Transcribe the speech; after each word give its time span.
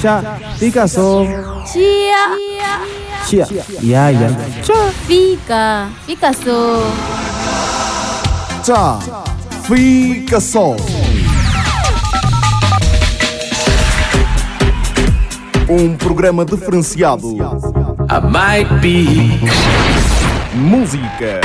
Tchau, 0.00 0.22
fica 0.58 0.86
só. 0.86 1.24
Tia. 1.72 2.36
Tia, 3.26 3.46
ya, 3.82 4.10
ya. 4.10 4.28
Tchau. 4.62 4.90
Fica, 5.06 5.88
fica 6.06 6.32
só. 6.32 6.82
Tchá, 8.62 8.98
fica 9.66 10.40
só. 10.40 10.76
Um 15.68 15.96
programa 15.96 16.44
diferenciado. 16.44 17.36
I 18.08 18.20
might 18.20 18.80
be. 18.80 19.40
Música. 20.54 21.40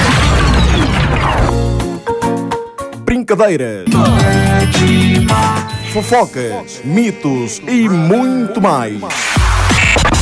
Brincadeiras. 3.04 3.86
Fofocas, 5.92 6.82
mitos 6.86 7.62
e 7.68 7.90
muito 7.90 8.62
mais. 8.62 9.02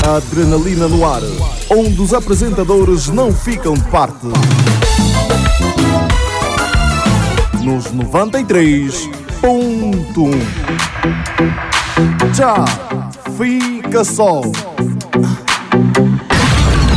Adrenalina 0.03 0.87
no 0.87 1.05
ar, 1.05 1.21
onde 1.69 2.01
os 2.01 2.11
apresentadores 2.11 3.07
não 3.09 3.31
ficam 3.31 3.75
de 3.75 3.83
parte. 3.83 4.25
Nos 7.63 7.85
93.1. 7.93 9.13
Já 12.33 12.65
fica 13.37 14.03
só. 14.03 14.41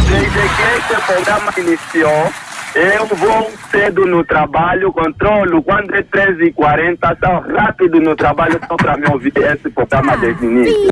Desde 0.08 0.30
que 0.30 0.62
esse 0.78 0.96
programa 1.06 1.52
iniciou, 1.58 2.32
eu 2.74 3.06
vou 3.06 3.50
cedo 3.70 4.06
no 4.06 4.24
trabalho, 4.24 4.92
controlo 4.92 5.62
quando 5.62 5.94
é 5.94 6.02
13h40, 6.02 7.18
sou 7.18 7.54
rápido 7.54 8.00
no 8.00 8.16
trabalho 8.16 8.58
só 8.66 8.76
para 8.76 8.96
me 8.96 9.08
ouvir 9.08 9.32
esse 9.36 9.70
programa 9.70 10.16
desde 10.16 10.46
o 10.46 10.50
início. 10.50 10.90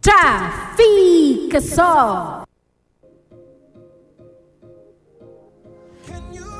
Tá, 0.00 0.72
fica 0.76 1.60
só. 1.60 2.44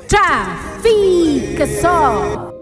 Tá, 0.09 0.57
fica 0.83 1.67
só. 1.67 2.53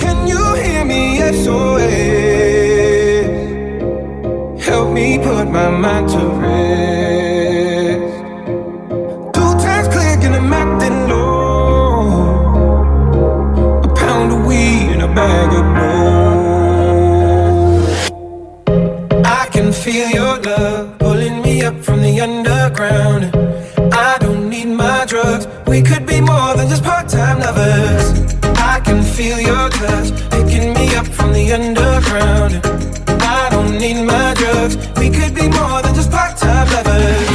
Can 0.00 0.26
you 0.26 0.56
hear 0.56 0.84
me? 0.84 1.12
SOS. 1.32 1.92
Help 4.64 4.92
me 4.92 5.18
put 5.18 5.46
my 5.46 5.70
mind 5.70 6.08
to 6.10 6.18
rest. 6.40 6.91
Feel 19.82 20.10
your 20.10 20.38
love 20.38 20.96
pulling 21.00 21.42
me 21.42 21.62
up 21.62 21.74
from 21.82 22.02
the 22.02 22.20
underground. 22.20 23.24
I 23.92 24.16
don't 24.20 24.48
need 24.48 24.66
my 24.66 25.04
drugs. 25.06 25.48
We 25.66 25.82
could 25.82 26.06
be 26.06 26.20
more 26.20 26.54
than 26.54 26.68
just 26.68 26.84
part-time 26.84 27.40
lovers. 27.40 28.06
I 28.58 28.78
can 28.78 29.02
feel 29.02 29.40
your 29.40 29.68
touch 29.70 30.08
picking 30.30 30.72
me 30.74 30.94
up 30.94 31.06
from 31.06 31.32
the 31.32 31.52
underground. 31.52 32.60
I 33.22 33.48
don't 33.50 33.76
need 33.76 34.04
my 34.04 34.34
drugs. 34.34 34.76
We 35.00 35.10
could 35.10 35.34
be 35.34 35.48
more 35.48 35.82
than 35.82 35.94
just 35.96 36.12
part-time 36.12 36.68
lovers. 36.74 37.28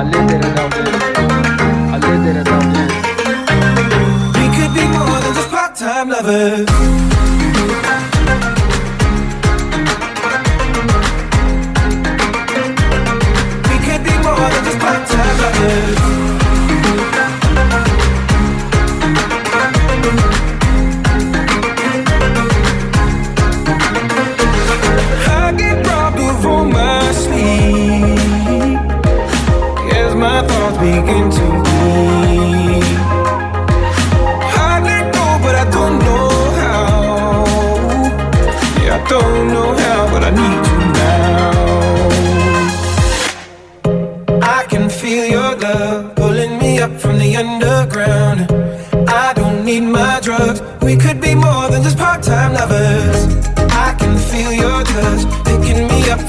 I 0.00 0.04
live 0.12 0.30
in 0.34 0.40
a 0.42 0.54
number. 0.58 0.84
I 1.92 1.98
live 2.06 2.24
in 2.30 2.36
a 2.40 2.44
lovely 2.50 2.86
We 4.40 4.46
could 4.56 4.72
be 4.74 4.86
more 4.96 5.18
than 5.20 5.34
just 5.34 5.50
part-time 5.50 6.08
lovers. 6.08 6.71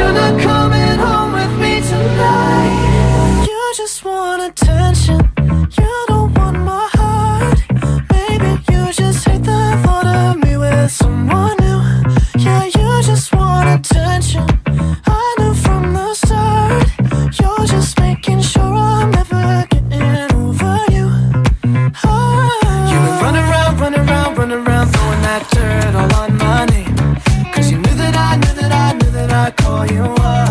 You're 0.00 0.40
coming 0.40 0.98
home 1.04 1.32
with 1.32 1.54
me 1.60 1.80
tonight. 1.82 3.44
You 3.46 3.72
just 3.76 4.02
want 4.02 4.40
attention. 4.42 5.18
You 5.78 5.92
don't 6.08 6.32
want 6.38 6.58
my 6.58 6.88
heart. 6.94 7.58
Maybe 8.10 8.50
you 8.70 8.92
just 8.94 9.28
hate 9.28 9.44
the 9.44 9.62
thought 9.82 10.06
of 10.06 10.42
me 10.42 10.56
with 10.56 10.90
someone 10.90 11.56
new. 11.64 11.80
Yeah, 12.44 12.64
you 12.64 13.02
just 13.02 13.34
want 13.34 13.68
attention. 13.78 14.46
I 15.06 15.34
knew 15.38 15.54
from 15.54 15.92
the 15.92 16.14
start. 16.14 16.88
You're 17.38 17.66
just 17.66 17.79
that 29.80 29.90
I'd 29.92 29.96
call 29.96 29.96
you 29.96 30.04
up. 30.04 30.49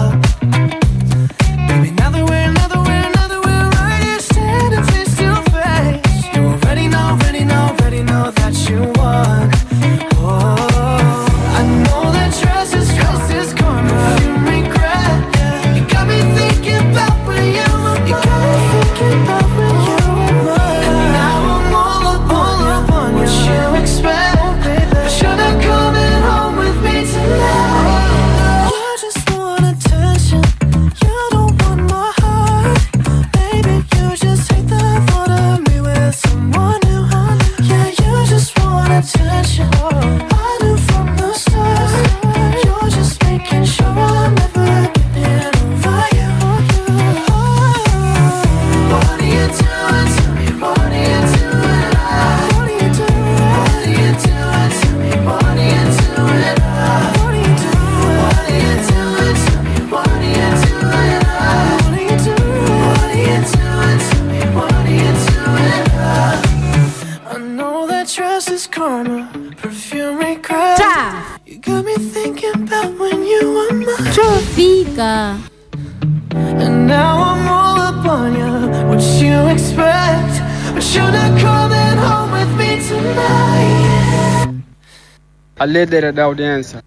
Líder 85.70 86.12
da 86.12 86.24
audiência. 86.24 86.84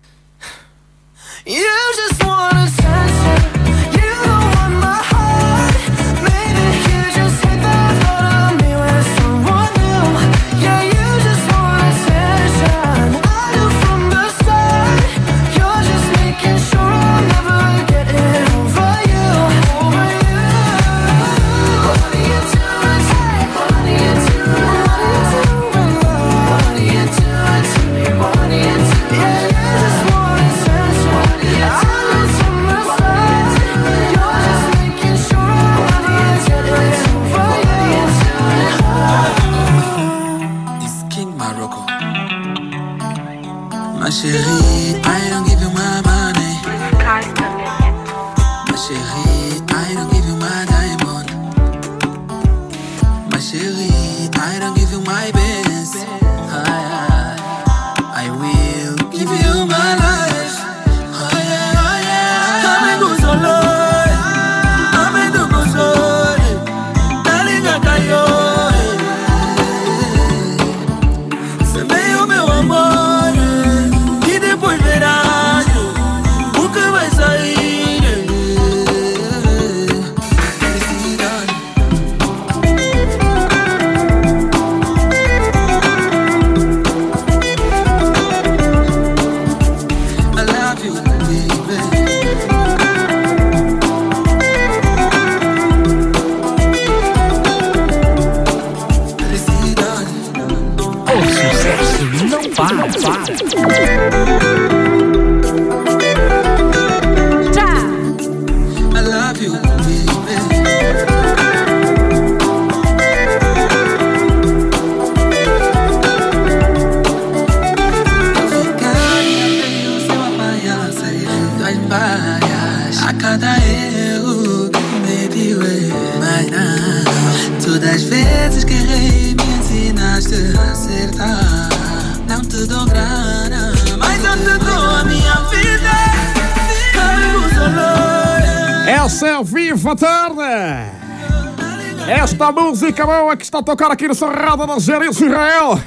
Esta 142.92 142.92
música 142.92 143.06
boa 143.06 143.36
que 143.38 143.44
está 143.44 143.58
a 143.58 143.62
tocar 143.62 143.90
aqui 143.90 144.06
no 144.06 144.14
Cerrado 144.14 144.66
da 144.66 144.78
Gerência 144.78 145.24
Israel. 145.24 145.80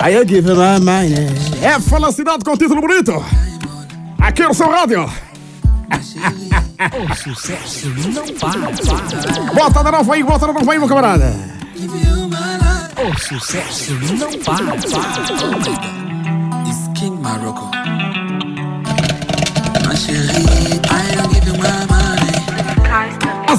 Aí 0.00 0.14
eu 0.14 0.26
give 0.26 0.48
you 0.48 0.56
my 0.56 0.80
money. 0.80 1.28
É 1.62 1.78
felicidade 1.78 2.44
com 2.44 2.56
título 2.56 2.80
bonito. 2.80 3.24
Aqui 4.18 4.42
no 4.42 4.52
seu 4.52 4.68
rádio. 4.68 5.04
O 5.04 5.08
sucesso 7.14 7.88
não 7.90 8.26
para. 8.34 8.58
Bota 9.54 9.84
de 9.84 9.90
novo 9.92 10.12
aí, 10.12 10.24
bota 10.24 10.48
de 10.48 10.52
novo 10.52 10.68
aí, 10.68 10.80
meu 10.80 10.88
camarada. 10.88 11.32
O 12.98 13.16
sucesso 13.20 13.92
não 14.18 14.36
para. 14.40 14.72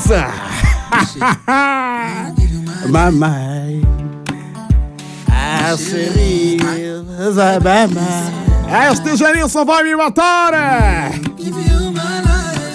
Nossa! 0.04 0.28
My 2.90 3.10
mind. 3.10 3.88
I 5.30 5.76
see 5.78 6.58
my 6.60 7.88
mind. 7.88 8.34
Este 8.92 9.16
Gerilson 9.16 9.66
vai 9.66 9.84
me 9.84 9.96
matar! 9.96 10.54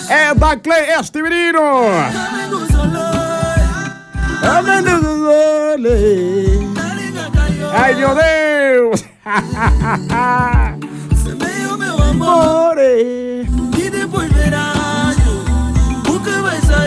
É 0.09 0.35
da 0.35 0.57
Clay 0.57 0.91
este 0.99 1.23
menino! 1.23 1.61
Ai 7.75 7.95
meu 7.95 8.15
Deus! 8.15 9.05
O 11.71 11.77
meu 11.77 12.03
amor. 12.03 12.68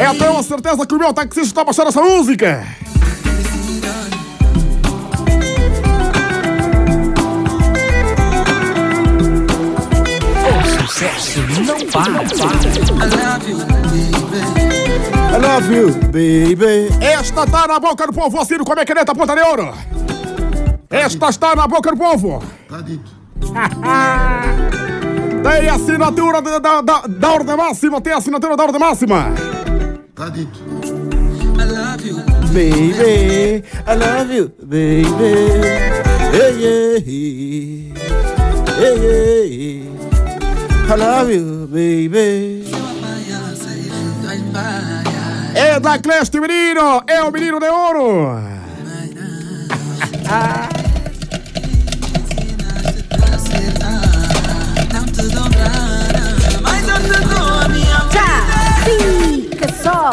Eu 0.04 0.18
tenho 0.18 0.36
a 0.36 0.42
certeza 0.42 0.84
que 0.88 0.96
o 0.96 0.98
meu 0.98 1.14
taxista 1.14 1.42
está 1.42 1.64
baixando 1.64 1.90
essa 1.90 2.02
música! 2.02 2.66
O 10.48 10.88
sucesso 10.88 11.40
não 11.68 11.78
para, 11.92 12.14
para. 12.36 12.58
I 12.98 13.06
love 13.16 13.46
you, 13.52 13.58
baby. 14.02 14.42
I 15.30 15.38
love 15.38 15.72
you, 15.72 15.92
baby. 16.08 16.90
Esta 17.00 17.44
está 17.44 17.68
na 17.68 17.80
boca 17.80 18.08
do 18.08 18.14
povo, 18.14 18.42
assino 18.42 18.66
com 18.66 18.72
a 18.72 18.76
minha 18.76 18.86
caneta 18.88 19.14
ponta 19.14 19.36
de 19.36 19.42
ouro! 19.44 19.72
Esta 20.90 21.30
está 21.30 21.56
na 21.56 21.68
boca 21.68 21.92
do 21.92 21.98
povo! 21.98 22.42
tem 25.44 25.70
assinatura 25.70 26.42
da, 26.42 26.58
da, 26.58 26.82
da, 26.82 27.02
da 27.08 27.32
ordem 27.32 27.56
máxima, 27.56 28.02
tem 28.02 28.14
assinatura 28.14 28.58
da 28.58 28.64
ordem 28.64 28.80
máxima! 28.80 29.51
I 30.22 30.26
love 30.28 32.06
you. 32.06 32.22
Baby, 32.54 33.64
I 33.88 33.96
love 33.96 34.30
you, 34.32 34.50
baby. 34.70 35.02
Yeah, 36.32 36.50
yeah, 36.62 36.98
yeah, 38.78 38.96
yeah. 39.02 40.94
I 40.94 40.96
love 40.96 41.32
you, 41.32 41.66
baby. 41.66 42.70
É 45.56 45.80
da 45.80 45.98
Cleste, 45.98 46.40
menino! 46.40 47.02
É 47.08 47.24
o 47.24 47.32
menino 47.32 47.60
de 47.60 47.68
ouro! 47.68 48.36
Não 50.30 50.71
Só. 59.92 60.10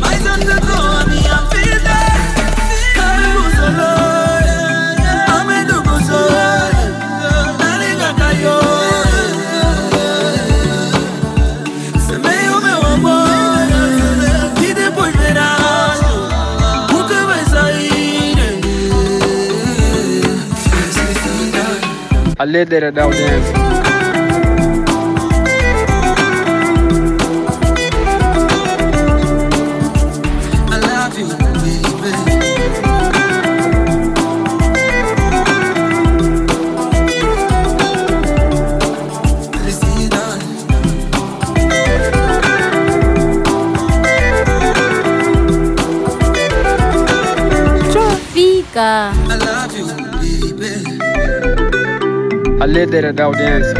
Mas 0.00 0.20
underglow 0.20 1.00
a 1.00 1.04
minha 1.04 1.36
vida. 1.52 1.96
Liga 7.78 8.08
caiu. 8.14 8.58
Meu 12.62 12.80
amor. 12.86 13.28
E 14.62 14.72
depois 14.72 15.14
verá. 15.16 15.56
O 16.90 17.04
que 17.06 17.20
vai 17.26 17.44
sair. 17.44 18.60
A 22.38 22.44
líder 22.46 22.92
da 22.92 23.02
audiência. 23.02 23.73
Fica. 48.74 49.14
I 49.14 49.38
love 49.38 49.78
you, 49.78 49.86
baby. 50.18 50.98
A 52.60 52.66
líder 52.66 53.12
da 53.12 53.26
audiência. 53.26 53.74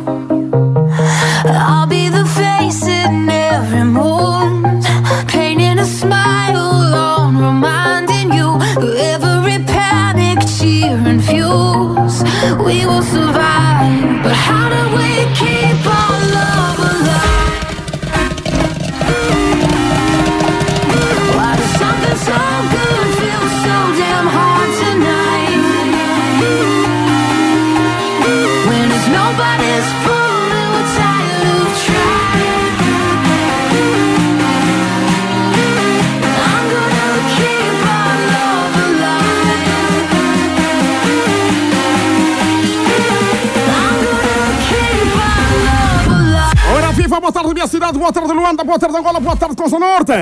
Boa 48.08 48.12
tarde 48.12 48.32
Luanda, 48.32 48.64
boa 48.64 48.78
tarde 48.78 48.96
Angola, 48.96 49.20
boa 49.20 49.36
tarde 49.36 49.54
Costa 49.54 49.78
Norte. 49.78 50.12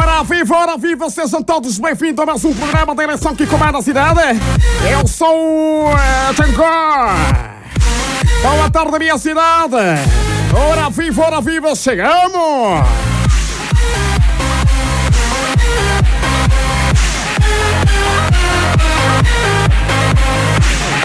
Ora 0.00 0.22
viva, 0.22 0.56
ora 0.56 0.78
viva, 0.78 1.10
sejam 1.10 1.42
todos 1.42 1.78
bem-vindos 1.78 2.22
a 2.22 2.26
mais 2.26 2.42
um 2.42 2.54
programa 2.54 2.94
da 2.94 3.04
eleição 3.04 3.36
que 3.36 3.46
comanda 3.46 3.78
a 3.78 3.82
cidade. 3.82 4.20
Eu 4.90 5.06
sou 5.06 5.90
uh, 5.90 6.34
Tangor. 6.34 7.12
Boa 8.42 8.70
tarde 8.70 8.98
minha 8.98 9.18
cidade. 9.18 9.76
Ora 10.54 10.88
viva, 10.88 11.22
ora 11.22 11.40
viva, 11.42 11.74
chegamos. 11.74 12.86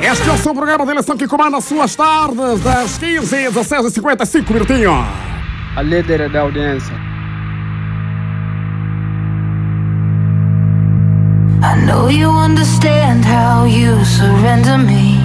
Este 0.01 0.29
é 0.29 0.31
o 0.31 0.37
seu 0.37 0.53
programa 0.53 0.85
de 0.85 0.91
eleição 0.91 1.17
que 1.17 1.27
comanda 1.27 1.57
as 1.57 1.65
suas 1.65 1.93
tardes, 1.95 2.61
das 2.61 2.97
15 2.97 3.47
às 3.47 3.53
16 3.53 3.85
e 3.85 3.91
55 3.91 4.53
minutinhos. 4.53 5.20
A 5.73 5.81
líder 5.81 6.29
da 6.29 6.41
audiência. 6.41 6.93
I 11.63 11.85
know 11.85 12.09
you 12.09 12.29
understand 12.29 13.23
how 13.23 13.63
you 13.63 14.03
surrender 14.03 14.77
me 14.77 15.17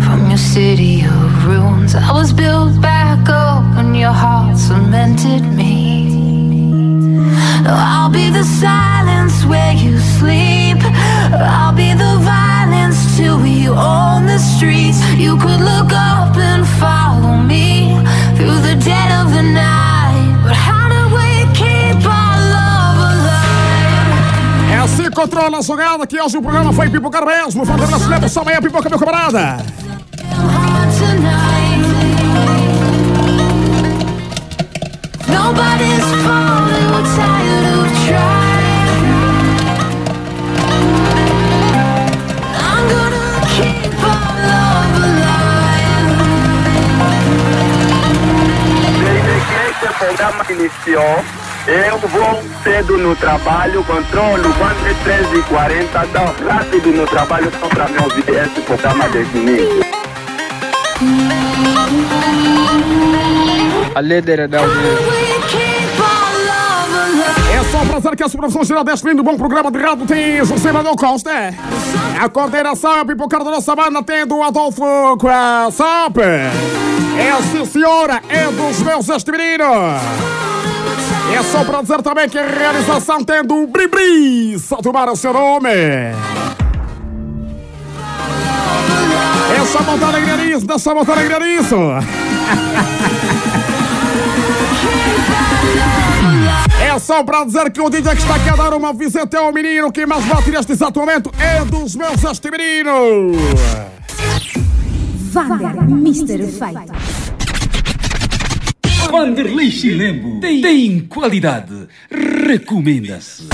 from 0.00 0.30
your 0.30 0.38
city 0.38 1.04
of 1.04 1.44
ruins. 1.44 1.94
I 1.94 2.12
was 2.12 2.32
built 2.32 2.80
back 2.80 3.28
up 3.28 3.64
and 3.76 3.94
your 3.94 4.12
heart 4.12 4.56
cemented 4.56 5.42
me. 5.42 6.08
I'll 7.66 8.08
be 8.08 8.30
the 8.30 8.44
silence 8.44 9.44
where 9.44 9.74
you 9.74 9.98
sleep. 9.98 10.78
I'll 11.34 11.74
be 11.74 11.92
the 11.92 12.16
violence 12.22 13.18
till 13.18 13.38
we 13.38 13.68
own 13.68 14.24
the 14.24 14.38
streets. 14.38 14.98
You 15.18 15.36
could 15.36 15.60
look 15.60 15.92
up 15.92 16.34
and 16.38 16.66
follow 16.80 17.36
me 17.36 17.97
É 24.70 24.78
assim 24.78 25.10
controla 25.10 25.58
a 25.58 25.62
jogada 25.62 26.06
que 26.06 26.20
hoje 26.20 26.38
o 26.38 26.42
programa 26.42 26.72
foi 26.72 26.88
pipocar 26.88 27.24
mesmo. 27.24 27.66
Fazendo 27.66 27.94
a 27.94 27.98
cinema, 27.98 28.28
só 28.28 28.40
amanhã 28.40 28.60
pipoca, 28.60 28.88
meu 28.88 28.98
camarada. 28.98 29.58
Nobody's 35.28 36.04
falling, 36.24 36.90
we're 36.90 37.04
tired 37.14 37.64
of 37.78 38.06
trying. 38.06 38.37
Programa 49.98 50.44
iniciou, 50.48 51.24
eu 51.66 51.98
vou 51.98 52.42
cedo 52.62 52.96
no 52.96 53.14
trabalho, 53.16 53.84
controlo 53.84 54.54
quando 54.54 54.86
é 54.86 54.94
13h40, 55.04 56.08
tão 56.12 56.46
rápido 56.46 56.92
no 56.92 57.06
trabalho 57.06 57.50
só 57.60 57.68
para 57.68 57.88
me 57.88 57.98
ouvir 57.98 58.28
esse 58.28 58.60
programa 58.60 59.08
desde 59.08 59.36
o 59.36 59.42
início. 59.42 59.80
A 63.94 64.00
líder 64.00 64.48
da 64.48 64.60
love 64.60 64.78
alive. 64.78 65.18
É 67.52 67.64
só 67.70 67.84
prazer 67.84 68.16
que 68.16 68.22
a 68.22 68.28
supervisão 68.28 68.64
geral 68.64 68.84
deste 68.84 69.08
lindo 69.08 69.22
bom 69.22 69.36
programa 69.36 69.70
de 69.70 69.78
rádio 69.78 70.06
tem 70.06 70.44
José 70.44 70.70
Manuel 70.72 70.96
Costa. 70.96 71.52
A 72.20 72.28
coordenação 72.28 73.00
é 73.00 73.04
pipocar 73.04 73.42
da 73.42 73.50
nossa 73.50 73.74
banda 73.74 74.02
tendo 74.02 74.36
o 74.36 74.42
Adolfo 74.42 74.84
Sop. 75.72 76.18
É 77.18 77.42
sim 77.42 77.64
senhora, 77.64 78.22
é 78.28 78.44
dos 78.52 78.80
meus 78.80 79.08
este 79.08 79.32
menino. 79.32 79.64
É 81.34 81.42
só 81.42 81.64
para 81.64 81.82
dizer 81.82 82.00
também 82.00 82.28
que 82.28 82.38
a 82.38 82.46
realização 82.46 83.24
tendo 83.24 83.56
o 83.56 83.66
Bribri, 83.66 84.56
só 84.58 84.76
tomar 84.76 85.08
o 85.08 85.16
seu 85.16 85.32
nome. 85.32 85.68
É 89.50 89.66
só 89.66 89.82
botar 89.82 90.08
alegria 90.08 90.36
nisso, 90.36 90.64
deixa 90.64 90.78
só 90.78 90.94
botar 90.94 91.14
alegria 91.14 91.40
nisso. 91.40 91.76
É 96.80 96.98
só 97.00 97.24
para 97.24 97.44
dizer 97.44 97.70
que 97.70 97.80
o 97.80 97.90
DJ 97.90 98.12
que 98.12 98.22
está 98.22 98.36
aqui 98.36 98.48
a 98.48 98.56
dar 98.56 98.72
uma 98.74 98.92
visita 98.92 99.38
ao 99.38 99.52
menino 99.52 99.90
que 99.90 100.06
mais 100.06 100.24
bate 100.24 100.50
neste 100.50 100.72
exato 100.72 101.00
momento 101.00 101.30
é 101.38 101.64
dos 101.64 101.96
meus 101.96 102.22
este 102.24 102.50
menino. 102.50 103.32
Vander, 105.32 105.76
Mr. 105.88 106.46
Feito. 106.46 107.07
Vanderlei 109.10 109.70
Chilembo 109.70 110.38
tem, 110.40 110.60
tem 110.60 111.00
qualidade. 111.00 111.88
Recomenda-se. 112.10 113.48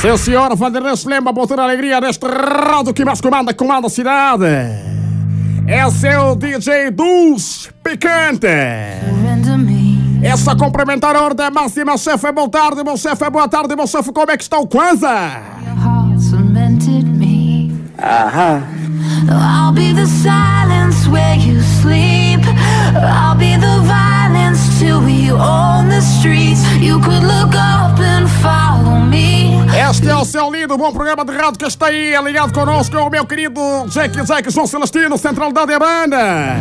Sim, 0.00 0.16
senhora, 0.18 0.54
Vanderlei 0.54 0.92
lembra 1.06 1.32
botar 1.32 1.58
alegria 1.58 2.00
neste 2.00 2.26
rádio 2.26 2.92
que 2.92 3.04
mais 3.04 3.20
comanda, 3.20 3.54
comanda 3.54 3.86
a 3.86 3.90
cidade. 3.90 4.44
É 5.66 5.90
seu 5.90 6.36
DJ 6.36 6.90
dos 6.90 7.70
Picante. 7.82 8.46
Me. 9.58 10.20
É 10.22 10.54
cumprimentar 10.56 11.16
a 11.16 11.22
ordem 11.22 11.50
máxima, 11.50 11.96
chefe. 11.96 12.30
Boa 12.30 12.48
tarde, 12.48 12.84
meu 12.84 12.96
chefe. 12.96 13.28
Boa 13.30 13.48
tarde, 13.48 13.74
meu 13.74 13.86
chefe. 13.86 14.12
Como 14.12 14.30
é 14.30 14.36
que 14.36 14.42
está 14.42 14.58
o 14.58 14.66
Kwanza? 14.66 15.08
Aham. 17.98 18.85
I'll 19.28 19.72
be 19.72 19.92
the 19.92 20.06
silence 20.06 21.08
where 21.08 21.36
you 21.36 21.60
sleep. 21.80 22.40
I'll 22.94 23.38
be 23.38 23.56
the 23.56 23.80
violence 23.84 24.78
till 24.78 25.00
we 25.02 25.30
own 25.30 25.88
the 25.88 26.00
street. 26.00 26.26
streets. 26.26 26.62
You 26.80 27.00
could 27.00 27.22
look 27.22 27.54
up 27.54 27.98
and 28.00 28.28
follow 28.42 29.00
me. 29.00 29.56
Este 29.88 30.08
é 30.08 30.16
o 30.16 30.24
seu 30.24 30.50
lindo 30.50 30.76
bom 30.76 30.92
programa 30.92 31.24
de 31.24 31.32
rádio 31.32 31.58
que 31.58 31.66
está 31.66 31.86
aí 31.86 32.14
ligado 32.22 32.52
conosco, 32.52 32.96
o 32.96 33.10
meu 33.10 33.24
querido 33.24 33.60
Jack 33.88 34.24
Jack 34.24 34.50
João 34.50 34.66
Celestino, 34.66 35.16
Centralidade 35.16 35.66
da 35.68 35.78
Banda. 35.78 36.56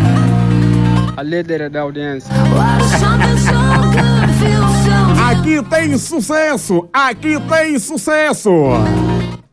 A 1.17 1.23
líder 1.23 1.69
da 1.69 1.81
audiência. 1.81 2.29
Aqui 5.29 5.63
tem 5.69 5.97
sucesso, 5.97 6.87
aqui 6.93 7.39
tem 7.49 7.79
sucesso. 7.79 8.51
Of 9.35 9.43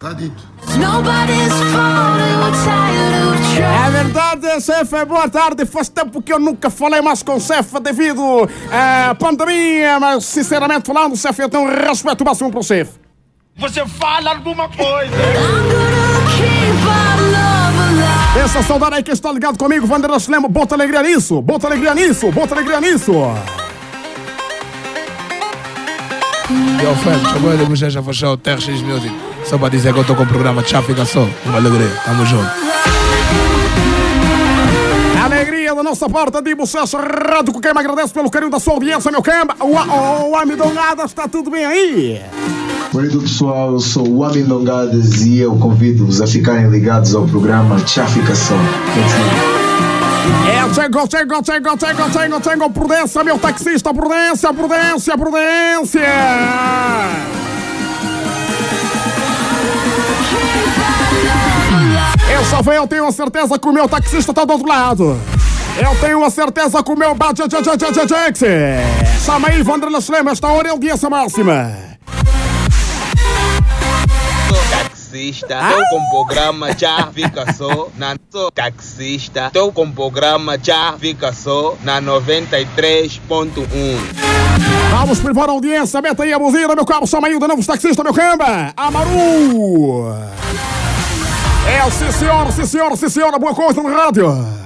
trying. 2.64 3.12
É 3.58 3.90
verdade, 3.90 4.60
chefe, 4.60 5.04
boa 5.04 5.28
tarde. 5.28 5.66
Faz 5.66 5.88
tempo 5.88 6.22
que 6.22 6.32
eu 6.32 6.38
nunca 6.38 6.70
falei 6.70 7.00
mais 7.00 7.22
com 7.22 7.36
o 7.36 7.40
chefe 7.40 7.78
devido 7.80 8.48
à 8.70 9.14
pandemia, 9.14 9.98
mas 10.00 10.24
sinceramente 10.24 10.86
falando, 10.86 11.16
chefe, 11.16 11.42
eu 11.42 11.48
tenho 11.48 11.64
um 11.64 11.68
respeito 11.68 12.24
máximo 12.24 12.50
para 12.50 12.60
o 12.60 12.62
chefe. 12.62 12.92
Você 13.56 13.86
fala 13.86 14.30
alguma 14.30 14.68
coisa. 14.68 15.12
Essa 18.42 18.62
saudade 18.62 18.96
aí 18.96 19.02
que 19.02 19.10
está 19.12 19.30
ligado 19.30 19.58
comigo, 19.58 19.86
Wanderer 19.86 20.16
Lemo, 20.28 20.48
bota 20.48 20.74
alegria 20.74 21.02
nisso, 21.02 21.42
bota 21.42 21.66
alegria 21.66 21.94
nisso, 21.94 22.30
bota 22.32 22.54
alegria 22.54 22.80
nisso. 22.80 23.12
Yo, 26.82 26.94
Fred, 26.96 27.26
acabou 27.26 27.56
de 27.56 27.68
mexer 27.68 27.90
já 27.90 28.02
fechar 28.02 28.32
o 28.32 28.36
TRX 28.36 28.82
Music. 28.82 29.14
Só 29.44 29.58
para 29.58 29.68
dizer 29.68 29.92
que 29.92 29.98
eu 29.98 30.02
estou 30.02 30.16
com 30.16 30.22
o 30.22 30.26
programa 30.26 30.62
Tchau 30.62 30.82
Fica 30.82 31.04
Só. 31.04 31.26
Uma 31.46 31.58
alegria, 31.58 31.88
tamo 32.04 32.24
junto. 32.26 32.50
Alegria 35.24 35.74
da 35.74 35.82
nossa 35.82 36.08
parte 36.08 36.42
de 36.42 36.56
Sucesso 36.56 36.96
Rádio, 36.96 37.52
com 37.52 37.60
quem 37.60 37.72
me 37.72 37.80
agradece 37.80 38.12
pelo 38.12 38.30
carinho 38.30 38.50
da 38.50 38.58
sua 38.58 38.74
audiência, 38.74 39.10
meu 39.10 39.22
camba. 39.22 39.54
O, 39.60 40.36
Amidonada, 40.36 41.04
está 41.04 41.28
tudo 41.28 41.50
bem 41.50 41.64
aí? 41.64 42.20
Querido 42.90 43.20
pessoal, 43.20 43.72
eu 43.72 43.80
sou 43.80 44.06
o 44.06 44.24
Amin 44.24 44.44
Dongadas 44.44 45.22
e 45.22 45.38
eu 45.38 45.56
convido-vos 45.56 46.20
a 46.20 46.26
ficarem 46.26 46.68
ligados 46.68 47.14
ao 47.14 47.26
programa 47.26 47.76
Tchá 47.80 48.06
Fica 48.06 48.34
Só. 48.34 48.54
É, 48.54 49.61
chegou, 50.74 51.06
chegou, 51.06 51.44
chegou, 51.44 51.78
chegou, 51.78 52.10
chegou, 52.10 52.42
chegou, 52.42 52.70
prudência, 52.70 53.24
meu 53.24 53.38
taxista, 53.38 53.92
prudência, 53.92 54.52
prudência, 54.52 55.18
prudência. 55.18 56.00
Eu 62.32 62.44
só 62.46 62.62
venho, 62.62 62.76
eu 62.76 62.86
tenho 62.86 63.06
a 63.06 63.12
certeza 63.12 63.58
que 63.58 63.68
o 63.68 63.72
meu 63.72 63.88
taxista 63.88 64.32
tá 64.32 64.44
do 64.44 64.52
outro 64.52 64.68
lado. 64.68 65.20
Eu 65.76 65.96
tenho 66.00 66.24
a 66.24 66.30
certeza 66.30 66.82
que 66.82 66.92
o 66.92 66.96
meu 66.96 67.14
bate 67.14 67.42
Chama 69.24 69.48
aí, 69.48 69.62
Wanderlei 69.62 70.00
Schlem, 70.00 70.28
esta 70.28 70.48
hora 70.48 70.68
é 70.68 70.70
audiência 70.70 71.08
máxima. 71.08 71.91
Taxista, 75.12 75.58
tô 75.68 75.84
com 75.90 76.10
programa 76.10 76.68
já 76.76 77.06
fica 77.12 77.52
só 77.52 77.88
na 77.96 78.16
sou 78.30 78.50
taxista, 78.50 79.50
tô 79.52 79.70
com 79.70 79.92
programa 79.92 80.58
já 80.60 80.94
fica 80.98 81.32
só 81.34 81.76
na 81.82 82.00
93.1. 82.00 83.50
Vamos 84.90 85.20
privar 85.20 85.50
a 85.50 85.52
audiência, 85.52 86.00
meta 86.00 86.22
aí 86.22 86.32
a 86.32 86.38
buzina, 86.38 86.74
meu 86.74 86.86
cabo, 86.86 87.06
chama 87.06 87.28
aí 87.28 87.34
o 87.34 87.38
de 87.38 87.46
novo 87.46 87.64
taxista, 87.64 88.02
meu 88.02 88.14
camba. 88.14 88.72
Amaru. 88.74 90.14
É, 91.68 91.90
sim 91.90 92.10
senhora, 92.10 92.50
sim 92.50 92.64
senhora, 92.64 92.96
sim 92.96 93.08
senhora, 93.10 93.38
boa 93.38 93.54
coisa 93.54 93.82
no 93.82 93.94
rádio. 93.94 94.61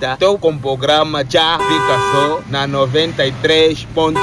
Taxista, 0.00 0.16
tô 0.18 0.38
com 0.38 0.56
programa 0.56 1.24
já 1.28 1.58
fica 1.58 1.98
só 2.12 2.40
na 2.48 2.66
93.1. 2.66 4.16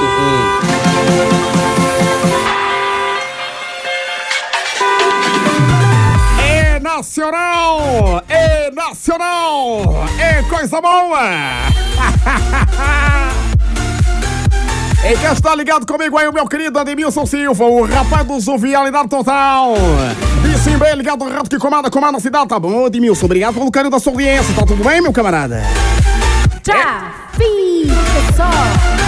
É 6.44 6.80
nacional! 6.80 8.22
É 8.28 8.70
nacional! 8.72 10.04
É 10.18 10.42
coisa 10.42 10.80
boa! 10.80 11.20
E 15.00 15.16
quem 15.16 15.32
está 15.32 15.54
ligado 15.54 15.86
comigo 15.86 16.18
aí, 16.18 16.26
o 16.26 16.32
meu 16.32 16.46
querido 16.46 16.78
Ademilson 16.78 17.24
Silva, 17.24 17.64
o 17.64 17.86
rapaz 17.86 18.26
do 18.26 18.40
Jovialidade 18.40 19.08
Total. 19.08 19.72
E 20.44 20.58
sim, 20.58 20.76
bem 20.78 20.94
ligado 20.94 21.28
rato 21.28 21.50
que 21.50 21.58
comanda, 21.58 21.90
comanda 21.90 22.18
a 22.18 22.20
cidade. 22.20 22.48
Tá 22.48 22.58
bom, 22.58 22.86
Ademilson, 22.86 23.26
obrigado 23.26 23.54
pelo 23.54 23.70
carinho 23.70 23.90
da 23.90 23.98
sua 23.98 24.12
audiência. 24.12 24.54
Tá 24.54 24.66
tudo 24.66 24.82
bem, 24.84 25.00
meu 25.00 25.12
camarada? 25.12 25.62
Fica 27.32 28.36
só. 28.36 28.48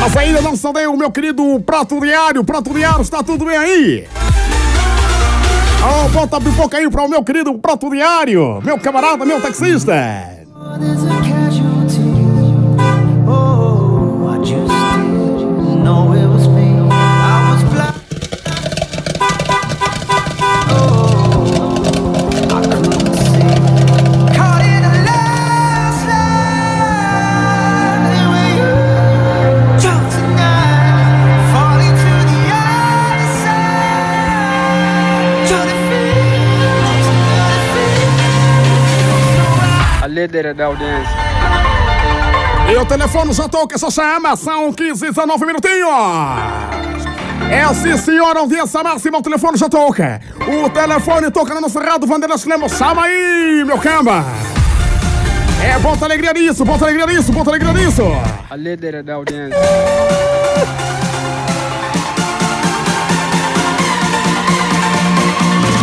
Mas 0.00 0.16
ainda 0.16 0.40
não 0.40 0.56
saudei 0.56 0.86
o 0.86 0.96
meu 0.96 1.10
querido 1.10 1.60
Prato 1.60 2.00
Diário. 2.00 2.44
Prato 2.44 2.72
Diário, 2.72 3.02
está 3.02 3.22
tudo 3.22 3.44
bem 3.44 3.56
aí? 3.56 4.08
Oh, 5.82 6.08
bota 6.10 6.36
a 6.36 6.40
pipoca 6.40 6.76
aí 6.76 6.90
para 6.90 7.02
o 7.02 7.08
meu 7.08 7.24
querido 7.24 7.54
Prato 7.58 7.90
Diário. 7.90 8.60
Meu 8.62 8.78
camarada, 8.78 9.24
meu 9.24 9.40
taxista. 9.40 9.92
Trying 40.30 40.54
to 40.54 40.54
feel. 40.54 40.54
A 40.54 40.54
líder 40.54 40.54
da 40.54 40.66
audiência. 40.66 41.16
E 42.70 42.76
o 42.76 42.86
telefone 42.86 43.32
já 43.32 43.48
toca 43.48 43.74
essa 43.74 43.90
chama. 43.90 44.36
São 44.36 44.72
15, 44.72 45.10
19 45.10 45.46
minutinhos. 45.46 45.90
Sim, 47.74 47.96
senhora, 47.96 48.40
audiência 48.40 48.82
máxima, 48.82 49.18
o 49.18 49.22
telefone 49.22 49.56
já 49.56 49.68
toca. 49.68 50.20
O 50.64 50.70
telefone 50.70 51.30
toca 51.30 51.54
na 51.54 51.60
nossa 51.60 51.80
rádio, 51.80 52.06
Vanderlei 52.06 52.38
Lemos. 52.46 52.72
Chama 52.72 53.04
aí, 53.04 53.64
meu 53.66 53.78
camba. 53.78 54.24
É, 55.62 55.78
bota 55.78 56.04
alegria 56.04 56.32
nisso, 56.32 56.64
bota 56.64 56.84
alegria 56.84 57.06
nisso, 57.06 57.32
bota 57.32 57.50
alegria 57.50 57.72
nisso. 57.72 58.02
A 58.48 58.56
líder 58.56 59.02
da 59.02 59.14
audiência. 59.14 59.58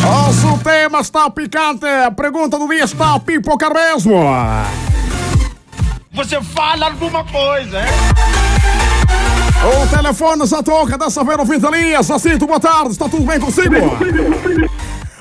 Nosso 0.08 0.58
tema 0.63 1.02
está 1.02 1.30
picante, 1.30 1.86
a 1.86 2.10
pergunta 2.10 2.58
do 2.58 2.65
dia 2.70 2.86
está 2.86 3.15
a 3.15 3.20
pipocar 3.20 3.74
mesmo. 3.74 4.15
Você 6.13 6.41
fala 6.41 6.86
alguma 6.86 7.26
coisa, 7.26 7.80
é? 7.80 7.88
O 9.65 9.88
telefone 9.93 10.46
já 10.46 10.63
toca, 10.63 10.98
dessa 10.98 11.26
vez 11.26 11.38
no 11.38 11.46
fim 11.46 11.60
da 11.60 11.70
linha. 11.70 12.02
Jacinto, 12.02 12.48
boa 12.48 12.58
tarde, 12.58 12.91
está 12.91 13.10
tudo 13.10 13.26
bem 13.26 13.38
consigo? 13.38 13.76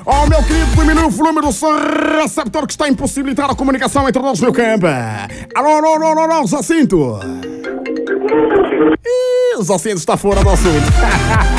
Oh, 0.05 0.25
meu 0.29 0.40
querido, 0.44 0.77
diminui 0.77 1.07
o 1.07 1.11
volume 1.11 1.40
do 1.40 1.51
seu 1.53 1.77
receptor 2.20 2.64
que 2.64 2.72
está 2.75 2.88
impossibilitar 2.88 3.51
a 3.51 3.57
comunicação 3.57 4.09
entre 4.09 4.22
nós, 4.22 4.38
meu 4.38 4.53
campo. 4.53 4.87
Alô, 5.57 5.68
alô, 5.68 5.94
alô, 5.94 6.07
alô, 6.07 6.20
alô, 6.20 6.46
Jacinto. 6.46 7.18
Ih, 9.05 9.57
o 9.59 9.64
Jacinto 9.64 9.96
está 9.96 10.16
fora 10.16 10.44
do 10.44 10.51
assunto. 10.51 10.87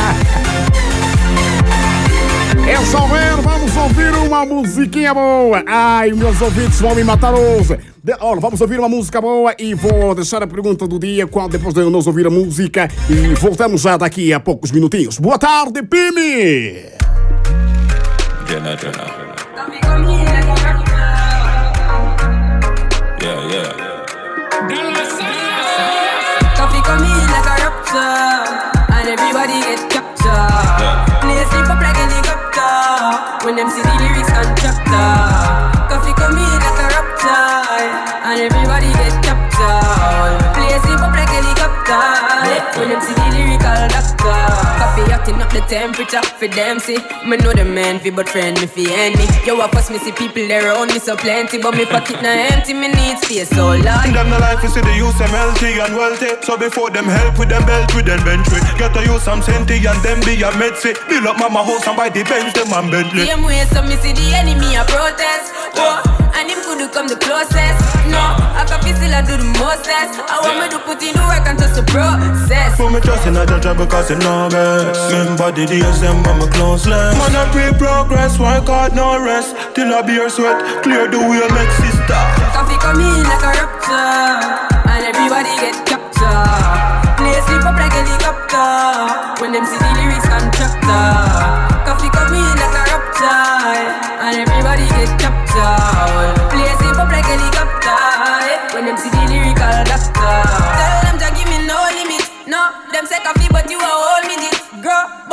É 2.69 2.85
só 2.85 3.07
ver, 3.07 3.35
vamos 3.41 3.75
ouvir 3.77 4.13
uma 4.13 4.45
musiquinha 4.45 5.13
boa. 5.13 5.63
Ai, 5.65 6.11
meus 6.11 6.41
ouvintes 6.41 6.81
vão 6.81 6.93
me 6.93 7.01
matar 7.01 7.33
hoje. 7.33 7.79
De, 8.03 8.13
olha, 8.19 8.41
vamos 8.41 8.59
ouvir 8.59 8.77
uma 8.77 8.89
música 8.89 9.21
boa 9.21 9.55
e 9.57 9.73
vou 9.73 10.13
deixar 10.13 10.43
a 10.43 10.47
pergunta 10.47 10.85
do 10.85 10.99
dia 10.99 11.25
quando 11.25 11.53
depois 11.53 11.73
de 11.73 11.81
nós 11.89 12.05
ouvir 12.07 12.27
a 12.27 12.29
música 12.29 12.89
e 13.09 13.33
voltamos 13.35 13.81
já 13.81 13.95
daqui 13.95 14.33
a 14.33 14.39
poucos 14.39 14.71
minutinhos. 14.71 15.17
Boa 15.17 15.39
tarde, 15.39 15.81
Pimi! 15.83 16.97
Yeah, 18.49 20.26
them 33.57 33.86
Acting 45.27 45.43
up 45.43 45.51
the 45.51 45.59
temperature 45.67 46.23
for 46.39 46.47
them 46.47 46.79
see. 46.79 46.95
Me 47.27 47.35
know 47.35 47.51
the 47.51 47.65
man 47.67 47.99
fi 47.99 48.11
but 48.11 48.29
friend 48.29 48.55
me 48.63 48.67
fi 48.67 48.87
any. 48.95 49.27
Yo, 49.43 49.59
I 49.59 49.67
course 49.67 49.91
me 49.91 49.99
see 49.99 50.15
people 50.15 50.47
there 50.47 50.71
around 50.71 50.87
me 50.87 51.03
so 51.03 51.17
plenty, 51.19 51.59
but 51.59 51.75
me 51.75 51.83
pocket 51.83 52.23
na 52.23 52.31
empty. 52.47 52.71
Me 52.71 52.87
need 52.87 53.19
space 53.19 53.51
so 53.51 53.75
large. 53.75 54.07
Them 54.07 54.31
the 54.31 54.39
life 54.39 54.63
is 54.63 54.71
see 54.71 54.79
the 54.79 54.95
use 54.95 55.11
them 55.19 55.27
healthy 55.35 55.83
and 55.83 55.91
wealthy. 55.99 56.31
So 56.47 56.55
before 56.55 56.95
them 56.95 57.11
help 57.11 57.35
with 57.35 57.51
them 57.51 57.67
belt 57.67 57.91
with 57.91 58.07
them 58.07 58.23
bench 58.23 58.47
with. 58.47 58.63
Get 58.79 58.95
to 58.95 59.03
use 59.03 59.19
some 59.27 59.43
senti 59.43 59.83
and 59.83 59.99
them 59.99 60.23
be 60.23 60.39
a 60.47 60.49
medsi. 60.55 60.95
Build 61.11 61.27
up 61.27 61.35
mama 61.43 61.59
house 61.59 61.83
and 61.83 61.99
buy 61.99 62.07
the 62.07 62.23
Benz 62.23 62.55
them 62.55 62.71
and 62.71 62.87
Bentley. 62.87 63.27
Same 63.27 63.43
way, 63.43 63.67
so 63.75 63.83
me 63.83 63.99
see 63.99 64.15
the 64.15 64.31
enemy 64.31 64.79
a 64.79 64.87
protest. 64.87 65.51
Oh, 65.75 65.99
and 66.39 66.47
him 66.47 66.63
could 66.63 66.79
come 66.95 67.11
the 67.11 67.19
closest. 67.19 67.83
No, 68.07 68.23
I 68.55 68.63
can 68.63 68.79
feel 68.79 68.95
still 68.95 69.11
I 69.11 69.19
do 69.27 69.35
the 69.35 69.43
mostest. 69.59 70.23
I 70.23 70.39
want 70.39 70.55
me 70.63 70.67
to 70.71 70.79
put 70.87 71.03
in 71.03 71.11
the 71.11 71.23
work 71.27 71.43
and 71.43 71.59
trust 71.59 71.75
the 71.75 71.83
process. 71.91 72.79
Put 72.79 72.95
me 72.95 73.03
trust 73.03 73.27
in 73.27 73.35
a 73.35 73.43
judge 73.43 73.67
because 73.75 74.07
you 74.07 74.15
know 74.23 74.47
best. 74.47 75.16
Remember 75.17 75.49
the 75.49 75.65
days 75.65 75.97
them 75.97 76.21
when 76.21 76.37
me 76.37 76.45
closeless. 76.53 77.17
Man 77.17 77.33
I 77.33 77.49
pre 77.49 77.73
progress, 77.73 78.37
work 78.37 78.69
hard 78.69 78.93
no 78.93 79.17
rest. 79.17 79.57
Till 79.73 79.89
I 79.89 80.05
beer 80.05 80.29
sweat, 80.29 80.61
clear 80.85 81.09
the 81.09 81.17
way 81.17 81.41
make 81.57 81.73
sister. 81.81 82.21
Coffee 82.53 82.77
come 82.77 83.01
in 83.01 83.25
like 83.25 83.41
a 83.41 83.51
raptor, 83.57 84.45
and 84.93 85.01
everybody 85.09 85.49
get 85.57 85.73
captured. 85.89 87.17
Play 87.17 87.33
sleep 87.49 87.65
up 87.65 87.81
like 87.81 87.97
helicopter 87.97 89.41
when 89.41 89.57
them 89.57 89.65
see 89.65 89.81
the 89.81 89.89
lyrics 89.97 90.29
contractor. 90.29 91.09
Coffee 91.81 92.13
come 92.13 92.37
in 92.37 92.53
like 92.61 92.77
a 92.77 92.83
raptor, 92.85 93.41
and 94.21 94.37
everybody 94.37 94.85
get 95.01 95.09
captured. 95.17 96.37
Play 96.53 96.69
sleep 96.77 96.93
up 96.93 97.09
like 97.09 97.25
helicopter 97.25 98.05
when 98.69 98.85
them 98.85 98.97
see 99.01 99.09
the 99.09 99.23
lyrical 99.33 99.81
doctor. 99.81 100.37
Tell 100.77 101.09
them 101.09 101.17
to 101.17 101.27
give 101.33 101.49
me 101.49 101.65
no 101.65 101.89
limit. 101.89 102.21
No, 102.45 102.69
them 102.93 103.09
say 103.09 103.17
coffee, 103.25 103.49
but 103.49 103.65
you 103.65 103.81
a 103.81 103.81
whole 103.81 104.21
minute, 104.29 104.53
girl. 104.53 104.56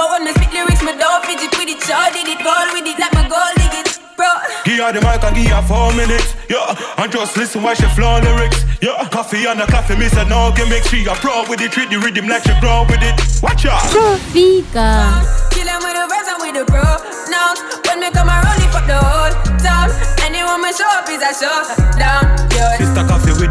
But 0.05 0.21
when 0.21 0.25
me 0.29 0.33
spit 0.37 0.53
lyrics, 0.53 0.85
me 0.85 0.93
don't 1.01 1.25
fidget 1.25 1.49
with 1.57 1.73
it. 1.73 1.81
Sure 1.81 1.97
did 2.13 2.29
it, 2.29 2.37
goal 2.45 2.69
with 2.77 2.85
it, 2.85 3.01
like 3.01 3.17
my 3.17 3.25
goal 3.25 3.53
dig 3.57 3.73
it, 3.73 3.89
bro. 4.21 4.29
Give 4.69 4.85
her 4.85 4.93
the 4.93 5.01
mic 5.01 5.25
and 5.25 5.33
give 5.33 5.49
her 5.49 5.65
four 5.65 5.97
minutes, 5.97 6.37
yeah. 6.45 6.77
And 7.01 7.09
just 7.09 7.41
listen 7.41 7.65
while 7.65 7.73
she 7.73 7.89
flow 7.97 8.21
lyrics, 8.21 8.69
yeah. 8.85 9.01
Coffee 9.09 9.49
and 9.49 9.65
a 9.65 9.67
coffee, 9.67 9.97
me 9.97 10.13
say 10.13 10.29
no 10.29 10.53
gimmick. 10.53 10.85
She 10.93 11.09
a 11.09 11.17
pro 11.25 11.49
with 11.49 11.65
it, 11.65 11.73
treat 11.73 11.89
the 11.89 11.97
rhythm 11.97 12.29
like 12.29 12.45
she 12.45 12.53
grow 12.61 12.85
with 12.85 13.01
it. 13.01 13.17
Watch 13.41 13.65
out. 13.65 13.81
Fica. 14.29 15.25
Kill 15.57 15.65
them 15.65 15.81
with 15.81 15.97
the 15.97 16.05
verse 16.05 16.29
and 16.29 16.41
with 16.45 16.53
the 16.53 16.69
bro. 16.69 16.85
Now, 17.33 17.57
when 17.89 18.05
me 18.05 18.13
come 18.13 18.29
around, 18.29 18.61
lift 18.61 18.77
up 18.77 18.85
the 18.85 19.01
whole 19.01 19.33
town. 19.65 19.89
Anyone 20.21 20.61
me 20.61 20.69
show 20.77 20.85
up 20.85 21.09
is 21.09 21.25
a 21.25 21.33
show 21.33 21.65
down. 21.97 22.24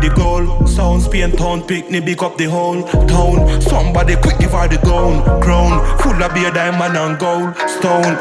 The 0.03 0.13
goal. 0.15 0.67
Sound 0.67 1.01
Spain 1.01 1.31
town, 1.31 1.63
picnic, 1.63 2.05
big 2.05 2.21
up 2.21 2.37
the 2.37 2.45
whole 2.45 2.83
town. 3.07 3.61
Somebody 3.61 4.15
quick 4.17 4.37
give 4.39 4.51
her 4.51 4.67
the 4.67 4.77
gown, 4.83 5.23
crown. 5.41 5.79
Full 5.99 6.21
of 6.21 6.33
beer, 6.33 6.51
diamond 6.51 6.97
and 6.97 7.17
gold, 7.17 7.55
stone. 7.69 8.15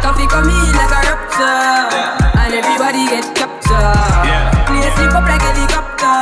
Coffee 0.00 0.26
come 0.32 0.48
in 0.48 0.72
like 0.72 0.92
a 0.96 1.00
raptor, 1.04 1.92
and 2.40 2.54
everybody 2.56 3.04
get 3.12 3.28
captured. 3.36 4.40
Play 4.66 4.88
sleep 4.96 5.12
up 5.12 5.28
like 5.28 5.44
helicopter 5.44 6.16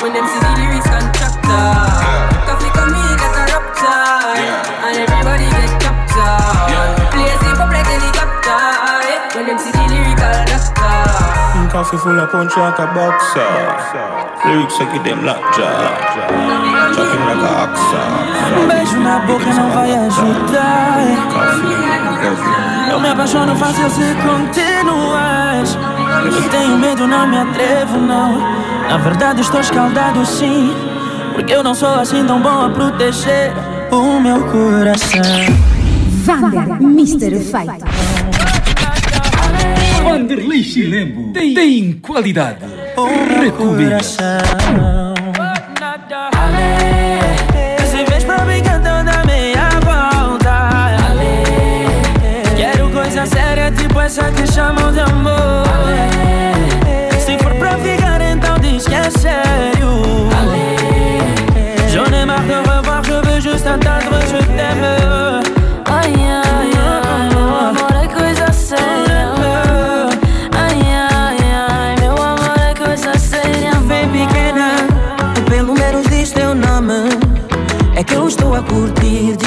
when 0.00 0.12
them 0.16 0.26
see 0.32 0.40
the 0.40 0.52
Coffee 11.82 11.98
full 11.98 12.20
of 12.20 12.30
punch 12.30 12.56
like 12.56 12.78
a 12.78 12.86
boxer. 12.94 13.42
Lyrics 14.46 14.78
I 14.78 14.86
give 14.92 15.02
them 15.02 15.24
lockjaw. 15.24 15.82
Chopping 16.94 17.24
like 17.26 17.42
a 17.42 17.50
oxa. 17.64 18.02
Um 18.56 18.68
beijo 18.68 19.00
na 19.00 19.18
boca 19.26 19.52
não 19.52 19.68
vai 19.70 19.92
ajudar. 19.92 21.00
Eu 22.88 23.00
me 23.00 23.08
apaixono 23.08 23.56
fácil 23.56 23.90
se 23.90 24.14
continuas. 24.22 25.76
Eu 26.24 26.48
tenho 26.50 26.78
medo, 26.78 27.08
não 27.08 27.26
me 27.26 27.38
atrevo, 27.38 27.98
não. 27.98 28.38
Na 28.88 28.98
verdade, 28.98 29.40
estou 29.40 29.58
escaldado 29.58 30.24
sim. 30.24 30.72
Porque 31.34 31.52
eu 31.52 31.64
não 31.64 31.74
sou 31.74 31.98
assim 31.98 32.24
tão 32.24 32.40
bom 32.40 32.64
a 32.64 32.70
proteger 32.70 33.52
o 33.90 34.20
meu 34.20 34.40
coração. 34.52 35.20
Vander, 36.24 36.80
Mr. 36.80 37.40
Fight. 37.40 37.91
Vanderlei 40.02 40.62
Chilembo 40.64 41.32
tem, 41.32 41.54
tem 41.54 41.92
qualidade. 41.92 42.64
Recomenda. 43.40 45.11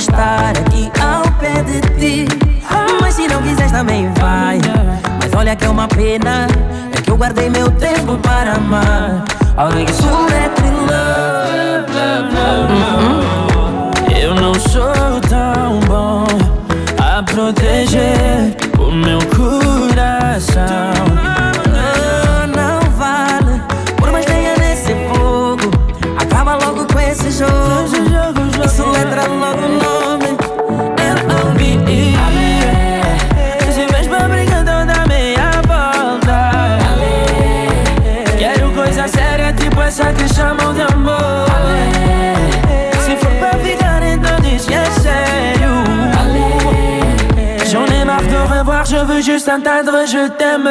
Estar 0.05 0.51
aqui 0.57 0.91
ao 1.01 1.23
pé 1.39 1.63
de 1.63 1.81
ti. 1.99 2.27
Mas 3.01 3.15
se 3.15 3.27
não 3.27 3.41
quiseres 3.41 3.71
também 3.71 4.11
vai. 4.19 4.59
Mas 5.19 5.33
olha 5.33 5.55
que 5.55 5.65
é 5.65 5.69
uma 5.69 5.87
pena. 5.87 6.47
É 6.95 7.01
que 7.01 7.11
eu 7.11 7.17
guardei 7.17 7.49
meu 7.49 7.69
tempo 7.71 8.17
para 8.19 8.53
amar. 8.53 9.23
Alguém 9.57 9.85
que 9.85 9.93
love, 10.03 10.61
love, 10.87 12.35
love. 12.35 14.21
Eu 14.21 14.35
não 14.35 14.53
sou 14.53 15.19
tão 15.27 15.79
bom 15.87 16.25
a 17.01 17.23
proteger 17.23 18.55
o 18.77 18.91
meu 18.91 19.19
coração. 19.35 21.14
juste 49.35 49.49
un 49.49 49.59
tas 49.59 49.83
de 49.83 49.91
je 50.05 50.29
t'aime. 50.37 50.69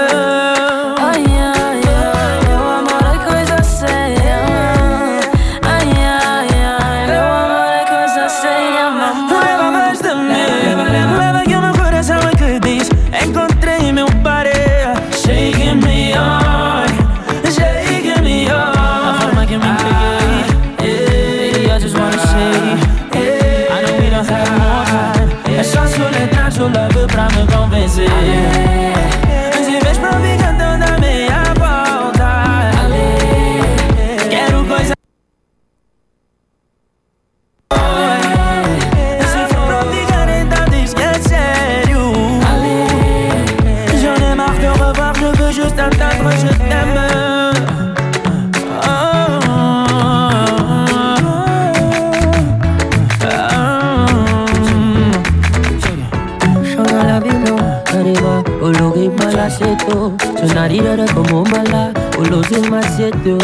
Tunari 60.40 60.80
dada 60.80 61.12
kwa 61.12 61.22
mumbala 61.22 61.92
Ulozi 62.20 62.54
masieto 62.70 63.38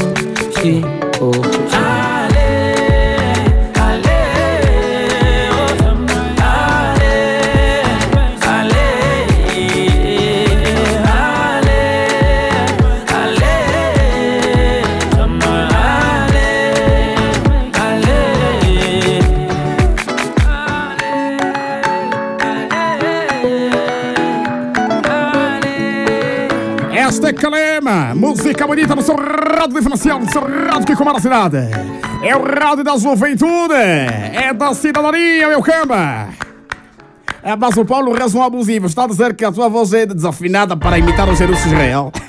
She 0.62 0.84
Música 28.14 28.66
bonita 28.66 28.94
no 28.94 29.02
seu 29.02 29.16
rádio 29.16 29.74
diferencial, 29.74 30.20
no 30.20 30.30
seu 30.30 30.42
rádio 30.42 30.86
que 30.86 30.94
comanda 30.94 31.18
a 31.18 31.20
cidade. 31.20 31.56
É 32.22 32.36
o 32.36 32.42
rádio 32.42 32.84
da 32.84 32.96
juventude, 32.96 33.74
é 33.74 34.52
da 34.54 34.72
cidadania, 34.74 35.48
meu 35.48 35.60
camba. 35.62 36.28
É, 37.42 37.56
mas 37.56 37.76
o 37.76 37.84
Paulo 37.84 38.12
Reis 38.12 38.34
um 38.34 38.42
abusivo, 38.42 38.86
está 38.86 39.04
a 39.04 39.06
dizer 39.08 39.34
que 39.34 39.44
a 39.44 39.50
tua 39.50 39.68
voz 39.68 39.92
é 39.92 40.06
desafinada 40.06 40.76
para 40.76 40.98
imitar 40.98 41.28
o 41.28 41.34
Jerusalém 41.34 41.72
Israel. 41.72 42.12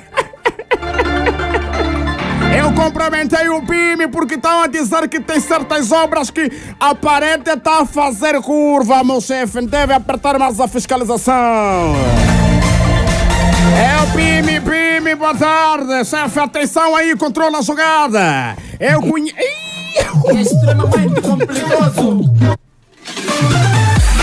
Eu 2.58 2.74
cumprimentei 2.74 3.48
o 3.50 3.62
Pime 3.62 4.08
porque 4.08 4.36
estão 4.36 4.64
a 4.64 4.68
dizer 4.68 5.08
que 5.08 5.20
tem 5.20 5.40
certas 5.40 5.92
obras 5.92 6.32
que 6.32 6.52
a 6.80 6.96
parede 6.96 7.50
está 7.50 7.82
a 7.82 7.86
fazer 7.86 8.42
curva, 8.42 9.04
meu 9.04 9.22
chefe. 9.22 9.62
Deve 9.66 9.94
apertar 9.94 10.40
mais 10.40 10.60
a 10.60 10.68
fiscalização. 10.68 11.94
É 13.74 14.02
o 14.04 14.08
Pime, 14.12 14.60
Pime, 14.60 15.16
boa 15.16 15.34
tarde. 15.34 16.06
Chefe, 16.06 16.40
atenção 16.40 16.96
aí, 16.96 17.16
controla 17.16 17.60
a 17.60 17.62
jogada. 17.62 18.56
Eu 18.80 19.02
conheço. 19.02 19.36
Extremamente 20.40 21.22
complicado. 21.22 22.22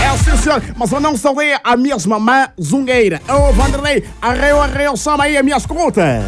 É 0.03 0.17
sim, 0.17 0.37
senhor, 0.37 0.63
mas 0.75 0.91
eu 0.91 0.99
não 0.99 1.17
saudei 1.17 1.55
a 1.63 1.75
mesma 1.75 2.19
mãe 2.19 2.47
zungueira. 2.61 3.21
Ô, 3.27 3.51
Vanderlei, 3.51 4.03
arreu, 4.21 4.61
arreu, 4.61 4.95
chama 4.95 5.23
aí 5.25 5.37
a 5.37 5.43
minha 5.43 5.57
escuta. 5.57 6.23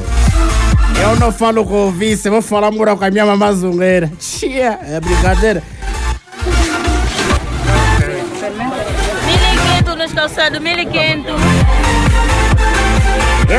Eu 1.01 1.15
não 1.19 1.31
falo 1.31 1.65
com 1.65 1.87
o 1.87 1.91
vice, 1.91 2.27
eu 2.27 2.33
vou 2.33 2.41
falar 2.41 2.71
moral 2.71 2.97
com 2.97 3.05
a 3.05 3.11
minha 3.11 3.25
mamãe 3.25 3.53
zungueira. 3.53 4.11
Tia, 4.19 4.79
é 4.83 4.99
brincadeira. 4.99 5.63
1500 9.25 9.97
nos 9.97 10.13
calçados, 10.13 10.59
1500. 10.59 11.31
É 11.31 11.80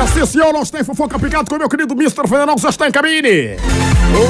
sim, 0.07 0.25
senhor, 0.25 0.55
nós 0.55 0.71
tem 0.71 0.83
fofoca 0.83 1.19
picado 1.19 1.51
com 1.51 1.59
meu 1.59 1.69
querido 1.69 1.93
Mr. 1.93 2.23
Já 2.59 2.71
está 2.71 2.89
em 2.89 2.91
cabine. 2.91 3.57
O 4.17 4.25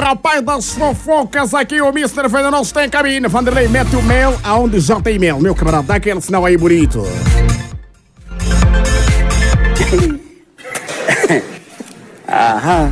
rapaz 0.00 0.40
das 0.40 0.70
fofocas 0.70 1.52
aqui, 1.52 1.80
o 1.80 1.88
Mr. 1.88 2.28
Está 2.62 2.84
em 2.84 2.88
cabine. 2.88 3.26
Vanderlei, 3.26 3.66
mete 3.66 3.96
o 3.96 4.02
mel 4.02 4.38
aonde 4.44 4.78
já 4.78 5.00
tem 5.00 5.18
mel. 5.18 5.40
Meu 5.40 5.52
camarada, 5.52 5.82
dá 5.88 5.96
aquele 5.96 6.20
sinal 6.20 6.46
aí 6.46 6.56
bonito. 6.56 7.02
Aham. 12.28 12.90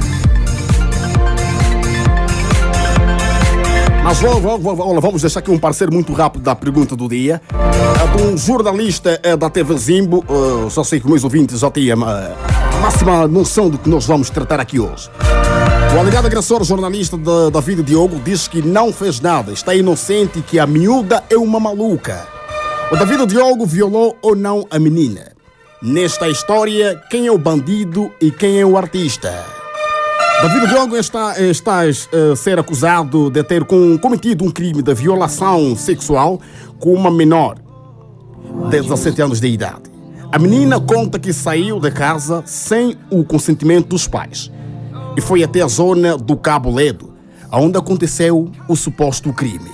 Mas 4.02 4.20
vou- 4.20 4.88
olha, 4.90 5.00
vamos 5.00 5.20
deixar 5.20 5.40
aqui 5.40 5.50
um 5.50 5.58
parecer 5.58 5.90
muito 5.90 6.12
rápido 6.14 6.42
da 6.42 6.54
pergunta 6.54 6.96
do 6.96 7.08
dia. 7.08 7.42
É 7.52 8.16
de 8.16 8.22
um 8.22 8.36
jornalista 8.38 9.20
eh, 9.22 9.36
da 9.36 9.50
TV 9.50 9.76
Zimbo. 9.76 10.24
eh, 10.28 10.70
só 10.70 10.82
sei 10.82 10.98
que 11.00 11.06
meus 11.08 11.24
ouvintes 11.24 11.60
já 11.60 11.70
têm 11.70 11.90
eh, 11.90 11.92
a 11.92 12.80
máxima 12.80 13.26
noção 13.28 13.68
do 13.68 13.76
que 13.76 13.88
nós 13.88 14.06
vamos 14.06 14.30
tratar 14.30 14.60
aqui 14.60 14.80
hoje. 14.80 15.10
O 15.94 15.98
alegado 16.00 16.26
agressor 16.26 16.64
jornalista 16.64 17.16
da 17.18 17.50
David 17.50 17.82
Diogo 17.82 18.18
diz 18.24 18.48
que 18.48 18.62
não 18.62 18.92
fez 18.92 19.20
nada, 19.20 19.52
está 19.52 19.74
inocente 19.74 20.38
e 20.38 20.42
que 20.42 20.58
a 20.58 20.66
miúda 20.66 21.22
é 21.28 21.36
uma 21.36 21.60
maluca. 21.60 22.26
O 22.90 22.96
David 22.96 23.26
Diogo 23.26 23.66
violou 23.66 24.16
ou 24.22 24.34
não 24.34 24.64
a 24.70 24.78
menina? 24.78 25.32
Nesta 25.82 26.28
história, 26.28 27.00
quem 27.10 27.26
é 27.26 27.32
o 27.32 27.38
bandido 27.38 28.10
e 28.20 28.30
quem 28.30 28.58
é 28.60 28.64
o 28.66 28.76
artista? 28.76 29.44
David 30.42 30.68
Diogo 30.68 30.96
está, 30.96 31.40
está 31.40 31.80
a 31.82 32.36
ser 32.36 32.58
acusado 32.58 33.28
de 33.30 33.42
ter 33.42 33.64
com- 33.64 33.98
cometido 33.98 34.44
um 34.44 34.50
crime 34.50 34.82
de 34.82 34.94
violação 34.94 35.74
sexual 35.74 36.40
com 36.78 36.94
uma 36.94 37.10
menor 37.10 37.56
de 38.70 38.80
17 38.80 39.20
anos 39.22 39.40
de 39.40 39.48
idade. 39.48 39.82
A 40.30 40.38
menina 40.38 40.78
conta 40.80 41.18
que 41.18 41.32
saiu 41.32 41.80
de 41.80 41.90
casa 41.90 42.42
sem 42.46 42.96
o 43.10 43.24
consentimento 43.24 43.88
dos 43.88 44.06
pais 44.06 44.50
e 45.16 45.20
foi 45.20 45.42
até 45.42 45.60
a 45.62 45.66
zona 45.66 46.16
do 46.16 46.36
Cabo 46.36 46.70
Ledo, 46.72 47.12
onde 47.50 47.76
aconteceu 47.76 48.50
o 48.68 48.76
suposto 48.76 49.32
crime. 49.32 49.70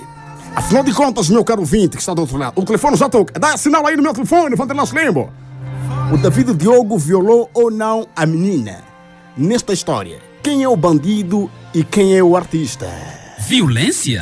Afinal 0.55 0.83
de 0.83 0.93
contas, 0.93 1.29
meu 1.29 1.43
caro 1.43 1.59
ouvinte 1.59 1.89
que 1.95 2.01
está 2.01 2.13
do 2.13 2.21
outro 2.21 2.37
lado, 2.37 2.59
o 2.59 2.63
telefone 2.65 2.95
já 2.95 3.07
toca. 3.09 3.37
Dá 3.39 3.55
sinal 3.57 3.85
aí 3.85 3.95
no 3.95 4.01
meu 4.01 4.13
telefone, 4.13 4.55
Vanderlei 4.55 5.05
Limbo. 5.05 5.29
O 6.11 6.17
David 6.17 6.53
Diogo 6.55 6.97
violou 6.97 7.49
ou 7.53 7.69
não 7.69 8.07
a 8.15 8.25
menina? 8.25 8.77
Nesta 9.37 9.73
história, 9.73 10.19
quem 10.45 10.61
é 10.61 10.69
o 10.69 10.77
bandido 10.77 11.49
e 11.73 11.83
quem 11.83 12.15
é 12.15 12.23
o 12.23 12.37
artista? 12.37 12.87
Violência? 13.47 14.21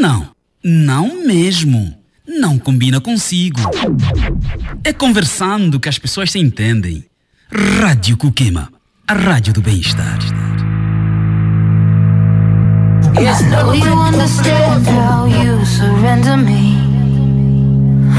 Não, 0.00 0.26
não 0.64 1.22
mesmo. 1.22 1.94
Não 2.26 2.58
combina 2.58 2.98
consigo. 2.98 3.60
É 4.82 4.90
conversando 4.90 5.78
que 5.78 5.86
as 5.86 5.98
pessoas 5.98 6.32
se 6.32 6.38
entendem. 6.38 7.04
Rádio 7.52 8.16
Kukema, 8.16 8.72
a 9.06 9.12
rádio 9.12 9.52
do 9.52 9.60
bem-estar. 9.60 10.18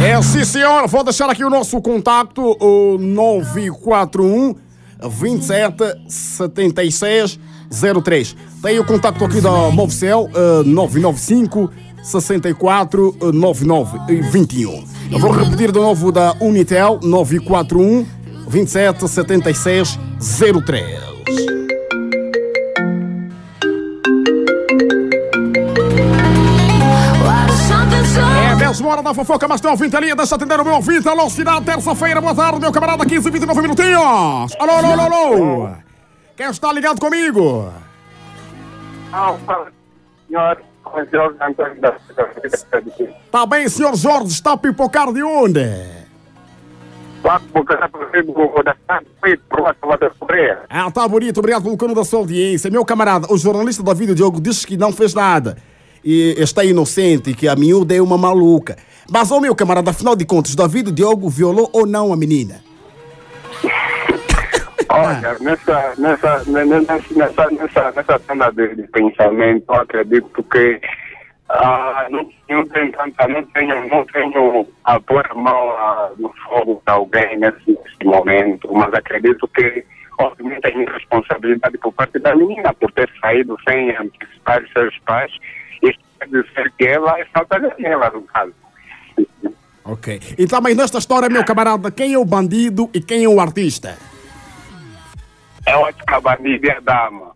É, 0.06 0.22
sim, 0.22 0.46
senhora. 0.46 0.86
Vou 0.86 1.04
deixar 1.04 1.28
aqui 1.28 1.44
o 1.44 1.50
nosso 1.50 1.82
contato, 1.82 2.56
o 2.62 3.00
941 3.00 4.69
27 5.08 5.96
76 6.08 7.40
03. 8.04 8.36
Tem 8.62 8.80
o 8.80 8.86
contato 8.86 9.24
aqui 9.24 9.40
da 9.40 9.70
Movcel, 9.72 10.30
eh, 10.34 10.64
995 10.66 11.70
64 12.04 13.16
99 13.34 14.22
21. 14.32 14.84
Eu 15.12 15.20
vou 15.20 15.32
repetir 15.32 15.72
de 15.72 15.80
novo 15.80 16.12
da 16.12 16.36
Unitel, 16.40 17.00
941 17.04 18.06
27 18.48 19.08
76 19.08 20.00
03. 20.66 21.09
É 28.70 28.72
a 28.72 28.76
mesma 28.76 28.90
hora 28.90 29.02
da 29.02 29.16
fofoca, 29.16 29.48
mas 29.48 29.60
tem 29.60 29.68
um 29.68 29.72
ouvinte 29.72 29.96
ali, 29.98 30.14
deixa 30.14 30.36
atender 30.36 30.60
o 30.60 30.64
meu 30.64 30.76
ouvinte. 30.76 31.10
Alô, 31.10 31.28
cidade, 31.28 31.66
terça-feira, 31.66 32.22
boa 32.22 32.36
tarde, 32.36 32.60
meu 32.60 32.72
camarada, 32.72 33.04
15, 33.04 33.32
29 33.32 33.62
minutinhos. 33.64 34.56
Alô, 34.60 34.72
alô, 34.72 34.92
alô, 34.92 35.02
alô. 35.02 35.70
Quem 36.38 36.48
está 36.52 36.72
ligado 36.72 37.02
comigo? 37.02 37.74
Tá 43.32 43.44
bem, 43.48 43.68
senhor 43.68 43.96
Jorge, 43.96 44.34
está 44.34 44.52
a 44.52 44.58
pipocar 44.58 45.12
de 45.12 45.24
onde? 45.24 45.66
Ah, 50.70 50.92
tá 50.92 51.08
bonito, 51.08 51.40
obrigado 51.40 51.64
pelo 51.64 51.76
cano 51.76 51.96
da 51.96 52.04
sua 52.04 52.20
audiência. 52.20 52.70
Meu 52.70 52.86
camarada, 52.86 53.34
o 53.34 53.38
jornalista 53.38 53.82
David 53.82 54.14
Diogo 54.14 54.40
disse 54.40 54.68
que 54.68 54.78
não 54.78 54.92
fez 54.92 55.16
nada. 55.16 55.58
E 56.04 56.36
está 56.38 56.64
inocente, 56.64 57.34
que 57.34 57.48
a 57.48 57.56
miúda 57.56 57.96
é 57.96 58.02
uma 58.02 58.18
maluca. 58.18 58.78
Mas, 59.12 59.32
ô 59.32 59.40
meu 59.40 59.56
camarada, 59.56 59.92
afinal 59.92 60.16
de 60.16 60.26
contas, 60.26 60.56
David 60.56 60.92
Diogo 60.92 61.30
violou 61.30 61.70
ou 61.74 61.86
não 61.86 62.14
a 62.14 62.18
menina? 62.18 62.62
Olha, 64.92 65.38
nessa, 65.40 65.94
nessa, 65.98 66.44
nessa, 66.46 67.00
nessa, 67.12 67.92
nessa, 67.92 68.20
cena 68.28 68.52
de, 68.52 68.88
pensamento, 68.88 69.72
acredito 69.72 70.44
que 70.44 70.82
ah, 71.50 72.08
não, 72.10 72.26
tenho 72.48 72.60
não, 72.60 73.44
tenho, 73.52 73.88
não 73.88 74.06
tenho 74.06 74.68
a 74.84 75.00
pôr 75.00 75.26
a 75.30 75.36
mão 75.36 75.70
ah, 75.72 76.12
no 76.18 76.34
fogo 76.44 76.82
de 76.86 76.92
alguém 76.92 77.38
nesse, 77.38 77.72
nesse 77.72 78.04
momento, 78.04 78.68
mas 78.74 78.92
acredito 78.94 79.48
que, 79.50 79.86
obviamente, 80.20 80.66
a 80.66 80.70
irresponsabilidade 80.70 81.78
por 81.78 81.94
parte 81.94 82.18
da 82.20 82.36
menina 82.36 82.74
por 82.74 82.92
ter 82.92 83.10
saído 83.22 83.58
sem 83.68 83.96
antecipar 83.96 84.64
seus 84.74 84.98
pais, 85.06 85.32
dizer 86.28 86.74
que 86.78 86.86
ela 86.86 87.20
é 87.20 87.26
falta 87.26 87.60
dela, 87.60 88.10
no 88.10 88.22
caso. 88.24 88.54
Ok. 89.84 90.22
E 90.38 90.46
também 90.46 90.76
nesta 90.76 90.98
história, 90.98 91.30
meu 91.30 91.44
camarada, 91.44 91.90
quem 91.90 92.14
é 92.14 92.18
o 92.18 92.26
bandido 92.26 92.90
e 92.94 93.02
quem 93.02 93.24
é 93.24 93.28
o 93.28 93.40
artista? 93.40 93.98
É 95.66 95.76
ótima 95.76 96.22
bandida 96.22 96.68
e 96.68 96.72
a 96.72 96.80
dama. 96.80 97.32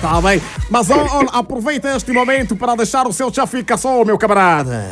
Tá 0.00 0.20
bem. 0.20 0.40
Mas 0.70 0.88
aproveita 1.32 1.96
este 1.96 2.12
momento 2.12 2.56
para 2.56 2.76
deixar 2.76 3.06
o 3.06 3.12
seu 3.12 3.32
chaficação, 3.32 4.04
meu 4.04 4.18
camarada. 4.18 4.84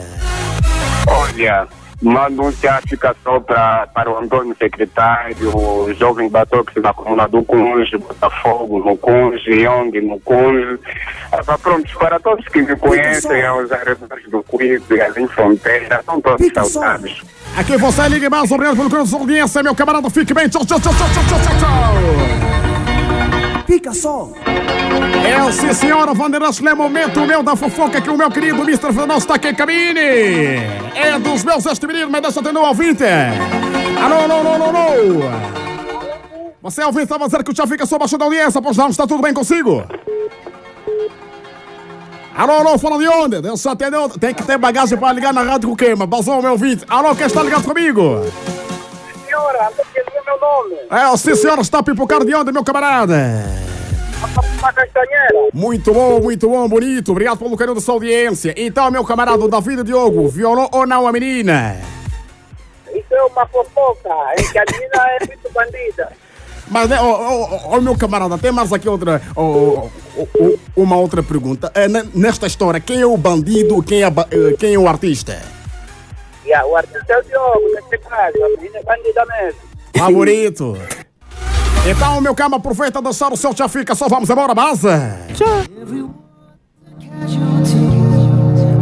Olha, 1.06 1.68
Mando 2.02 2.44
um 2.44 2.52
fica 2.88 3.14
só 3.22 3.38
para, 3.40 3.86
para 3.88 4.10
o 4.10 4.18
Antônio 4.18 4.56
Secretário, 4.58 5.54
o 5.54 5.92
jovem 5.92 6.30
Batox 6.30 6.72
na 6.76 6.94
comuna 6.94 7.28
do 7.28 7.42
Cunge, 7.44 7.98
Botafogo 7.98 8.78
no 8.78 8.96
Cunge, 8.96 9.50
Yong 9.50 10.00
no 10.00 10.18
Cunge. 10.20 10.78
Ah, 11.30 11.44
pá, 11.44 11.58
pronto, 11.58 11.98
para 11.98 12.18
todos 12.18 12.46
que 12.48 12.62
me 12.62 12.74
conhecem, 12.76 13.44
aos 13.44 13.70
arredores 13.70 14.28
do 14.30 14.42
Cuico 14.42 14.94
e 14.94 15.00
ali 15.00 15.22
em 15.22 15.28
fronteira, 15.28 16.02
são 16.04 16.20
todos 16.22 16.72
saudáveis. 16.72 17.20
Aqui 17.56 17.76
você 17.76 18.08
liga 18.08 18.30
mais, 18.30 18.50
obrigado 18.50 18.76
pelo 18.76 18.88
da 18.88 19.06
sua 19.06 19.20
audiência, 19.20 19.62
meu 19.62 19.74
camarada. 19.74 20.08
Fique 20.08 20.32
bem. 20.32 20.48
Tchau, 20.48 20.64
tchau, 20.64 20.80
tchau, 20.80 20.92
tchau, 20.94 21.08
tchau, 21.08 21.38
tchau, 21.38 21.58
tchau. 21.58 22.69
Fica 23.66 23.94
só. 23.94 24.30
É, 25.24 25.52
sim, 25.52 25.72
senhora 25.72 26.12
Vanderlei, 26.12 26.50
é 26.50 26.74
momento 26.74 27.20
meu 27.20 27.42
da 27.42 27.54
fofoca 27.54 28.00
que 28.00 28.10
o 28.10 28.16
meu 28.16 28.30
querido 28.30 28.62
Mr. 28.62 28.92
Fernando 28.92 29.18
está 29.18 29.34
aqui 29.34 29.48
em 29.48 29.54
cabine. 29.54 30.00
É 30.00 31.18
dos 31.20 31.44
meus 31.44 31.64
este 31.66 31.86
menino, 31.86 32.10
mas 32.10 32.22
deixa 32.22 32.40
atender 32.40 32.58
o 32.58 32.64
ouvinte. 32.64 33.04
Alô, 34.02 34.16
alô, 34.16 34.34
alô, 34.34 34.52
alô, 34.52 34.64
alô. 34.64 35.50
Você 36.62 36.82
é 36.82 36.86
ouvinte, 36.86 37.04
estava 37.04 37.26
dizendo 37.26 37.44
que 37.44 37.50
o 37.50 37.54
Tchau 37.54 37.66
fica 37.66 37.86
só 37.86 37.98
baixo 37.98 38.18
da 38.18 38.24
audiência, 38.24 38.60
pois 38.60 38.76
não, 38.76 38.88
está 38.88 39.06
tudo 39.06 39.22
bem 39.22 39.32
consigo? 39.32 39.84
Alô, 42.36 42.52
alô, 42.52 42.78
fala 42.78 42.98
de 42.98 43.08
onde? 43.08 43.40
Deus 43.40 43.60
só 43.60 43.70
atendeu. 43.70 44.08
Tem 44.08 44.34
que 44.34 44.42
ter 44.42 44.56
bagagem 44.58 44.96
para 44.98 45.12
ligar 45.12 45.32
na 45.32 45.42
rádio 45.42 45.68
com 45.68 45.76
queima. 45.76 46.06
Basou, 46.06 46.40
meu 46.40 46.52
ouvinte. 46.52 46.84
Alô, 46.88 47.14
quem 47.14 47.26
está 47.26 47.42
ligado 47.42 47.64
comigo? 47.64 48.24
Senhora, 49.26 49.70
nome? 50.40 50.74
É, 50.90 51.16
sim, 51.16 51.34
senhora, 51.36 51.60
está 51.60 51.78
a 51.78 51.82
pipocar 51.82 52.24
de 52.24 52.34
onde, 52.34 52.50
meu 52.52 52.64
camarada? 52.64 53.16
Castanheira. 54.74 55.48
Muito 55.52 55.92
bom, 55.92 56.20
muito 56.20 56.48
bom, 56.48 56.68
bonito. 56.68 57.12
Obrigado 57.12 57.38
pelo 57.38 57.56
carinho 57.56 57.74
da 57.74 57.80
sua 57.80 57.94
audiência. 57.94 58.54
Então, 58.56 58.90
meu 58.90 59.04
camarada 59.04 59.48
David 59.48 59.82
Diogo, 59.84 60.28
violou 60.28 60.68
ou 60.72 60.86
não 60.86 61.06
a 61.06 61.12
menina? 61.12 61.76
Isso 62.92 63.14
é 63.14 63.22
uma 63.24 63.46
fofoca, 63.46 64.08
é 64.32 64.42
que 64.42 64.58
a 64.58 64.64
menina 64.70 65.06
é 65.20 65.26
muito 65.26 65.52
bandida. 65.52 66.12
Mas, 66.68 66.88
né, 66.88 66.98
ó, 67.00 67.04
ó, 67.04 67.76
ó, 67.76 67.80
meu 67.80 67.96
camarada, 67.98 68.38
tem 68.38 68.52
mais 68.52 68.72
aqui 68.72 68.88
outra, 68.88 69.20
uma 70.76 70.96
outra 70.96 71.22
pergunta. 71.22 71.70
É, 71.74 71.88
ne- 71.88 72.08
nesta 72.14 72.46
história, 72.46 72.78
quem 72.78 73.00
é 73.00 73.06
o 73.06 73.16
bandido, 73.16 73.82
quem 73.82 74.02
é, 74.04 74.06
eh, 74.06 74.56
quem 74.58 74.74
é 74.74 74.78
o 74.78 74.86
artista? 74.88 75.36
Yeah, 76.44 76.66
o 76.66 76.76
artista 76.76 77.12
é 77.12 77.18
o 77.18 77.22
Diogo, 77.24 77.60
nesse 77.74 77.98
caso, 78.04 78.44
a 78.44 78.48
menina 78.50 78.78
é 78.78 78.82
bandida 78.84 79.26
mesmo. 79.26 79.69
Favorito. 79.96 80.76
Então, 81.88 82.20
meu 82.20 82.34
cama, 82.34 82.58
aproveita 82.58 82.98
a 82.98 83.02
dançar 83.02 83.32
o 83.32 83.36
seu 83.36 83.54
já 83.56 83.68
fica, 83.68 83.94
só 83.94 84.08
vamos 84.08 84.28
embora, 84.28 84.54
base. 84.54 84.88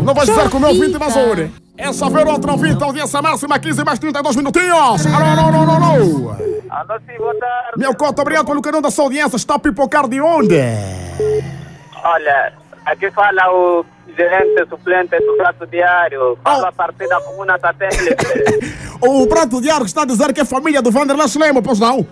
Não 0.05 0.15
vai 0.15 0.27
dizer 0.27 0.51
que 0.51 0.57
o 0.57 0.61
meu 0.61 0.69
ouvinte 0.71 0.97
é 0.97 0.99
Mazuri. 0.99 1.53
É 1.77 1.93
só 1.93 2.09
ver 2.09 2.27
outro 2.27 2.51
ouvinte, 2.51 2.83
audiência 2.83 3.23
máxima, 3.23 3.59
15 3.59 3.85
mais 3.85 3.99
32 4.01 4.35
minutinhos. 4.37 5.07
Alô, 5.07 5.25
alô, 5.25 5.59
alô, 5.59 5.71
alô, 5.71 5.85
alô. 5.85 6.31
Alô, 6.71 7.01
sim, 7.07 7.17
boa 7.19 7.35
tarde. 7.39 7.79
Meu 7.79 7.95
coto, 7.95 8.21
obrigado 8.21 8.47
pelo 8.47 8.61
carinho 8.61 8.83
da 8.83 8.91
sua 8.91 9.05
audiência. 9.05 9.37
Está 9.37 9.55
a 9.55 9.59
pipocar 9.61 10.09
de 10.09 10.21
onde? 10.21 10.59
Olha, 12.03 12.53
aqui 12.93 13.11
fala 13.11 13.51
o 13.53 13.85
gerente 14.17 14.67
suplente 14.69 15.19
do 15.21 15.37
prato 15.37 15.67
diário. 15.67 16.39
Fala 16.43 16.69
a 16.69 16.73
partir 16.73 17.07
da 17.09 17.21
comuna 17.21 17.59
satélite. 17.59 18.17
O 19.01 19.29
prato 19.29 19.61
diário 19.61 19.87
está 19.87 20.03
a 20.03 20.05
dizer 20.05 20.33
que 20.33 20.41
é 20.41 20.45
família 20.45 20.83
do 20.83 20.91
Vanderlei 20.91 21.25
Lemo, 21.39 21.63
pois 21.63 21.79
não? 21.79 22.05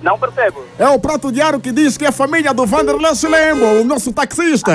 Não 0.00 0.18
percebo. 0.18 0.64
É 0.78 0.88
o 0.88 0.98
prato 0.98 1.30
diário 1.30 1.60
que 1.60 1.70
diz 1.72 1.98
que 1.98 2.06
é 2.06 2.10
família 2.10 2.54
do 2.54 2.64
Vanderlei 2.64 3.12
Lemo, 3.28 3.82
o 3.82 3.84
nosso 3.84 4.14
taxista. 4.14 4.72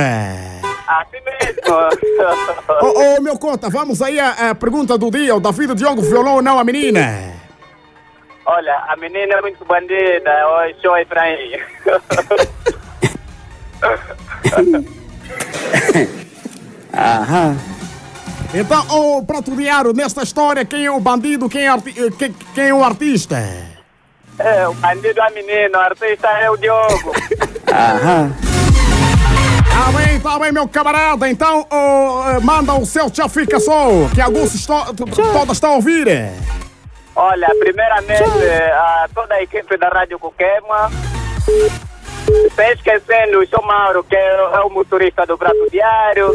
Assim 0.88 1.18
mesmo. 1.26 1.72
Ô, 2.80 3.18
ô, 3.18 3.22
meu 3.22 3.40
cota, 3.40 3.72
vamos 3.72 4.04
aí 4.04 4.20
à, 4.20 4.52
à 4.52 4.56
pergunta 4.56 5.00
do 5.00 5.10
dia. 5.10 5.36
O 5.36 5.40
David 5.40 5.74
Diogo 5.74 6.04
violou 6.04 6.36
ou 6.36 6.42
não 6.44 6.60
a 6.60 6.64
menina? 6.64 7.34
Olha, 8.46 8.84
a 8.88 8.96
menina 8.98 9.34
é 9.34 9.42
muito 9.42 9.66
bandida. 9.66 10.48
Oi, 10.60 10.76
show 10.80 10.94
aí 10.94 11.06
pra 11.06 11.24
aí. 11.24 11.60
Aham. 16.94 17.58
Então, 18.54 18.86
o 18.90 19.24
prato 19.26 19.56
diário 19.56 19.94
nesta 19.94 20.24
história, 20.24 20.66
quem 20.66 20.86
é 20.86 20.92
o 20.92 21.00
bandido, 21.00 21.48
quem 21.48 21.64
é, 21.64 21.68
arti- 21.70 21.96
eh, 21.98 22.10
quem, 22.18 22.36
quem 22.54 22.68
é 22.70 22.74
o 22.74 22.84
artista? 22.84 23.38
É, 24.38 24.68
o 24.68 24.74
bandido 24.74 25.20
é 25.22 25.28
a 25.28 25.30
menina, 25.30 25.78
o 25.78 25.82
artista 25.82 26.28
é 26.28 26.50
o 26.52 26.58
Diogo. 26.58 27.14
Aham. 27.72 28.34
Tá 29.70 29.92
bem, 29.98 30.20
tá 30.20 30.40
bem, 30.40 30.52
meu 30.52 30.68
camarada. 30.68 31.30
Então, 31.30 31.66
eh, 31.72 32.40
manda 32.42 32.74
o 32.74 32.86
seu 32.86 33.10
tchau 33.10 33.30
fica 33.30 33.58
só, 33.60 33.88
que 34.14 34.20
alguns 34.20 34.54
estão, 34.54 34.94
todas 34.96 35.52
estão 35.58 35.72
a 35.72 35.76
ouvir. 35.76 36.08
Olha, 37.16 37.48
primeiramente, 37.58 38.24
a 38.74 39.08
toda 39.16 39.34
a 39.36 39.42
equipe 39.44 39.78
da 39.78 39.88
Rádio 39.88 40.20
Coquema. 40.20 40.92
Sem 42.56 42.72
esquecendo 42.72 43.40
o 43.40 43.46
Sr. 43.48 43.66
Mauro, 43.66 44.04
que 44.04 44.16
é, 44.16 44.36
é 44.54 44.60
o 44.62 44.70
motorista 44.70 45.26
do 45.26 45.38
Prato 45.38 45.70
Diário. 45.72 46.32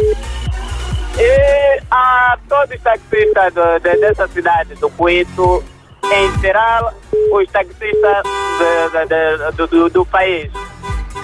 E 1.19 1.81
a 1.91 2.37
todos 2.49 2.77
os 2.77 2.83
taxistas 2.83 3.55
do- 3.55 3.79
de- 3.81 3.97
dessa 3.99 4.29
cidade 4.29 4.75
do 4.75 4.91
Cuito, 4.91 5.65
em 6.13 6.41
geral, 6.41 6.93
os 7.33 7.51
taxistas 7.51 8.23
de- 8.23 9.07
de- 9.07 9.07
de- 9.07 9.57
do, 9.57 9.67
do- 9.67 9.91
do 9.91 10.07
país. 10.07 10.51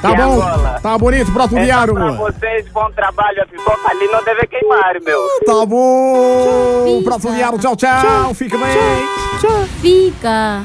Tá 0.00 0.14
bom, 0.14 0.22
Angola. 0.42 0.80
tá 0.82 0.98
bonito, 0.98 1.30
prato 1.32 1.52
Então, 1.54 1.64
diário. 1.64 1.94
Pra 1.94 2.10
vocês, 2.12 2.66
bom 2.70 2.90
trabalho. 2.90 3.42
A 3.42 3.46
pipoca 3.46 3.88
ali 3.90 4.08
não 4.08 4.24
deve 4.24 4.46
queimar, 4.48 5.00
meu. 5.00 5.20
Tá 5.46 5.64
bom, 5.66 7.02
prato 7.04 7.30
diário, 7.32 7.58
tchau, 7.58 7.76
tchau, 7.76 8.34
fica 8.34 8.56
bem. 8.58 8.76
Fica. 9.80 10.64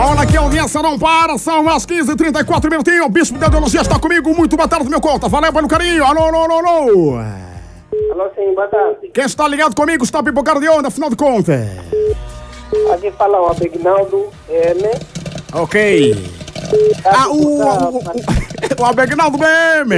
Olha 0.00 0.24
que 0.24 0.36
a 0.36 0.40
audiência 0.42 0.80
não 0.80 0.96
para, 0.96 1.36
são 1.38 1.68
as 1.68 1.84
15h34 1.84 2.70
minutinhos. 2.70 3.06
O 3.06 3.08
Bispo 3.08 3.36
de 3.36 3.44
Ideologia 3.44 3.80
está 3.80 3.98
comigo. 3.98 4.32
Muito 4.32 4.56
boa 4.56 4.68
tarde, 4.68 4.88
meu 4.88 5.00
conta. 5.00 5.28
Valeu 5.28 5.52
pelo 5.52 5.66
carinho. 5.66 6.04
Alô, 6.04 6.22
alô, 6.22 6.38
alô, 6.38 6.54
alô. 6.54 7.16
Alô, 8.12 8.30
sim, 8.36 8.54
boa 8.54 8.68
tarde. 8.68 9.08
Quem 9.12 9.24
está 9.24 9.48
ligado 9.48 9.74
comigo 9.74 10.04
está 10.04 10.20
a 10.20 10.22
pipocar 10.22 10.60
de 10.60 10.68
onde, 10.68 10.86
afinal 10.86 11.10
de 11.10 11.16
contas? 11.16 11.66
Aqui 12.94 13.10
fala 13.10 13.40
o 13.40 13.46
Abignaldo 13.50 14.28
M. 14.48 14.82
Ok. 15.52 16.32
Ah, 17.04 17.28
o, 17.28 17.58
o, 17.58 17.98
o, 17.98 18.02
o 18.80 18.84
Abegnaldo 18.84 19.36
BM. 19.36 19.94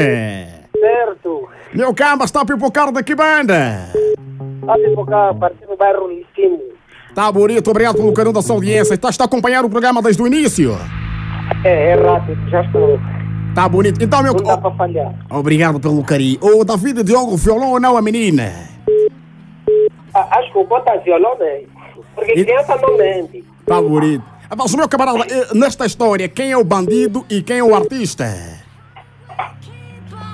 Certo. 0.79 1.47
Meu 1.75 1.93
camba 1.93 2.25
está 2.25 2.41
a 2.41 2.47
pipocar 2.47 2.91
de 2.91 3.03
que 3.03 3.15
banda? 3.15 3.93
A 4.67 4.79
pipocar 4.79 5.29
a 5.29 5.35
partir 5.35 5.67
do 5.67 5.77
bairro 5.77 6.09
Licínio. 6.09 6.80
Tá 7.15 7.31
bonito, 7.31 7.71
obrigado 7.71 7.97
pelo 7.97 8.13
carinho 8.13 8.33
da 8.33 8.43
sua 8.43 8.57
audiência. 8.57 8.95
Está, 8.95 9.09
está 9.09 9.25
a 9.25 9.27
acompanhar 9.27 9.65
o 9.65 9.71
programa 9.71 10.01
desde 10.01 10.23
o 10.23 10.27
início? 10.27 10.77
É, 11.65 11.91
é 11.91 11.95
rápido, 11.95 12.49
já 12.49 12.63
estou. 12.63 12.99
Tá 13.55 13.69
bonito. 13.69 14.03
Então, 14.03 14.23
meu... 14.23 14.33
Não 14.35 14.43
dá 14.43 14.71
falhar. 14.71 15.13
Obrigado 15.29 15.81
pelo 15.81 16.03
carinho. 16.05 16.39
O 16.41 16.65
David 16.65 17.03
Diogo 17.03 17.37
violão 17.37 17.73
ou 17.73 17.81
não 17.81 17.97
a 17.97 18.03
menina? 18.03 18.53
Ah, 20.15 20.39
acho 20.39 20.53
que 20.53 20.59
o 20.59 20.65
bota 20.65 20.97
violão, 20.99 21.37
né? 21.39 21.63
Porque 22.15 22.45
criança 22.45 22.77
não 22.77 22.97
mente. 22.97 23.45
Tá 23.67 23.81
bonito. 23.81 24.25
Ah, 24.49 24.55
Mas, 24.57 24.75
meu 24.75 24.89
camarada, 24.89 25.25
eh, 25.29 25.49
nesta 25.55 25.87
história, 25.87 26.29
quem 26.29 26.53
é 26.53 26.57
o 26.57 26.65
bandido 26.65 27.25
e 27.31 27.43
quem 27.43 27.59
é 27.59 27.65
o 27.65 27.75
artista? 27.75 28.25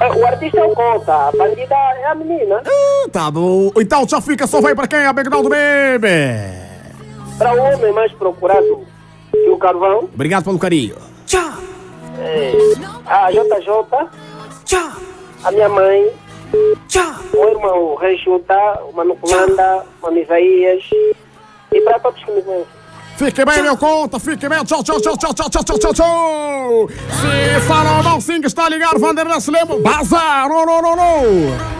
É, 0.00 0.12
O 0.12 0.26
artista 0.26 0.58
é 0.58 0.64
o 0.64 0.74
conta, 0.74 1.12
a 1.28 1.32
bandida 1.32 1.74
é 1.74 2.06
a 2.06 2.14
menina. 2.14 2.62
Ah, 2.66 3.08
Tá 3.10 3.30
bom. 3.30 3.70
Então 3.78 4.06
já 4.08 4.20
fica, 4.20 4.46
só 4.46 4.60
vai 4.60 4.74
para 4.74 4.86
quem? 4.86 5.06
Abegnaldo 5.06 5.48
BM. 5.48 6.65
Para 7.38 7.54
o 7.54 7.58
homem 7.60 7.92
mais 7.92 8.12
procurado 8.12 8.86
que 9.30 9.48
o 9.50 9.58
carvão, 9.58 10.08
Obrigado 10.12 10.44
pelo 10.44 10.58
carinho. 10.58 10.96
é, 12.18 12.52
a 13.06 13.30
JJ, 13.30 14.08
a 15.44 15.50
minha 15.52 15.68
mãe, 15.68 16.10
o 17.34 17.48
irmão 17.48 17.94
Rei 17.96 18.18
Chuta, 18.18 18.54
o 18.88 18.92
Mano 18.92 19.16
Comanda, 19.16 19.84
o 20.00 20.06
Mano 20.06 20.18
Isaías, 20.18 20.82
e 21.72 21.80
para 21.82 21.98
todos 22.00 22.22
que 22.24 22.30
me 22.30 22.42
conhecem. 22.42 22.66
Fique 23.16 23.44
bem, 23.46 23.62
meu 23.62 23.76
conta, 23.78 24.18
fique 24.18 24.46
bem. 24.46 24.62
Tchau, 24.64 24.84
tchau, 24.84 25.00
tchau, 25.00 25.16
tchau, 25.16 25.32
tchau, 25.32 25.48
tchau, 25.48 25.64
tchau, 25.64 25.78
tchau, 25.78 25.94
tchau. 25.94 26.88
Se 26.88 27.66
Salomão 27.66 28.20
Singh 28.20 28.44
está 28.46 28.68
ligado, 28.68 28.98
Vanderlei 28.98 29.38
Lemo, 29.48 29.80
bazar, 29.80 30.48
não, 30.48 30.66
não, 30.66 30.82
não, 30.82 30.96
não. 30.96 31.76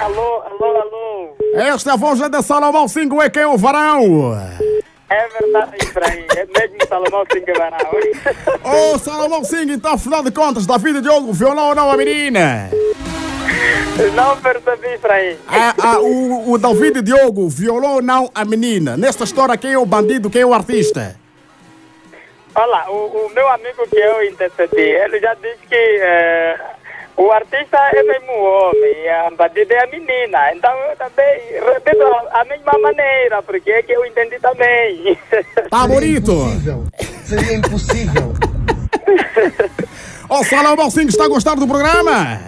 Alô, 0.00 0.42
alô, 0.42 0.80
alô. 0.80 1.36
Esta 1.54 1.90
é 1.90 1.92
a 1.94 1.96
voz 1.96 2.20
de 2.20 2.42
Salomão 2.42 2.86
Singh, 2.86 3.12
é 3.20 3.28
quem 3.28 3.42
é 3.42 3.46
o 3.48 3.56
varão. 3.56 4.36
É 5.10 5.28
verdade, 5.28 5.76
Efraim, 5.82 6.24
é 6.36 6.46
mesmo 6.46 6.86
Salomão 6.88 7.24
Singabarão. 7.32 7.90
Ô, 8.62 8.98
Salomão 8.98 9.42
Singh, 9.42 9.72
então, 9.72 9.94
afinal 9.94 10.22
de 10.22 10.30
contas, 10.30 10.66
David 10.66 11.00
Diogo, 11.00 11.32
violão 11.32 11.70
ou 11.70 11.74
não 11.74 11.90
a 11.90 11.96
menina? 11.96 12.70
Não 14.14 14.36
percebi, 14.36 14.94
Efraim. 14.94 15.36
Ah, 15.48 15.74
ah, 15.82 15.98
o, 16.00 16.52
o 16.52 16.58
David 16.58 17.02
Diogo 17.02 17.48
violou 17.48 17.94
ou 17.94 18.02
não 18.02 18.30
a 18.32 18.44
menina? 18.44 18.96
Nesta 18.96 19.24
história, 19.24 19.56
quem 19.56 19.72
é 19.72 19.78
o 19.78 19.86
bandido, 19.86 20.30
quem 20.30 20.42
é 20.42 20.46
o 20.46 20.54
artista? 20.54 21.16
Olha, 22.54 22.90
o, 22.90 23.26
o 23.26 23.30
meu 23.34 23.48
amigo 23.48 23.86
que 23.88 23.96
eu 23.96 24.24
intercedi, 24.24 24.80
ele 24.80 25.18
já 25.18 25.34
disse 25.34 25.66
que 25.68 25.74
eh, 25.74 26.58
O 27.18 27.32
artista 27.32 27.76
é 27.76 28.02
mesmo 28.04 28.32
homem 28.32 28.92
e 29.04 29.08
a 29.08 29.30
bandida 29.32 29.74
é 29.74 29.82
a 29.82 29.86
menina. 29.88 30.54
Então 30.54 30.70
eu 30.70 30.96
também 30.96 31.40
repito 31.74 32.04
a, 32.30 32.44
mesma 32.44 32.78
maneira, 32.80 33.42
porque 33.42 33.72
é 33.72 33.82
que 33.82 33.90
eu 33.90 34.06
entendi 34.06 34.38
também. 34.38 35.18
Tá 35.68 35.86
bonito. 35.86 36.32
Seria 37.24 37.56
impossível. 37.56 38.32
Ô, 40.30 40.44
Salão 40.44 40.76
Balsinho, 40.76 41.08
está 41.08 41.26
gostando 41.26 41.66
do 41.66 41.66
programa? 41.66 42.40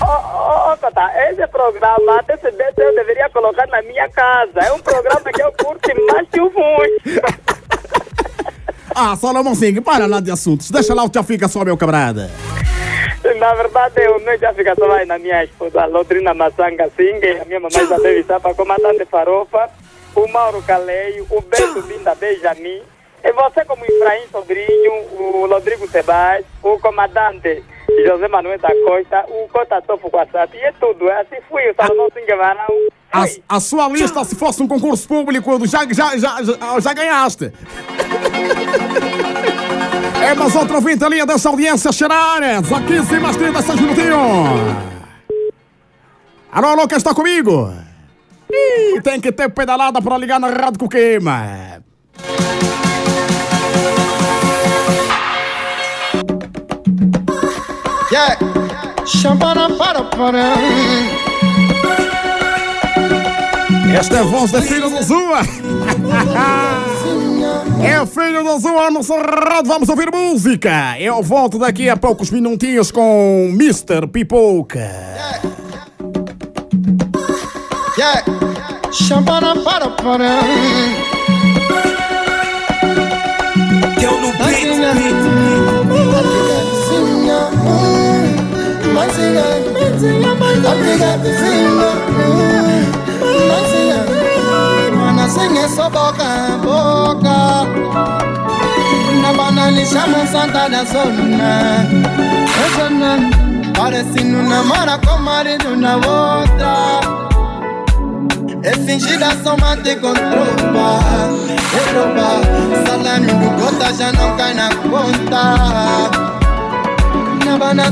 Ô, 0.00 0.72
ô, 0.72 0.76
Cota, 0.76 1.10
esse 1.30 1.46
programa, 1.46 2.18
até 2.18 2.36
se 2.36 2.50
desse, 2.50 2.82
eu 2.82 2.94
deveria 2.96 3.30
colocar 3.30 3.66
na 3.68 3.80
minha 3.82 4.08
casa. 4.08 4.58
É 4.66 4.72
um 4.72 4.80
programa 4.80 5.32
que 5.32 5.42
eu 5.42 5.52
curto 5.52 5.88
mais 6.12 6.28
que 6.28 6.40
o 6.40 6.50
muito. 6.50 7.52
Ah, 8.94 9.16
Salomão 9.16 9.54
Singh, 9.54 9.80
para 9.80 10.04
lá 10.04 10.20
de 10.20 10.30
assuntos. 10.30 10.70
Deixa 10.70 10.92
lá 10.92 11.02
o 11.02 11.08
Tia 11.08 11.22
Fica 11.22 11.48
só, 11.48 11.64
meu 11.64 11.78
camarada. 11.78 12.30
Na 13.24 13.54
verdade, 13.54 14.02
eu 14.02 14.18
não 14.18 14.36
já 14.36 14.52
fica 14.52 14.74
só 14.74 15.04
na 15.06 15.18
minha 15.18 15.44
esposa, 15.44 15.86
Lodrina 15.86 16.34
Massanga 16.34 16.90
Singh, 16.96 17.40
a 17.40 17.44
minha 17.44 17.60
mamãe 17.60 18.18
estar 18.18 18.40
para 18.40 18.54
comandante 18.54 19.04
Farofa, 19.04 19.70
o 20.16 20.26
Mauro 20.26 20.60
Caleio, 20.62 21.24
o 21.30 21.40
Beto 21.40 21.82
Binda 21.82 22.16
Benjamin, 22.16 22.82
e 23.22 23.32
você 23.32 23.64
como 23.64 23.84
Efraim 23.84 24.26
Sobrinho, 24.26 24.92
o 25.12 25.46
Rodrigo 25.48 25.86
Sebas, 25.86 26.44
o 26.62 26.78
comandante 26.80 27.62
José 28.06 28.28
Manuel 28.28 28.58
da 28.58 28.70
Costa, 28.84 29.24
o 29.28 29.48
Cota 29.48 29.82
Tofo 29.82 30.10
Quassati, 30.10 30.56
e 30.56 30.60
é 30.60 30.72
tudo, 30.72 31.08
é 31.08 31.20
assim 31.20 31.36
fui, 31.48 31.62
o 31.70 31.74
Salomão 31.74 32.08
Singh 32.12 32.36
Varão. 32.36 32.88
A, 33.12 33.56
a 33.56 33.60
sua 33.60 33.88
lista, 33.88 34.24
se 34.24 34.34
fosse 34.34 34.62
um 34.62 34.68
concurso 34.68 35.06
público, 35.06 35.66
já, 35.66 35.86
já, 35.90 36.16
já, 36.16 36.42
já, 36.42 36.80
já 36.80 36.94
ganhaste. 36.94 37.52
É, 40.24 40.34
mas 40.34 40.56
outro 40.56 40.76
ouvinte 40.76 41.04
ali 41.04 41.24
dessa 41.26 41.48
audiência 41.48 41.92
Xerares, 41.92 42.72
aqui 42.72 43.02
sem 43.04 43.20
mais 43.20 43.36
36 43.36 43.80
minutinhos. 43.80 44.92
Alô, 46.50 46.68
alô, 46.68 46.88
quem 46.88 46.96
está 46.96 47.14
comigo? 47.14 47.72
Ih, 48.50 49.00
tem 49.02 49.20
que 49.20 49.32
ter 49.32 49.50
pedalada 49.50 50.00
para 50.00 50.18
ligar 50.18 50.38
na 50.38 50.48
Rádio 50.48 50.78
Coquema. 50.78 51.82
Yeah. 58.12 58.36
Para 59.38 60.02
para. 60.02 60.52
Esta 63.98 64.16
é 64.16 64.20
a 64.20 64.22
voz 64.22 64.52
da 64.52 64.60
filha 64.60 64.90
do 64.90 65.02
Zua. 65.02 65.40
É 67.82 68.00
o 68.00 68.06
filho 68.06 68.44
do 68.44 68.58
Zua 68.58 68.90
no 68.90 69.02
Cerrado. 69.02 69.66
Vamos 69.66 69.88
ouvir 69.88 70.10
música. 70.12 70.96
Eu 71.00 71.22
volto 71.22 71.58
daqui 71.58 71.88
a 71.88 71.96
poucos 71.96 72.30
minutinhos 72.30 72.90
com 72.90 73.50
Mr. 73.54 74.06
Pipoca. 74.06 74.90
Yeah. 77.96 78.24
Champana 78.92 79.56
para 79.62 79.88
para. 79.88 80.40
Eu 84.00 84.20
no 84.20 84.32
so 84.32 84.38
boca 84.38 85.61
não 104.24 104.42
namora 104.44 104.98
com 104.98 105.18
marido 105.18 105.76
na 105.76 105.96
outra 105.96 107.00
é 108.62 108.72
fingida 108.72 109.30
só 109.42 109.56
mate 109.56 109.96
com 109.96 110.12
tropa 110.12 111.00
É 111.74 111.80
tropa 111.90 112.86
Salame 112.86 113.26
do 113.26 113.50
gota 113.60 113.92
já 113.94 114.12
não 114.12 114.36
cai 114.36 114.54
na 114.54 114.68
conta 114.68 115.42
Na 117.44 117.58
banda 117.58 117.90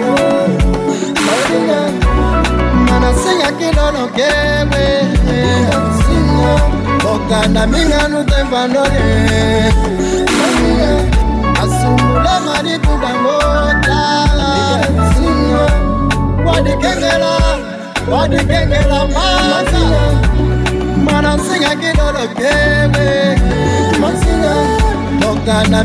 só 0.00 0.46
me 0.48 0.56
falam 0.60 0.80
já 1.26 1.36
ué 1.52 1.90
Mana 2.88 3.14
senha 3.14 3.52
que 3.52 3.68
não 3.76 3.92
não 3.92 4.08
quer 4.08 4.66
Boca 7.02 7.48
na 7.48 7.66
minha 7.66 8.08
não 8.08 8.24
tem 8.24 8.44
valor 8.44 8.88
Assumula 11.60 12.40
marido 12.40 12.98
da 13.00 13.12
mota 13.22 14.00
Pode 16.44 16.76
querer 16.78 17.18
Pode 18.06 18.36
querer 18.44 18.86
mata 19.06 19.82
Mana 20.96 21.38
senha 21.38 21.76
que 21.76 21.96
não 21.96 22.12
não 22.12 22.28
quer 22.28 22.88
Boca 25.20 25.68
na 25.68 25.84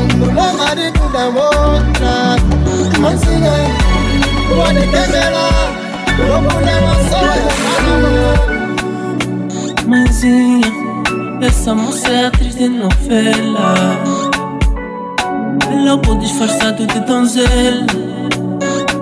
minha 0.00 0.26
não 0.26 0.32
tem 0.32 0.32
valor 0.32 0.40
Assumbula 0.40 0.52
marido 0.52 1.12
da 1.12 1.26
outra 1.26 2.36
Mansinha 3.00 3.52
Pode 4.48 4.86
querer 4.88 5.32
O 6.18 6.48
problema 6.48 6.92
só 7.08 7.20
é 7.24 7.70
Mãezinha, 9.90 10.70
essa 11.42 11.74
moça 11.74 12.08
é 12.08 12.26
atriz 12.26 12.54
de 12.54 12.68
novela. 12.68 13.74
Lobo 15.84 16.14
disfarçado 16.20 16.86
de 16.86 17.00
donzela. 17.00 17.86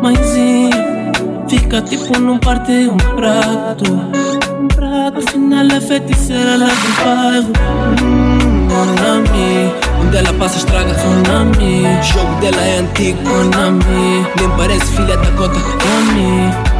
Mãezinha, 0.01 0.71
fica 1.47 1.83
tipo 1.83 2.19
num 2.19 2.39
parte 2.39 2.73
um 2.89 2.97
prato. 2.97 3.93
Um 4.59 4.69
prato, 4.69 5.19
afinal 5.19 5.67
é 5.77 5.79
feiticeira 5.79 6.57
lá 6.57 6.69
do 6.69 7.05
bairro. 7.05 7.53
Hum, 8.03 8.69
Konami, 8.69 9.88
onde 10.01 10.17
ela 10.17 10.33
passa 10.35 10.59
estraga 10.59 10.95
Konami 10.95 11.83
Jogo 12.03 12.35
dela 12.41 12.63
é 12.63 12.79
antigo 12.79 13.19
Konami. 13.23 14.27
Nem 14.39 14.51
parece 14.57 14.87
filha 14.93 15.17
da 15.17 15.31
cota 15.33 15.59
Konami 15.61 16.79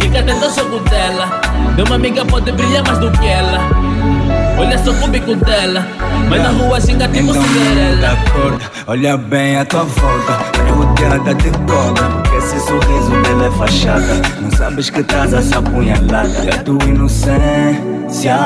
Fica 0.00 0.20
atento 0.20 0.44
ao 0.44 0.50
jogo 0.52 0.78
dela. 0.88 1.40
Meu 1.76 1.84
uma 1.84 1.96
amiga 1.96 2.24
pode 2.24 2.50
brilhar 2.52 2.82
mais 2.86 2.98
do 2.98 3.10
que 3.12 3.26
ela. 3.26 3.58
Olha 4.58 4.78
só 4.78 4.90
o 4.90 5.08
bico 5.08 5.34
dela. 5.36 5.86
Mas 6.28 6.42
na 6.42 6.48
rua 6.50 6.80
xinga 6.80 7.06
tipo 7.08 7.30
Então 7.30 7.42
Cinderela. 7.42 8.12
acorda, 8.12 8.64
olha 8.86 9.16
bem 9.16 9.58
a 9.58 9.64
tua 9.64 9.84
volta. 9.84 10.38
Rodeada 10.72 11.34
de 11.34 11.50
cobra 11.50 12.04
Porque 12.08 12.36
esse 12.36 12.60
sorriso 12.60 13.22
dela 13.22 13.46
é 13.46 13.50
fachada. 13.50 14.22
Não 14.40 14.50
sabes 14.50 14.88
que 14.90 15.00
estás 15.00 15.34
a 15.34 15.42
se 15.42 15.54
apunhalada 15.54 16.44
É 16.46 16.56
tua 16.62 16.82
inocência 16.84 18.38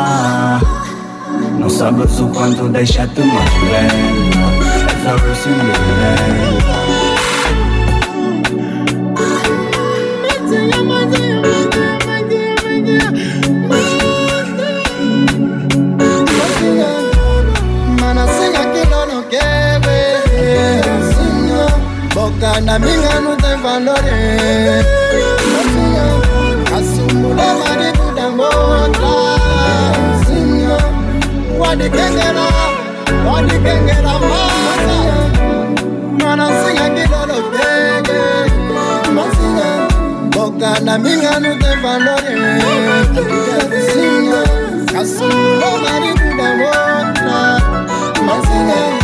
Não 1.58 1.68
sabes 1.68 2.20
o 2.20 2.28
quanto 2.28 2.68
deixa-te 2.68 3.20
mais 3.20 3.50
bela 3.70 4.52
És 4.94 5.06
a 5.06 5.32
Boca 22.14 22.60
na 22.60 22.78
minha 22.78 23.20
não 23.20 23.36
tem 23.36 23.56
valor 23.62 25.01
Pode 31.72 31.88
querer 31.88 32.34
Pode 33.24 33.58
querer 33.60 34.02
mata 34.02 34.18
Mana 36.22 36.46
senha 36.48 36.90
que 36.90 37.08
não 37.08 37.26
não 37.26 37.42
quer 37.50 38.02
Boca 40.34 40.80
na 40.82 40.98
minha 40.98 41.40
não 41.40 41.58
tem 41.58 41.80
valor 41.80 42.20
Assumula 45.00 45.78
marido 45.78 46.36
da 46.36 46.48
outra 46.60 47.40
Mansinha 48.22 49.02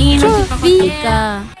Ina, 0.00 0.18
si 0.18 0.48
Pacotea. 0.48 1.59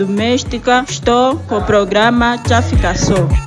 Doméstica, 0.00 0.84
estou 0.88 1.36
com 1.48 1.58
o 1.58 1.62
programa 1.62 2.38
Já 2.48 2.62
Fica 2.62 2.94
Só. 2.94 3.39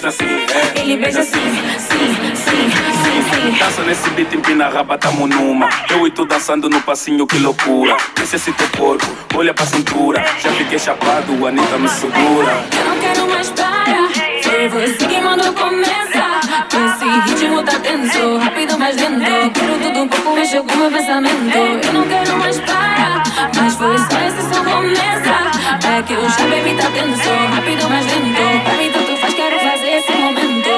Gosta 0.00 0.08
assim, 0.08 0.24
é. 0.24 0.80
ele 0.80 0.96
beija 0.96 1.20
assim, 1.20 1.32
sim, 1.32 1.76
sim, 1.78 2.34
sim, 2.34 3.52
sim. 3.52 3.58
Dança 3.58 3.82
nesse 3.82 4.08
beat, 4.10 4.32
empina 4.32 4.66
a 4.66 4.68
raba, 4.70 4.96
tamo 4.96 5.26
numa. 5.26 5.68
Eu 5.90 6.06
e 6.06 6.10
tu 6.10 6.24
dançando 6.24 6.68
no 6.70 6.80
passinho, 6.80 7.26
que 7.26 7.38
loucura. 7.38 7.96
Necessito 8.18 8.64
corpo, 8.76 9.06
olha 9.34 9.52
pra 9.52 9.66
cintura. 9.66 10.24
Já 10.40 10.50
fiquei 10.52 10.78
chapado, 10.78 11.46
a 11.46 11.48
Anitta 11.48 11.78
me 11.78 11.88
segura. 11.88 12.64
Eu 12.78 12.84
não 12.90 12.98
quero 12.98 13.28
mais 13.28 13.50
parar. 13.50 14.08
Foi 14.42 14.68
você 14.68 15.06
que 15.06 15.20
mandou 15.20 15.52
começar. 15.52 16.09
Esse 16.40 17.04
ritmo 17.30 17.62
tá 17.62 17.78
tenso, 17.80 18.38
rápido 18.38 18.78
mais 18.78 18.96
lento. 18.96 19.50
Quero 19.52 19.78
tudo 19.82 20.02
um 20.02 20.08
pouco, 20.08 20.34
mexeu 20.34 20.64
com 20.64 20.76
meu 20.76 20.90
pensamento. 20.90 21.56
Eu 21.86 21.92
não 21.92 22.08
quero 22.08 22.36
mais 22.38 22.58
parar. 22.60 23.22
Mas 23.56 23.74
foi 23.74 23.98
só 23.98 24.20
esse 24.26 24.42
som 24.54 24.64
começa. 24.64 25.90
É 25.98 26.02
que 26.02 26.12
eu 26.14 26.28
já 26.28 26.44
bebi, 26.46 26.74
tá 26.80 26.90
tenso, 26.90 27.30
rápido 27.54 27.88
mais 27.90 28.06
lento. 28.06 28.64
Pra 28.64 28.74
mim 28.74 28.90
tanto 28.92 29.16
faz, 29.20 29.34
quero 29.34 29.58
fazer 29.60 29.90
esse 29.98 30.12
momento. 30.12 30.70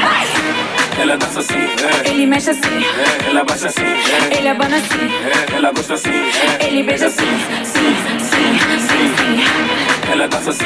Vai! 0.00 0.24
Ela 1.00 1.16
dança 1.16 1.40
assim, 1.40 1.54
é. 1.58 2.08
Ele 2.08 2.24
mexe 2.26 2.50
assim, 2.50 2.60
É, 2.68 3.28
ela 3.28 3.44
baixa 3.44 3.66
assim, 3.66 3.82
é. 3.82 4.38
ele 4.38 4.48
abana 4.48 4.76
assim, 4.76 5.10
É, 5.52 5.56
ela 5.56 5.72
gosta 5.72 5.94
assim, 5.94 6.10
é. 6.10 6.66
ele 6.66 6.84
beija 6.84 7.06
assim, 7.08 7.24
sim, 7.64 7.64
sim, 7.64 8.18
sim, 8.20 8.58
sim. 8.60 8.73
Ela 10.10 10.28
dança 10.28 10.50
assim. 10.50 10.64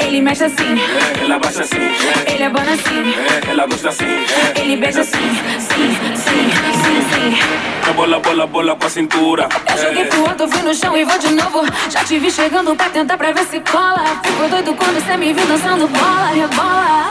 Ele 0.00 0.20
mexe 0.22 0.44
assim, 0.44 0.76
ela 1.22 1.38
baixa 1.38 1.62
assim, 1.62 1.76
é. 1.76 2.32
ele 2.32 2.44
abana 2.44 2.72
assim, 2.72 3.14
ela 3.48 3.66
gosta 3.66 3.88
assim, 3.90 4.24
ele 4.56 4.76
beija 4.76 5.00
assim, 5.02 5.18
sim, 5.58 5.96
sim, 6.16 6.50
sim, 6.72 7.02
sim. 7.12 7.88
É 7.88 7.92
bola, 7.92 8.18
bola, 8.20 8.46
bola 8.46 8.76
com 8.76 8.86
a 8.86 8.90
cintura. 8.90 9.48
Eu 9.70 9.82
joguei 9.82 10.04
pro 10.06 10.28
alto, 10.28 10.46
vi 10.46 10.62
no 10.62 10.74
chão 10.74 10.96
e 10.96 11.04
vou 11.04 11.18
de 11.18 11.30
novo. 11.32 11.62
Já 11.90 12.04
te 12.04 12.18
vi 12.18 12.30
chegando 12.30 12.74
pra 12.74 12.88
tentar 12.90 13.16
pra 13.16 13.32
ver 13.32 13.44
se 13.44 13.60
cola. 13.60 14.04
Fico 14.24 14.48
doido 14.48 14.74
quando 14.74 15.04
cê 15.06 15.16
me 15.16 15.32
viu 15.32 15.46
dançando 15.46 15.86
bola, 15.88 16.26
rebola. 16.26 17.10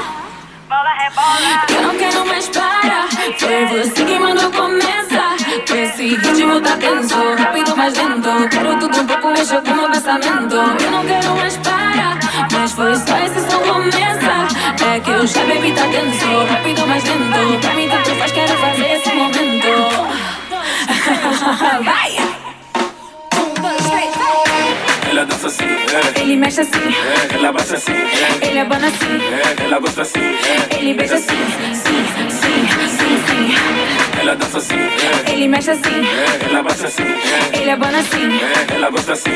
Bola, 0.68 0.94
rebola. 1.00 1.66
Eu 1.70 1.82
não 1.82 1.96
quero 1.96 2.26
mais 2.26 2.50
parar. 2.50 3.08
Foi 3.38 3.66
você 3.66 4.06
que 4.06 4.20
mandou 4.20 4.52
começar. 4.52 5.27
Esse 5.98 6.10
ritmo 6.10 6.62
tá 6.62 6.78
tenso, 6.78 7.16
rápido 7.40 7.76
mais 7.76 7.92
lento. 7.96 8.30
Quero 8.52 8.78
tudo 8.78 9.02
um 9.02 9.06
pouco, 9.08 9.30
mexeu 9.30 9.60
com 9.64 9.74
meu 9.74 9.90
pensamento. 9.90 10.56
Eu 10.56 10.92
não 10.92 11.04
quero 11.04 11.36
mais 11.36 11.58
parar. 11.58 12.20
Mas 12.52 12.72
foi 12.74 12.96
só 12.98 13.18
esse 13.18 13.40
som 13.50 13.58
começa. 13.62 14.86
É 14.94 15.00
que 15.00 15.10
eu 15.10 15.26
já 15.26 15.44
bebi, 15.46 15.72
tá 15.72 15.88
tenso, 15.88 16.46
rápido 16.54 16.86
mais 16.86 17.04
lento. 17.04 17.60
Pra 17.62 17.74
mim 17.74 17.90
tanto 17.90 18.12
faz, 18.12 18.32
quero 18.32 18.58
fazer 18.60 18.92
esse 18.94 19.10
momento. 19.12 19.68
Vai! 21.84 22.16
Ela 25.10 25.26
dança 25.26 25.48
assim, 25.48 25.66
é. 25.66 26.22
Ele 26.22 26.36
mexe 26.36 26.62
assim, 26.62 26.78
É, 26.78 27.36
ela 27.36 27.52
baixa 27.52 27.76
assim, 27.76 27.92
é. 27.94 28.48
ele 28.48 28.60
abana 28.60 28.88
assim, 28.88 29.64
ela 29.64 29.80
gosta 29.80 30.02
assim, 30.04 30.20
ele 30.78 30.94
beija 30.94 31.16
assim, 31.16 31.28
sim, 31.74 32.06
sim, 33.08 33.18
sim, 33.28 33.56
sim. 33.56 34.20
Ela 34.20 34.36
dança 34.36 34.58
assim, 34.58 34.76
é. 34.76 35.32
Ele 35.32 35.48
mexe 35.48 35.72
assim, 35.72 36.06
É, 36.06 36.46
ela 36.50 36.64
baixa 36.64 36.88
assim, 36.88 37.04
é. 37.04 37.58
ele 37.62 37.72
abana 37.72 38.00
assim, 38.00 38.40
ela 38.74 38.90
gosta 38.90 39.14
assim, 39.14 39.32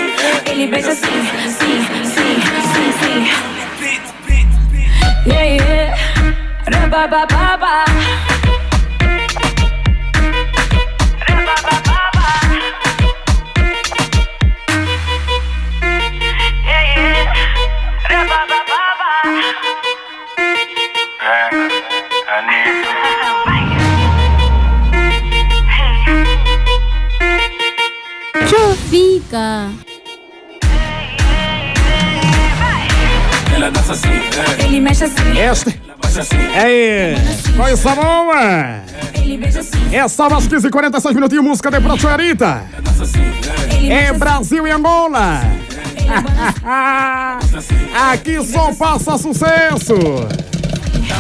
ele 0.50 0.68
beija 0.68 0.92
assim, 0.92 1.08
sim, 1.48 1.86
sim, 2.04 2.42
sim, 2.74 2.92
sim. 3.02 3.32
Yeah, 5.26 5.46
yeah. 5.46 5.96
Rabababa. 6.74 7.86
É. 21.24 21.61
Fica. 28.90 29.70
Ela 33.54 33.70
dança 33.72 33.94
assim, 33.94 34.10
é. 34.10 34.66
Ele 34.66 34.80
mexe 34.80 35.04
assim. 35.04 35.40
Assim. 36.20 36.38
Aí, 36.56 37.16
coisa 37.56 37.96
boa! 37.96 38.82
É 39.92 40.08
só 40.08 40.30
mais 40.30 40.48
15 40.48 40.68
e 40.68 40.70
46 40.70 41.16
minutinhos, 41.16 41.46
música 41.46 41.72
de 41.72 41.80
Prachuerita. 41.80 42.64
Dança 42.82 43.04
assim, 43.04 43.90
é. 43.90 44.06
É 44.08 44.14
Brasil 44.14 44.68
e 44.68 44.72
Angola. 44.72 45.42
Aqui 48.12 48.44
só 48.44 48.74
passa 48.74 49.18
sucesso. 49.18 49.96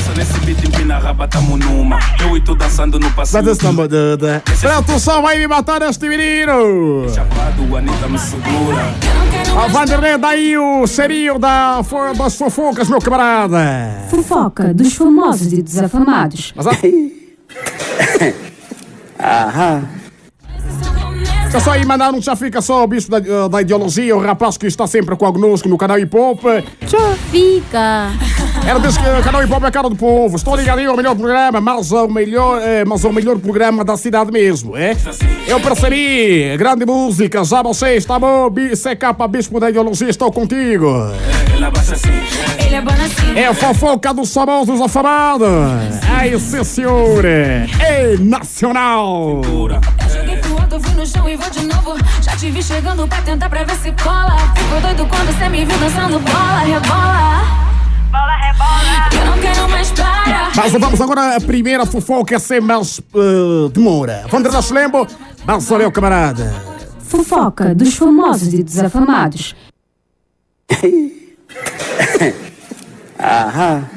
Dança 0.02 0.14
nesse 0.16 0.40
beat, 0.40 0.64
empina 0.64 0.98
raba, 0.98 1.28
tamo 1.28 1.58
numa. 1.58 2.00
Eu 2.20 2.36
e 2.36 2.42
tu 2.42 2.56
dançando 2.56 3.00
no 3.00 3.12
passeio. 3.12 3.44
Mas 3.44 3.60
essa 3.60 3.72
duda. 3.72 4.42
Preto 4.44 5.00
só 5.00 5.22
vai 5.22 5.38
me 5.38 5.46
matar 5.48 5.80
este 5.84 6.10
menino. 6.10 7.08
Chapado, 7.14 7.78
Anitta 7.78 8.10
me 8.10 8.18
segura. 8.18 8.82
A 9.56 9.68
Vanderlei 9.68 10.18
daí 10.18 10.58
o 10.58 10.88
cheirinho 10.88 11.38
da, 11.38 11.82
das 12.18 12.36
fofocas, 12.36 12.90
meu 12.90 13.00
camarada. 13.00 13.60
Fofoca 14.10 14.74
dos 14.74 14.92
famosos 14.96 15.54
e 15.54 15.62
desafamados. 15.62 16.52
Mas 16.56 16.66
a... 16.66 16.72
Aham. 19.22 19.88
Deixa 21.44 21.60
só 21.60 21.74
aí 21.74 21.86
mandar 21.86 22.12
um 22.12 22.20
já 22.22 22.36
fica 22.36 22.60
só 22.62 22.84
o 22.84 22.88
bicho 22.88 23.12
da, 23.12 23.20
da 23.50 23.62
ideologia, 23.62 24.16
o 24.16 24.20
rapaz 24.20 24.58
que 24.58 24.66
está 24.66 24.88
sempre 24.88 25.16
conosco 25.16 25.70
no 25.70 25.78
canal 25.78 26.00
Hip 26.00 26.18
Hop. 26.18 26.42
Fica. 27.30 28.10
Que 28.62 29.20
o 29.20 29.24
canal 29.24 29.44
Hip 29.44 29.54
Hop 29.54 29.64
é 29.64 29.68
a 29.68 29.72
cara 29.72 29.90
do 29.90 29.96
povo. 29.96 30.36
Estou 30.36 30.56
ligadinho 30.56 30.92
ao 30.92 30.98
melhor 30.98 31.16
programa, 31.16 31.60
mas 31.60 31.92
ao 31.92 32.08
melhor, 32.08 32.62
eh, 32.62 32.86
mas 32.86 33.04
ao 33.04 33.12
melhor 33.12 33.38
programa 33.40 33.84
da 33.84 33.98
cidade 33.98 34.32
mesmo, 34.32 34.78
é? 34.78 34.96
Eu 35.48 35.60
percebi, 35.60 36.56
grande 36.58 36.86
música, 36.86 37.44
já 37.44 37.62
você 37.62 37.96
está 37.96 38.20
bom, 38.20 38.50
CK 38.52 39.28
Bispo 39.30 39.60
da 39.60 39.70
Ideologia, 39.70 40.10
estou 40.10 40.32
contigo. 40.32 40.88
É. 41.58 41.62
É 41.64 41.94
assim. 41.94 42.12
É 43.36 43.48
a 43.48 43.54
fofoca 43.54 44.14
dos 44.14 44.34
famosos 44.34 44.80
afamados. 44.80 45.48
Ai, 46.10 46.38
sim, 46.40 46.64
senhor. 46.64 47.26
É 47.26 47.66
nacional. 48.20 49.42
Joguei 50.14 50.38
pro 50.38 50.58
alto, 50.62 50.80
fui 50.80 50.94
no 50.96 51.06
chão 51.06 51.28
e 51.28 51.36
vou 51.36 51.50
de 51.50 51.66
novo. 51.66 51.96
Já 52.22 52.36
te 52.36 52.50
vi 52.52 52.62
chegando 52.62 53.08
pra 53.08 53.22
tentar 53.22 53.50
pra 53.50 53.64
ver 53.64 53.76
se 53.76 53.92
cola. 54.04 54.38
Ficou 54.56 54.82
doido 54.82 55.08
quando 55.08 55.38
cê 55.38 55.50
me 55.50 55.66
viu 55.66 55.78
dançando 55.78 56.20
bola, 56.20 56.60
rebola. 56.60 57.71
Bola, 58.12 58.36
rebola. 58.36 59.10
Eu 59.14 59.26
não 59.26 59.40
quero 59.40 59.70
mais 59.70 59.92
parar. 59.92 60.52
Mas 60.56 60.72
vamos 60.74 61.00
agora 61.00 61.38
a 61.38 61.42
primeira 61.42 61.86
fofoca 61.86 62.38
sem 62.40 62.60
mais 62.60 63.00
eh, 63.00 63.70
demora. 63.74 64.26
Vandré 64.30 64.52
Lembo, 64.72 65.08
mas 65.46 65.72
olha 65.72 65.88
o 65.88 65.92
camarada. 65.92 66.54
Fofoca 67.00 67.74
dos 67.74 67.96
famosos 67.96 68.54
e 68.54 68.62
desafamados. 68.64 69.56
Aham. 73.20 73.90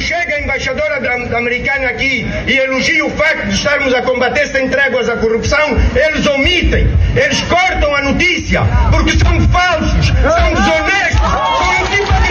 Chega 0.00 0.34
a 0.34 0.40
embaixadora 0.40 0.96
americana 1.38 1.88
aqui 1.88 2.26
e 2.46 2.52
elogia 2.58 3.06
o 3.06 3.10
facto 3.10 3.46
de 3.46 3.54
estarmos 3.54 3.94
a 3.94 4.02
combater 4.02 4.46
sem 4.48 4.68
tréguas 4.68 5.08
a 5.08 5.16
corrupção, 5.16 5.76
eles 5.94 6.26
omitem, 6.26 6.86
eles 7.14 7.40
cortam 7.42 7.94
a 7.94 8.02
notícia, 8.02 8.62
porque 8.90 9.12
são 9.12 9.40
falsos, 9.48 10.06
são 10.08 10.54
desonestos, 10.54 11.30
são 11.30 11.70
antipatriotas. 11.82 12.25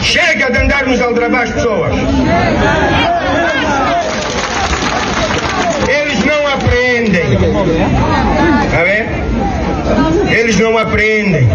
Chega 0.00 0.50
de 0.50 0.58
andarmos 0.58 1.00
a 1.00 1.04
aldrabar 1.04 1.42
as 1.42 1.50
pessoas. 1.50 1.92
Eles 5.88 6.24
não 6.24 6.46
aprendem. 6.46 7.32
Está 8.64 8.84
bem? 8.84 9.31
Eles 10.30 10.58
não 10.58 10.78
aprendem. 10.78 11.48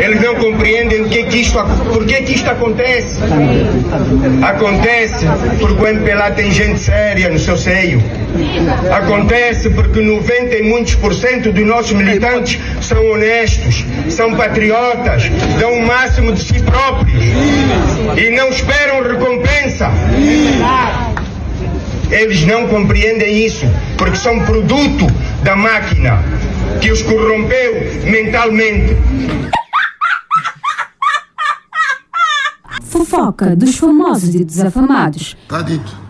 Eles 0.00 0.20
não 0.22 0.36
compreendem 0.36 1.02
o 1.02 1.08
que 1.08 1.24
que 1.24 1.38
isto, 1.38 1.58
por 1.92 2.06
que 2.06 2.22
que 2.22 2.34
isto 2.34 2.48
acontece. 2.48 3.18
Acontece 4.42 5.26
porque 5.58 5.82
o 5.82 5.88
MPLA 5.88 6.30
tem 6.30 6.52
gente 6.52 6.78
séria 6.78 7.28
no 7.28 7.38
seu 7.38 7.56
seio. 7.56 8.02
Acontece 8.92 9.70
porque 9.70 10.00
90 10.00 10.56
e 10.56 10.62
muitos 10.62 10.94
por 10.94 11.14
cento 11.14 11.50
dos 11.50 11.66
nossos 11.66 11.92
militantes 11.92 12.60
são 12.80 13.04
honestos, 13.10 13.84
são 14.08 14.34
patriotas, 14.34 15.30
dão 15.58 15.72
o 15.72 15.86
máximo 15.86 16.32
de 16.32 16.42
si 16.42 16.62
próprios 16.62 17.24
e 18.16 18.30
não 18.30 18.48
esperam 18.50 19.02
recompensa. 19.02 19.90
Eles 22.10 22.46
não 22.46 22.66
compreendem 22.68 23.44
isso, 23.44 23.66
porque 23.96 24.16
são 24.16 24.40
produto 24.40 25.06
da 25.42 25.54
máquina 25.54 26.22
que 26.80 26.90
os 26.90 27.02
corrompeu 27.02 27.74
mentalmente. 28.10 28.96
Fofoca 32.82 33.54
dos 33.56 33.76
famosos 33.76 34.34
e 34.34 34.44
desafamados. 34.44 35.36
Tá 35.48 35.62
dito. 35.62 36.08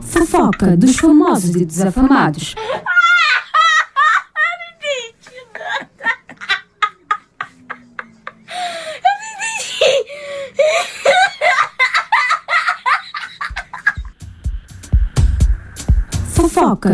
Fofoca 0.00 0.76
dos 0.76 0.96
famosos 0.96 1.54
e 1.56 1.64
desafamados. 1.64 2.54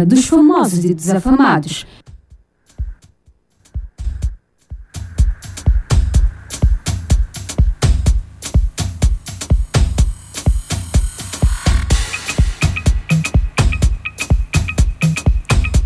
Dos 0.06 0.26
famosos 0.26 0.84
e 0.84 0.94
desafamados. 0.94 1.86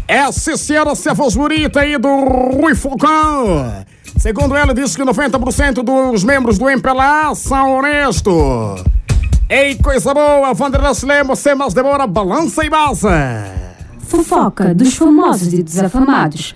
Essa 0.08 0.56
senhora 0.56 0.94
se 0.94 1.08
a 1.08 1.12
voz 1.12 1.34
bonita 1.34 1.80
aí 1.80 1.98
do 1.98 2.08
Rui 2.08 2.74
Falcão. 2.74 3.84
Segundo 4.16 4.56
ela, 4.56 4.72
diz 4.72 4.96
que 4.96 5.02
90% 5.02 5.82
dos 5.82 6.24
membros 6.24 6.58
do 6.58 6.70
MPLA 6.70 7.34
são 7.34 7.76
honestos. 7.76 8.82
Ei, 9.48 9.76
coisa 9.76 10.14
boa, 10.14 10.54
Vanderlei 10.54 10.92
Lemos, 11.04 11.38
sem 11.38 11.54
mais 11.54 11.74
demora, 11.74 12.06
balança 12.06 12.64
e 12.64 12.70
baza. 12.70 13.55
Fofoca 14.06 14.72
dos 14.72 14.94
famosos 14.94 15.52
e 15.52 15.62
desafamados. 15.62 16.54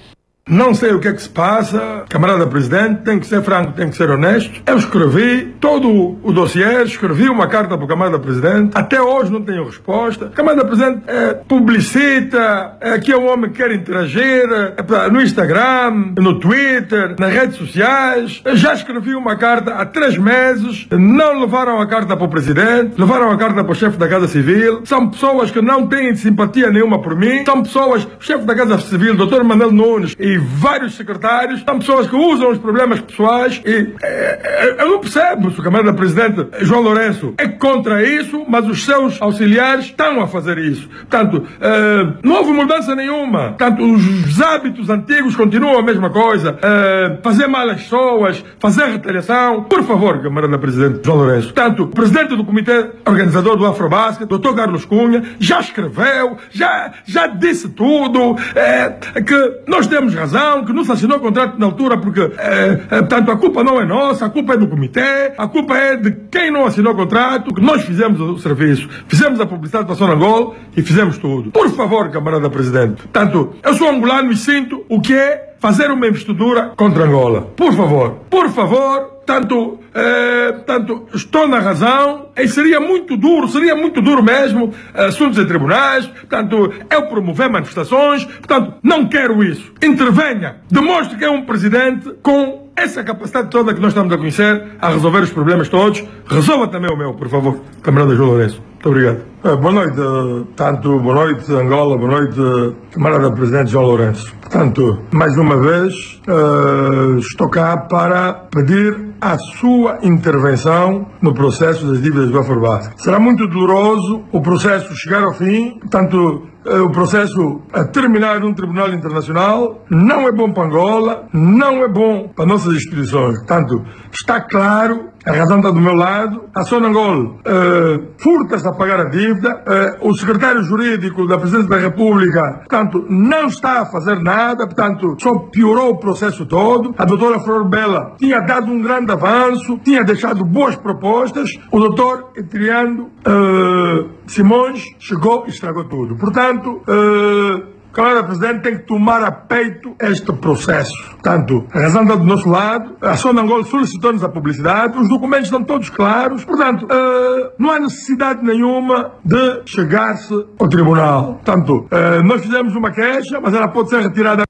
Não 0.51 0.75
sei 0.75 0.91
o 0.91 0.99
que 0.99 1.07
é 1.07 1.13
que 1.13 1.23
se 1.23 1.29
passa, 1.29 2.05
camarada 2.09 2.45
presidente, 2.45 3.03
tem 3.03 3.21
que 3.21 3.27
ser 3.27 3.41
franco, 3.41 3.71
tem 3.71 3.89
que 3.89 3.97
ser 3.97 4.11
honesto. 4.11 4.51
Eu 4.67 4.79
escrevi 4.79 5.55
todo 5.61 6.19
o 6.21 6.33
dossiê, 6.33 6.83
escrevi 6.83 7.29
uma 7.29 7.47
carta 7.47 7.77
para 7.77 7.85
o 7.85 7.87
camarada 7.87 8.19
presidente, 8.19 8.73
até 8.75 9.01
hoje 9.01 9.31
não 9.31 9.43
tenho 9.43 9.65
resposta. 9.65 10.27
Camarada 10.35 10.65
presidente 10.65 11.03
é, 11.07 11.35
publicita 11.35 12.77
é, 12.81 12.99
que 12.99 13.13
é 13.13 13.17
um 13.17 13.31
homem 13.31 13.49
que 13.53 13.59
quer 13.59 13.71
interagir 13.71 14.49
é, 14.51 15.09
no 15.09 15.21
Instagram, 15.21 16.15
no 16.19 16.41
Twitter, 16.41 17.15
nas 17.17 17.33
redes 17.33 17.55
sociais. 17.57 18.43
Eu 18.45 18.57
já 18.57 18.75
escrevi 18.75 19.15
uma 19.15 19.37
carta 19.37 19.75
há 19.75 19.87
três 19.87 20.19
meses, 20.19 20.89
não 20.91 21.43
levaram 21.43 21.81
a 21.81 21.87
carta 21.87 22.17
para 22.17 22.27
o 22.27 22.29
presidente, 22.29 22.99
levaram 22.99 23.31
a 23.31 23.37
carta 23.37 23.63
para 23.63 23.73
o 23.73 23.77
chefe 23.77 23.97
da 23.97 24.09
Casa 24.09 24.27
Civil. 24.27 24.81
São 24.85 25.09
pessoas 25.11 25.53
que 25.53 25.63
não 25.63 25.87
têm 25.87 26.13
simpatia 26.17 26.71
nenhuma 26.73 27.01
por 27.01 27.15
mim, 27.15 27.45
são 27.45 27.63
pessoas, 27.63 28.03
o 28.03 28.11
chefe 28.19 28.45
da 28.45 28.55
Casa 28.57 28.79
Civil, 28.79 29.15
Dr. 29.15 29.45
Manuel 29.45 29.71
Nunes 29.71 30.17
e 30.19 30.40
vários 30.41 30.95
secretários, 30.95 31.63
são 31.63 31.79
pessoas 31.79 32.07
que 32.09 32.17
usam 32.17 32.51
os 32.51 32.59
problemas 32.59 33.01
pessoais 33.01 33.61
e 33.65 33.95
eh, 34.03 34.77
eu 34.79 34.89
não 34.89 35.01
percebo 35.01 35.51
se 35.51 35.61
o 35.61 35.63
camarada 35.63 35.93
presidente 35.93 36.47
João 36.61 36.83
Lourenço 36.83 37.35
é 37.39 37.49
contra 37.49 38.03
isso, 38.03 38.45
mas 38.49 38.67
os 38.67 38.85
seus 38.85 39.21
auxiliares 39.21 39.87
estão 39.87 40.21
a 40.21 40.27
fazer 40.27 40.59
isso. 40.59 40.89
Portanto, 40.89 41.47
eh, 41.61 42.07
não 42.23 42.37
houve 42.37 42.53
mudança 42.53 42.95
nenhuma. 42.95 43.49
Portanto, 43.49 43.83
os 43.83 44.41
hábitos 44.41 44.89
antigos 44.89 45.37
continuam 45.37 45.79
a 45.79 45.83
mesma 45.83 46.11
coisa. 46.11 46.59
Eh, 46.63 47.19
fazer 47.23 47.47
mal 47.47 47.69
às 47.69 47.83
pessoas, 47.83 48.45
fazer 48.59 48.85
retaliação. 48.87 49.65
Por 49.65 49.83
favor, 49.85 50.23
camarada 50.23 50.59
presidente 50.59 51.01
João 51.05 51.19
Lourenço. 51.19 51.53
Portanto, 51.53 51.85
o 51.85 51.89
presidente 51.89 52.37
do 52.37 52.45
comitê 52.45 52.91
organizador 53.07 53.57
do 53.57 53.67
Afrobasket, 53.67 54.29
Dr. 54.29 54.55
Carlos 54.55 54.85
Cunha, 54.85 55.23
já 55.39 55.61
escreveu, 55.61 56.37
já, 56.51 56.93
já 57.05 57.27
disse 57.27 57.69
tudo, 57.71 58.37
eh, 58.55 58.91
que 59.21 59.61
nós 59.67 59.87
temos 59.87 60.15
razão, 60.21 60.65
que 60.65 60.73
não 60.73 60.85
se 60.85 60.93
assinou 60.93 61.19
o 61.19 61.21
contrato 61.21 61.59
na 61.59 61.67
altura 61.67 61.99
porque, 61.99 62.21
eh, 62.21 62.81
eh, 62.91 62.99
portanto, 62.99 63.31
a 63.31 63.37
culpa 63.37 63.65
não 63.65 63.81
é 63.81 63.85
nossa, 63.85 64.27
a 64.27 64.31
culpa 64.31 64.55
é 64.55 64.57
do 64.57 64.69
comitê, 64.69 65.33
a 65.37 65.49
culpa 65.49 65.77
é 65.77 65.97
de 65.97 66.13
quem 66.31 66.51
não 66.51 66.65
assinou 66.67 66.93
o 66.93 66.97
contrato, 66.97 67.55
que 67.55 67.61
nós 67.61 67.83
fizemos 67.83 68.21
o 68.21 68.39
serviço, 68.39 68.89
fizemos 69.09 69.41
a 69.41 69.47
publicidade 69.47 69.87
para 69.87 69.95
Sonangol 69.95 70.55
e 70.77 70.83
fizemos 70.83 71.19
tudo. 71.19 71.51
Por 71.51 71.69
favor, 71.71 72.11
camarada 72.11 72.49
presidente, 72.49 73.03
portanto, 73.03 73.55
eu 73.63 73.75
sou 73.75 73.89
angolano 73.89 74.31
e 74.33 74.37
sinto 74.37 74.85
o 74.89 75.01
que 75.01 75.15
é 75.15 75.55
fazer 75.59 75.91
uma 75.91 76.07
investidura 76.07 76.73
contra 76.77 77.05
Angola. 77.05 77.43
Por 77.55 77.73
favor, 77.75 78.17
por 78.31 78.49
favor, 78.49 79.20
tanto, 79.31 79.79
eh, 79.95 80.53
tanto 80.67 81.07
estou 81.15 81.47
na 81.47 81.61
razão 81.61 82.31
e 82.37 82.49
seria 82.49 82.81
muito 82.81 83.17
duro, 83.17 83.47
seria 83.47 83.77
muito 83.77 84.03
duro 84.03 84.25
mesmo, 84.25 84.75
eh, 84.93 85.05
assuntos 85.05 85.39
em 85.39 85.47
tribunais, 85.47 86.05
portanto, 86.09 86.73
eu 86.91 87.07
promover 87.07 87.49
manifestações, 87.49 88.25
portanto, 88.25 88.75
não 88.83 89.07
quero 89.07 89.41
isso. 89.45 89.73
Intervenha, 89.81 90.57
demonstre 90.69 91.17
que 91.17 91.25
é 91.25 91.31
um 91.31 91.43
presidente 91.43 92.13
com 92.25 92.71
essa 92.75 93.05
capacidade 93.05 93.51
toda 93.51 93.73
que 93.73 93.81
nós 93.81 93.93
estamos 93.93 94.13
a 94.13 94.19
conhecer 94.19 94.65
a 94.81 94.89
resolver 94.89 95.21
os 95.21 95.31
problemas 95.31 95.69
todos. 95.69 96.03
Resolva 96.27 96.67
também 96.67 96.91
o 96.91 96.97
meu, 96.97 97.15
por 97.15 97.29
favor, 97.29 97.61
camarada 97.85 98.17
João 98.17 98.31
Lourenço. 98.31 98.70
Muito 98.83 98.89
obrigado. 98.89 99.21
Eh, 99.45 99.57
boa 99.57 99.73
noite, 99.73 100.01
eh, 100.01 100.45
tanto 100.57 100.99
boa 101.01 101.15
noite 101.15 101.53
Angola, 101.53 101.99
boa 101.99 102.13
noite 102.13 102.41
eh, 102.41 102.73
camarada 102.93 103.31
presidente 103.31 103.71
João 103.71 103.85
Lourenço. 103.85 104.35
Portanto, 104.41 105.01
mais 105.11 105.37
uma 105.37 105.59
vez, 105.59 106.19
eh, 106.27 107.19
estou 107.19 107.51
cá 107.51 107.77
para 107.77 108.33
pedir 108.51 108.97
a 109.21 109.37
sua 109.37 109.99
intervenção 110.03 111.07
no 111.21 111.35
processo 111.35 111.87
das 111.87 112.01
dívidas 112.01 112.31
do 112.31 112.39
Afrobar. 112.39 112.95
Será 112.97 113.19
muito 113.19 113.47
doloroso 113.47 114.23
o 114.33 114.41
processo 114.41 114.95
chegar 114.97 115.25
ao 115.25 115.35
fim, 115.35 115.79
portanto, 115.79 116.47
o 116.65 116.91
processo 116.91 117.63
a 117.73 117.85
terminar 117.85 118.41
num 118.41 118.53
tribunal 118.53 118.93
internacional 118.93 119.85
não 119.91 120.29
é 120.29 120.33
bom 120.33 120.53
para 120.53 120.65
Angola, 120.65 121.29
não 121.33 121.83
é 121.83 121.89
bom 121.89 122.29
para 122.29 122.47
nossas 122.47 122.75
instituições. 122.75 123.39
Portanto, 123.39 123.83
está 124.13 124.41
claro, 124.41 125.11
a 125.25 125.33
razão 125.33 125.59
está 125.59 125.71
do 125.71 125.81
meu 125.81 125.95
lado, 125.95 126.45
a 126.55 126.63
Sonangol 126.63 127.41
eh, 127.45 128.01
furta-se 128.19 128.67
a 128.67 128.73
pagar 128.73 129.01
a 129.01 129.05
dívida, 129.11 129.63
eh, 129.67 129.99
o 130.01 130.15
secretário 130.15 130.63
jurídico 130.63 131.27
da 131.27 131.37
Presidência 131.37 131.69
da 131.69 131.77
República, 131.77 132.41
portanto, 132.61 133.05
não 133.09 133.47
está 133.47 133.83
a 133.83 133.87
fazer 133.87 134.19
nada, 134.21 134.67
portanto, 134.67 135.17
só 135.21 135.39
piorou 135.51 135.91
o 135.91 135.99
processo 135.99 136.47
todo. 136.47 136.95
A 136.97 137.05
doutora 137.05 137.39
Flor 137.41 137.69
Bela 137.69 138.15
tinha 138.19 138.41
dado 138.41 138.73
um 138.73 138.81
grande 138.81 139.13
avanço, 139.13 139.79
tinha 139.85 140.03
deixado 140.03 140.43
boas 140.43 140.77
propostas, 140.77 141.51
o 141.71 141.79
doutor 141.79 142.31
Etriano 142.35 143.11
eh, 143.27 144.07
Simões 144.27 144.83
chegou 144.99 145.45
e 145.47 145.51
estragou 145.51 145.85
tudo. 145.85 146.17
Portanto, 146.17 146.50
eh, 146.59 147.63
Camarada 147.93 148.25
Presidente 148.25 148.61
tem 148.61 148.77
que 148.79 148.87
tomar 148.87 149.23
a 149.23 149.33
peito 149.33 149.95
este 150.01 150.33
processo. 150.33 150.93
Portanto, 151.11 151.67
a 151.73 151.81
razão 151.81 152.03
está 152.03 152.15
do 152.15 152.25
nosso 152.25 152.49
lado, 152.49 152.97
a 153.01 153.17
Sona 153.17 153.43
Angola 153.43 153.65
solicitou-nos 153.65 154.23
a 154.23 154.29
publicidade, 154.29 154.97
os 154.97 155.09
documentos 155.09 155.47
estão 155.47 155.65
todos 155.65 155.91
claros, 155.91 156.45
portanto, 156.45 156.87
eh, 156.89 157.53
não 157.59 157.71
há 157.71 157.81
necessidade 157.81 158.45
nenhuma 158.45 159.13
de 159.25 159.63
chegar-se 159.67 160.33
ao 160.59 160.69
tribunal. 160.69 161.41
Portanto, 161.45 161.87
eh, 161.91 162.23
nós 162.23 162.41
fizemos 162.43 162.77
uma 162.77 162.91
queixa, 162.93 163.41
mas 163.41 163.53
ela 163.55 163.69
pode 163.69 163.91
ser 163.91 164.03
retirada. 164.03 164.45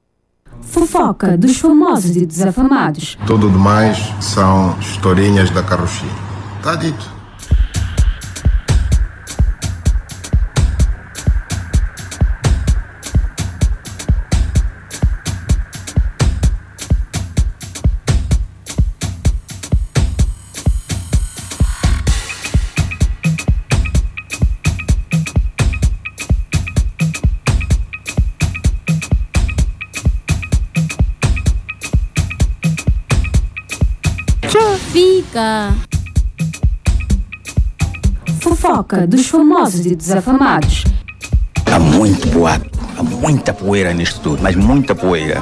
Fofoca 0.60 1.36
dos 1.36 1.58
famosos 1.58 2.14
e 2.16 2.26
desafamados. 2.26 3.16
Tudo 3.26 3.48
demais 3.48 4.12
são 4.20 4.76
historinhas 4.78 5.50
da 5.50 5.62
carrocinha. 5.62 6.12
Tá 6.62 6.76
dito. 6.76 7.19
Fofoca 38.90 39.06
dos 39.06 39.28
famosos 39.28 39.86
e 39.86 39.94
desafamados. 39.94 40.84
Há 41.72 41.78
muito 41.78 42.26
boato, 42.28 42.68
há 42.98 43.02
muita 43.04 43.52
poeira 43.54 43.92
nisto 43.92 44.18
tudo, 44.20 44.42
mas 44.42 44.56
muita 44.56 44.96
poeira. 44.96 45.40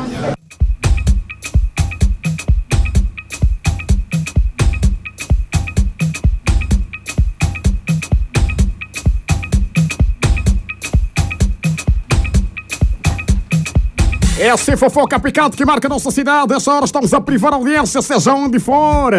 Essa 14.39 14.73
é 14.73 14.77
fofoca 14.77 15.19
picante 15.19 15.57
que 15.57 15.65
marca 15.65 15.89
a 15.89 15.91
nossa 15.91 16.11
cidade. 16.11 16.53
Essa 16.53 16.71
hora 16.71 16.85
estamos 16.85 17.15
a 17.15 17.21
privar 17.21 17.55
a 17.55 17.57
audiência, 17.57 18.03
seja 18.03 18.35
onde 18.35 18.59
for. 18.59 19.15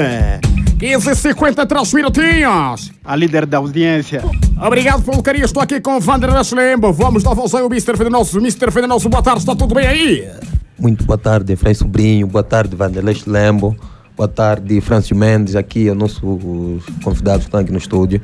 15 0.79 1.11
e 1.11 1.15
53 1.15 1.93
minutinhos. 1.93 2.91
A 3.03 3.13
líder 3.13 3.45
da 3.45 3.57
audiência. 3.57 4.23
Obrigado 4.65 5.03
pelo 5.03 5.21
carinho. 5.21 5.43
Estou 5.43 5.61
aqui 5.61 5.81
com 5.81 5.97
o 5.97 5.99
Vanderlei 5.99 6.41
Lembo. 6.53 6.93
Vamos 6.93 7.21
dar 7.21 7.33
voz 7.33 7.53
ao 7.53 7.65
Mr. 7.65 7.97
Fedenoso. 7.97 8.39
Mr. 8.39 8.71
Fedenoso, 8.71 9.09
boa 9.09 9.21
tarde. 9.21 9.41
Está 9.41 9.53
tudo 9.53 9.75
bem 9.75 9.85
aí? 9.85 10.31
Muito 10.79 11.03
boa 11.03 11.17
tarde, 11.17 11.53
Frei 11.57 11.75
Sobrinho. 11.75 12.25
Boa 12.27 12.43
tarde, 12.43 12.77
Vanderlei 12.77 13.21
Lembo. 13.27 13.75
Boa 14.19 14.27
tarde, 14.27 14.81
Francio 14.81 15.15
Mendes, 15.15 15.55
aqui 15.55 15.87
é 15.87 15.93
o 15.93 15.95
nosso 15.95 16.19
convidado 17.01 17.39
que 17.39 17.45
está 17.45 17.59
aqui 17.59 17.71
no 17.71 17.77
estúdio. 17.77 18.19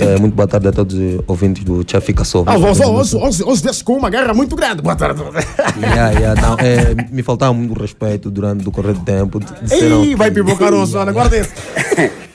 Eh, 0.00 0.18
muito 0.18 0.34
boa 0.34 0.48
tarde 0.48 0.66
a 0.66 0.72
todos 0.72 0.96
os 0.96 1.20
ouvintes 1.24 1.62
do 1.62 1.84
Tchá 1.84 2.00
Fica 2.00 2.24
Só. 2.24 2.42
Ah, 2.44 2.56
hoje 2.58 3.62
desce 3.62 3.84
com 3.84 3.92
uma 3.92 4.10
guerra 4.10 4.34
muito 4.34 4.56
grande. 4.56 4.82
Boa 4.82 4.96
tarde. 4.96 5.22
Yeah, 5.78 6.10
yeah, 6.18 6.40
não, 6.40 6.56
eh, 6.58 6.96
me 7.12 7.22
faltava 7.22 7.52
muito 7.52 7.80
respeito 7.80 8.28
durante 8.28 8.62
o 8.62 8.64
decorrer 8.64 8.94
do 8.94 9.04
tempo. 9.04 9.38
Disseram 9.62 10.04
Ih, 10.04 10.16
vai 10.16 10.32
pipocar 10.32 10.74
o 10.74 10.84
sono. 10.84 11.12
Guarda 11.12 11.36
esse. 11.36 11.52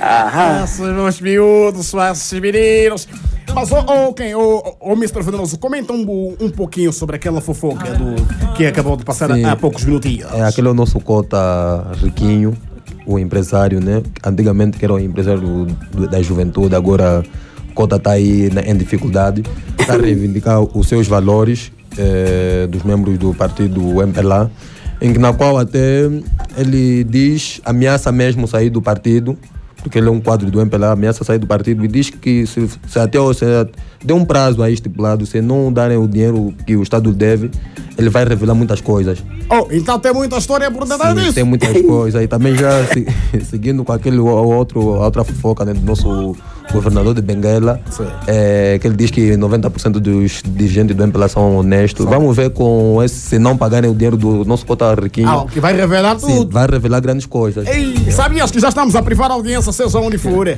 Ah, 0.00 0.62
esses 0.62 0.78
meus 0.78 1.20
miúdos, 1.20 1.92
esses 1.92 2.40
meninos. 2.40 3.08
Mas, 3.54 3.70
ô, 3.72 4.12
quem? 4.12 4.34
Ô, 4.34 4.76
ô, 4.80 4.92
Mr. 4.92 5.22
Fedenoso, 5.24 5.58
comenta 5.58 5.92
um, 5.92 6.36
um 6.40 6.50
pouquinho 6.50 6.92
sobre 6.92 7.16
aquela 7.16 7.40
fofoca 7.40 7.92
do, 7.94 8.54
que 8.54 8.66
acabou 8.66 8.96
de 8.96 9.04
passar 9.04 9.32
Sim. 9.34 9.44
há 9.44 9.56
poucos 9.56 9.84
minutinhos. 9.84 10.32
É, 10.32 10.42
aquele 10.42 10.68
é 10.68 10.70
o 10.70 10.74
nosso 10.74 11.00
cota 11.00 11.38
riquinho, 12.02 12.56
o 13.06 13.18
empresário, 13.18 13.80
né? 13.80 14.02
Antigamente 14.24 14.78
que 14.78 14.84
era 14.84 14.94
o 14.94 15.00
empresário 15.00 15.66
do- 15.92 16.06
da 16.08 16.20
juventude, 16.22 16.74
agora 16.74 17.22
o 17.70 17.74
cota 17.74 17.96
está 17.96 18.12
aí 18.12 18.48
em 18.66 18.76
dificuldade, 18.76 19.42
está 19.78 19.94
a 19.94 19.98
reivindicar 19.98 20.60
os 20.62 20.86
seus 20.88 21.06
valores 21.08 21.72
eh, 21.96 22.66
dos 22.70 22.82
membros 22.84 23.18
do 23.18 23.34
partido 23.34 24.02
MPLA, 24.02 24.50
em 25.00 25.12
que 25.12 25.18
na 25.18 25.32
qual 25.32 25.58
até 25.58 26.02
ele 26.56 27.02
diz, 27.04 27.60
ameaça 27.64 28.12
mesmo 28.12 28.46
sair 28.46 28.70
do 28.70 28.82
partido, 28.82 29.36
porque 29.82 29.98
ele 29.98 30.08
é 30.08 30.10
um 30.10 30.20
quadro 30.20 30.50
do 30.50 30.60
MPLA, 30.60 30.92
ameaça 30.92 31.22
sair 31.24 31.38
do 31.38 31.46
partido 31.46 31.84
e 31.84 31.88
diz 31.88 32.10
que 32.10 32.46
se, 32.46 32.68
se 32.88 32.98
até 32.98 33.18
se 33.34 33.44
dê 34.04 34.12
um 34.12 34.24
prazo 34.24 34.62
aí 34.62 34.74
estipulado, 34.74 35.24
se 35.26 35.40
não 35.40 35.72
darem 35.72 35.96
o 35.96 36.06
dinheiro 36.06 36.52
que 36.66 36.76
o 36.76 36.82
Estado 36.82 37.12
deve, 37.12 37.50
ele 37.96 38.10
vai 38.10 38.24
revelar 38.24 38.54
muitas 38.54 38.80
coisas. 38.80 39.22
Oh, 39.50 39.66
então 39.70 39.98
tem 39.98 40.12
muita 40.12 40.36
história 40.36 40.70
por 40.70 40.86
detrás 40.86 41.14
Sim, 41.14 41.20
disso. 41.20 41.34
tem 41.34 41.44
muitas 41.44 41.80
coisas. 41.82 42.22
E 42.22 42.26
também 42.28 42.54
já 42.56 42.84
se- 42.86 43.06
seguindo 43.44 43.84
com 43.84 43.92
aquele 43.92 44.18
outro, 44.18 44.80
outra 44.80 45.24
fofoca 45.24 45.64
né, 45.64 45.72
do 45.74 45.80
nosso 45.84 46.36
governador 46.72 47.14
de 47.14 47.22
Benguela, 47.22 47.80
é, 48.26 48.78
que 48.80 48.86
ele 48.86 48.96
diz 48.96 49.10
que 49.10 49.32
90% 49.32 49.92
dos 49.92 50.42
dirigentes 50.44 50.96
do 50.96 51.02
MPLA 51.02 51.28
são 51.28 51.56
honestos. 51.56 52.04
Vamos 52.06 52.36
ver 52.36 52.50
com 52.50 53.02
esse, 53.02 53.14
se 53.14 53.38
não 53.38 53.56
pagarem 53.56 53.90
o 53.90 53.94
dinheiro 53.94 54.16
do 54.16 54.44
nosso 54.44 54.66
cota 54.66 54.94
riquinho. 54.94 55.28
Ah, 55.28 55.46
que 55.50 55.60
vai 55.60 55.74
revelar 55.74 56.18
Sim, 56.18 56.26
tudo. 56.26 56.52
vai 56.52 56.66
revelar 56.66 57.00
grandes 57.00 57.26
coisas. 57.26 57.66
Ei, 57.66 58.10
sabias 58.10 58.50
que 58.50 58.60
já 58.60 58.68
estamos 58.68 58.94
a 58.94 59.02
privar 59.02 59.30
a 59.30 59.34
audiência, 59.34 59.72
seja 59.72 59.98
onde 59.98 60.18
for? 60.18 60.48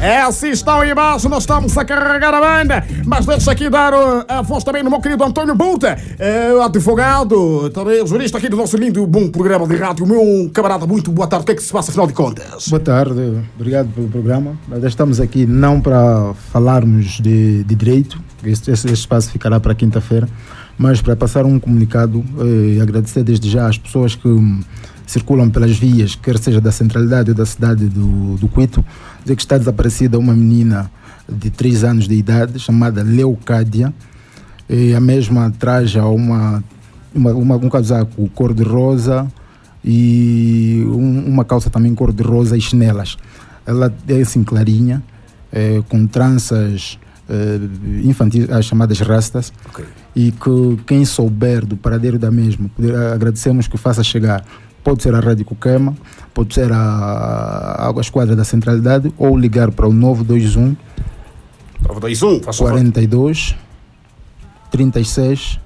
É 0.00 0.22
assim, 0.22 0.48
estão 0.50 0.80
aí 0.80 0.92
embaixo, 0.92 1.28
nós 1.28 1.42
estamos 1.42 1.76
a 1.76 1.84
carregar 1.84 2.32
a 2.32 2.40
banda. 2.40 2.84
Mas 3.04 3.26
deixa 3.26 3.52
aqui 3.52 3.68
dar 3.68 3.92
uh, 3.92 4.24
a 4.26 4.40
voz 4.40 4.64
também 4.64 4.82
no 4.82 4.88
meu 4.88 5.00
querido 5.00 5.22
Antônio 5.22 5.54
Buta, 5.54 5.98
eh, 6.18 6.52
advogado, 6.62 7.68
também 7.70 8.06
jurista 8.06 8.38
aqui 8.38 8.48
do 8.48 8.56
nosso 8.56 8.76
lindo 8.78 9.02
e 9.02 9.06
bom 9.06 9.28
programa 9.28 9.66
de 9.66 9.76
rádio. 9.76 10.06
Meu 10.06 10.50
camarada, 10.54 10.86
muito 10.86 11.12
boa 11.12 11.28
tarde. 11.28 11.42
O 11.42 11.46
que 11.46 11.52
é 11.52 11.54
que 11.54 11.62
se 11.62 11.72
passa, 11.72 11.90
afinal 11.90 12.06
de 12.06 12.14
contas? 12.14 12.68
Boa 12.68 12.80
tarde, 12.80 13.42
obrigado 13.58 13.88
pelo 13.88 14.08
programa. 14.08 14.58
Nós 14.68 14.82
estamos 14.84 15.20
aqui 15.20 15.39
não 15.46 15.80
para 15.80 16.34
falarmos 16.52 17.20
de, 17.20 17.64
de 17.64 17.74
direito, 17.74 18.20
este, 18.44 18.70
esse 18.70 18.90
espaço 18.92 19.30
ficará 19.30 19.58
para 19.60 19.74
quinta-feira, 19.74 20.28
mas 20.78 21.00
para 21.02 21.14
passar 21.14 21.44
um 21.44 21.58
comunicado 21.58 22.24
eh, 22.40 22.74
e 22.76 22.80
agradecer 22.80 23.22
desde 23.22 23.50
já 23.50 23.66
às 23.68 23.76
pessoas 23.76 24.14
que 24.14 24.28
hum, 24.28 24.60
circulam 25.06 25.50
pelas 25.50 25.76
vias, 25.76 26.14
quer 26.14 26.38
seja 26.38 26.60
da 26.60 26.72
centralidade 26.72 27.30
ou 27.30 27.36
da 27.36 27.44
cidade 27.44 27.86
do, 27.88 28.36
do 28.36 28.48
Quito, 28.48 28.84
dizer 29.22 29.36
que 29.36 29.42
está 29.42 29.58
desaparecida 29.58 30.18
uma 30.18 30.32
menina 30.34 30.90
de 31.28 31.50
3 31.50 31.84
anos 31.84 32.08
de 32.08 32.14
idade 32.14 32.58
chamada 32.58 33.02
Leucádia. 33.02 33.92
E 34.68 34.94
a 34.94 35.00
mesma 35.00 35.52
traz 35.58 35.94
a 35.96 36.06
uma 36.06 36.62
uma, 37.12 37.32
uma, 37.32 37.56
um 37.56 37.68
casaco 37.68 38.28
cor-de-rosa 38.30 39.26
e 39.84 40.84
um- 40.86 41.24
uma 41.26 41.44
calça 41.44 41.68
também 41.68 41.94
cor-de-rosa 41.94 42.56
e 42.56 42.60
chinelas. 42.60 43.16
Ela 43.66 43.92
é 44.08 44.20
assim 44.20 44.44
clarinha, 44.44 45.02
eh, 45.52 45.82
com 45.88 46.06
tranças 46.06 46.98
eh, 47.28 47.60
infantis, 48.04 48.48
as 48.50 48.64
chamadas 48.64 49.00
rastas, 49.00 49.52
e 50.14 50.32
que 50.32 50.78
quem 50.86 51.04
souber 51.04 51.64
do 51.64 51.76
paradeiro 51.76 52.18
da 52.18 52.30
mesma, 52.30 52.68
poder, 52.68 52.94
agradecemos 52.96 53.68
que 53.68 53.76
faça 53.76 54.02
chegar. 54.02 54.44
Pode 54.82 55.02
ser 55.02 55.14
a 55.14 55.20
Rádio 55.20 55.44
Coquema, 55.44 55.94
pode 56.32 56.54
ser 56.54 56.72
a, 56.72 56.76
a, 56.76 57.92
a 57.94 58.00
esquadra 58.00 58.34
da 58.34 58.44
centralidade 58.44 59.12
ou 59.18 59.36
ligar 59.36 59.70
para 59.70 59.86
o 59.86 59.92
921 59.92 60.74
921, 61.82 62.42
faz 62.42 62.56
favor. 62.56 62.72
42 62.72 63.56
36 64.70 65.60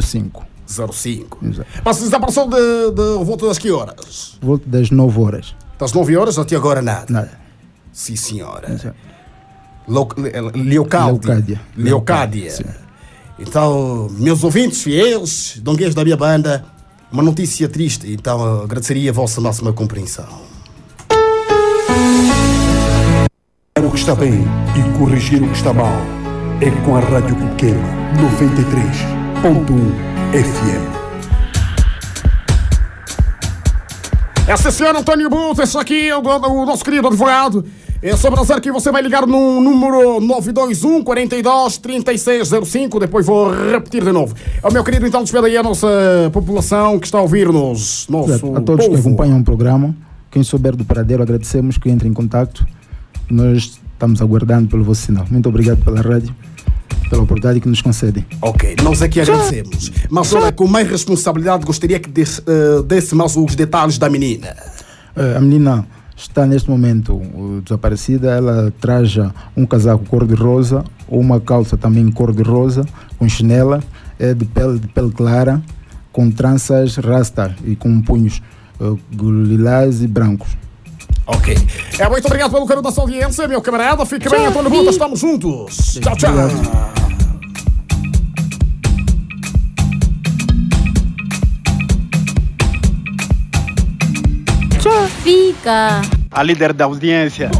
05. 0.00 0.44
05. 0.66 1.38
Mas 1.84 1.98
desapareceu 1.98 2.48
de, 2.48 2.90
de 2.92 3.24
volta 3.24 3.46
das 3.46 3.58
que 3.58 3.70
horas? 3.70 4.38
Volta 4.40 4.64
das 4.66 4.90
9 4.90 5.20
horas. 5.20 5.54
Das 5.78 5.92
9 5.92 6.16
horas 6.16 6.38
até 6.38 6.56
agora 6.56 6.80
nada? 6.80 7.06
Nada. 7.10 7.43
Sim, 7.94 8.16
senhora. 8.16 8.94
Leocádia. 10.54 11.60
Leocádia. 11.76 12.76
Então, 13.38 14.08
meus 14.18 14.42
ouvintes 14.42 14.82
fiéis, 14.82 15.60
donguês 15.62 15.94
da 15.94 16.02
minha 16.04 16.16
banda, 16.16 16.64
uma 17.10 17.22
notícia 17.22 17.68
triste. 17.68 18.12
Então, 18.12 18.62
agradeceria 18.62 19.10
a 19.10 19.14
vossa 19.14 19.40
máxima 19.40 19.72
compreensão. 19.72 20.42
o 23.76 23.90
que 23.90 23.98
está 23.98 24.14
bem 24.14 24.44
e 24.76 24.98
corrigir 24.98 25.42
o 25.42 25.46
que 25.48 25.56
está 25.56 25.72
mal. 25.72 25.92
É 26.60 26.70
com 26.84 26.96
a 26.96 27.00
Rádio 27.00 27.36
Coquema 27.36 27.88
93.1 28.16 29.54
FM. 30.32 30.94
Essa 34.48 34.70
senhora 34.70 34.98
Antônio 34.98 35.30
Buto, 35.30 35.62
esse 35.62 35.76
aqui 35.76 36.08
é 36.08 36.16
o, 36.16 36.20
o 36.20 36.66
nosso 36.66 36.84
querido 36.84 37.08
advogado. 37.08 37.64
É 38.04 38.14
só 38.18 38.30
prazer 38.30 38.60
que 38.60 38.70
você 38.70 38.92
vai 38.92 39.00
ligar 39.00 39.26
no 39.26 39.62
número 39.62 40.20
921 40.20 41.02
42 41.02 41.78
3605. 41.78 43.00
Depois 43.00 43.24
vou 43.24 43.50
repetir 43.50 44.04
de 44.04 44.12
novo. 44.12 44.34
É 44.62 44.68
o 44.68 44.70
meu 44.70 44.84
querido, 44.84 45.06
então, 45.06 45.22
despede 45.22 45.46
aí 45.46 45.56
a 45.56 45.62
nossa 45.62 45.88
população 46.30 46.98
que 46.98 47.06
está 47.06 47.16
a 47.16 47.22
ouvir-nos. 47.22 48.06
Nosso. 48.10 48.54
A 48.54 48.60
todos 48.60 48.84
que 48.84 48.90
povo. 48.90 49.08
acompanham 49.08 49.38
o 49.38 49.42
programa, 49.42 49.96
quem 50.30 50.42
souber 50.42 50.76
do 50.76 50.84
paradeiro, 50.84 51.22
agradecemos 51.22 51.78
que 51.78 51.88
entre 51.88 52.06
em 52.06 52.12
contato. 52.12 52.66
Nós 53.30 53.80
estamos 53.94 54.20
aguardando 54.20 54.68
pelo 54.68 54.84
vosso 54.84 55.00
sinal. 55.00 55.24
Muito 55.30 55.48
obrigado 55.48 55.82
pela 55.82 56.02
rádio, 56.02 56.36
pela 57.08 57.22
oportunidade 57.22 57.58
que 57.58 57.68
nos 57.70 57.80
concedem. 57.80 58.26
Ok, 58.42 58.76
nós 58.82 59.00
aqui 59.00 59.18
agradecemos. 59.18 59.90
Mas 60.10 60.30
olha, 60.34 60.52
com 60.52 60.66
mais 60.66 60.86
responsabilidade, 60.86 61.64
gostaria 61.64 61.98
que 61.98 62.10
desse, 62.10 62.42
eh, 62.46 62.82
desse 62.82 63.14
mais 63.14 63.34
os 63.34 63.54
detalhes 63.54 63.96
da 63.96 64.10
menina. 64.10 64.54
Eh, 65.16 65.36
a 65.38 65.40
menina 65.40 65.86
está 66.16 66.46
neste 66.46 66.68
momento 66.70 67.14
uh, 67.14 67.60
desaparecida. 67.62 68.30
Ela 68.30 68.72
traja 68.80 69.32
um 69.56 69.66
casaco 69.66 70.04
cor-de-rosa, 70.06 70.84
uma 71.08 71.40
calça 71.40 71.76
também 71.76 72.10
cor-de-rosa, 72.10 72.84
com 73.18 73.28
chinela, 73.28 73.82
é 74.18 74.34
de 74.34 74.44
pele, 74.44 74.78
de 74.78 74.88
pele 74.88 75.10
clara, 75.10 75.62
com 76.12 76.30
tranças 76.30 76.96
rasta 76.96 77.54
e 77.64 77.74
com 77.76 78.00
punhos 78.00 78.42
uh, 78.80 78.98
lilás 79.20 80.02
e 80.02 80.06
brancos. 80.06 80.56
Ok. 81.26 81.56
É, 81.98 82.08
muito 82.08 82.26
obrigado 82.26 82.52
pelo 82.52 82.66
carinho 82.66 82.82
da 82.82 82.90
sua 82.90 83.04
audiência, 83.04 83.48
meu 83.48 83.62
camarada. 83.62 84.04
Fique 84.04 84.28
bem, 84.28 84.46
Antônio 84.46 84.70
Buta, 84.70 84.90
estamos 84.90 85.20
juntos. 85.20 85.98
Tchau, 86.00 86.16
tchau. 86.16 87.03
Fica. 95.22 96.02
A 96.30 96.42
líder 96.42 96.72
da 96.72 96.84
audiência. 96.84 97.50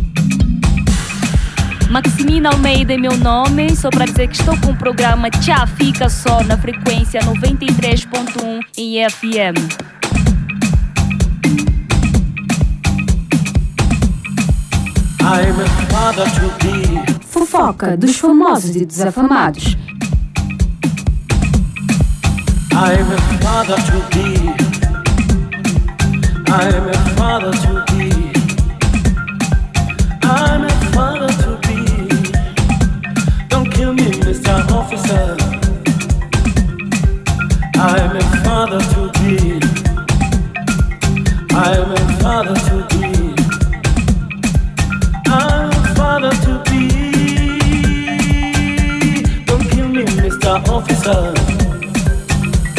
Maximina 1.91 2.51
Almeida 2.51 2.95
é 2.95 2.97
meu 2.97 3.17
nome, 3.17 3.77
só 3.77 3.91
para 3.91 4.05
dizer 4.05 4.29
que 4.29 4.37
estou 4.37 4.59
com 4.61 4.73
o 4.73 4.77
programa 4.77 5.31
Tchá 5.31 5.67
Fica 5.67 6.09
Só 6.09 6.43
na 6.43 6.57
frequência 6.57 7.21
93.1 7.21 8.61
em 8.77 9.09
FM. 9.09 9.95
I'm 15.21 15.61
a 15.61 15.67
father 15.91 16.27
to 16.35 16.51
be. 16.65 17.27
Fofoca 17.27 17.97
dos 17.97 18.17
famosos 18.19 18.77
e 18.77 18.85
desafamados. 18.85 19.77
I'm 22.73 23.13
a 23.13 23.43
father 23.43 23.77
to 23.77 24.17
be. 24.17 24.64
I'm 26.57 26.89
a 26.89 26.95
father 27.17 27.51
to 27.51 27.85
be. 27.91 28.33
I'm 30.23 30.63
a 30.63 30.71
father 30.95 31.27
to 31.43 31.59
be. 31.67 31.79
Don't 33.49 33.69
kill 33.73 33.93
me, 33.93 34.13
Mr. 34.23 34.55
Officer. 34.71 35.37
I'm 37.75 38.17
a 38.17 38.23
father 38.45 38.79
to 38.79 39.03
be. 39.19 39.59
I'm 41.51 41.91
a. 41.91 42.05
Don't 49.47 49.65
kill 49.71 49.89
me, 49.89 50.05
Mr. 50.05 50.69
Officer. 50.69 51.35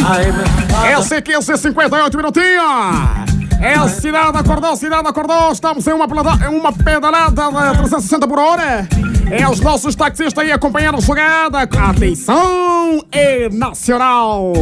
I'm 0.00 0.40
a 0.40 0.46
father. 0.70 1.02
SQC 1.02 1.74
58 1.74 2.14
minutinhos. 2.16 3.15
É 3.60 3.74
a 3.74 3.88
cidade 3.88 4.36
acordou, 4.36 4.76
cidade 4.76 5.08
acordou. 5.08 5.52
Estamos 5.52 5.86
em 5.86 5.92
uma, 5.92 6.06
uma 6.06 6.72
pedalada 6.72 7.42
de 7.50 7.78
360 7.78 8.28
por 8.28 8.38
hora. 8.38 8.88
É 9.30 9.48
os 9.48 9.60
nossos 9.60 9.94
taxistas 9.94 10.44
aí 10.44 10.52
acompanhando 10.52 10.98
a 10.98 11.00
jogada. 11.00 11.62
Atenção, 11.62 13.04
é 13.10 13.48
nacional. 13.48 14.52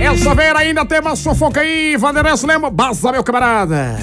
É 0.00 0.16
saber 0.16 0.56
ainda 0.56 0.84
tem 0.84 1.00
uma 1.00 1.16
fofoca 1.16 1.60
aí. 1.60 1.96
Vanderlei 1.96 2.34
Lema, 2.46 2.70
baza, 2.70 3.12
meu 3.12 3.22
camarada. 3.22 3.98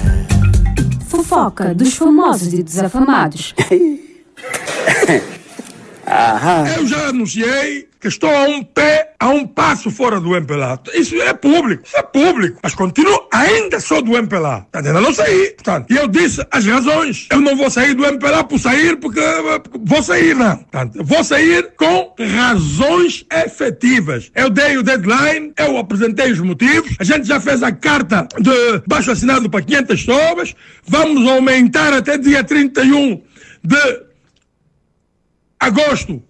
Fofoca 1.08 1.74
dos 1.74 1.94
famosos 1.94 2.52
e 2.52 2.62
desafamados. 2.62 3.54
Eu 6.76 6.86
já 6.86 7.08
anunciei 7.08 7.89
que 8.00 8.08
estou 8.08 8.30
a 8.30 8.44
um 8.44 8.62
pé, 8.62 9.12
a 9.20 9.28
um 9.28 9.46
passo 9.46 9.90
fora 9.90 10.18
do 10.18 10.34
MPLA. 10.34 10.80
Isso 10.94 11.14
é 11.16 11.34
público, 11.34 11.84
isso 11.86 11.96
é 11.96 12.02
público. 12.02 12.58
Mas 12.62 12.74
continuo 12.74 13.28
ainda 13.30 13.78
sou 13.78 14.00
do 14.00 14.16
MPLA. 14.16 14.62
Portanto, 14.62 14.86
ainda 14.86 15.00
não 15.00 15.12
saí. 15.12 15.50
Portanto, 15.50 15.90
e 15.90 15.96
eu 15.96 16.08
disse 16.08 16.44
as 16.50 16.64
razões. 16.64 17.28
Eu 17.30 17.40
não 17.40 17.54
vou 17.54 17.70
sair 17.70 17.94
do 17.94 18.06
MPLA 18.06 18.44
por 18.44 18.58
sair 18.58 18.96
porque 18.96 19.20
eh, 19.20 19.62
vou 19.84 20.02
sair, 20.02 20.34
não. 20.34 20.56
Portanto, 20.56 21.04
vou 21.04 21.22
sair 21.22 21.74
com 21.76 22.14
razões 22.18 23.26
efetivas. 23.30 24.32
Eu 24.34 24.48
dei 24.48 24.78
o 24.78 24.82
deadline, 24.82 25.52
eu 25.58 25.76
apresentei 25.76 26.32
os 26.32 26.40
motivos, 26.40 26.96
a 26.98 27.04
gente 27.04 27.28
já 27.28 27.38
fez 27.38 27.62
a 27.62 27.70
carta 27.70 28.26
de 28.38 28.82
baixo 28.86 29.10
assinado 29.10 29.50
para 29.50 29.62
500 29.62 30.04
pessoas, 30.04 30.54
vamos 30.86 31.28
aumentar 31.28 31.92
até 31.92 32.16
dia 32.16 32.42
31 32.42 33.22
de 33.62 34.02
agosto 35.58 36.22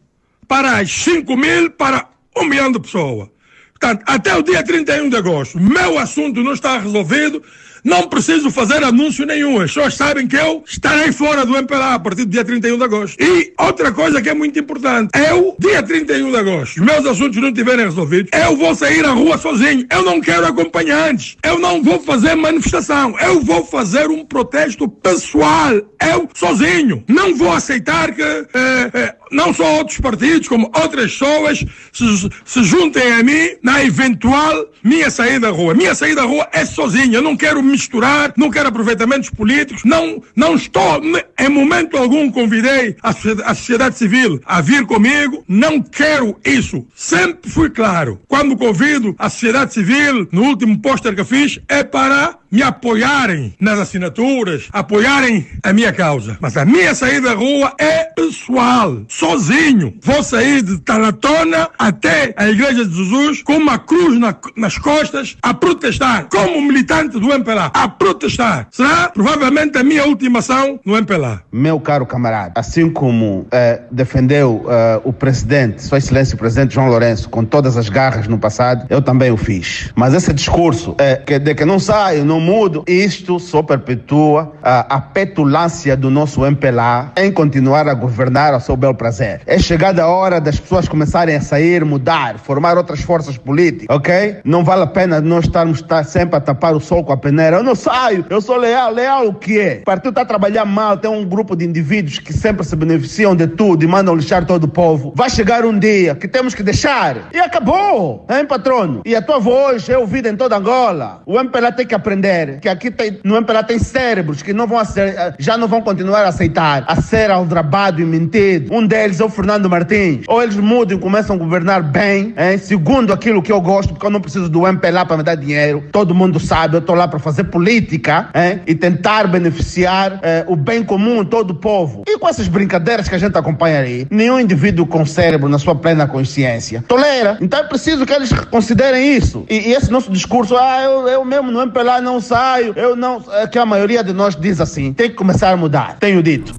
para 0.51 0.79
as 0.79 0.91
5 0.91 1.37
mil 1.37 1.71
para 1.71 2.09
1 2.37 2.45
milhão 2.45 2.73
de 2.73 2.81
pessoas. 2.81 3.29
Portanto, 3.71 4.03
até 4.05 4.35
o 4.35 4.43
dia 4.43 4.65
31 4.65 5.09
de 5.09 5.17
agosto, 5.17 5.61
meu 5.61 5.97
assunto 5.97 6.43
não 6.43 6.55
está 6.55 6.77
resolvido, 6.77 7.41
não 7.85 8.09
preciso 8.09 8.51
fazer 8.51 8.83
anúncio 8.85 9.27
nenhum. 9.27 9.61
As 9.61 9.73
pessoas 9.73 9.95
sabem 9.95 10.27
que 10.27 10.37
eu 10.37 10.63
estarei 10.67 11.13
fora 11.13 11.45
do 11.45 11.57
MPLA 11.57 11.95
a 11.95 11.99
partir 11.99 12.25
do 12.25 12.31
dia 12.31 12.45
31 12.45 12.77
de 12.77 12.85
agosto. 12.85 13.23
E 13.23 13.53
outra 13.59 13.93
coisa 13.93 14.21
que 14.21 14.29
é 14.29 14.35
muito 14.35 14.59
importante, 14.59 15.11
eu, 15.29 15.57
dia 15.59 15.83
31 15.83 16.31
de 16.31 16.37
agosto, 16.37 16.81
os 16.81 16.87
meus 16.87 17.07
assuntos 17.07 17.37
não 17.37 17.49
estiverem 17.49 17.85
resolvidos, 17.85 18.31
eu 18.33 18.57
vou 18.57 18.75
sair 18.75 19.05
à 19.05 19.13
rua 19.13 19.39
sozinho. 19.39 19.87
Eu 19.91 20.03
não 20.03 20.21
quero 20.21 20.47
acompanhantes. 20.47 21.37
Eu 21.43 21.59
não 21.59 21.83
vou 21.83 22.01
fazer 22.01 22.35
manifestação. 22.35 23.19
Eu 23.19 23.41
vou 23.41 23.65
fazer 23.65 24.09
um 24.09 24.25
protesto 24.25 24.89
pessoal. 24.89 25.73
Eu 26.01 26.29
sozinho. 26.35 27.05
Não 27.09 27.35
vou 27.35 27.53
aceitar 27.53 28.13
que 28.13 28.23
eh, 28.23 28.47
eh, 28.93 29.15
não 29.31 29.53
só 29.53 29.77
outros 29.77 29.99
partidos, 29.99 30.49
como 30.49 30.71
outras 30.75 31.13
pessoas 31.13 31.65
se, 31.93 32.31
se 32.45 32.65
juntem 32.65 33.13
a 33.13 33.23
mim 33.23 33.57
na 33.63 33.85
eventual 33.85 34.67
minha 34.83 35.11
saída 35.11 35.49
à 35.49 35.51
rua. 35.51 35.75
Minha 35.75 35.95
saída 35.95 36.23
à 36.23 36.25
rua 36.25 36.49
é 36.53 36.65
sozinha. 36.65 37.19
Eu 37.19 37.23
não 37.23 37.37
quero 37.37 37.63
misturar, 37.71 38.33
não 38.37 38.51
quero 38.51 38.69
aproveitamentos 38.69 39.31
políticos. 39.31 39.85
Não, 39.85 40.23
não 40.35 40.55
estou, 40.55 41.01
em 41.39 41.49
momento 41.49 41.97
algum, 41.97 42.31
convidei 42.31 42.97
a, 43.03 43.11
a 43.11 43.55
sociedade 43.55 43.97
civil 43.97 44.41
a 44.45 44.61
vir 44.61 44.85
comigo. 44.87 45.45
Não 45.49 45.81
quero 45.81 46.37
isso. 46.45 46.87
Sempre 46.95 47.51
fui 47.51 47.71
claro. 47.71 48.21
Quando 48.29 48.57
convido 48.57 49.15
a 49.19 49.31
sociedade 49.31 49.73
civil, 49.73 50.29
no 50.33 50.43
último 50.43 50.79
póster 50.81 51.15
que 51.15 51.25
fiz, 51.25 51.61
é 51.69 51.83
para 51.83 52.40
me 52.51 52.63
apoiarem 52.63 53.55
nas 53.61 53.79
assinaturas, 53.79 54.69
apoiarem 54.73 55.47
a 55.63 55.73
minha 55.73 55.93
causa. 55.93 56.37
Mas 56.41 56.57
a 56.57 56.65
minha 56.65 56.95
saída 56.95 57.31
à 57.31 57.35
rua 57.35 57.73
é 57.79 58.05
pessoal, 58.05 59.03
sozinho. 59.09 59.95
Vou 60.03 60.23
sair 60.23 60.63
de 60.63 60.79
Taratona 60.79 61.69
até 61.79 62.33
a 62.37 62.49
Igreja 62.49 62.85
de 62.85 62.95
Jesus 62.95 63.43
com 63.43 63.57
uma 63.57 63.79
cruz 63.79 64.19
na- 64.19 64.35
nas 64.57 64.79
costas 64.79 65.37
a 65.43 65.55
protestar, 65.55 66.27
como 66.31 66.61
militante 66.63 67.19
do 67.21 67.33
MPLA, 67.33 67.71
a 67.75 67.89
protestar. 67.89 68.69
Será 68.71 69.09
provavelmente 69.09 69.79
a 69.79 69.83
minha 69.85 70.05
última 70.07 70.41
ação 70.41 70.81
no 70.85 70.97
MPLA. 70.97 71.43
Meu 71.53 71.79
caro 71.79 72.05
camarada, 72.07 72.53
assim 72.57 72.91
como 72.91 73.47
eh, 73.53 73.83
defendeu 73.91 74.65
eh, 74.69 75.01
o 75.05 75.13
presidente, 75.13 75.83
Sua 75.83 75.99
Excelência 75.99 76.35
o 76.35 76.39
presidente 76.39 76.75
João 76.75 76.89
Lourenço, 76.89 77.29
com 77.29 77.45
todas 77.45 77.77
as 77.77 77.89
garras 77.89 78.27
no 78.27 78.39
passado, 78.39 78.87
eu 78.91 79.01
também 79.03 79.31
o 79.31 79.37
fiz. 79.37 79.91
Mas 79.95 80.15
esse 80.15 80.33
discurso 80.33 80.95
eh, 80.99 81.17
que, 81.17 81.39
de 81.39 81.55
que 81.55 81.65
não 81.65 81.79
saio, 81.79 82.25
não 82.25 82.40
mudo, 82.41 82.83
isto 82.87 83.39
só 83.39 83.63
perpetua 83.63 84.53
ah, 84.63 84.87
a 84.89 85.01
petulância 85.01 85.97
do 85.97 86.11
nosso 86.11 86.45
MPLA 86.45 87.13
em 87.17 87.31
continuar 87.31 87.89
a 87.89 87.95
governar 87.95 88.55
ao 88.55 88.61
seu 88.61 88.77
bel 88.77 88.95
prazer. 88.95 89.43
É 89.47 89.59
chegada 89.59 90.03
a 90.03 90.09
hora 90.09 90.41
das 90.41 90.59
pessoas 90.59 90.89
começarem 90.89 91.37
a 91.37 91.41
sair, 91.41 91.85
mudar, 91.85 92.39
formar 92.39 92.77
outras 92.77 93.01
forças 93.01 93.37
políticas, 93.37 93.95
ok? 93.95 94.39
Não 94.45 94.65
vale 94.65 94.83
a 94.83 94.87
pena 94.87 95.21
nós 95.21 95.45
estarmos 95.45 95.83
tá, 95.83 96.03
sempre 96.03 96.37
a 96.37 96.41
tapar 96.41 96.75
o 96.75 96.81
sol 96.81 97.05
com 97.05 97.13
a 97.13 97.17
peneira. 97.17 97.59
Eu 97.59 97.63
não 97.63 97.75
saio, 97.75 98.25
eu 98.31 98.41
sou 98.41 98.57
leal. 98.57 98.93
Leal 98.93 99.29
o 99.29 99.35
que 99.35 99.61
é? 99.61 99.79
O 99.83 99.85
partido 99.85 100.11
está 100.11 100.23
a 100.23 100.25
trabalhar 100.25 100.65
mal, 100.65 100.97
tem 100.97 101.11
um 101.11 101.25
grupo 101.25 101.55
de 101.55 101.65
indivíduos 101.65 102.19
que 102.19 102.33
sempre 102.33 102.65
se 102.65 102.75
beneficiam 102.75 103.37
de 103.37 103.47
tudo 103.47 103.85
e 103.85 103.87
mandam 103.87 104.15
lixar 104.15 104.47
todo 104.47 104.65
o 104.65 104.69
povo. 104.69 105.13
Vai 105.15 105.31
chegar 105.31 105.65
um 105.65 105.79
dia 105.79 106.15
que 106.15 106.27
temos 106.27 106.55
que 106.55 106.63
deixar. 106.63 107.29
E 107.33 107.39
acabou, 107.39 108.27
hein, 108.31 108.47
patrono? 108.47 109.03
E 109.05 109.15
a 109.15 109.23
tua 109.23 109.39
voz 109.39 109.89
é 109.89 109.99
ouvida 109.99 110.29
em 110.29 110.37
toda 110.37 110.57
Angola. 110.57 111.23
O 111.27 111.39
MPLA 111.39 111.73
tem 111.73 111.87
que 111.87 111.95
aprender 111.95 112.30
que 112.61 112.69
aqui 112.69 112.91
tem, 112.91 113.19
no 113.25 113.37
MPLA 113.37 113.63
tem 113.63 113.79
cérebros 113.79 114.43
que 114.43 114.53
não 114.53 114.67
vão 114.67 114.79
ace- 114.81 115.15
já 115.39 115.57
não 115.57 115.69
vão 115.69 115.81
continuar 115.81 116.25
a 116.25 116.29
aceitar, 116.29 116.85
a 116.87 116.97
ser 117.01 117.31
aldrabado 117.31 118.01
e 118.01 118.05
mentido. 118.05 118.73
Um 118.75 118.87
deles 118.87 119.21
é 119.21 119.25
o 119.25 119.29
Fernando 119.29 119.69
Martins. 119.69 120.25
Ou 120.29 120.43
eles 120.43 120.57
mudam 120.57 120.97
e 120.97 121.01
começam 121.01 121.37
a 121.37 121.39
governar 121.39 121.83
bem, 121.83 122.35
hein, 122.37 122.59
segundo 122.59 123.13
aquilo 123.13 123.43
que 123.43 123.53
eu 123.53 123.61
gosto, 123.61 123.91
porque 123.95 124.07
eu 124.07 124.11
não 124.11 124.21
preciso 124.21 124.49
do 124.49 124.67
MPLA 124.67 125.05
para 125.05 125.17
me 125.17 125.23
dar 125.23 125.35
dinheiro. 125.35 125.85
Todo 125.93 126.15
mundo 126.15 126.39
sabe, 126.41 126.77
eu 126.77 126.81
estou 126.81 126.95
lá 126.95 127.07
para 127.09 127.19
fazer 127.19 127.45
política 127.45 128.29
hein, 128.35 128.61
e 128.67 128.75
tentar 128.75 129.27
beneficiar 129.29 130.19
eh, 130.23 130.45
o 130.47 130.57
bem 130.57 130.83
comum 130.83 131.25
todo 131.25 131.51
o 131.51 131.55
povo. 131.55 132.03
E 132.07 132.19
com 132.19 132.29
essas 132.29 132.49
brincadeiras 132.49 133.09
que 133.09 133.15
a 133.15 133.19
gente 133.19 133.37
acompanha 133.37 133.81
aí, 133.81 134.07
nenhum 134.11 134.39
indivíduo 134.39 134.87
com 134.87 135.05
cérebro 135.05 135.49
na 135.49 135.59
sua 135.59 135.75
plena 135.75 136.07
consciência 136.07 136.85
tolera. 136.87 137.39
Então 137.41 137.61
é 137.61 137.65
preciso 137.65 138.05
que 138.07 138.13
eles 138.13 138.33
considerem 138.51 139.17
isso. 139.17 139.45
E, 139.49 139.71
e 139.71 139.73
esse 139.75 139.91
nosso 139.91 140.11
discurso, 140.11 140.57
ah, 140.57 140.83
eu, 140.83 141.09
eu 141.09 141.25
mesmo 141.25 141.51
no 141.51 141.61
MPLA 141.63 142.01
não 142.01 142.20
saio, 142.21 142.73
eu 142.77 142.95
não. 142.97 143.23
É 143.33 143.47
que 143.47 143.59
a 143.59 143.67
maioria 143.67 144.03
de 144.05 144.13
nós 144.13 144.35
diz 144.37 144.61
assim, 144.61 144.93
tem 144.93 145.09
que 145.11 145.17
começar 145.17 145.51
a 145.51 145.57
mudar. 145.57 145.99
Tenho 145.99 146.23
dito. 146.23 146.55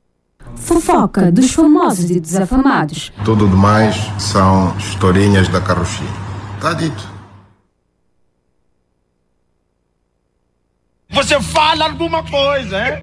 Fofoca 0.55 1.31
dos 1.31 1.51
famosos 1.51 2.09
e 2.11 2.19
desafamados. 2.19 3.11
Tudo 3.25 3.47
demais 3.47 3.95
são 4.19 4.75
historinhas 4.77 5.47
da 5.47 5.59
carrocinha. 5.61 6.09
Tá 6.59 6.73
dito. 6.73 7.09
Você 11.09 11.41
fala 11.41 11.85
alguma 11.85 12.23
coisa, 12.23 12.77
é? 12.77 13.01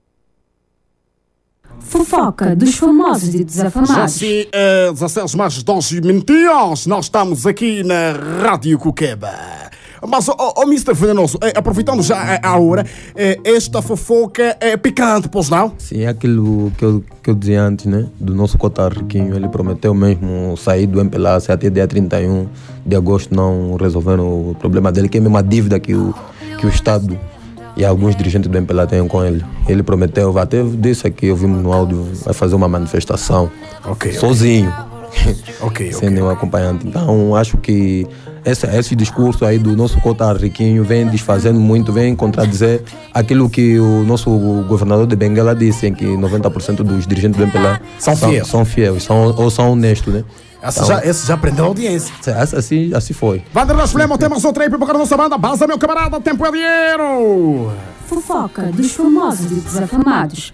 Fofoca 1.80 2.54
dos 2.56 2.74
famosos 2.74 3.34
e 3.34 3.38
Já 3.38 3.44
desafamados. 3.44 4.12
se 4.14 4.48
é 4.52 4.90
16 4.92 5.34
mais 5.34 5.62
12 5.62 6.00
minutinhos, 6.00 6.86
nós 6.86 7.06
estamos 7.06 7.46
aqui 7.46 7.82
na 7.82 8.12
Rádio 8.42 8.78
Cuqueba. 8.78 9.30
Mas, 10.07 10.28
oh, 10.28 10.34
oh, 10.57 10.62
Mr. 10.62 10.92
Venenoso, 10.94 11.38
eh, 11.42 11.53
aproveitando 11.57 12.03
já 12.03 12.16
a- 12.16 12.49
a 12.51 12.59
hora, 12.59 12.84
eh, 13.16 13.38
esta 13.44 13.82
fofoca 13.82 14.57
é 14.61 14.76
picante, 14.76 15.28
pois 15.28 15.49
não? 15.49 15.72
Sim, 15.78 16.03
é 16.03 16.09
aquilo 16.09 16.72
que 16.76 16.84
eu, 16.84 17.05
que 17.22 17.30
eu 17.30 17.34
dizia 17.34 17.62
antes, 17.62 17.86
né? 17.86 18.07
Do 18.18 18.34
nosso 18.34 18.57
cota 18.59 18.88
riquinho. 18.88 19.34
Ele 19.34 19.49
prometeu 19.49 19.92
mesmo 19.94 20.57
sair 20.57 20.86
do 20.86 21.01
MPLA 21.01 21.40
se 21.40 21.51
até 21.51 21.68
dia 21.70 21.86
31 21.86 22.46
de 22.86 22.96
agosto 22.96 23.34
não 23.34 23.76
resolveram 23.76 24.24
o 24.51 24.57
problema 24.59 24.90
dele, 24.92 25.09
que 25.09 25.18
é 25.18 25.20
mesmo 25.20 25.36
a 25.36 25.42
dívida 25.42 25.78
que 25.80 25.94
o, 25.94 26.14
que 26.59 26.66
o 26.66 26.68
Estado 26.68 27.18
e 27.76 27.84
alguns 27.84 28.16
dirigentes 28.16 28.51
do 28.51 28.57
MPLA 28.59 28.86
têm 28.86 29.07
com 29.07 29.24
ele. 29.24 29.44
Ele 29.68 29.82
prometeu, 29.82 30.36
até 30.38 30.62
disse 30.62 31.07
aqui, 31.07 31.30
ouvimos 31.30 31.62
no 31.62 31.72
áudio, 31.72 32.07
vai 32.24 32.34
fazer 32.34 32.55
uma 32.57 32.66
manifestação 32.68 33.51
Ok, 33.84 34.11
ok. 34.64 34.88
Ok, 35.61 35.92
Sem 35.92 36.11
nenhum 36.11 36.30
acompanhante. 36.30 36.86
Então, 36.86 37.34
acho 37.34 37.56
que 37.56 38.06
esse, 38.44 38.66
esse 38.66 38.94
discurso 38.94 39.44
aí 39.44 39.59
do 39.59 39.76
nosso 39.76 40.00
cota 40.00 40.32
riquinho 40.32 40.84
vem 40.84 41.06
desfazendo 41.06 41.59
muito, 41.59 41.92
vem 41.92 42.14
contradizer 42.14 42.82
aquilo 43.12 43.50
que 43.50 43.78
o 43.78 44.04
nosso 44.04 44.30
governador 44.68 45.06
de 45.06 45.16
Benguela 45.16 45.54
disse, 45.54 45.86
em 45.86 45.94
que 45.94 46.04
90% 46.04 46.76
dos 46.76 47.06
dirigentes 47.06 47.38
do 47.38 47.44
MPLA 47.44 47.80
São 47.98 48.16
fiéis. 48.16 48.46
São 48.46 48.64
fiéis, 48.64 49.02
são, 49.02 49.34
ou 49.36 49.50
são 49.50 49.72
honestos, 49.72 50.14
né? 50.14 50.24
Esse 50.62 50.84
já, 50.86 51.04
esse 51.04 51.26
já 51.26 51.36
prendeu 51.36 51.66
a 51.66 51.68
audiência. 51.68 52.12
Assim, 52.36 52.92
assim 52.92 53.12
foi. 53.12 53.44
Vanderlei 53.52 53.86
Flemo, 53.86 54.18
temos 54.18 54.44
outra 54.44 54.64
aí 54.64 54.70
para 54.70 54.98
nossa 54.98 55.16
banda. 55.16 55.38
Baza, 55.38 55.66
meu 55.66 55.78
camarada, 55.78 56.20
tempo 56.20 56.44
é 56.44 56.50
dinheiro. 56.50 57.72
Fofoca 58.06 58.62
dos 58.72 58.92
famosos 58.92 59.52
e 59.52 59.61
desafamados. 59.61 60.52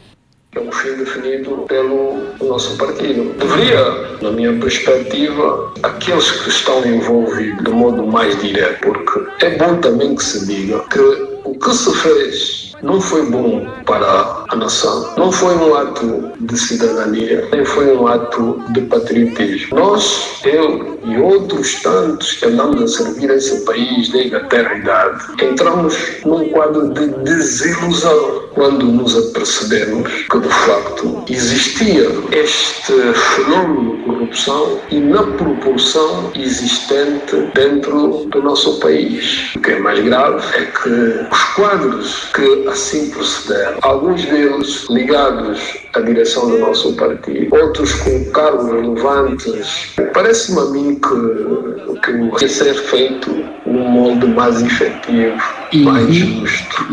É 0.55 0.61
um 0.61 0.71
fim 0.71 0.95
definido 0.97 1.65
pelo 1.69 2.23
nosso 2.41 2.77
partido. 2.77 3.35
Deveria, 3.39 4.19
na 4.23 4.31
minha 4.31 4.53
perspectiva, 4.61 5.73
aqueles 5.83 6.31
que 6.31 6.49
estão 6.49 6.85
envolvidos 6.87 7.65
de 7.65 7.71
modo 7.71 8.07
mais 8.07 8.41
direto, 8.41 8.93
porque 9.05 9.47
é 9.47 9.57
bom 9.57 9.77
também 9.81 10.15
que 10.15 10.23
se 10.23 10.47
diga 10.47 10.79
que 10.91 11.01
o 11.45 11.55
que 11.59 11.75
se 11.75 11.95
fez 11.97 12.64
não 12.85 13.01
foi 13.01 13.25
bom 13.27 13.67
para 13.87 14.45
a 14.49 14.57
nação, 14.57 15.15
não 15.17 15.33
foi 15.33 15.57
um 15.57 15.75
ato 15.75 16.33
de 16.39 16.57
cidadania, 16.57 17.49
nem 17.51 17.65
foi 17.65 17.97
um 17.97 18.07
ato 18.07 18.63
de 18.71 18.83
patriotismo. 18.83 19.77
Nós, 19.77 20.41
eu 20.45 20.99
e 21.05 21.19
outros 21.19 21.83
tantos 21.83 22.35
que 22.35 22.47
andamos 22.47 22.83
a 22.83 22.89
servir 22.89 23.31
esse 23.31 23.65
país 23.65 24.09
desde 24.11 24.37
a 24.37 24.45
terra 24.45 24.75
idade, 24.75 25.25
entramos 25.43 25.97
num 26.25 26.49
quadro 26.51 26.93
de 26.93 27.07
desilusão 27.25 28.45
quando 28.55 28.87
nos 28.87 29.17
apercebemos 29.17 30.11
que 30.31 30.39
de 30.39 30.49
facto 30.49 31.25
existia 31.29 32.09
este 32.33 32.93
fenômeno 33.13 33.97
de 33.97 34.03
corrupção 34.05 34.81
e 34.91 35.01
na 35.01 35.23
proporção 35.23 36.31
existente 36.35 37.37
dentro 37.55 38.27
do 38.27 38.43
nosso 38.43 38.79
país. 38.81 39.55
O 39.57 39.61
que 39.61 39.73
é 39.73 39.79
mais 39.79 40.03
grave 40.05 40.45
é 40.57 40.67
que 40.67 41.35
os 41.35 41.45
quadros 41.55 42.31
que 42.35 42.69
assim 42.75 43.09
procederam, 43.11 43.79
alguns 43.83 44.25
deles 44.25 44.87
ligados 44.91 45.79
à 45.95 46.01
direção 46.01 46.51
do 46.51 46.59
nosso 46.59 46.95
partido, 46.97 47.55
outros 47.55 47.95
com 47.95 48.25
cargos 48.33 48.67
relevantes, 48.67 49.95
parece-me 50.13 50.61
a 50.61 50.65
mim 50.67 51.01
que, 51.01 52.13
o 52.13 52.31
que 52.33 52.49
ser 52.49 52.75
feito 52.75 53.31
num 53.65 53.89
molde 53.89 54.27
mais 54.27 54.61
efetivo, 54.61 55.41
mais 55.79 56.15
justo. 56.15 56.87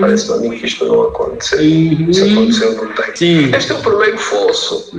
Parece-me 0.00 0.34
a 0.34 0.40
mim 0.40 0.58
que 0.58 0.66
isto 0.66 0.84
não 0.84 1.02
aconteceu. 1.02 1.58
Se 2.12 2.32
aconteceu, 2.32 2.74
não 2.76 2.88
tem. 2.94 3.54
Este 3.54 3.72
é 3.72 3.74
o 3.74 3.80
primeiro 3.80 4.18
fosso, 4.18 4.90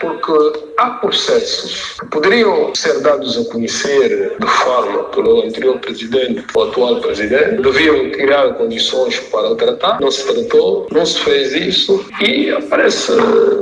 porque 0.00 0.66
há 0.78 0.90
processos 0.90 1.96
que 1.98 2.06
poderiam 2.06 2.74
ser 2.74 3.00
dados 3.00 3.38
a 3.38 3.44
conhecer 3.52 4.36
de 4.38 4.46
forma 4.46 5.04
pelo 5.04 5.42
anterior 5.42 5.78
presidente, 5.78 6.42
pelo 6.52 6.68
atual 6.68 7.00
presidente, 7.00 7.62
deviam 7.62 8.10
criar 8.10 8.54
condições 8.54 9.18
para 9.20 9.50
o 9.50 9.56
tratar, 9.56 10.00
não 10.00 10.10
se 10.10 10.24
tratou, 10.26 10.86
não 10.90 11.04
se 11.04 11.18
fez 11.20 11.52
isso. 11.52 12.04
E 12.20 12.50
aparece 12.50 13.12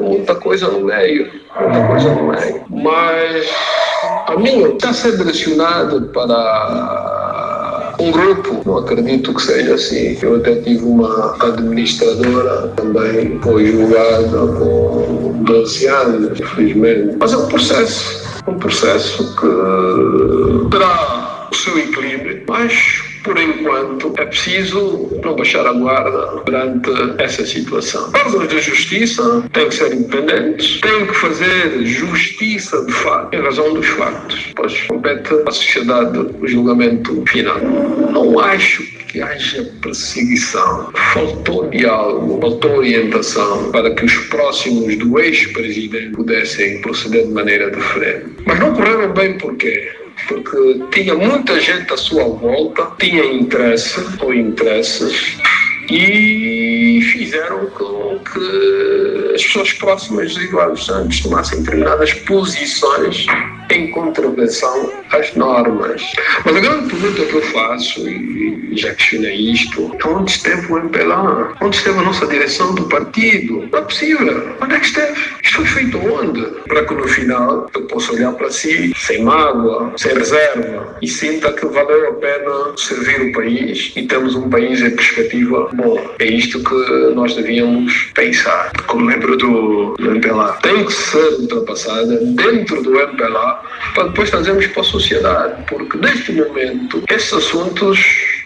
muita 0.00 0.34
coisa 0.34 0.68
no 0.68 0.80
meio, 0.80 1.30
muita 1.60 1.86
coisa 1.86 2.14
no 2.14 2.28
meio. 2.28 2.64
Mas 2.70 3.48
a 4.26 4.36
minha 4.36 4.68
está 4.68 4.90
a 4.90 4.94
ser 4.94 5.16
direcionado 5.16 6.08
para 6.08 7.33
um 7.98 8.10
grupo, 8.10 8.62
não 8.64 8.78
acredito 8.78 9.32
que 9.34 9.42
seja 9.42 9.74
assim. 9.74 10.18
Eu 10.20 10.36
até 10.36 10.56
tive 10.56 10.84
uma 10.84 11.36
administradora, 11.40 12.68
também 12.76 13.38
foi 13.42 13.66
julgada 13.66 14.46
com 14.58 15.42
12 15.44 15.86
anos, 15.86 16.40
infelizmente. 16.40 17.16
Mas 17.18 17.32
é 17.32 17.36
um 17.36 17.46
processo, 17.46 18.24
um 18.46 18.54
processo 18.54 19.36
que 19.36 20.70
terá 20.70 21.48
o 21.50 21.54
seu 21.54 21.78
equilíbrio, 21.78 22.42
mas 22.48 23.03
por 23.24 23.38
enquanto 23.38 24.12
é 24.18 24.26
preciso 24.26 25.18
não 25.24 25.34
baixar 25.34 25.66
a 25.66 25.72
guarda 25.72 26.42
perante 26.42 26.90
essa 27.18 27.44
situação. 27.44 28.12
Órgãos 28.14 28.48
de 28.48 28.60
justiça 28.60 29.42
têm 29.52 29.68
que 29.68 29.74
ser 29.74 29.92
independentes, 29.92 30.80
têm 30.80 31.06
que 31.06 31.14
fazer 31.14 31.84
justiça 31.84 32.84
de 32.84 32.92
fato, 32.92 33.34
em 33.34 33.40
razão 33.40 33.74
dos 33.74 33.86
factos, 33.86 34.52
pois 34.54 34.80
compete 34.82 35.34
à 35.46 35.50
sociedade 35.50 36.18
o 36.18 36.46
julgamento 36.46 37.24
final. 37.26 37.58
Não 37.58 38.38
acho 38.38 38.84
que 39.08 39.22
haja 39.22 39.64
perseguição. 39.80 40.90
Faltou 41.12 41.70
diálogo, 41.70 42.40
faltou 42.40 42.78
orientação 42.78 43.70
para 43.70 43.94
que 43.94 44.04
os 44.04 44.14
próximos 44.26 44.96
do 44.98 45.18
ex-presidente 45.18 46.10
pudessem 46.10 46.80
proceder 46.82 47.26
de 47.26 47.32
maneira 47.32 47.70
diferente. 47.70 48.26
Mas 48.44 48.58
não 48.58 48.74
correram 48.74 49.12
bem 49.12 49.38
porquê? 49.38 50.03
Porque 50.28 50.80
tinha 50.92 51.14
muita 51.14 51.60
gente 51.60 51.92
à 51.92 51.96
sua 51.96 52.24
volta, 52.24 52.90
tinha 52.98 53.24
interesse 53.24 54.00
ou 54.20 54.32
interesses 54.32 55.36
e 55.90 57.00
fizeram 57.12 57.66
com 57.66 58.18
que 58.18 59.34
as 59.34 59.44
pessoas 59.44 59.72
próximas 59.74 60.32
de 60.32 60.44
Eduardo 60.44 60.78
Santos 60.78 61.20
tomassem 61.20 61.60
determinadas 61.60 62.12
posições 62.14 63.26
em 63.70 63.90
contravenção 63.90 64.92
às 65.10 65.34
normas. 65.34 66.02
Mas 66.44 66.56
a 66.56 66.60
grande 66.60 66.88
pergunta 66.88 67.24
que 67.24 67.34
eu 67.34 67.42
faço, 67.42 68.08
e 68.08 68.76
já 68.76 68.94
questionei 68.94 69.34
isto, 69.34 69.96
é 70.02 70.06
onde 70.06 70.30
esteve 70.30 70.72
o 70.72 70.78
MPLA? 70.78 71.54
Onde 71.60 71.76
esteve 71.76 71.98
a 71.98 72.02
nossa 72.02 72.26
direção 72.26 72.74
do 72.74 72.84
partido? 72.88 73.68
Não 73.70 73.78
é 73.78 73.82
possível. 73.82 74.54
Onde 74.60 74.74
é 74.74 74.78
que 74.78 74.86
esteve? 74.86 75.20
Isto 75.42 75.56
foi 75.56 75.66
feito 75.66 75.98
onde? 75.98 76.42
Para 76.66 76.84
que 76.84 76.94
no 76.94 77.08
final 77.08 77.70
eu 77.74 77.82
possa 77.82 78.12
olhar 78.12 78.32
para 78.32 78.50
si 78.50 78.92
sem 78.96 79.22
mágoa, 79.22 79.92
sem 79.96 80.14
reserva 80.14 80.96
e 81.00 81.08
sinta 81.08 81.52
que 81.52 81.66
valeu 81.66 82.08
a 82.08 82.12
pena 82.14 82.76
servir 82.76 83.20
o 83.22 83.32
país 83.32 83.92
e 83.96 84.02
temos 84.06 84.34
um 84.34 84.48
país 84.48 84.80
em 84.80 84.90
perspectiva 84.90 85.70
bom. 85.74 86.00
É 86.18 86.24
isto 86.24 86.62
que 86.62 87.14
nós 87.14 87.34
devíamos 87.34 88.10
pensar. 88.14 88.72
Como 88.86 89.04
membro 89.04 89.36
do, 89.36 89.94
do 89.94 90.10
MPLA, 90.10 90.58
tem 90.62 90.84
que 90.84 90.92
ser 90.92 91.40
ultrapassada 91.40 92.16
dentro 92.16 92.82
do 92.82 92.98
MPLA 92.98 93.62
para 93.94 94.04
depois 94.04 94.30
trazermos 94.30 94.66
para 94.68 94.80
a 94.80 94.84
sociedade, 94.84 95.62
porque 95.68 95.96
neste 95.98 96.32
momento 96.32 97.02
esses 97.08 97.32
assuntos 97.32 97.98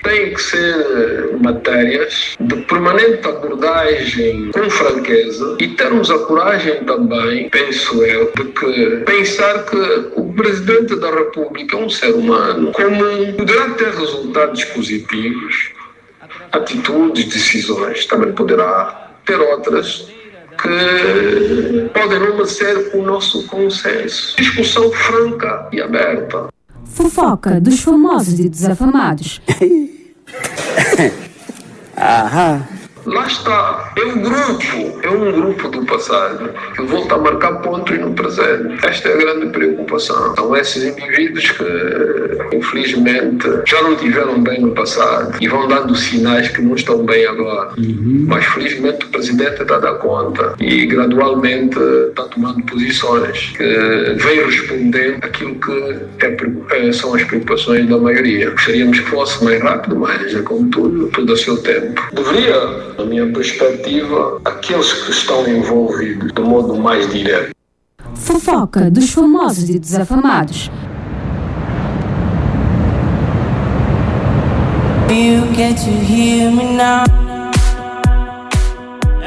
têm 0.02 0.32
que 0.32 0.40
ser 0.40 1.36
matérias 1.42 2.36
de 2.38 2.56
permanente 2.62 3.26
abordagem 3.26 4.50
com 4.52 4.70
franqueza 4.70 5.56
e 5.60 5.68
termos 5.68 6.10
a 6.10 6.18
coragem 6.20 6.84
também, 6.84 7.48
penso 7.50 8.02
eu, 8.04 8.32
de 8.36 8.44
que 8.44 8.96
pensar 9.04 9.64
que 9.64 9.76
o 10.14 10.32
Presidente 10.34 10.96
da 10.96 11.10
República 11.10 11.76
é 11.76 11.80
um 11.80 11.90
ser 11.90 12.14
humano, 12.14 12.72
como 12.72 13.32
poderá 13.34 13.70
ter 13.70 13.90
resultados 13.90 14.64
positivos, 14.64 15.70
atitudes, 16.52 17.24
decisões, 17.24 18.06
também 18.06 18.32
poderá 18.32 19.10
ter 19.24 19.38
outras 19.38 20.08
que 20.60 21.90
podem 21.94 22.18
não 22.18 22.44
ser 22.44 22.90
o 22.94 23.02
nosso 23.02 23.46
consenso. 23.46 24.36
Discussão 24.36 24.90
franca 24.92 25.68
e 25.72 25.80
aberta. 25.80 26.48
Fofoca 26.84 27.60
dos 27.60 27.80
famosos 27.80 28.38
e 28.40 28.48
desafamados. 28.48 29.40
Aham. 31.96 32.77
Lá 33.08 33.26
está, 33.26 33.92
é 33.96 34.04
um 34.04 34.20
grupo, 34.20 35.00
é 35.02 35.08
um 35.08 35.32
grupo 35.32 35.68
do 35.68 35.84
passado 35.86 36.50
que 36.74 36.82
volta 36.82 37.14
a 37.14 37.18
marcar 37.18 37.52
pontos 37.62 37.98
no 37.98 38.12
presente. 38.12 38.86
Esta 38.86 39.08
é 39.08 39.14
a 39.14 39.16
grande 39.16 39.46
preocupação. 39.46 40.34
São 40.34 40.54
esses 40.54 40.82
indivíduos 40.84 41.50
que, 41.52 42.56
infelizmente, 42.56 43.48
já 43.66 43.80
não 43.82 43.96
tiveram 43.96 44.42
bem 44.42 44.60
no 44.60 44.72
passado 44.72 45.38
e 45.40 45.48
vão 45.48 45.66
dando 45.68 45.96
sinais 45.96 46.48
que 46.48 46.60
não 46.60 46.74
estão 46.74 47.04
bem 47.04 47.24
agora. 47.26 47.70
Mas, 48.26 48.44
felizmente, 48.44 49.06
o 49.06 49.08
presidente 49.08 49.62
está 49.62 49.76
a 49.76 49.78
dar 49.78 49.94
conta 49.94 50.54
e, 50.60 50.84
gradualmente, 50.86 51.78
está 52.10 52.24
tomando 52.24 52.62
posições 52.64 53.52
que 53.56 54.16
vêm 54.16 54.44
respondendo 54.44 55.24
aquilo 55.24 55.54
que 55.54 56.74
é, 56.74 56.92
são 56.92 57.14
as 57.14 57.24
preocupações 57.24 57.88
da 57.88 57.96
maioria. 57.96 58.50
Gostaríamos 58.50 59.00
que 59.00 59.06
fosse 59.06 59.42
mais 59.42 59.62
rápido, 59.62 59.96
mas 59.96 60.34
é 60.34 60.42
como 60.42 60.68
tudo, 60.68 61.08
tudo 61.08 61.32
a 61.32 61.36
seu 61.36 61.56
tempo. 61.62 62.02
Deveria 62.12 62.97
na 62.98 63.04
minha 63.04 63.32
perspectiva, 63.32 64.40
aqueles 64.44 64.92
que 64.92 65.10
estão 65.12 65.46
envolvidos 65.46 66.32
de 66.32 66.42
modo 66.42 66.76
mais 66.76 67.08
direto. 67.10 67.54
Fofoca 68.14 68.90
dos 68.90 69.10
famosos 69.10 69.70
e 69.70 69.78
desafamados. 69.78 70.68
You 75.08 75.46
get 75.54 75.76
to 75.78 75.90
hear 75.90 76.50
me 76.50 76.76
now. 76.76 77.27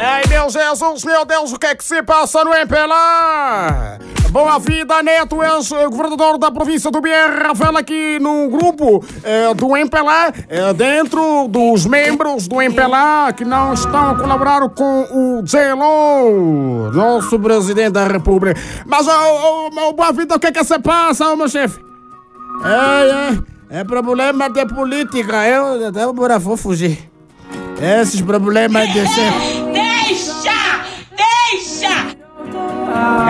Ei, 0.03 0.27
meu 0.27 0.49
Jesus, 0.49 1.05
meu 1.05 1.23
Deus, 1.25 1.53
o 1.53 1.59
que 1.59 1.67
é 1.67 1.75
que 1.75 1.83
se 1.83 2.01
passa 2.01 2.43
no 2.43 2.51
MPLA? 2.51 3.99
Boa 4.31 4.57
vida, 4.57 5.03
Neto, 5.03 5.43
ex-governador 5.43 6.39
da 6.39 6.49
província 6.49 6.89
do 6.89 6.99
BR, 6.99 7.49
revela 7.49 7.81
aqui 7.81 8.17
no 8.19 8.49
grupo 8.49 9.05
eh, 9.23 9.53
do 9.53 9.77
MPLA, 9.77 10.33
eh, 10.49 10.73
dentro 10.73 11.47
dos 11.47 11.85
membros 11.85 12.47
do 12.47 12.59
MPLA 12.59 13.31
que 13.33 13.45
não 13.45 13.75
estão 13.75 14.09
a 14.09 14.15
colaborar 14.15 14.67
com 14.69 15.03
o 15.11 15.43
JLO, 15.43 16.91
nosso 16.91 17.39
presidente 17.39 17.91
da 17.91 18.07
República. 18.07 18.59
Mas, 18.87 19.07
oh, 19.07 19.11
oh, 19.11 19.69
oh, 19.71 19.93
boa 19.93 20.11
vida, 20.11 20.35
o 20.35 20.39
que 20.39 20.47
é 20.47 20.51
que 20.51 20.63
se 20.63 20.79
passa, 20.79 21.31
oh, 21.31 21.35
meu 21.35 21.47
chefe? 21.47 21.79
É, 22.65 23.75
é, 23.77 23.81
é 23.81 23.83
problema 23.83 24.49
de 24.49 24.65
política, 24.65 25.47
eu, 25.47 25.91
eu 25.93 26.11
bora, 26.11 26.39
vou 26.39 26.57
fugir. 26.57 27.07
Esses 27.79 28.21
problemas 28.21 28.87
de 28.91 29.05
chefe. 29.07 29.90
Deixa! 30.11 30.51
Deixa! 31.15 32.80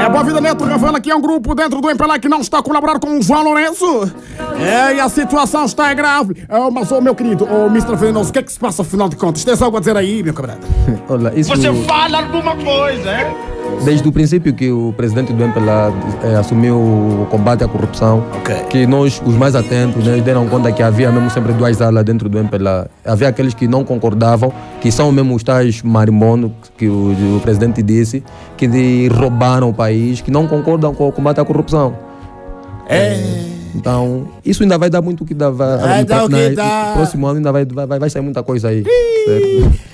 É, 0.03 0.09
Boa 0.09 0.23
Vida 0.23 0.41
Neto 0.41 0.63
revela 0.63 0.99
que 0.99 1.11
é 1.11 1.15
um 1.15 1.21
grupo 1.21 1.53
dentro 1.53 1.79
do 1.79 1.89
MPLA 1.89 2.19
que 2.19 2.27
não 2.27 2.41
está 2.41 2.59
a 2.59 2.63
colaborar 2.63 2.99
com 2.99 3.17
o 3.17 3.21
João 3.21 3.43
Lourenço. 3.43 4.11
É, 4.59 4.95
e 4.95 4.99
a 4.99 5.07
situação 5.09 5.65
está 5.65 5.93
grave. 5.93 6.43
É, 6.49 6.69
mas, 6.71 6.91
oh, 6.91 6.99
meu 7.01 7.13
querido, 7.15 7.47
oh, 7.49 7.67
Mr. 7.67 7.95
Venenoso, 7.95 8.29
o 8.29 8.33
que 8.33 8.39
é 8.39 8.43
que 8.43 8.51
se 8.51 8.59
passa 8.59 8.81
afinal 8.81 9.07
de 9.09 9.15
contas? 9.15 9.43
Tens 9.43 9.61
algo 9.61 9.77
a 9.77 9.79
dizer 9.79 9.95
aí, 9.95 10.23
meu 10.23 10.33
camarada? 10.33 10.61
Olha, 11.07 11.31
isso... 11.35 11.49
Você 11.55 11.71
fala 11.83 12.19
alguma 12.19 12.55
coisa, 12.55 13.09
é? 13.09 13.51
Desde 13.85 14.07
o 14.07 14.11
princípio 14.11 14.53
que 14.53 14.69
o 14.69 14.93
presidente 14.97 15.31
do 15.33 15.43
MPLA 15.43 15.93
eh, 16.23 16.35
assumiu 16.35 16.75
o 16.75 17.27
combate 17.31 17.63
à 17.63 17.67
corrupção, 17.67 18.23
que 18.69 18.85
nós, 18.85 19.21
os 19.25 19.33
mais 19.35 19.55
atentos, 19.55 20.05
né, 20.05 20.19
deram 20.19 20.45
conta 20.47 20.71
que 20.71 20.83
havia 20.83 21.09
mesmo 21.11 21.29
sempre 21.29 21.53
duas 21.53 21.81
alas 21.81 22.03
dentro 22.03 22.27
do 22.27 22.37
MPLA. 22.37 22.87
Havia 23.05 23.29
aqueles 23.29 23.53
que 23.53 23.67
não 23.67 23.83
concordavam, 23.85 24.51
que 24.81 24.91
são 24.91 25.11
mesmo 25.11 25.33
os 25.35 25.41
tais 25.41 25.81
marimbondos, 25.81 26.51
que 26.77 26.87
o, 26.87 27.37
o 27.37 27.39
presidente 27.41 27.81
disse, 27.81 28.23
que 28.57 28.67
de- 28.67 29.07
roubaram 29.51 29.69
o 29.69 29.73
país, 29.73 30.21
que 30.21 30.31
não 30.31 30.47
concordam 30.47 30.93
com 30.93 31.07
o 31.07 31.11
combate 31.11 31.39
à 31.39 31.45
corrupção. 31.45 31.97
É. 32.87 33.19
Então, 33.75 34.27
isso 34.45 34.63
ainda 34.63 34.77
vai 34.77 34.89
dar 34.89 35.01
muito 35.01 35.23
o 35.23 35.27
que 35.27 35.33
dá. 35.33 35.49
Vai, 35.49 36.03
o 36.03 36.05
que 36.05 36.13
na- 36.29 36.55
dá. 36.55 36.91
Próximo 36.93 37.25
ano 37.27 37.37
ainda 37.37 37.51
vai, 37.51 37.65
vai, 37.65 37.99
vai 37.99 38.09
sair 38.09 38.21
muita 38.21 38.43
coisa 38.43 38.69
aí. 38.69 38.83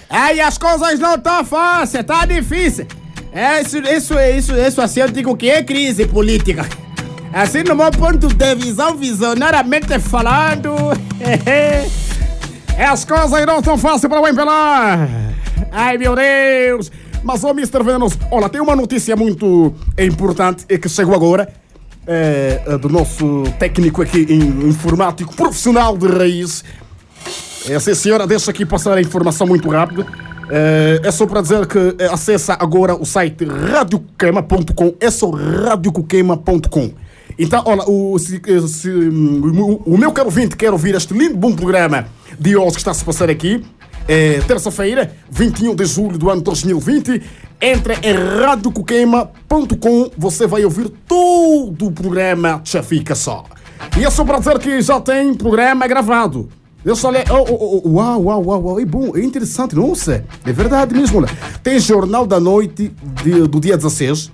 Aí 0.09 0.39
as 0.41 0.57
coisas 0.57 0.99
não 0.99 1.15
estão 1.15 1.43
fáceis, 1.45 2.03
tá 2.05 2.25
difícil. 2.25 2.85
É, 3.31 3.61
isso, 3.61 3.77
isso, 3.77 4.13
isso, 4.19 4.53
isso 4.55 4.81
assim 4.81 5.01
eu 5.01 5.09
digo 5.09 5.35
que 5.35 5.49
é 5.49 5.61
crise 5.61 6.07
política. 6.07 6.65
Assim, 7.31 7.61
no 7.61 7.75
meu 7.75 7.91
ponto 7.91 8.27
de 8.27 8.55
visão, 8.55 8.95
visionariamente 8.95 9.99
falando, 9.99 10.73
as 12.89 13.05
coisas 13.05 13.45
não 13.45 13.59
estão 13.59 13.77
fáceis 13.77 14.09
para 14.09 14.21
o 14.21 14.27
MPLA. 14.27 15.07
Ai, 15.71 15.97
meu 15.97 16.15
Deus. 16.15 16.91
Mas, 17.27 17.43
ô, 17.43 17.49
Mr. 17.49 17.83
Venenoso, 17.83 18.17
olha, 18.31 18.47
tem 18.47 18.61
uma 18.61 18.73
notícia 18.73 19.13
muito 19.13 19.75
importante 19.99 20.65
que 20.65 20.87
chegou 20.87 21.13
agora. 21.13 21.53
eh, 22.07 22.61
eh, 22.65 22.77
do 22.77 22.87
nosso 22.87 23.43
técnico 23.59 24.01
aqui 24.01 24.25
informático 24.65 25.35
profissional 25.35 25.97
de 25.97 26.07
raiz. 26.07 26.63
É, 27.69 27.77
sim, 27.81 27.93
senhora, 27.93 28.25
deixa 28.25 28.49
aqui 28.49 28.65
passar 28.65 28.97
a 28.97 29.01
informação 29.01 29.45
muito 29.45 29.67
rápido. 29.67 30.05
É, 30.49 31.01
é 31.03 31.11
só 31.11 31.27
para 31.27 31.41
dizer 31.41 31.67
que 31.67 31.95
é, 31.99 32.05
acessa 32.05 32.53
agora 32.57 32.95
o 32.95 33.05
site 33.05 33.43
radiocoquema.com. 33.43 34.93
É 35.01 35.11
só 35.11 35.29
radiocoquema.com. 35.29 36.91
Então, 37.37 37.61
olha, 37.65 37.83
o, 37.89 38.17
se, 38.17 38.41
se, 38.69 38.89
o, 38.89 39.81
o 39.85 39.97
meu 39.97 40.13
caro 40.13 40.29
ouvinte 40.29 40.55
quer 40.55 40.71
ouvir 40.71 40.95
este 40.95 41.13
lindo 41.13 41.35
bom 41.35 41.53
programa 41.53 42.07
de 42.39 42.55
hoje 42.55 42.71
que 42.71 42.77
está 42.77 42.91
a 42.91 42.93
se 42.93 43.03
passar 43.03 43.29
aqui, 43.29 43.61
é 44.07 44.39
terça-feira, 44.47 45.11
21 45.29 45.75
de 45.75 45.85
julho 45.85 46.17
do 46.17 46.29
ano 46.29 46.41
2020. 46.41 47.21
Entra 47.59 47.95
em 48.03 48.13
radiocoquema.com, 48.41 50.11
você 50.17 50.45
vai 50.47 50.63
ouvir 50.63 50.89
todo 51.07 51.87
o 51.87 51.91
programa 51.91 52.61
Já 52.63 52.83
Fica 52.83 53.15
Só. 53.15 53.45
E 53.97 54.05
é 54.05 54.09
só 54.09 54.23
para 54.23 54.39
dizer 54.39 54.59
que 54.59 54.81
já 54.81 54.99
tem 54.99 55.33
programa 55.33 55.87
gravado. 55.87 56.49
Eu 56.85 56.95
só 56.95 57.09
leio. 57.09 57.25
Oh, 57.29 57.45
oh, 57.49 57.81
oh, 57.83 57.89
uau, 57.89 58.23
uau, 58.23 58.45
uau, 58.45 58.63
uau, 58.63 58.79
é 58.79 58.85
bom, 58.85 59.11
é 59.15 59.21
interessante, 59.21 59.75
nossa, 59.75 60.23
é 60.45 60.53
verdade 60.53 60.95
mesmo. 60.95 61.17
Olha. 61.19 61.27
Tem 61.61 61.79
Jornal 61.79 62.25
da 62.25 62.39
Noite 62.39 62.93
de- 63.23 63.47
do 63.47 63.59
dia 63.59 63.75
16, 63.75 64.31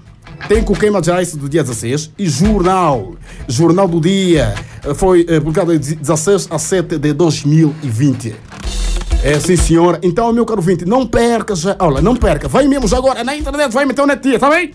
tem 0.47 0.61
Coquema 0.61 1.01
Jazz 1.01 1.35
do 1.35 1.49
dia 1.49 1.63
16 1.63 2.11
e 2.17 2.27
Jornal, 2.27 3.15
Jornal 3.47 3.87
do 3.87 3.99
Dia, 3.99 4.53
foi 4.95 5.25
eh, 5.27 5.39
publicado 5.39 5.77
de 5.79 5.95
16 5.95 6.47
a 6.51 6.59
7 6.59 6.97
de 6.99 7.13
2020. 7.13 8.35
É, 9.23 9.39
sim, 9.39 9.55
senhora. 9.55 9.99
Então, 10.03 10.33
meu 10.33 10.45
caro 10.45 10.59
ouvinte, 10.59 10.83
não 10.83 11.07
perca 11.07 11.55
já. 11.55 11.77
Olha, 11.79 12.01
não 12.01 12.13
perca. 12.13 12.49
Vai 12.49 12.67
mesmo 12.67 12.93
agora 12.93 13.23
na 13.23 13.33
internet, 13.33 13.71
vai 13.71 13.85
meter 13.85 14.01
o 14.01 14.05
netinha, 14.05 14.37
tá 14.37 14.49
bem? 14.49 14.73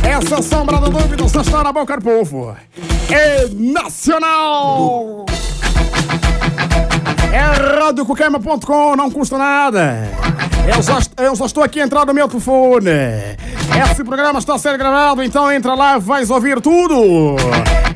Essa 0.02 0.40
sombra 0.40 0.78
da 0.78 0.88
dúvida 0.88 1.22
está 1.22 1.62
na 1.62 1.70
boca 1.70 1.98
do 1.98 2.02
povo. 2.02 2.56
É 3.10 3.46
nacional! 3.50 5.26
É 7.34 7.40
radiocoquema.com, 7.40 8.94
não 8.94 9.10
custa 9.10 9.36
nada. 9.36 10.08
Eu 10.72 10.80
já, 10.80 11.00
eu 11.24 11.34
já 11.34 11.46
estou 11.46 11.64
aqui 11.64 11.80
a 11.80 11.84
entrar 11.84 12.06
no 12.06 12.14
meu 12.14 12.28
telefone. 12.28 12.92
Esse 13.90 14.04
programa 14.04 14.38
está 14.38 14.54
a 14.54 14.58
ser 14.58 14.78
gravado, 14.78 15.20
então 15.20 15.50
entra 15.50 15.74
lá 15.74 15.98
vais 15.98 16.30
ouvir 16.30 16.60
tudo. 16.60 17.34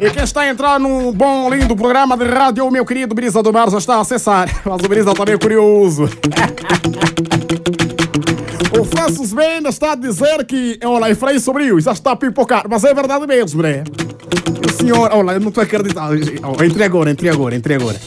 E 0.00 0.10
quem 0.10 0.24
está 0.24 0.40
a 0.40 0.48
entrar 0.48 0.80
num 0.80 1.12
bom, 1.12 1.48
lindo 1.48 1.76
programa 1.76 2.16
de 2.16 2.24
rádio, 2.24 2.66
o 2.66 2.70
meu 2.72 2.84
querido 2.84 3.14
Brisa 3.14 3.40
do 3.40 3.52
Mar 3.52 3.70
já 3.70 3.78
está 3.78 3.94
a 3.94 4.00
acessar. 4.00 4.48
Mas 4.66 4.82
o 4.82 4.88
Brisa 4.88 5.12
está 5.12 5.24
meio 5.24 5.38
curioso. 5.38 6.08
O 8.78 8.84
Francis 8.84 9.32
Benda 9.32 9.70
está 9.70 9.92
a 9.92 9.94
dizer 9.96 10.46
que, 10.46 10.78
olha, 10.84 11.16
Frei 11.16 11.40
Sobrio 11.40 11.80
já 11.80 11.90
está 11.90 12.12
a 12.12 12.16
pipocar, 12.16 12.64
mas 12.68 12.84
é 12.84 12.94
verdade 12.94 13.26
mesmo, 13.26 13.60
né? 13.60 13.82
O 14.64 14.72
senhor, 14.72 15.10
olha, 15.12 15.32
eu 15.32 15.40
não 15.40 15.48
estou 15.48 15.64
acreditando. 15.64 16.14
Oh, 16.44 16.62
entre 16.62 16.84
agora, 16.84 17.10
entre 17.10 17.28
agora, 17.28 17.56
entre 17.56 17.74
agora. 17.74 17.98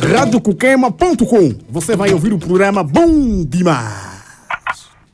RadioCuquema.com 0.00 1.54
Você 1.68 1.96
vai 1.96 2.12
ouvir 2.12 2.32
o 2.32 2.38
programa 2.38 2.82
Bom 2.82 3.44
Demais. 3.44 4.10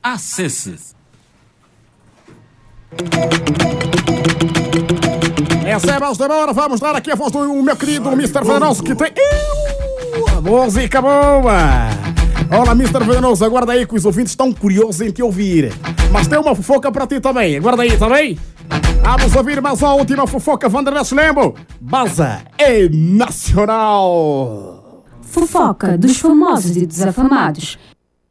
Acesse. 0.03 0.75
Essa 5.67 5.93
é 5.93 5.99
mais 5.99 6.17
demora, 6.17 6.53
vamos 6.53 6.81
dar 6.81 6.95
aqui 6.95 7.11
a 7.11 7.15
voz 7.17 7.33
do 7.33 7.63
meu 7.63 7.77
querido 7.77 8.11
Mr. 8.13 8.45
Venenoso 8.45 8.83
que 8.83 8.95
tem. 8.95 9.13
Uh, 9.13 10.43
música 10.43 11.03
boa! 11.03 11.91
Olá, 12.49 12.73
Mr. 12.73 13.05
Venenoso, 13.05 13.45
aguarda 13.45 13.73
aí 13.73 13.85
que 13.85 13.97
os 13.97 14.05
ouvintes 14.05 14.33
estão 14.33 14.53
curiosos 14.53 15.01
em 15.01 15.11
te 15.11 15.23
ouvir. 15.23 15.73
Mas 16.13 16.29
tem 16.29 16.39
uma 16.39 16.55
fofoca 16.55 16.93
para 16.93 17.07
ti 17.07 17.19
também, 17.19 17.57
aguarda 17.57 17.83
aí, 17.83 17.97
tá 17.97 18.09
bem? 18.09 18.39
Vamos 19.03 19.37
ouvir 19.37 19.61
mais 19.61 19.83
a 19.83 19.95
última 19.95 20.27
fofoca, 20.27 20.69
Vanderlei 20.69 21.03
Lembo. 21.13 21.55
Baza 21.81 22.43
é 22.59 22.89
nacional. 22.89 24.77
Fofoca 25.23 25.97
dos 25.99 26.19
famosos 26.19 26.77
e 26.77 26.87
desafamados. 26.87 27.79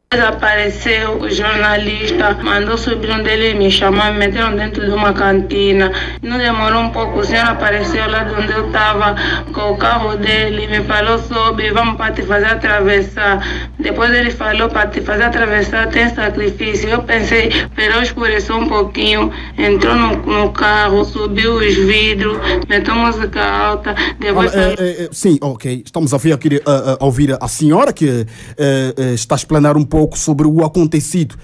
Apareceu 0.08 1.20
o 1.20 1.28
jornalista, 1.28 2.32
mandou 2.40 2.74
o 2.74 2.78
sobrinho 2.78 3.24
dele 3.24 3.54
me 3.54 3.68
chamar, 3.68 4.12
me 4.12 4.20
meteram 4.20 4.54
dentro 4.54 4.86
de 4.86 4.92
uma 4.92 5.12
cantina. 5.12 5.90
Não 6.22 6.38
demorou 6.38 6.82
um 6.82 6.90
pouco, 6.90 7.18
o 7.18 7.24
senhor 7.24 7.44
apareceu 7.44 8.08
lá 8.08 8.22
de 8.22 8.32
onde 8.34 8.52
eu 8.52 8.68
estava 8.68 9.16
com 9.52 9.72
o 9.72 9.76
carro 9.76 10.16
dele, 10.16 10.68
me 10.68 10.84
falou 10.84 11.18
sobre, 11.18 11.72
vamos 11.72 11.96
para 11.96 12.12
te 12.12 12.22
fazer 12.22 12.46
atravessar. 12.46 13.68
Depois 13.80 14.12
ele 14.12 14.30
falou 14.30 14.68
para 14.68 14.86
te 14.86 15.00
fazer 15.00 15.24
atravessar 15.24 15.88
tem 15.88 16.08
sacrifício. 16.14 16.88
Eu 16.88 17.02
pensei, 17.02 17.48
esperou 17.48 18.00
escurecer 18.00 18.54
um 18.54 18.68
pouquinho, 18.68 19.32
entrou 19.58 19.96
no, 19.96 20.16
no 20.18 20.52
carro, 20.52 21.04
subiu 21.04 21.56
os 21.56 21.74
vidros, 21.74 22.38
meteu 22.68 22.94
música 22.94 23.42
alta, 23.44 23.92
depois 24.20 24.54
Olha, 24.54 24.76
é, 24.78 25.04
é, 25.04 25.08
sim, 25.10 25.36
ok. 25.40 25.82
Estamos 25.84 26.12
a 26.12 26.16
ouvir, 26.16 26.32
aqui, 26.32 26.62
a, 26.64 26.96
a 27.00 27.04
ouvir 27.04 27.36
a 27.38 27.48
senhora 27.48 27.92
que 27.92 28.24
é, 28.56 29.12
está 29.12 29.34
a 29.34 29.38
explanar 29.38 29.76
um 29.76 29.84
pouco 29.84 29.95
sobre 30.14 30.46
o 30.46 30.64
acontecido. 30.64 31.36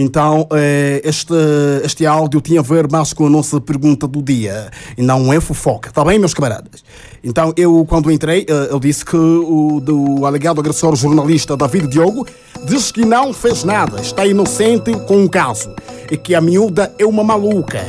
Então, 0.00 0.46
eh, 0.52 1.00
este, 1.02 1.34
este 1.82 2.06
áudio 2.06 2.40
tinha 2.40 2.60
a 2.60 2.62
ver 2.62 2.88
mais 2.88 3.12
com 3.12 3.26
a 3.26 3.30
nossa 3.30 3.60
pergunta 3.60 4.06
do 4.06 4.22
dia 4.22 4.70
e 4.96 5.02
não 5.02 5.32
é 5.32 5.40
fofoca, 5.40 5.88
está 5.88 6.04
bem, 6.04 6.20
meus 6.20 6.32
camaradas? 6.32 6.84
Então, 7.24 7.52
eu, 7.56 7.84
quando 7.84 8.08
entrei, 8.08 8.46
eh, 8.48 8.68
eu 8.70 8.78
disse 8.78 9.04
que 9.04 9.16
o 9.16 9.80
do 9.80 10.24
alegado 10.24 10.60
agressor 10.60 10.94
jornalista 10.94 11.56
David 11.56 11.88
Diogo 11.88 12.24
diz 12.64 12.92
que 12.92 13.04
não 13.04 13.32
fez 13.32 13.64
nada, 13.64 14.00
está 14.00 14.24
inocente 14.24 14.92
com 15.08 15.24
o 15.24 15.28
caso 15.28 15.74
e 16.08 16.16
que 16.16 16.32
a 16.32 16.40
miúda 16.40 16.94
é 16.96 17.04
uma 17.04 17.24
maluca. 17.24 17.84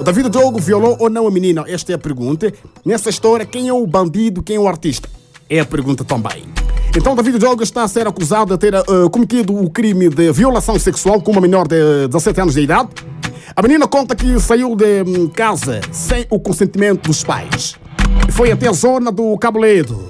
O 0.00 0.02
David 0.02 0.30
Diogo 0.30 0.58
violou 0.58 0.96
ou 0.98 1.08
não 1.08 1.28
a 1.28 1.30
menina? 1.30 1.64
Esta 1.68 1.92
é 1.92 1.94
a 1.94 1.98
pergunta. 1.98 2.52
Nessa 2.84 3.08
história, 3.08 3.46
quem 3.46 3.68
é 3.68 3.72
o 3.72 3.86
bandido, 3.86 4.42
quem 4.42 4.56
é 4.56 4.58
o 4.58 4.66
artista? 4.66 5.08
É 5.52 5.60
a 5.60 5.66
pergunta 5.66 6.02
também. 6.02 6.44
Então, 6.96 7.14
David 7.14 7.38
Diogo 7.38 7.62
está 7.62 7.82
a 7.82 7.88
ser 7.88 8.06
acusado 8.06 8.56
de 8.56 8.58
ter 8.58 8.74
uh, 8.74 9.10
cometido 9.10 9.54
o 9.54 9.68
crime 9.68 10.08
de 10.08 10.32
violação 10.32 10.78
sexual 10.78 11.20
com 11.20 11.30
uma 11.30 11.42
menor 11.42 11.68
de 11.68 12.08
17 12.08 12.40
anos 12.40 12.54
de 12.54 12.62
idade. 12.62 12.88
A 13.54 13.60
menina 13.60 13.86
conta 13.86 14.16
que 14.16 14.40
saiu 14.40 14.74
de 14.74 15.02
um, 15.02 15.28
casa 15.28 15.82
sem 15.92 16.24
o 16.30 16.40
consentimento 16.40 17.08
dos 17.08 17.22
pais. 17.22 17.74
Foi 18.30 18.50
até 18.50 18.66
a 18.66 18.72
zona 18.72 19.12
do 19.12 19.36
Caboledo, 19.36 20.08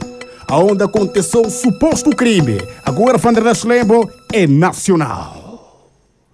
onde 0.49 0.85
aconteceu 0.85 1.43
o 1.43 1.51
suposto 1.51 2.11
crime. 2.11 2.59
Agora, 2.85 3.19
Vanderlei 3.19 3.53
Lembo 3.65 4.09
é 4.33 4.47
nacional. 4.47 5.42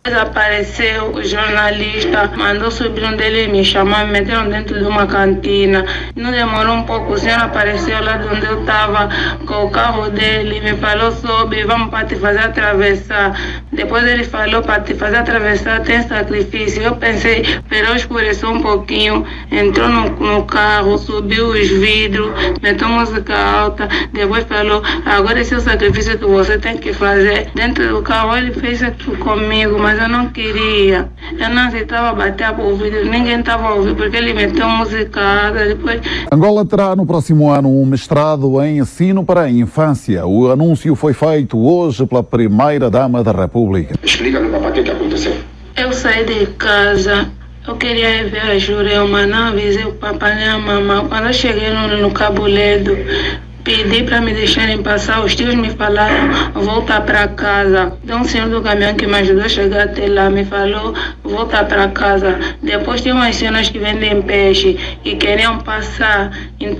Apareceu 0.04 1.12
o 1.12 1.22
jornalista, 1.22 2.30
mandou 2.34 2.70
sobrinho 2.70 3.14
dele 3.16 3.48
me 3.48 3.62
chamar, 3.62 4.06
me 4.06 4.12
meteram 4.12 4.48
dentro 4.48 4.78
de 4.78 4.84
uma 4.84 5.06
cantina. 5.06 5.84
Não 6.16 6.30
demorou 6.30 6.76
um 6.76 6.84
pouco, 6.84 7.12
o 7.12 7.18
senhor 7.18 7.40
apareceu 7.40 8.02
lá 8.02 8.16
de 8.16 8.26
onde 8.26 8.46
eu 8.46 8.60
estava 8.60 9.10
com 9.44 9.66
o 9.66 9.70
carro 9.70 10.08
dele, 10.08 10.60
me 10.60 10.76
falou 10.78 11.12
sobre, 11.12 11.64
vamos 11.64 11.90
para 11.90 12.06
te 12.06 12.16
fazer 12.16 12.38
atravessar. 12.38 13.38
Depois 13.70 14.04
ele 14.04 14.24
falou 14.24 14.62
para 14.62 14.80
te 14.80 14.94
fazer 14.94 15.18
atravessar 15.18 15.80
tem 15.82 16.00
sacrifício. 16.02 16.82
Eu 16.82 16.96
pensei, 16.96 17.42
esperou 17.42 17.94
escurecer 17.94 18.48
um 18.48 18.62
pouquinho, 18.62 19.26
entrou 19.50 19.88
no, 19.88 20.08
no 20.10 20.44
carro, 20.44 20.96
subiu 20.96 21.48
os 21.48 21.68
vidros, 21.68 22.32
meteu 22.62 22.88
música 22.88 23.36
alta, 23.36 23.88
depois 24.12 24.44
falou, 24.44 24.82
agora 25.04 25.40
esse 25.40 25.52
é 25.52 25.58
o 25.58 25.60
sacrifício 25.60 26.18
que 26.18 26.24
você 26.24 26.56
tem 26.56 26.78
que 26.78 26.94
fazer. 26.94 27.50
Dentro 27.54 27.86
do 27.88 28.00
carro 28.00 28.34
ele 28.36 28.52
fez 28.52 28.82
aquilo 28.82 29.18
comigo, 29.18 29.78
mas 29.88 30.02
eu 30.02 30.08
não 30.10 30.28
queria. 30.28 31.08
Eu 31.38 31.48
não 31.48 31.62
aceitava 31.62 32.14
bater 32.14 32.44
a 32.44 32.52
ouvido, 32.52 33.06
ninguém 33.06 33.40
estava 33.40 33.68
a 33.68 33.74
ouvir, 33.74 33.94
porque 33.94 34.18
ele 34.18 34.34
meteu 34.34 34.68
música, 34.68 35.50
depois... 35.50 36.02
Angola 36.30 36.62
terá 36.66 36.94
no 36.94 37.06
próximo 37.06 37.50
ano 37.50 37.70
um 37.70 37.86
mestrado 37.86 38.62
em 38.62 38.80
ensino 38.80 39.24
para 39.24 39.42
a 39.42 39.50
infância. 39.50 40.26
O 40.26 40.50
anúncio 40.50 40.94
foi 40.94 41.14
feito 41.14 41.58
hoje 41.58 42.04
pela 42.04 42.22
primeira-dama 42.22 43.24
da 43.24 43.32
República. 43.32 43.94
Explica-me, 44.02 44.50
papai, 44.50 44.70
o 44.70 44.74
que, 44.74 44.82
que 44.82 44.90
aconteceu? 44.90 45.34
Eu 45.74 45.90
saí 45.94 46.26
de 46.26 46.46
casa, 46.58 47.30
eu 47.66 47.74
queria 47.76 48.20
ir 48.20 48.28
ver 48.28 48.42
a 48.42 48.58
Jurema, 48.58 49.26
não 49.26 49.48
avisei 49.48 49.86
o 49.86 49.94
papai 49.94 50.34
nem 50.34 50.48
a 50.48 50.58
mamãe. 50.58 51.08
Quando 51.08 51.28
eu 51.28 51.32
cheguei 51.32 51.70
no, 51.70 51.96
no 51.96 52.10
Cabuledo, 52.10 52.94
pedi 53.64 54.02
para 54.02 54.20
me 54.20 54.32
deixarem 54.32 54.82
passar. 54.82 55.24
Os 55.24 55.34
tios 55.34 55.54
me 55.54 55.70
falaram 55.70 56.52
voltar 56.54 57.02
para 57.02 57.28
casa. 57.28 57.92
Tem 58.06 58.16
um 58.16 58.24
senhor 58.24 58.48
do 58.48 58.62
caminhão 58.62 58.94
que 58.94 59.06
me 59.06 59.16
ajudou 59.16 59.44
a 59.44 59.48
chegar 59.48 59.84
até 59.84 60.06
lá, 60.06 60.30
me 60.30 60.44
falou 60.44 60.94
voltar 61.22 61.64
para 61.64 61.88
casa. 61.88 62.38
Depois 62.62 63.00
tem 63.00 63.12
umas 63.12 63.36
senhoras 63.36 63.68
que 63.68 63.78
vendem 63.78 64.22
peixe 64.22 64.78
e 65.04 65.16
queriam 65.16 65.58
passar. 65.58 66.30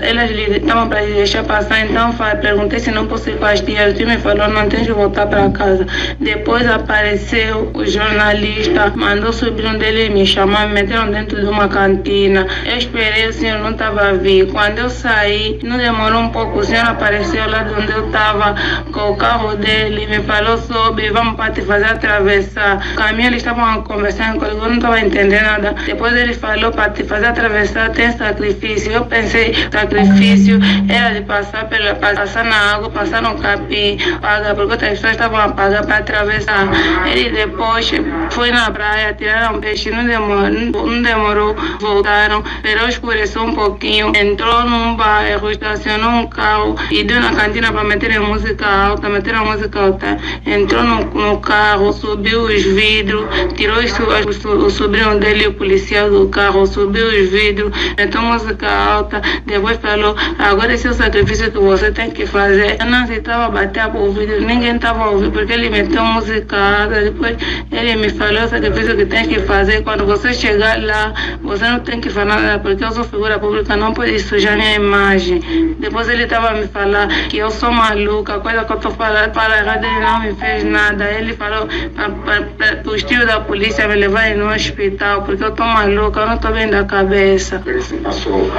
Elas 0.01 0.31
estavam 0.31 0.89
para 0.89 1.01
deixar 1.05 1.43
passar, 1.43 1.85
então 1.85 2.13
perguntei 2.41 2.79
se 2.79 2.91
não 2.91 3.07
posso 3.07 3.29
ir 3.29 3.37
com 3.37 3.45
as 3.45 3.61
tias. 3.61 3.93
O 3.93 3.95
tio 3.95 4.07
me 4.07 4.17
falou 4.17 4.47
não 4.47 4.67
tens 4.67 4.85
de 4.85 4.91
voltar 4.91 5.27
para 5.27 5.49
casa. 5.49 5.85
Depois 6.19 6.67
apareceu 6.67 7.71
o 7.73 7.85
jornalista, 7.85 8.91
mandou 8.95 9.29
o 9.29 9.33
sobrinho 9.33 9.77
dele 9.77 10.09
me 10.09 10.25
chamar, 10.25 10.67
me 10.67 10.73
meteram 10.73 11.11
dentro 11.11 11.39
de 11.39 11.47
uma 11.47 11.67
cantina. 11.67 12.47
Eu 12.65 12.77
esperei, 12.77 13.27
o 13.27 13.33
senhor 13.33 13.59
não 13.59 13.71
estava 13.71 14.09
a 14.09 14.13
vir. 14.13 14.47
Quando 14.47 14.79
eu 14.79 14.89
saí, 14.89 15.59
não 15.63 15.77
demorou 15.77 16.21
um 16.21 16.29
pouco, 16.29 16.59
o 16.59 16.63
senhor 16.69 16.87
apareceu 16.87 17.49
lá 17.49 17.63
de 17.63 17.73
onde 17.73 17.91
eu 17.91 18.07
estava 18.07 18.55
com 18.91 19.11
o 19.11 19.15
carro 19.15 19.55
dele, 19.55 20.05
me 20.07 20.23
falou 20.23 20.57
sobre, 20.57 21.09
vamos 21.09 21.35
para 21.35 21.51
te 21.51 21.61
fazer 21.61 21.85
atravessar. 21.85 22.77
O 22.93 22.95
caminho 22.95 23.29
eles 23.29 23.37
estavam 23.37 23.81
conversando 23.83 24.39
comigo, 24.39 24.57
eu 24.57 24.69
não 24.69 24.75
estava 24.75 24.99
entendendo 24.99 25.43
nada. 25.43 25.75
Depois 25.85 26.13
ele 26.15 26.33
falou 26.33 26.71
para 26.71 26.91
te 26.91 27.03
fazer 27.03 27.27
atravessar 27.27 27.89
tem 27.89 28.11
sacrifício. 28.11 28.91
Eu 28.91 29.05
pensei, 29.05 29.53
sacrifício 29.71 30.59
era 30.87 31.15
de 31.15 31.21
passar, 31.21 31.65
pela, 31.65 31.95
passar 31.95 32.43
na 32.45 32.75
água, 32.75 32.89
passar 32.89 33.21
no 33.21 33.35
capim, 33.35 33.97
pagar, 34.21 34.53
porque 34.55 34.71
outras 34.71 34.91
pessoas 34.91 35.13
estavam 35.13 35.39
a 35.39 35.49
pagar 35.49 35.85
para 35.85 35.97
atravessar. 35.97 36.67
Ele 37.07 37.29
depois 37.31 37.91
foi 38.29 38.51
na 38.51 38.69
praia, 38.71 39.13
tiraram 39.13 39.59
peixe, 39.59 39.89
não 39.89 40.05
demorou, 40.05 40.49
não 40.49 41.01
demorou 41.01 41.55
voltaram, 41.79 42.43
esperou 42.55 42.87
escurecer 42.87 43.41
um 43.41 43.53
pouquinho, 43.53 44.11
entrou 44.15 44.63
num 44.63 44.95
bairro, 44.95 45.49
estacionou 45.49 46.11
um 46.11 46.27
carro 46.27 46.58
e 46.91 47.03
deu 47.03 47.19
na 47.19 47.33
cantina 47.33 47.71
para 47.71 47.83
meter 47.83 48.19
música 48.19 48.65
alta, 48.65 49.09
meter 49.09 49.35
a 49.35 49.43
música 49.43 49.79
alta. 49.79 50.17
Entrou 50.45 50.83
no, 50.83 51.05
no 51.05 51.37
carro, 51.39 51.91
subiu 51.93 52.43
os 52.43 52.63
vidros, 52.63 53.25
tirou 53.55 53.77
os, 53.79 54.45
o, 54.45 54.65
o 54.65 54.69
sobrinho 54.69 55.19
dele, 55.19 55.47
o 55.47 55.53
policial 55.53 56.09
do 56.09 56.27
carro, 56.29 56.65
subiu 56.65 57.07
os 57.07 57.29
vidros, 57.29 57.71
meteu 57.97 58.21
música 58.21 58.69
alta, 58.69 59.21
depois 59.45 59.77
falou, 59.77 60.15
agora 60.37 60.73
esse 60.73 60.87
é 60.87 60.91
o 60.91 60.93
sacrifício 60.93 61.51
que 61.51 61.57
você 61.57 61.91
tem 61.91 62.11
que 62.11 62.25
fazer. 62.25 62.77
Eu 62.79 62.85
não 62.85 63.03
aceitava 63.03 63.49
bater 63.49 63.85
o 63.95 64.11
vidro, 64.11 64.41
ninguém 64.41 64.75
estava 64.75 65.03
a 65.03 65.09
ouvir, 65.09 65.31
porque 65.31 65.53
ele 65.53 65.69
meteu 65.69 66.03
música 66.03 66.57
alta, 66.57 67.01
depois 67.01 67.37
ele 67.71 67.95
me 67.95 68.09
falou 68.09 68.43
o 68.43 68.47
sacrifício 68.47 68.95
que 68.95 69.05
tem 69.05 69.27
que 69.27 69.39
fazer. 69.41 69.83
Quando 69.83 70.05
você 70.05 70.33
chegar 70.33 70.81
lá, 70.83 71.13
você 71.41 71.67
não 71.67 71.79
tem 71.79 71.99
que 71.99 72.09
falar 72.09 72.39
nada, 72.41 72.59
porque 72.59 72.83
eu 72.83 72.91
sou 72.91 73.03
figura 73.03 73.39
pública, 73.39 73.75
não 73.75 73.93
pode 73.93 74.19
sujar 74.19 74.55
minha 74.55 74.75
imagem. 74.75 75.39
Depois 75.79 76.07
ele 76.09 76.23
estava 76.23 76.48
a 76.49 76.53
me 76.53 76.67
falar 76.67 77.07
que 77.29 77.37
eu 77.37 77.51
sou 77.51 77.71
maluca, 77.71 78.39
coisa 78.39 78.63
que 78.63 78.71
eu 78.71 78.77
estou 78.77 78.91
falando 78.91 79.31
para 79.31 79.59
errado, 79.59 79.83
ele 79.83 79.99
não 79.99 80.19
me 80.21 80.33
fez 80.35 80.63
nada. 80.63 81.05
Ele 81.11 81.33
falou 81.33 81.67
para 81.95 82.91
os 82.91 83.03
tios 83.03 83.25
da 83.25 83.39
polícia 83.39 83.87
me 83.87 83.95
levarem 83.95 84.37
no 84.37 84.51
hospital, 84.53 85.23
porque 85.23 85.43
eu 85.43 85.49
estou 85.49 85.65
maluca, 85.65 86.21
eu 86.21 86.27
não 86.27 86.35
estou 86.35 86.51
bem 86.51 86.69
da 86.69 86.83
cabeça. 86.83 87.61
Ele 87.65 87.81
se 87.81 87.95
passou 87.97 88.49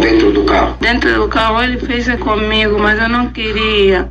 dentro 0.00 0.32
do 0.32 0.44
carro? 0.44 0.76
Dentro 0.80 1.14
do 1.14 1.28
carro 1.28 1.62
ele 1.62 1.78
fez 1.78 2.06
isso 2.08 2.18
comigo, 2.18 2.78
mas 2.78 3.00
eu 3.00 3.08
não 3.08 3.28
queria. 3.28 4.08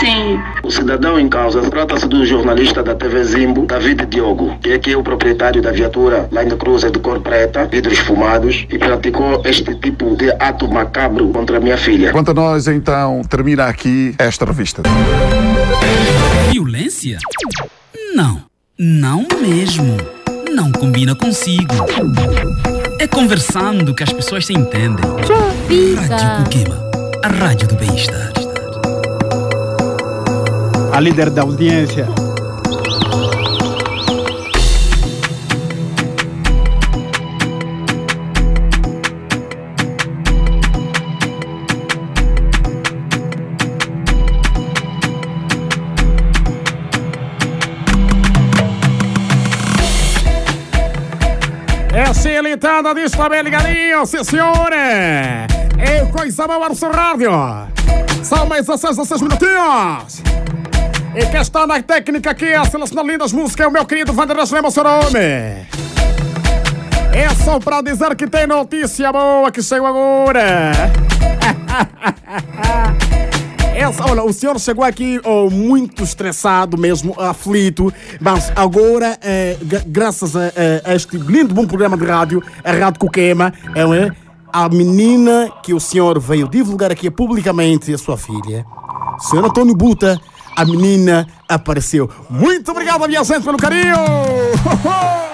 Sim. 0.00 0.40
O 0.62 0.70
cidadão 0.70 1.18
em 1.18 1.28
causa 1.28 1.62
trata-se 1.70 2.06
do 2.08 2.24
jornalista 2.24 2.82
da 2.82 2.94
TV 2.94 3.22
Zimbo, 3.24 3.66
David 3.66 4.06
Diogo, 4.06 4.56
que 4.60 4.72
é 4.72 4.78
que 4.78 4.92
é 4.92 4.96
o 4.96 5.02
proprietário 5.02 5.62
da 5.62 5.70
viatura 5.70 6.28
Line 6.32 6.56
Cruiser 6.56 6.90
de 6.90 6.98
cor 6.98 7.20
preta, 7.20 7.66
vidros 7.66 7.98
fumados, 7.98 8.66
e 8.70 8.78
praticou 8.78 9.42
este 9.44 9.74
tipo 9.76 10.16
de 10.16 10.30
ato 10.38 10.68
macabro 10.68 11.28
contra 11.28 11.60
minha 11.60 11.76
filha. 11.84 12.10
Quanto 12.12 12.30
a 12.30 12.34
nós, 12.34 12.66
então, 12.66 13.20
termina 13.28 13.66
aqui 13.66 14.14
esta 14.18 14.46
revista. 14.46 14.82
Violência? 16.50 17.18
Não, 18.14 18.42
não 18.78 19.26
mesmo. 19.42 19.96
Não 20.50 20.72
combina 20.72 21.14
consigo. 21.14 21.74
É 22.98 23.06
conversando 23.06 23.94
que 23.94 24.02
as 24.02 24.12
pessoas 24.12 24.46
se 24.46 24.54
entendem. 24.54 25.04
Rádio 26.08 26.44
Kukema, 26.44 26.90
a 27.22 27.28
rádio 27.28 27.68
do 27.68 27.74
bem-estar. 27.74 28.32
A 30.90 31.00
líder 31.00 31.28
da 31.28 31.42
audiência. 31.42 32.06
Cilitada 52.54 52.94
disso 52.94 53.16
também 53.16 53.42
ligadinho, 53.42 54.06
sim 54.06 54.22
senhora! 54.22 54.76
É 54.76 56.06
coisa 56.12 56.46
boa 56.46 56.68
no 56.68 56.74
seu 56.76 56.88
rádio! 56.88 57.28
São 58.22 58.46
mais 58.46 58.66
16, 58.66 58.96
16 58.96 59.22
minutinhos! 59.22 60.22
E 61.16 61.26
quem 61.26 61.40
está 61.40 61.66
na 61.66 61.82
técnica 61.82 62.30
aqui 62.30 62.54
a 62.54 62.64
selecionar 62.64 63.04
lindas 63.06 63.32
músicas 63.32 63.66
é 63.66 63.68
o 63.68 63.72
meu 63.72 63.84
querido 63.84 64.12
Vanderlei 64.12 64.46
Lema, 64.52 64.70
seu 64.70 64.84
nome! 64.84 65.66
É 67.12 67.28
só 67.44 67.58
para 67.58 67.82
dizer 67.82 68.14
que 68.14 68.28
tem 68.28 68.46
notícia 68.46 69.10
boa 69.10 69.50
que 69.50 69.60
chegou 69.60 69.88
agora! 69.88 70.70
Essa, 73.84 74.10
olha, 74.10 74.24
o 74.24 74.32
senhor 74.32 74.58
chegou 74.58 74.82
aqui 74.84 75.20
oh, 75.24 75.50
muito 75.50 76.02
estressado 76.02 76.78
mesmo, 76.78 77.14
aflito, 77.20 77.92
mas 78.20 78.50
agora, 78.56 79.18
eh, 79.22 79.56
gra- 79.62 79.82
graças 79.86 80.34
a, 80.34 80.52
a- 80.86 80.94
este 80.94 81.18
lindo 81.18 81.52
bom 81.54 81.66
programa 81.66 81.96
de 81.96 82.04
rádio, 82.04 82.42
a 82.64 82.72
Rádio 82.72 82.98
Coquema, 83.00 83.52
é? 83.76 84.10
a 84.52 84.68
menina 84.68 85.50
que 85.62 85.74
o 85.74 85.80
senhor 85.80 86.18
veio 86.18 86.48
divulgar 86.48 86.90
aqui 86.90 87.10
publicamente, 87.10 87.92
a 87.92 87.98
sua 87.98 88.16
filha, 88.16 88.64
senhor 89.18 89.44
Antônio 89.44 89.74
Buta, 89.74 90.18
a 90.56 90.64
menina 90.64 91.26
apareceu. 91.48 92.08
Muito 92.30 92.70
obrigado, 92.70 93.06
minha 93.06 93.22
gente, 93.22 93.44
pelo 93.44 93.58
carinho! 93.58 93.96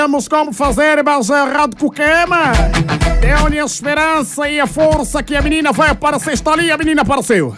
Tínhamos 0.00 0.28
como 0.28 0.50
fazer, 0.50 1.04
mas 1.04 1.30
a 1.30 1.44
Rádio 1.44 1.78
Coquema 1.78 2.52
deu-lhe 3.20 3.60
a 3.60 3.64
esperança 3.66 4.48
e 4.48 4.58
a 4.58 4.66
força 4.66 5.22
que 5.22 5.36
a 5.36 5.42
menina 5.42 5.72
vai 5.72 5.90
aparecer. 5.90 6.32
Está 6.32 6.54
ali, 6.54 6.70
a 6.70 6.78
menina 6.78 7.02
apareceu. 7.02 7.54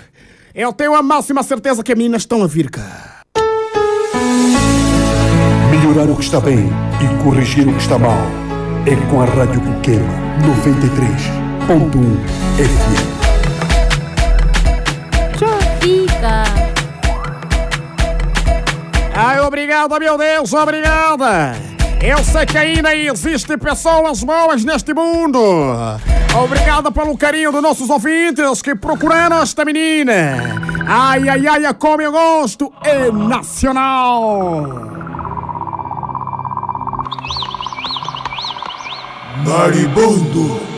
Eu 0.52 0.72
tenho 0.72 0.92
a 0.96 1.02
máxima 1.04 1.44
certeza 1.44 1.84
que 1.84 1.92
as 1.92 1.96
meninas 1.96 2.22
estão 2.22 2.42
a 2.42 2.48
vir 2.48 2.68
cá. 2.68 3.22
Melhorar 5.70 6.10
o 6.10 6.16
que 6.16 6.24
está 6.24 6.40
bem 6.40 6.68
e 7.00 7.22
corrigir 7.22 7.68
o 7.68 7.72
que 7.74 7.80
está 7.80 7.96
mal. 7.96 8.26
É 8.86 8.96
com 9.08 9.22
a 9.22 9.24
Rádio 9.24 9.60
Coquema 9.60 10.12
93.1 11.68 11.92
FM. 12.58 13.22
Fica. 15.80 16.42
Ai, 19.14 19.38
obrigada, 19.38 19.96
meu 20.00 20.18
Deus, 20.18 20.52
obrigada. 20.52 21.71
Eu 22.04 22.18
sei 22.24 22.44
que 22.44 22.58
ainda 22.58 22.92
existem 22.96 23.56
pessoas 23.56 24.24
boas 24.24 24.64
neste 24.64 24.92
mundo. 24.92 25.38
Obrigada 26.42 26.90
pelo 26.90 27.16
carinho 27.16 27.52
dos 27.52 27.62
nossos 27.62 27.88
ouvintes 27.88 28.60
que 28.60 28.74
procuraram 28.74 29.40
esta 29.40 29.64
menina. 29.64 30.60
Ai, 30.84 31.28
ai, 31.28 31.46
ai, 31.46 31.74
como 31.74 32.02
eu 32.02 32.10
gosto. 32.10 32.72
É 32.82 33.08
nacional. 33.12 34.66
Maribondo. 39.46 40.71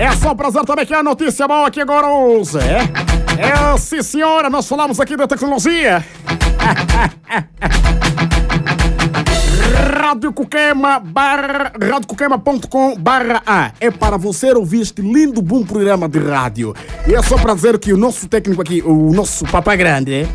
É 0.00 0.10
só 0.12 0.32
um 0.32 0.34
prazer 0.34 0.64
também 0.64 0.86
que 0.86 0.94
a 0.94 1.02
notícia 1.02 1.46
boa 1.46 1.68
aqui 1.68 1.78
agora, 1.78 2.06
hoje, 2.06 2.56
é? 2.58 2.78
É, 3.38 3.76
sim 3.76 4.02
senhora, 4.02 4.48
nós 4.48 4.66
falamos 4.66 4.98
aqui 4.98 5.14
da 5.14 5.26
tecnologia. 5.26 6.02
Rádio 9.90 10.32
Coquema 10.32 11.00
barra, 11.00 11.72
radiocoquema.com 11.80 12.94
barra 12.96 13.42
A. 13.44 13.72
É 13.80 13.90
para 13.90 14.16
você 14.16 14.52
ouvir 14.52 14.82
este 14.82 15.02
lindo, 15.02 15.42
bom 15.42 15.64
programa 15.64 16.08
de 16.08 16.20
rádio. 16.20 16.72
E 17.08 17.14
é 17.14 17.20
só 17.22 17.36
para 17.36 17.54
dizer 17.54 17.76
que 17.76 17.92
o 17.92 17.96
nosso 17.96 18.28
técnico 18.28 18.62
aqui, 18.62 18.80
o 18.82 19.12
nosso 19.12 19.44
papai 19.46 19.76
grande? 19.76 20.12
Ele 20.12 20.28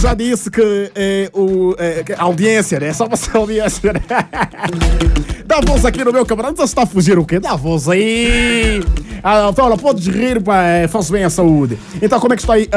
já 0.00 0.14
disse 0.14 0.48
que 0.48 0.92
é, 0.94 1.28
o, 1.34 1.74
é, 1.76 2.04
que 2.04 2.12
a 2.12 2.22
audiência, 2.22 2.78
né? 2.78 2.92
Só 2.92 3.08
você 3.08 3.28
a 3.34 3.38
audiência, 3.40 3.92
né? 3.92 4.00
Dá 5.44 5.60
voz 5.60 5.84
aqui 5.84 6.04
no 6.04 6.12
meu 6.12 6.24
camarada. 6.24 6.54
Você 6.56 6.62
está 6.62 6.84
a 6.84 6.86
fugir 6.86 7.18
o 7.18 7.24
quê? 7.24 7.40
Dá 7.40 7.56
voz 7.56 7.88
aí. 7.88 8.80
Ah, 9.24 9.48
então, 9.50 9.66
olha, 9.66 9.76
podes 9.76 10.06
rir, 10.06 10.40
pá, 10.40 10.62
é, 10.62 10.86
faz 10.86 11.10
bem 11.10 11.24
à 11.24 11.30
saúde. 11.30 11.76
Então, 12.00 12.20
como 12.20 12.32
é 12.32 12.36
que 12.36 12.42
está 12.42 12.54
aí 12.54 12.68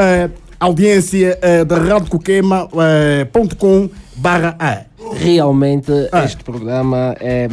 a 0.58 0.64
audiência 0.64 1.38
da 1.64 1.78
radiocoquema.com 1.78 3.88
barra 4.16 4.56
A? 4.58 4.91
Realmente, 5.10 6.08
este 6.24 6.44
programa 6.44 7.14
é 7.20 7.48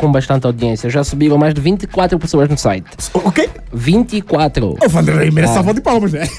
com 0.00 0.10
bastante 0.10 0.46
audiência. 0.46 0.88
Já 0.88 1.04
subiram 1.04 1.36
mais 1.38 1.52
de 1.54 1.60
24 1.60 2.18
pessoas 2.18 2.48
no 2.48 2.56
site. 2.56 2.86
O 3.14 3.30
quê? 3.30 3.48
24. 3.72 4.76
Ô, 4.82 4.88
Vanderlei, 4.88 5.30
merece 5.30 5.54
salva 5.54 5.74
de 5.74 5.80
palmas, 5.80 6.12
né? 6.12 6.26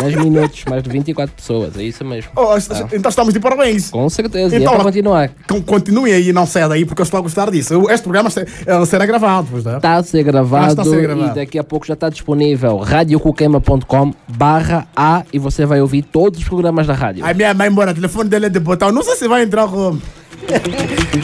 10 0.00 0.16
minutos, 0.16 0.64
mais 0.68 0.82
de 0.82 0.90
24 0.90 1.34
pessoas, 1.36 1.76
é 1.78 1.82
isso 1.84 2.04
mesmo. 2.04 2.30
Oh, 2.34 2.48
Ah. 2.54 2.58
Então 2.92 3.08
estamos 3.08 3.32
de 3.32 3.38
parabéns. 3.38 3.90
Com 3.90 4.08
certeza, 4.10 4.54
e 4.54 4.58
é 4.58 4.60
Então, 4.60 4.74
para 4.74 4.82
continuar. 4.84 5.30
Con- 5.48 5.62
Continuem 5.62 6.12
aí, 6.12 6.32
não 6.32 6.46
saia 6.46 6.68
daí, 6.68 6.84
porque 6.84 7.00
eu 7.00 7.04
estou 7.04 7.18
a 7.18 7.22
gostar 7.22 7.48
disso. 7.50 7.88
Este 7.90 8.02
programa 8.02 8.28
eh, 8.36 8.84
será 8.86 9.06
gravado, 9.06 9.46
pois 9.50 9.64
não? 9.64 9.76
Está 9.76 9.94
a 9.94 10.02
ser 10.02 10.20
Ah, 10.20 10.22
gravado, 10.24 10.68
está 10.70 10.82
a 10.82 10.84
ser 10.84 11.00
gravado. 11.00 11.30
e 11.30 11.34
daqui 11.34 11.58
a 11.58 11.64
pouco 11.64 11.86
já 11.86 11.94
está 11.94 12.08
disponível 12.08 12.78
radiocoquema.com 12.78 14.12
barra 14.28 14.86
A 14.96 15.22
e 15.32 15.38
você 15.38 15.64
vai 15.64 15.80
ouvir 15.80 16.02
todos 16.02 16.40
os 16.40 16.44
programas 16.48 16.86
da 16.86 16.94
rádio. 16.94 17.24
A 17.24 17.32
minha 17.32 17.54
mãe 17.54 17.70
mora, 17.70 17.92
o 17.92 17.94
telefone 17.94 18.28
dele 18.28 18.46
é 18.46 18.48
de 18.48 18.58
botão. 18.60 18.90
Não 18.90 19.02
sei 19.02 19.14
se 19.16 19.28
vai 19.28 19.42
entrar 19.44 19.68
como. 19.68 20.00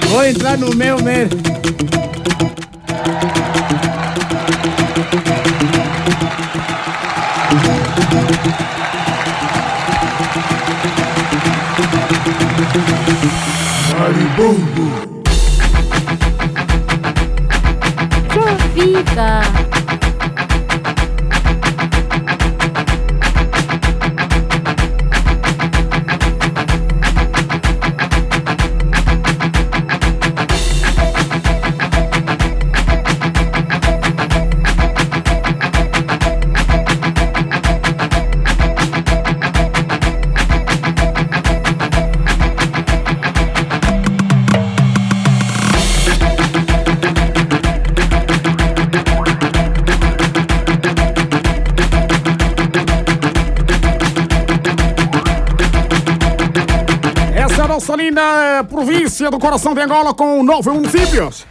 Vou 0.09 0.25
entrar 0.25 0.57
no 0.57 0.75
meu 0.75 1.01
mesmo. 1.03 1.41
Maribondo. 13.99 15.11
Fica. 18.75 19.70
Província 58.71 59.29
do 59.31 59.39
coração 59.39 59.75
de 59.75 59.81
Angola 59.81 60.15
com 60.15 60.43
nove 60.45 60.71
municípios. 60.71 61.45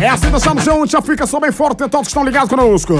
É 0.00 0.08
assim, 0.08 0.30
deixamos 0.30 0.62
juntos, 0.64 0.90
já 0.90 1.00
fica 1.00 1.26
só 1.26 1.40
bem 1.40 1.50
forte 1.50 1.88
todos 1.88 2.08
que 2.08 2.10
estão 2.10 2.24
ligados 2.24 2.50
conosco. 2.50 2.94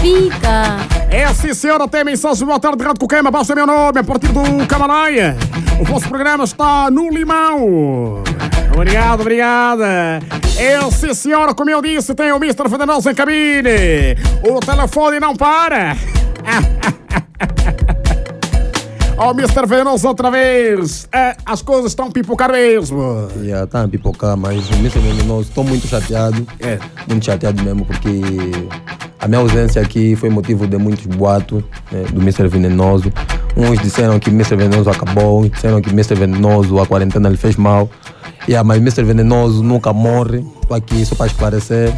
Fica. 0.00 0.76
É 1.10 1.32
sim, 1.32 1.54
senhora, 1.54 1.88
tem 1.88 2.04
mensagem 2.04 2.46
boa 2.46 2.60
tarde, 2.60 2.84
Rádio 2.84 3.00
Coquema, 3.00 3.30
baixa 3.30 3.54
meu 3.54 3.66
nome 3.66 3.98
a 3.98 4.04
partir 4.04 4.28
do 4.28 4.66
Camaraia. 4.66 5.36
O 5.80 5.84
vosso 5.84 6.08
programa 6.08 6.44
está 6.44 6.90
no 6.90 7.08
Limão. 7.10 8.22
Obrigado, 8.74 9.20
obrigada. 9.20 10.20
É 10.56 10.78
sim, 10.90 11.14
senhora, 11.14 11.54
como 11.54 11.70
eu 11.70 11.80
disse, 11.80 12.14
tem 12.14 12.30
o 12.32 12.36
Mr. 12.36 12.68
Venenoso 12.68 13.08
em 13.08 13.14
cabine. 13.14 14.16
O 14.44 14.60
telefone 14.60 15.18
não 15.18 15.34
para. 15.34 15.96
Ó, 19.22 19.30
oh, 19.30 19.30
Mr. 19.30 19.64
Venenoso 19.68 20.08
outra 20.08 20.32
vez. 20.32 21.06
É, 21.12 21.36
as 21.46 21.62
coisas 21.62 21.92
estão 21.92 22.10
pipocar 22.10 22.50
mesmo. 22.50 23.28
Já 23.44 23.62
está 23.62 23.84
a 23.84 23.88
pipocar, 23.88 24.36
mas 24.36 24.68
o 24.68 24.74
Mr. 24.74 24.98
Venenoso, 24.98 25.48
estou 25.48 25.62
muito 25.62 25.86
chateado. 25.86 26.44
É. 26.58 26.80
Muito 27.06 27.24
chateado 27.24 27.62
mesmo, 27.62 27.86
porque 27.86 28.20
a 29.20 29.28
minha 29.28 29.40
ausência 29.40 29.80
aqui 29.80 30.16
foi 30.16 30.28
motivo 30.28 30.66
de 30.66 30.76
muitos 30.76 31.06
boatos 31.06 31.62
né, 31.92 32.02
do 32.12 32.20
Mr. 32.20 32.48
Venenoso. 32.48 33.12
Uns 33.56 33.80
disseram 33.80 34.18
que 34.18 34.28
Mr. 34.28 34.56
Venenoso 34.56 34.90
acabou, 34.90 35.48
disseram 35.48 35.80
que 35.80 35.90
Mr. 35.90 36.16
Venenoso, 36.16 36.80
a 36.80 36.86
quarentena 36.86 37.28
lhe 37.28 37.36
fez 37.36 37.54
mal. 37.54 37.88
Yeah, 38.48 38.66
mas 38.66 38.78
Mr. 38.78 39.04
Venenoso 39.04 39.62
nunca 39.62 39.92
morre. 39.92 40.44
Estou 40.62 40.76
aqui 40.76 41.06
só 41.06 41.14
para 41.14 41.26
esclarecer. 41.26 41.94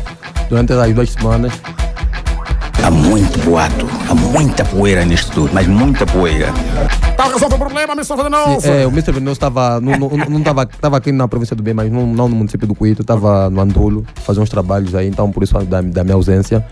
Durante 0.50 0.74
as 0.74 0.92
duas 0.92 1.10
semanas, 1.10 1.54
Há 2.84 2.90
muito 2.90 3.38
boato, 3.46 3.86
há 4.10 4.14
muita 4.14 4.62
poeira 4.62 5.06
nisto 5.06 5.32
tudo, 5.32 5.54
mas 5.54 5.66
muita 5.66 6.04
poeira. 6.04 6.52
Tá 7.16 7.24
resolvendo 7.24 7.54
o 7.54 7.58
problema, 7.58 7.94
Mr. 7.94 8.14
Venenoso? 8.14 8.60
Sim, 8.60 8.68
é, 8.68 8.86
o 8.86 8.90
Mr. 8.90 9.10
Venenoso 9.10 9.36
estava 9.36 9.80
não, 9.80 9.96
não, 9.96 10.10
não 10.10 10.42
tava, 10.42 10.68
aqui 10.98 11.10
na 11.10 11.26
província 11.26 11.56
do 11.56 11.62
Bem, 11.62 11.72
mas 11.72 11.90
não, 11.90 12.06
não 12.06 12.28
no 12.28 12.36
município 12.36 12.68
do 12.68 12.74
Cuito, 12.74 13.00
estava 13.00 13.48
no 13.48 13.58
Andulo, 13.62 14.04
fazendo 14.16 14.42
uns 14.42 14.50
trabalhos 14.50 14.94
aí, 14.94 15.08
então 15.08 15.32
por 15.32 15.42
isso 15.42 15.58
da, 15.64 15.80
da 15.80 16.04
minha 16.04 16.14
ausência. 16.14 16.62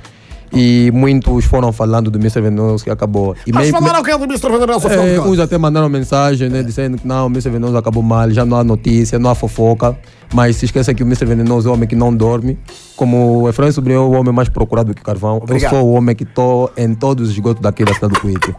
E 0.54 0.90
muitos 0.92 1.44
foram 1.46 1.72
falando 1.72 2.10
do 2.10 2.18
Mr. 2.18 2.40
Venenoso 2.42 2.84
que 2.84 2.90
acabou. 2.90 3.34
E 3.46 3.52
Mas 3.52 3.70
meio- 3.70 3.74
falaram 3.74 4.00
o 4.00 4.04
que 4.04 4.10
é 4.10 4.18
do 4.18 4.24
Mr. 4.24 4.50
Venenoso? 4.50 4.88
é, 4.88 5.20
uns 5.20 5.38
até 5.38 5.56
mandaram 5.56 5.88
mensagem, 5.88 6.48
né, 6.50 6.62
dizendo 6.62 6.98
que 6.98 7.06
não, 7.08 7.26
o 7.26 7.30
Mr. 7.30 7.48
Venenoso 7.50 7.76
acabou 7.76 8.02
mal, 8.02 8.30
já 8.30 8.44
não 8.44 8.58
há 8.58 8.64
notícia, 8.64 9.18
não 9.18 9.30
há 9.30 9.34
fofoca. 9.34 9.96
Mas 10.34 10.56
se 10.56 10.64
esqueça 10.66 10.92
que 10.94 11.02
o 11.02 11.06
Mr. 11.06 11.24
Venenoso 11.26 11.68
é 11.68 11.70
o 11.70 11.74
homem 11.74 11.88
que 11.88 11.96
não 11.96 12.14
dorme. 12.14 12.58
Como 12.96 13.42
o 13.42 13.48
Efraim 13.48 13.72
Sobrinho 13.72 13.98
é 13.98 14.00
o 14.00 14.10
homem 14.12 14.32
mais 14.32 14.48
procurado 14.48 14.94
que 14.94 15.00
o 15.00 15.04
Carvão, 15.04 15.38
Obrigado. 15.38 15.72
eu 15.72 15.78
sou 15.80 15.88
o 15.88 15.92
homem 15.94 16.14
que 16.14 16.24
estou 16.24 16.70
em 16.76 16.94
todos 16.94 17.28
os 17.28 17.34
esgotos 17.34 17.62
daqui 17.62 17.84
da 17.84 17.94
cidade 17.94 18.14
do 18.14 18.20
Cuito. 18.20 18.54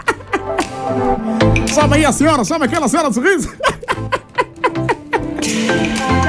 Chama 1.67 1.95
aí 1.95 2.05
a 2.05 2.11
senhora, 2.11 2.43
chama 2.43 2.65
aquela 2.65 2.87
senhora 2.87 3.09
de 3.09 3.15
sorriso. 3.15 3.49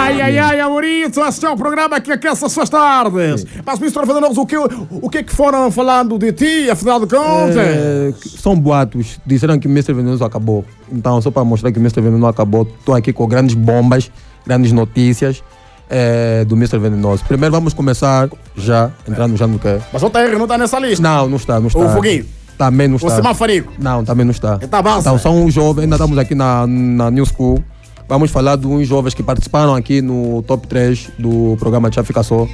Ai, 0.00 0.20
ai, 0.20 0.38
ai, 0.38 0.60
Amorito, 0.60 1.20
este 1.20 1.44
é 1.44 1.50
o 1.50 1.56
programa 1.56 2.00
que 2.00 2.10
aquece 2.10 2.42
as 2.42 2.52
suas 2.52 2.70
tardes. 2.70 3.44
Mas, 3.64 3.78
Mr. 3.78 4.06
Venenoso, 4.06 4.40
o 4.40 4.46
que, 4.46 4.56
o 4.56 5.10
que 5.10 5.18
é 5.18 5.22
que 5.22 5.34
foram 5.34 5.70
falando 5.70 6.18
de 6.18 6.32
ti, 6.32 6.70
afinal 6.70 6.98
de 6.98 7.06
contas? 7.06 7.56
É, 7.56 8.12
são 8.38 8.58
boatos. 8.58 9.20
Disseram 9.26 9.58
que 9.58 9.68
o 9.68 9.70
Mr. 9.70 9.92
Venenoso 9.92 10.24
acabou. 10.24 10.64
Então, 10.90 11.20
só 11.20 11.30
para 11.30 11.44
mostrar 11.44 11.70
que 11.70 11.78
o 11.78 11.82
Mr. 11.82 12.00
Venenoso 12.00 12.26
acabou, 12.28 12.62
estou 12.78 12.94
aqui 12.94 13.12
com 13.12 13.26
grandes 13.26 13.54
bombas, 13.54 14.10
grandes 14.46 14.72
notícias 14.72 15.44
é, 15.90 16.46
do 16.46 16.56
Mr. 16.56 16.78
Venenoso. 16.78 17.22
Primeiro 17.28 17.52
vamos 17.52 17.74
começar 17.74 18.30
já, 18.56 18.90
entrando 19.06 19.36
já 19.36 19.46
no 19.46 19.58
que 19.58 19.80
Mas 19.92 20.02
o 20.02 20.08
TR 20.08 20.32
não 20.32 20.44
está 20.44 20.56
nessa 20.56 20.78
lista. 20.78 21.02
Não, 21.02 21.28
não 21.28 21.36
está, 21.36 21.60
não 21.60 21.66
está. 21.66 21.78
O 21.78 21.88
Foguinho? 21.90 22.24
Também 22.56 22.88
não 22.88 22.94
O 22.94 22.96
está. 22.96 23.16
Semafarico? 23.16 23.72
Não, 23.78 24.04
também 24.04 24.24
não 24.24 24.32
está. 24.32 24.58
Tá 24.58 24.80
Então, 25.00 25.18
são 25.18 25.50
jovens, 25.50 25.84
ainda 25.84 25.96
estamos 25.96 26.16
aqui 26.16 26.34
na, 26.34 26.66
na 26.66 27.10
New 27.10 27.26
School. 27.26 27.62
Vamos 28.10 28.32
falar 28.32 28.56
de 28.56 28.66
uns 28.66 28.88
jovens 28.88 29.14
que 29.14 29.22
participaram 29.22 29.72
aqui 29.72 30.02
no 30.02 30.42
top 30.42 30.66
3 30.66 31.10
do 31.16 31.56
programa 31.60 31.92
Já 31.92 32.02
Fica 32.02 32.24
Só, 32.24 32.44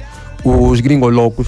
os 0.45 0.79
Gringos 0.79 1.11
Loucos. 1.11 1.47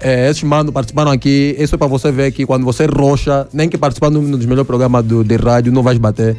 É, 0.00 0.30
esses 0.30 0.44
manos 0.44 0.70
participaram 0.70 1.10
aqui, 1.10 1.56
isso 1.58 1.74
é 1.74 1.78
para 1.78 1.88
você 1.88 2.12
ver 2.12 2.30
que 2.30 2.46
quando 2.46 2.64
você 2.64 2.86
rocha, 2.86 3.48
nem 3.52 3.68
que 3.68 3.76
participar 3.76 4.10
num 4.10 4.30
dos 4.30 4.46
melhores 4.46 4.64
programas 4.64 5.04
do, 5.04 5.24
de 5.24 5.34
rádio, 5.34 5.72
não 5.72 5.82
vais 5.82 5.98
bater. 5.98 6.36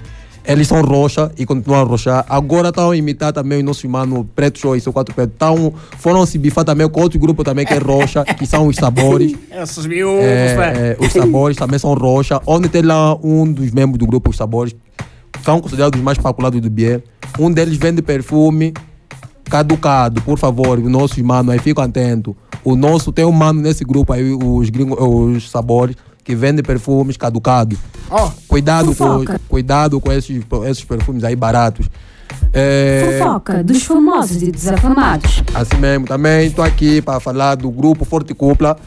Eles 0.47 0.65
são 0.65 0.81
roxa 0.81 1.29
e 1.37 1.45
continuam 1.45 1.81
a 1.81 1.83
roxar. 1.83 2.25
Agora 2.29 2.69
estão 2.69 2.91
a 2.91 2.95
imitar 2.95 3.33
também 3.33 3.59
o 3.59 3.65
nosso 3.65 3.87
mano 3.89 4.23
Preto 4.33 4.57
Show 4.57 4.77
e 4.77 4.79
seu 4.79 4.93
quatro 4.93 5.13
preto. 5.13 5.33
Tão, 5.37 5.73
foram 5.97 6.25
se 6.25 6.37
bifar 6.37 6.63
também 6.63 6.87
com 6.87 7.01
outro 7.01 7.19
grupo 7.19 7.43
também 7.43 7.65
que 7.65 7.73
é 7.73 7.79
roxa, 7.79 8.23
que 8.23 8.45
são 8.45 8.65
os 8.67 8.77
sabores. 8.77 9.35
Esses 9.51 9.85
miúdos, 9.85 10.23
É, 10.23 10.95
é, 11.01 11.05
os 11.05 11.11
sabores 11.11 11.57
também 11.57 11.77
são 11.77 11.93
roxa. 11.95 12.39
Onde 12.47 12.69
tem 12.69 12.81
lá 12.81 13.13
um 13.21 13.51
dos 13.51 13.71
membros 13.71 13.99
do 13.99 14.07
grupo 14.07 14.29
Os 14.29 14.37
Sabores, 14.37 14.73
são 15.43 15.59
considerados 15.61 15.97
os 15.97 16.03
mais 16.03 16.17
especulados 16.17 16.59
do 16.59 16.69
Bié. 16.69 17.01
Um 17.37 17.51
deles 17.51 17.77
vende 17.77 18.01
perfume 18.01 18.73
caducado, 19.49 20.21
por 20.21 20.37
favor, 20.37 20.77
os 20.79 20.89
nossos 20.89 21.17
manos 21.17 21.51
aí 21.51 21.59
ficam 21.59 21.83
atentos. 21.83 22.35
O 22.63 22.75
nosso 22.75 23.11
tem 23.11 23.25
um 23.25 23.31
mano 23.31 23.61
nesse 23.61 23.83
grupo 23.83 24.13
aí, 24.13 24.31
os, 24.31 24.69
gringos, 24.69 24.97
os 24.99 25.49
sabores, 25.49 25.95
que 26.23 26.35
vende 26.35 26.61
perfumes 26.61 27.17
caducados. 27.17 27.77
Ó, 28.09 28.29
Cuidado 28.47 28.93
com, 28.95 29.25
cuidado 29.47 29.99
com 29.99 30.11
esses, 30.11 30.43
esses 30.67 30.83
perfumes 30.83 31.23
aí 31.23 31.35
baratos. 31.35 31.89
É, 32.53 33.17
Fofoca 33.19 33.63
dos 33.63 33.83
famosos 33.83 34.41
e 34.41 34.51
desafamados. 34.51 35.43
Assim 35.53 35.77
mesmo, 35.77 36.05
também 36.05 36.47
estou 36.47 36.63
aqui 36.63 37.01
para 37.01 37.19
falar 37.19 37.55
do 37.55 37.69
grupo 37.71 38.05
Forte 38.05 38.33
Cúpula, 38.33 38.77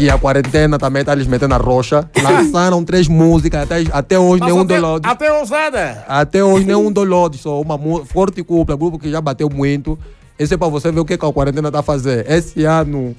que 0.00 0.08
a 0.08 0.16
quarentena 0.16 0.78
também 0.78 1.00
está 1.00 1.14
lhes 1.14 1.26
metendo 1.26 1.54
a 1.54 1.58
rocha. 1.58 2.08
Lançaram 2.22 2.82
três 2.82 3.06
músicas, 3.06 3.64
até, 3.64 3.84
até 3.92 4.18
hoje 4.18 4.40
Mas 4.40 4.50
nenhum 4.50 4.62
até, 4.62 4.80
download. 4.80 5.06
até 5.06 5.42
os 5.42 5.50
nada. 5.50 6.04
Até 6.08 6.42
hoje 6.42 6.64
nenhum 6.64 6.90
download, 6.90 7.36
só 7.36 7.60
uma 7.60 7.78
Forte 8.06 8.42
Cúpula, 8.42 8.78
grupo 8.78 8.98
que 8.98 9.10
já 9.10 9.20
bateu 9.20 9.50
muito. 9.50 9.98
Esse 10.38 10.54
é 10.54 10.56
para 10.56 10.68
você 10.68 10.90
ver 10.90 11.00
o 11.00 11.04
que, 11.04 11.18
que 11.18 11.26
a 11.26 11.30
quarentena 11.30 11.68
está 11.68 11.80
a 11.80 11.82
fazer. 11.82 12.24
Esse 12.30 12.64
ano. 12.64 13.14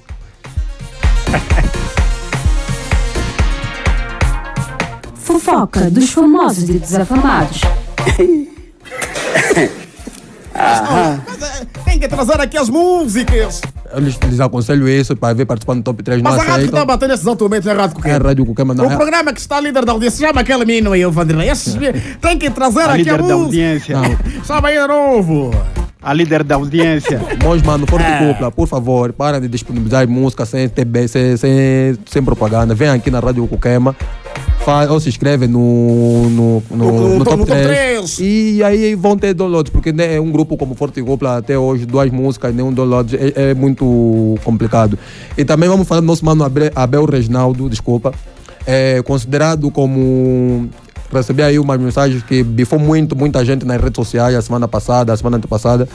Fofoca 5.13 5.87
dos 5.91 6.09
famosos 6.09 6.67
e 6.67 6.79
desafamados. 6.79 7.61
Tem 11.85 11.99
que 11.99 12.07
trazer 12.07 12.39
aqui 12.39 12.57
as 12.57 12.69
músicas. 12.69 13.61
Eu 13.93 13.99
lhes, 13.99 14.17
lhes 14.23 14.39
aconselho 14.39 14.87
isso 14.87 15.15
para 15.15 15.33
ver 15.33 15.45
participar 15.45 15.75
no 15.75 15.83
top 15.83 16.01
3. 16.01 16.21
Mas 16.21 16.33
não 16.35 16.41
a 16.41 16.43
rádio 16.43 16.59
que 16.59 16.65
está 16.65 16.77
aceitam. 16.77 16.85
batendo 16.95 17.13
esses 17.13 17.27
atualmente 17.27 17.67
é 17.67 17.71
a 17.71 17.75
rádio 17.75 17.93
É 17.93 17.95
Coqueiro. 17.95 18.25
Rádio 18.25 18.45
Cucama, 18.45 18.73
não 18.73 18.87
O 18.87 18.91
é? 18.91 18.95
programa 18.95 19.33
que 19.33 19.39
está 19.39 19.59
líder 19.59 19.83
da 19.85 19.91
audiência, 19.91 20.27
chama 20.27 20.41
aquele 20.41 20.63
menino 20.65 20.91
aí, 20.93 21.05
o 21.05 21.11
Vanderlei. 21.11 21.49
Esses 21.49 21.75
Tem 22.21 22.37
que 22.37 22.49
trazer 22.49 22.81
A 22.81 22.93
aqui 22.93 23.09
a 23.09 23.17
líder 23.17 23.17
da 23.17 23.23
música. 23.23 23.37
audiência. 23.43 23.97
Chama 24.45 24.67
aí 24.69 24.79
de 24.79 24.87
novo. 24.87 25.51
A 26.01 26.13
líder 26.13 26.43
da 26.43 26.55
audiência. 26.55 27.21
Nós, 27.43 27.61
mano, 27.61 27.85
Forte 27.85 28.05
É. 28.05 28.27
Cúpula, 28.27 28.49
por 28.51 28.67
favor, 28.67 29.13
para 29.13 29.39
de 29.39 29.47
disponibilizar 29.47 30.07
música 30.07 30.45
sem, 30.45 30.67
TB, 30.67 31.07
sem, 31.07 31.37
sem, 31.37 31.97
sem 32.05 32.23
propaganda. 32.23 32.73
Vem 32.73 32.89
aqui 32.89 33.11
na 33.11 33.19
Rádio 33.19 33.45
Cuquema. 33.47 33.95
Fa- 34.63 34.85
ou 34.91 34.99
se 34.99 35.09
inscreve 35.09 35.47
no, 35.47 36.29
no, 36.29 36.63
no, 36.69 36.75
No- 36.77 36.91
no 37.09 37.19
no 37.19 37.25
top 37.25 37.37
top 37.37 37.51
3. 37.51 38.15
3. 38.15 38.19
E 38.19 38.63
aí 38.63 38.93
vão 38.95 39.17
ter 39.17 39.33
downloads, 39.33 39.71
porque 39.71 39.91
né, 39.91 40.19
um 40.19 40.31
grupo 40.31 40.55
como 40.55 40.75
Forte 40.75 41.01
Cúpula, 41.01 41.37
até 41.37 41.57
hoje, 41.57 41.85
duas 41.85 42.11
músicas, 42.11 42.53
nenhum 42.53 42.71
download, 42.71 43.15
é, 43.15 43.49
é 43.51 43.53
muito 43.55 44.35
complicado. 44.43 44.99
E 45.35 45.43
também 45.43 45.67
vamos 45.67 45.87
falar 45.87 46.01
do 46.01 46.07
nosso 46.07 46.23
mano 46.23 46.43
Abre- 46.43 46.71
Abel 46.75 47.05
Reginaldo, 47.05 47.67
desculpa. 47.69 48.13
É 48.65 49.01
considerado 49.03 49.71
como. 49.71 50.69
Recebi 51.11 51.41
aí 51.43 51.59
umas 51.59 51.77
mensagens 51.81 52.23
que 52.23 52.41
bifou 52.41 52.79
muito, 52.79 53.15
muita 53.17 53.43
gente 53.43 53.65
nas 53.65 53.81
redes 53.81 53.95
sociais 53.97 54.33
a 54.33 54.41
semana 54.41 54.65
passada, 54.67 55.11
a 55.11 55.17
semana 55.17 55.37
antepassada. 55.37 55.89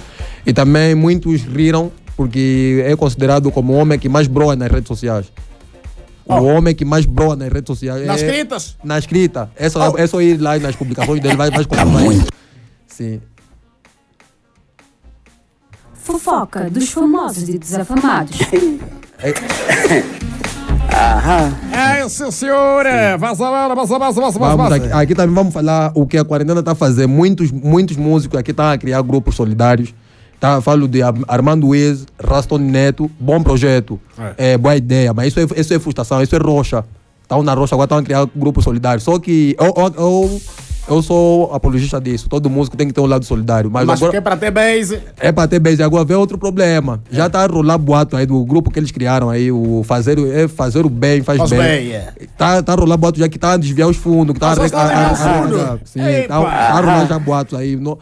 E 0.44 0.52
também 0.52 0.94
muitos 0.94 1.43
riram, 1.43 1.90
porque 2.16 2.84
é 2.86 2.94
considerado 2.97 3.51
como 3.51 3.72
o 3.72 3.76
homem 3.76 3.98
que 3.98 4.09
mais 4.10 4.26
broa 4.26 4.55
nas 4.56 4.70
redes 4.70 4.88
sociais. 4.88 5.26
O 6.27 6.44
homem 6.44 6.74
que 6.74 6.85
mais 6.85 7.07
broa 7.07 7.36
nas 7.36 7.53
redes 7.53 7.69
sociais. 7.69 8.05
Nas 8.07 8.20
é- 8.23 8.27
escritas? 8.27 8.77
na 8.82 8.98
escrita. 8.98 9.51
É 9.57 9.69
só, 9.69 9.97
é 9.97 10.07
só 10.07 10.20
ir 10.20 10.40
lá 10.40 10.59
nas 10.59 10.74
publicações 10.74 11.20
dele, 11.20 11.36
vai, 11.36 11.51
vai 11.51 11.65
comprovar 11.66 12.05
isso. 12.07 12.27
Sim. 12.86 13.20
Fofoca 15.94 16.69
dos 16.70 16.90
famosos 16.90 17.48
e 17.48 17.59
desafamados. 17.59 18.39
É, 21.73 22.09
sim, 22.09 22.31
senhora. 22.31 23.16
Vaza, 23.19 23.44
vaza, 23.51 23.74
vaza, 23.74 23.98
vaza, 23.98 24.20
vaza, 24.20 24.39
Vamos 24.39 24.57
vaza. 24.57 24.77
aqui, 24.77 24.93
aqui 24.93 25.15
também 25.15 25.35
vamos 25.35 25.53
falar 25.53 25.93
o 25.94 26.07
que 26.07 26.16
a 26.16 26.24
quarentena 26.24 26.61
está 26.61 26.73
a 26.73 26.77
fazer. 26.77 27.07
Muitos, 27.07 27.51
muitos 27.51 27.97
músicos 27.97 28.39
aqui 28.39 28.51
estão 28.53 28.66
a 28.70 28.78
criar 28.78 29.03
grupos 29.03 29.35
solidários. 29.35 29.93
Tá, 30.47 30.60
falo 30.60 30.86
de 30.86 31.02
Ar- 31.02 31.12
Armando 31.27 31.66
Wiz, 31.66 32.06
Raston 32.23 32.59
Neto, 32.59 33.10
bom 33.18 33.43
projeto. 33.43 33.98
É. 34.39 34.56
boa 34.56 34.77
ideia, 34.77 35.12
mas 35.12 35.28
isso 35.28 35.40
é, 35.40 35.60
isso 35.60 35.74
é 35.74 35.78
frustração, 35.81 36.23
isso 36.23 36.36
é 36.36 36.39
rocha. 36.39 36.85
Estão 37.20 37.43
na 37.43 37.52
rocha, 37.52 37.74
agora 37.74 37.86
estão 37.86 37.98
a 37.98 38.02
criar 38.05 38.24
grupos 38.36 38.62
solidários. 38.62 39.02
Só 39.02 39.18
que 39.18 39.56
eu, 39.59 39.74
eu, 39.77 39.94
eu, 39.98 40.40
Eu 40.89 41.02
sou 41.02 41.52
apologista 41.52 42.01
disso. 42.01 42.28
Todo 42.28 42.48
músico 42.48 42.77
tem 42.77 42.86
que 42.86 42.93
ter 42.93 43.01
um 43.01 43.06
lado 43.06 43.24
solidário. 43.24 43.68
Mas, 43.68 43.85
Mas 43.89 44.01
agora 44.01 44.18
é 44.18 44.20
para 44.20 44.36
ter 44.36 44.52
base. 44.52 45.01
é 45.18 45.32
para 45.32 45.48
ter 45.48 45.59
beijo. 45.59 45.82
Agora 45.82 46.05
vem 46.05 46.16
outro 46.16 46.39
problema. 46.39 47.02
Já 47.10 47.28
tá 47.28 47.43
a 47.43 47.47
rolar 47.48 47.77
boato 47.77 48.16
aí 48.16 48.24
do 48.24 48.44
grupo 48.44 48.70
que 48.70 48.78
eles 48.78 48.93
criaram 48.93 49.28
aí, 49.28 49.51
o 49.51 49.82
fazer, 49.85 50.16
o- 50.16 50.32
é 50.32 50.47
fazer 50.47 50.86
o 50.86 50.89
bem, 50.89 51.24
faz, 51.24 51.39
Faz 51.39 51.51
bem. 51.51 51.59
bem, 51.60 51.90
é. 51.93 52.12
Tá, 52.39 52.62
tá 52.62 52.74
a 52.74 52.77
rolar 52.77 52.97
boato 52.97 53.18
já 53.18 53.28
que 53.28 53.36
tá 53.36 53.55
a 53.55 53.56
desviar 53.56 53.89
os 53.89 53.97
fundos, 53.97 54.32
que 54.32 54.39
tá 54.39 54.52
a, 54.52 54.64
está 54.64 55.10
a? 55.10 55.78
Sim, 55.85 56.02
Epa. 56.02 56.28
tá, 56.40 56.40
tá 56.44 56.73
a 56.78 56.81
rolar 56.81 57.06
já 57.09 57.18
boatos 57.18 57.59
aí. 57.59 57.74
No, 57.74 57.98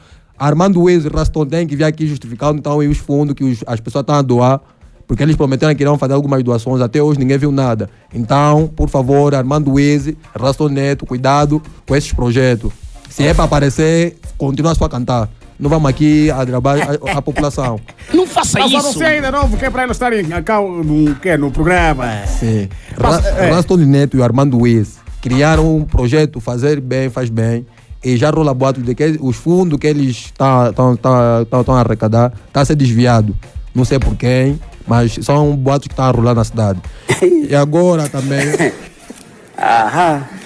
Armando 0.47 0.83
Wiz 0.83 1.05
e 1.05 1.09
Raston 1.09 1.47
tem 1.47 1.67
que 1.67 1.75
vir 1.77 1.85
aqui 1.85 2.07
justificar 2.07 2.55
então 2.55 2.79
os 2.79 2.99
fundos 2.99 3.35
que 3.35 3.45
os- 3.45 3.65
as 3.67 3.81
pessoas 3.81 4.03
estão 4.03 4.15
a 4.17 4.23
doar. 4.23 4.61
Porque 5.07 5.23
eles 5.23 5.37
prometeram 5.37 5.75
que 5.75 5.83
iriam 5.83 5.99
fazer 5.99 6.15
algumas 6.15 6.43
doações, 6.43 6.81
até 6.81 7.03
hoje 7.03 7.19
ninguém 7.19 7.37
viu 7.37 7.53
nada. 7.53 7.91
Então, 8.13 8.67
por 8.75 8.89
favor, 8.89 9.35
Armando 9.35 9.73
Wiz, 9.73 10.11
Raston 10.35 10.69
Neto, 10.71 11.05
cuidado 11.05 11.63
com 11.87 11.95
esses 11.95 12.11
projetos. 12.13 12.73
Se 13.11 13.23
é 13.23 13.35
para 13.35 13.45
aparecer, 13.45 14.17
continua 14.39 14.75
só 14.75 14.87
a 14.87 14.89
cantar. 14.89 15.29
Não 15.61 15.69
vamos 15.71 15.89
aqui 15.91 16.31
a 16.31 16.45
trabalhar 16.45 16.89
a, 17.07 17.19
a 17.19 17.23
população. 17.23 17.79
Não 18.15 18.27
faça 18.27 18.59
isso. 18.61 18.73
Mas 18.75 18.83
você 18.95 19.05
ainda 19.05 19.31
não, 19.31 19.49
que 19.51 19.65
é 19.65 19.71
para 19.71 19.85
eles 19.85 19.95
estarem 19.95 20.25
cá 20.43 20.61
no, 20.61 21.15
que, 21.17 21.37
no 21.37 21.51
programa. 21.51 22.27
Sim. 22.27 22.69
Mas, 23.01 23.23
Ra 23.25 23.29
é. 23.45 23.51
Raston 23.51 23.77
Neto 23.77 24.17
e 24.17 24.23
Armando 24.23 24.59
Wiz 24.59 24.97
criaram 25.21 25.77
um 25.77 25.85
projeto 25.85 26.41
Fazer 26.41 26.81
Bem, 26.81 27.09
Faz 27.09 27.31
Bem. 27.31 27.65
E 28.05 28.17
já 28.17 28.31
rola 28.31 28.53
boato 28.53 28.83
de 28.83 28.95
que 28.95 29.17
os 29.21 29.37
fundos 29.37 29.79
que 29.79 29.87
eles 29.87 30.27
estão 30.27 31.75
a 31.75 31.81
arrecadar 31.81 32.33
está 32.47 32.61
a 32.61 32.65
ser 32.65 32.77
desviado. 32.77 33.35
Não 33.75 33.85
sei 33.85 33.99
por 33.99 34.15
quem, 34.15 34.61
mas 34.87 35.19
são 35.23 35.57
boatos 35.57 35.89
que 35.89 35.95
estão 35.95 36.05
a 36.05 36.11
rolar 36.11 36.35
na 36.35 36.45
cidade. 36.45 36.81
e 37.23 37.55
agora 37.55 38.09
também. 38.09 38.47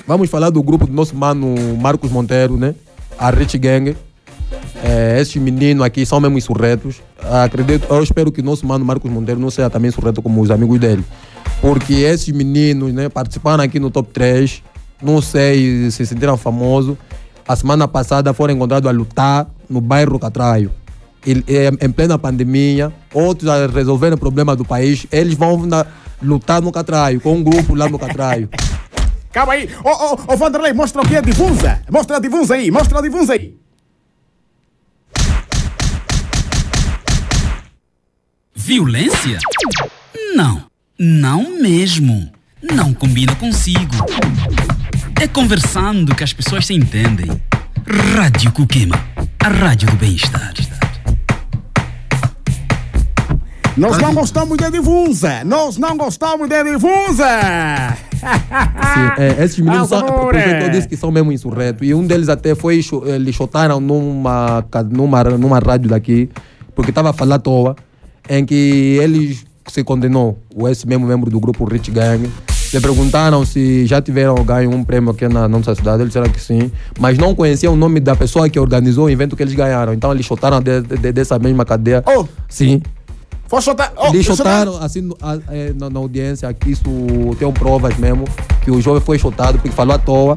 Vamos 0.07 0.31
falar 0.31 0.51
do 0.51 0.63
grupo 0.63 0.87
do 0.87 0.93
nosso 0.93 1.17
mano 1.17 1.55
Marcos 1.81 2.11
Monteiro, 2.11 2.57
né? 2.57 2.75
A 3.19 3.31
Rich 3.31 3.59
Gang. 3.59 3.97
É, 4.83 5.19
esses 5.21 5.37
meninos 5.37 5.85
aqui 5.85 6.07
são 6.07 6.21
mesmo 6.21 6.39
insurretos. 6.39 7.03
Acredito, 7.43 7.87
eu 7.91 8.03
espero 8.03 8.31
que 8.31 8.41
o 8.41 8.45
nosso 8.45 8.67
mano 8.67 8.85
Marcos 8.85 9.11
Monteiro 9.11 9.41
não 9.41 9.51
seja 9.51 9.69
também 9.69 9.89
insurreto 9.89 10.23
como 10.23 10.41
os 10.41 10.51
amigos 10.51 10.79
dele. 10.79 11.05
Porque 11.61 11.95
esses 11.95 12.29
meninos, 12.29 12.93
né, 12.93 13.09
participaram 13.09 13.65
aqui 13.65 13.81
no 13.81 13.91
top 13.91 14.11
3, 14.13 14.63
não 15.03 15.21
sei 15.21 15.91
se 15.91 16.07
sentiram 16.07 16.37
famosos. 16.37 16.97
A 17.49 17.57
semana 17.57 17.89
passada 17.89 18.33
foram 18.35 18.53
encontrados 18.55 18.89
a 18.89 18.93
lutar 18.93 19.49
no 19.69 19.81
bairro 19.81 20.19
Catraio. 20.19 20.71
E- 21.27 21.43
e- 21.49 21.85
Em 21.87 21.91
plena 21.91 22.19
pandemia, 22.19 22.93
outros 23.13 23.49
a 23.49 23.67
resolverem 23.67 24.15
o 24.15 24.19
problema 24.19 24.55
do 24.55 24.65
país, 24.65 25.07
eles 25.11 25.35
vão 25.35 25.67
na- 25.67 25.87
lutar 26.23 26.61
no 26.61 26.71
Catraio, 26.71 27.21
com 27.21 27.35
um 27.37 27.43
grupo 27.43 27.75
lá 27.75 27.89
no 27.89 27.99
Catraio. 27.99 28.49
Calma 29.33 29.55
aí. 29.55 29.69
Ô, 29.85 29.89
ô, 29.89 30.19
ô, 30.33 30.37
Vanderlei, 30.37 30.73
mostra 30.73 31.01
o 31.03 31.07
que 31.09 31.17
é 31.17 31.23
difusa. 31.23 31.81
Mostra 31.91 32.17
a 32.17 32.21
difusa 32.21 32.55
aí, 32.55 32.71
mostra 32.71 32.99
a 32.99 33.03
difusa 33.03 33.33
aí. 33.35 33.55
Violência? 38.55 39.39
Não, 40.35 40.63
não 40.99 41.61
mesmo. 41.61 42.31
Não 42.63 42.93
combina 42.93 43.35
consigo. 43.37 43.95
É 45.21 45.27
conversando 45.27 46.15
que 46.15 46.23
as 46.23 46.33
pessoas 46.33 46.65
se 46.65 46.75
entendem. 46.75 47.27
Rádio 48.15 48.53
Cuquema, 48.53 48.95
a 49.41 49.49
rádio 49.49 49.91
do 49.91 49.97
bem-estar. 49.97 50.55
Nós 53.77 53.99
não 53.99 54.15
gostamos 54.15 54.57
de 54.57 54.71
difusa. 54.71 55.43
Nós 55.45 55.77
não 55.77 55.97
gostamos 55.97 56.49
de 56.49 56.63
difusa. 56.63 57.27
Sim, 58.15 59.23
é, 59.23 59.45
esses 59.45 59.59
meninos 59.59 59.89
são, 59.89 60.07
eu 60.07 60.71
disse 60.71 60.87
que 60.87 60.97
são 60.97 61.11
mesmo 61.11 61.33
insurretos. 61.33 61.87
E 61.87 61.93
um 61.93 62.07
deles 62.07 62.29
até 62.29 62.55
foi, 62.55 62.81
eles 63.07 63.35
chotaram 63.35 63.81
numa, 63.81 64.65
numa, 64.89 65.25
numa 65.25 65.59
rádio 65.59 65.89
daqui, 65.91 66.29
porque 66.77 66.91
estava 66.91 67.11
a 67.11 67.13
falar 67.13 67.37
à 67.37 67.39
toa, 67.41 67.75
em 68.29 68.45
que 68.45 68.99
eles 69.03 69.45
se 69.67 69.83
condenou, 69.83 70.39
o 70.55 70.69
esse 70.69 70.87
mesmo 70.87 71.07
membro 71.07 71.29
do 71.29 71.41
grupo 71.41 71.65
Rich 71.65 71.91
Gang. 71.91 72.31
Le 72.73 72.81
perguntaram 72.81 73.45
se 73.47 73.87
já 73.87 74.01
tiveram 74.03 74.35
ganho 74.45 74.71
um 74.71 74.85
prêmio 74.85 75.11
aqui 75.11 75.27
na 75.27 75.49
nossa 75.49 75.75
cidade, 75.75 76.03
eles 76.03 76.09
disseram 76.13 76.29
que 76.31 76.39
sim, 76.41 76.71
mas 77.01 77.17
não 77.17 77.35
conheciam 77.35 77.73
o 77.73 77.77
nome 77.77 77.99
da 77.99 78.15
pessoa 78.15 78.49
que 78.49 78.61
organizou 78.61 79.07
o 79.07 79.11
evento 79.11 79.35
que 79.35 79.43
eles 79.43 79.55
ganharam. 79.55 79.95
Então 79.95 80.13
eles 80.13 80.27
chotaram 80.27 80.61
de, 80.61 80.83
de- 80.83 81.13
dessa 81.13 81.39
mesma 81.39 81.65
cadeia. 81.65 82.03
Sim. 82.49 82.83
Foi 83.47 83.63
chotar. 83.63 83.91
Oh, 83.97 84.09
Eles 84.09 84.27
chotaram 84.27 84.77
assim 84.83 85.09
a- 85.23 85.39
é, 85.49 85.73
na, 85.73 85.89
na 85.89 85.99
audiência 85.99 86.47
aqui, 86.47 86.73
isso 86.73 86.83
tem 87.39 87.51
provas 87.53 87.97
mesmo, 87.97 88.25
que 88.63 88.71
o 88.71 88.79
jovem 88.83 89.01
foi 89.01 89.19
chotado 89.19 89.55
porque 89.59 89.71
falou 89.71 89.95
à 89.95 89.99
toa. 89.99 90.37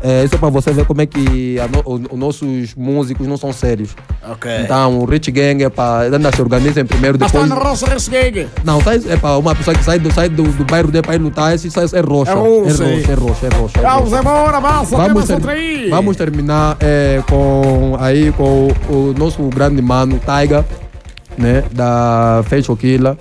É, 0.00 0.24
isso 0.24 0.34
é 0.36 0.38
para 0.38 0.48
você 0.48 0.70
ver 0.72 0.84
como 0.84 1.02
é 1.02 1.06
que 1.06 1.56
no- 1.72 1.82
o- 1.92 2.00
os 2.14 2.18
nossos 2.18 2.74
músicos 2.76 3.26
não 3.26 3.36
são 3.36 3.52
sérios. 3.52 3.96
Ok. 4.30 4.48
Então, 4.62 4.98
o 5.00 5.04
Rich 5.04 5.30
Gang 5.32 5.62
é 5.64 5.68
para 5.68 6.14
ainda 6.14 6.30
se 6.30 6.40
organizem 6.40 6.84
primeiro, 6.84 7.18
Mas 7.20 7.32
depois. 7.32 7.50
está 7.50 7.56
na 7.62 7.68
roça 7.68 7.86
desse 7.88 8.08
gig. 8.10 8.46
Não, 8.64 8.80
tá, 8.80 8.94
é 8.94 9.16
para 9.16 9.36
uma 9.38 9.54
pessoa 9.56 9.74
que 9.76 9.82
sai 9.84 9.98
do, 9.98 10.12
sai 10.12 10.28
do, 10.28 10.44
do 10.44 10.64
bairro 10.64 10.90
dele 10.92 11.02
para 11.02 11.16
ir 11.16 11.18
lutar, 11.18 11.52
esse 11.54 11.68
sai- 11.70 11.84
é. 11.92 11.96
É 11.96 11.98
É 11.98 12.00
roxa, 12.00 12.34
roxa, 12.34 12.84
é 12.84 13.14
roxa, 13.14 13.46
é 13.46 13.58
roxa. 13.58 13.78
é 13.78 13.82
Vamos 13.82 14.10
roxa. 14.10 14.20
embora, 14.20 14.60
vamos, 14.60 14.90
Vamos, 14.90 15.24
ter- 15.26 15.90
vamos 15.90 16.16
terminar 16.16 16.76
é, 16.80 17.20
com, 17.28 17.96
aí, 17.98 18.30
com 18.32 18.68
o 18.88 19.14
nosso 19.18 19.42
grande 19.48 19.82
mano, 19.82 20.18
Taiga, 20.24 20.64
né, 21.36 21.64
da 21.72 22.42
Fecho 22.48 22.76
Killa. 22.76 23.18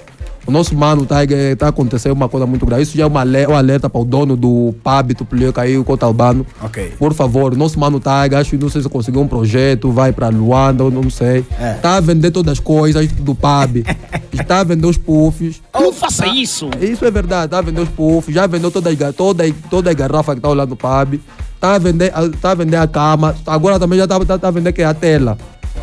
O 0.48 0.52
nosso 0.52 0.74
mano 0.76 1.06
Taiga 1.06 1.36
está 1.36 1.68
acontecendo 1.68 2.14
uma 2.14 2.30
coisa 2.30 2.45
muito 2.48 2.65
grave. 2.65 2.82
Isso 2.84 2.98
já 2.98 3.03
é 3.03 3.06
uma 3.06 3.22
um 3.49 3.53
alerta 3.56 3.90
para 3.90 3.99
o 3.99 4.06
dono 4.06 4.38
do 4.38 4.74
pub 4.82 5.14
Tupuleca 5.14 5.61
aí, 5.61 5.78
o 5.78 5.84
Cotalbano. 5.84 6.48
Ok. 6.64 6.94
Por 6.98 7.14
favor, 7.14 7.53
nosso 7.56 7.78
mano 7.78 7.99
Taiga, 7.99 8.40
acho 8.40 8.52
que 8.52 8.57
não 8.57 8.69
sei 8.69 8.82
se 8.82 8.88
conseguiu 8.88 9.19
um 9.22 9.28
projeto, 9.28 9.91
vai 9.91 10.14
para 10.14 10.30
Luanda, 10.30 10.86
eu 10.86 10.90
não 10.90 11.10
sei. 11.10 11.44
É. 11.60 11.74
Está 11.74 11.98
a 11.98 11.99
vender 11.99 12.32
todas 12.32 12.53
as 12.53 12.60
coisas 12.61 13.06
do 13.11 13.36
pub. 13.36 13.84
Está 14.32 14.61
a 14.61 14.64
vender 14.64 14.88
os 14.88 14.98
puffs. 14.98 15.61
Não 15.74 15.91
faça 15.91 16.24
Tá- 16.24 16.30
isso. 16.34 16.69
Isso 16.82 17.03
é 17.03 17.11
verdade, 17.11 17.52
tá 17.52 17.57
a 17.60 17.61
vender 17.61 17.82
os 17.82 17.90
puffs, 17.90 18.34
já 18.34 18.48
vendeu 18.48 18.72
toda, 18.72 18.90
toda, 19.14 19.44
toda 19.69 19.91
a 19.91 19.94
garrafa 19.94 20.34
que 20.34 20.41
tá 20.41 20.48
lá 20.49 20.65
no 20.65 20.76
pub, 20.78 21.19
tá 21.60 21.76
a 21.76 21.78
vender, 21.78 22.11
tá 22.41 22.52
a 22.52 22.56
vender 22.56 22.78
a 22.78 22.88
cama, 22.88 23.36
agora 23.45 23.78
também 23.78 23.99
já 23.99 24.07
tá, 24.07 24.18
tá, 24.24 24.38
tá 24.40 24.48
a 24.48 24.52
vender 24.52 24.72
que 24.72 24.82
é 24.82 24.86
a 24.86 24.94
tela. 24.94 25.38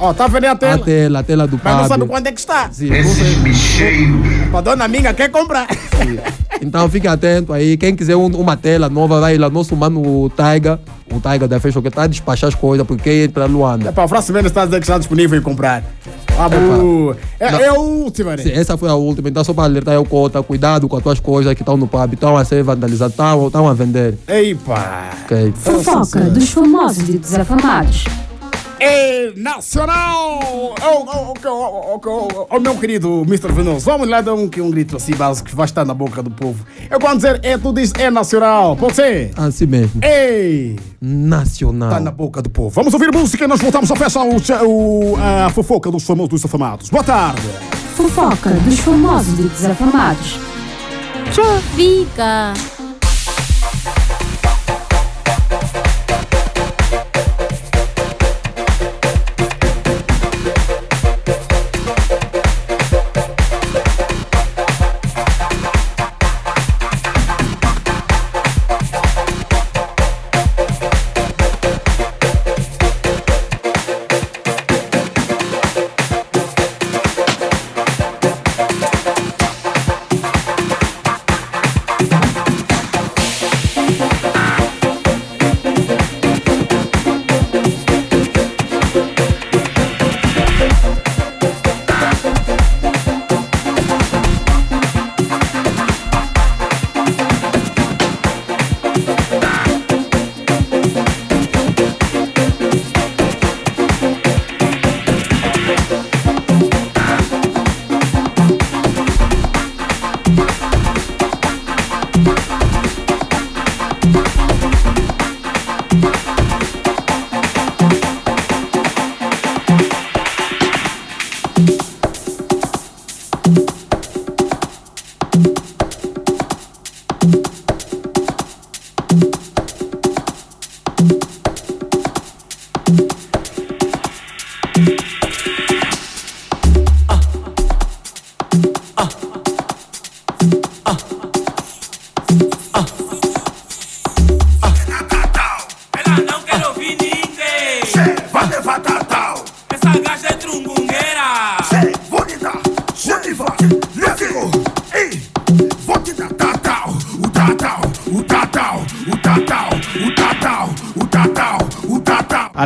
Ó, 0.05 0.12
tá 0.12 0.26
vendo 0.26 0.44
a 0.44 0.51
A 0.51 0.56
tela? 0.56 0.78
tela, 0.85 1.18
a 1.20 1.22
tela 1.22 1.47
do 1.47 1.59
Mas 1.62 1.72
não 1.74 1.81
pub. 1.81 1.89
sabe 1.89 2.06
quando 2.06 2.26
é 2.26 2.32
que 2.32 2.40
está. 2.40 2.68
Sim, 2.70 2.90
não 2.90 3.55
sei. 3.55 4.06
A 4.52 4.60
dona 4.60 4.86
Minga 4.86 5.14
quer 5.14 5.31
comprar. 5.31 5.66
Então 6.60 6.89
fique 6.89 7.09
atento 7.09 7.52
aí. 7.52 7.76
Quem 7.76 7.97
quiser 7.97 8.14
um- 8.16 8.26
uma 8.36 8.56
tela 8.56 8.89
nova, 8.89 9.20
vai 9.20 9.36
lá. 9.39 9.48
Nosso 9.51 9.74
mano 9.74 10.01
o 10.24 10.31
Taiga, 10.31 10.78
o 11.12 11.18
Taiga 11.20 11.48
da 11.48 11.59
Fashion, 11.59 11.81
que 11.82 11.90
tá 11.90 12.02
a 12.02 12.06
despachar 12.06 12.48
as 12.48 12.55
coisas, 12.55 12.86
porque 12.86 13.24
ir 13.24 13.31
pra 13.31 13.47
Luanda. 13.47 13.89
É 13.89 13.93
para 13.93 14.05
a 14.05 14.09
próxima 14.09 14.35
vez 14.40 14.47
está 14.47 14.62
a 14.62 14.64
dizer 14.66 14.76
que 14.78 14.85
está 14.85 14.98
disponível 14.98 15.39
em 15.39 15.43
comprar. 15.43 15.82
Vamos. 16.36 17.16
É, 17.40 17.51
Não. 17.51 17.59
é 17.60 17.68
a 17.68 17.74
última, 17.74 18.36
né? 18.36 18.43
Sim, 18.43 18.52
essa 18.52 18.76
foi 18.76 18.89
a 18.89 18.94
última. 18.94 19.28
Então, 19.28 19.43
só 19.44 19.52
para 19.55 19.64
alertar 19.64 19.98
o 20.01 20.05
Cota, 20.05 20.43
cuidado 20.43 20.89
com 20.89 20.97
as 20.97 21.02
tuas 21.02 21.20
coisas 21.20 21.55
que 21.55 21.62
estão 21.62 21.76
no 21.76 21.86
pub, 21.86 22.12
estão 22.12 22.36
a 22.36 22.44
ser 22.44 22.62
vandalizadas, 22.62 23.14
estão 23.14 23.68
a 23.68 23.72
vender. 23.74 24.18
Eipa! 24.28 25.10
Ok. 25.24 25.52
Fofoca 25.56 26.20
dos 26.22 26.51
famosos 26.51 27.09
e 27.09 27.18
desafamados. 27.18 28.05
É 28.81 29.33
nacional! 29.37 30.41
Oh, 30.43 30.75
oh, 30.83 31.07
oh, 31.07 31.35
oh, 31.45 32.01
oh, 32.05 32.29
oh, 32.35 32.47
oh, 32.51 32.61
meu 32.61 32.75
querido 32.77 33.23
Mr. 33.23 33.53
Venoso, 33.53 33.85
vamos 33.85 34.09
lá 34.09 34.21
dar 34.21 34.35
um, 34.35 34.45
um 34.45 34.71
grito 34.71 34.97
assim 34.97 35.15
básico 35.15 35.49
que 35.49 35.57
vai 35.57 35.65
estar 35.65 35.85
na 35.85 35.95
boca 35.95 36.23
do 36.23 36.31
povo. 36.31 36.65
Eu 36.91 36.99
quando 36.99 37.17
dizer 37.17 37.41
é, 37.43 37.57
tu 37.57 37.73
diz 37.73 37.93
é 37.99 38.11
nacional, 38.11 38.77
pode 38.77 38.97
ser? 38.97 39.33
Assim 39.37 39.67
mesmo. 39.67 40.01
Ei! 40.03 40.79
Nacional. 41.01 41.91
Está 41.91 42.01
na 42.01 42.11
boca 42.11 42.43
do 42.43 42.51
povo. 42.51 42.71
Vamos 42.71 42.93
ouvir 42.93 43.13
música 43.13 43.45
e 43.45 43.47
nós 43.47 43.61
voltamos 43.61 43.91
a 43.91 43.97
fechar 43.97 44.25
o, 44.25 44.37
o, 44.67 45.17
a 45.17 45.51
fofoca 45.51 45.91
dos 45.91 46.05
famosos 46.05 46.31
dos 46.31 46.45
afamados. 46.45 46.91
Boa 46.91 47.05
tarde! 47.05 47.43
Fofoca 47.95 48.51
dos 48.51 48.79
famosos 48.81 49.39
e 49.39 49.43
desafamados. 49.43 50.39
Fica. 51.75 52.55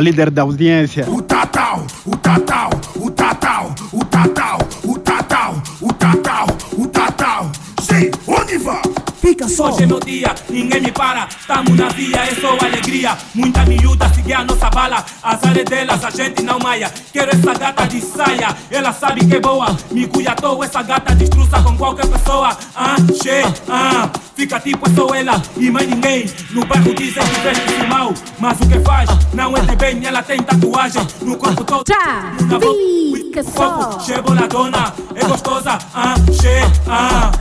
Líder 0.09 0.31
da 0.31 0.41
audiência. 0.41 1.05
O 1.07 1.21
tatal, 1.21 1.85
o 2.03 2.17
tatal, 2.17 2.69
o 2.95 3.11
tatal, 3.11 3.75
o 3.93 4.03
tatal, 4.05 4.59
o 4.83 4.97
tatal, 4.97 5.61
o 5.81 5.93
tatal, 5.93 6.47
o 6.77 6.87
tatal. 6.87 7.51
Sim, 7.79 8.09
onde 8.27 8.57
vai? 8.57 8.81
Fica 9.21 9.47
só. 9.47 9.69
Hoje 9.69 9.83
é 9.83 9.85
meu 9.85 9.99
dia, 9.99 10.33
ninguém 10.49 10.81
me 10.81 10.91
para. 10.91 11.27
Tamo 11.45 11.75
na 11.75 11.89
via, 11.89 12.17
é 12.17 12.33
só 12.35 12.57
alegria. 12.59 13.15
Muita 13.35 13.63
miúda 13.65 14.09
seguir 14.09 14.33
a 14.33 14.43
nossa 14.43 14.69
bala. 14.71 15.05
Azar 15.21 15.57
é 15.57 15.63
delas, 15.63 16.03
a 16.03 16.09
gente 16.09 16.41
não 16.41 16.57
maia. 16.57 16.91
Quero 17.13 17.29
essa 17.29 17.53
gata 17.53 17.85
de 17.85 18.01
saia, 18.01 18.55
ela 18.71 18.91
sabe 18.91 19.25
que 19.27 19.35
é 19.35 19.39
boa. 19.39 19.77
Me 19.91 20.07
cuida 20.07 20.31
à 20.31 20.35
toa, 20.35 20.65
essa 20.65 20.81
gata 20.81 21.13
destruça 21.13 21.61
com 21.61 21.77
qualquer 21.77 22.07
pessoa. 22.07 22.57
Ah, 22.75 22.95
che, 23.21 23.43
ah. 23.67 24.09
Fica 24.39 24.57
tipo 24.57 24.89
é 24.89 24.93
só 24.95 25.13
ela 25.13 25.41
e 25.57 25.69
mais 25.69 25.85
ninguém. 25.85 26.25
No 26.51 26.65
bairro 26.65 26.93
dizem 26.95 27.21
que 27.21 27.39
veste-se 27.41 27.87
mal. 27.87 28.13
Mas 28.39 28.57
o 28.61 28.67
que 28.67 28.79
faz 28.79 29.09
não 29.33 29.55
é 29.57 29.61
de 29.61 29.75
bem, 29.75 30.05
ela 30.05 30.21
tem 30.23 30.41
tatuagem 30.41 31.05
no 31.21 31.35
corpo 31.37 31.63
todo. 31.63 31.83
Tá, 31.83 32.33
Na 32.49 32.57
boca, 32.59 32.77
fica 33.15 33.43
só. 33.43 33.99
che 33.99 34.21
boladona, 34.21 34.93
é 35.15 35.25
gostosa. 35.25 35.77
Ah, 35.93 36.15
che, 36.39 36.61
ah. 36.87 37.31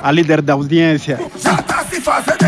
A 0.00 0.10
líder 0.10 0.42
da 0.42 0.54
audiência. 0.54 1.18
Já 1.42 1.56
tá 1.62 1.84
se 1.88 2.00
fazendo 2.00 2.44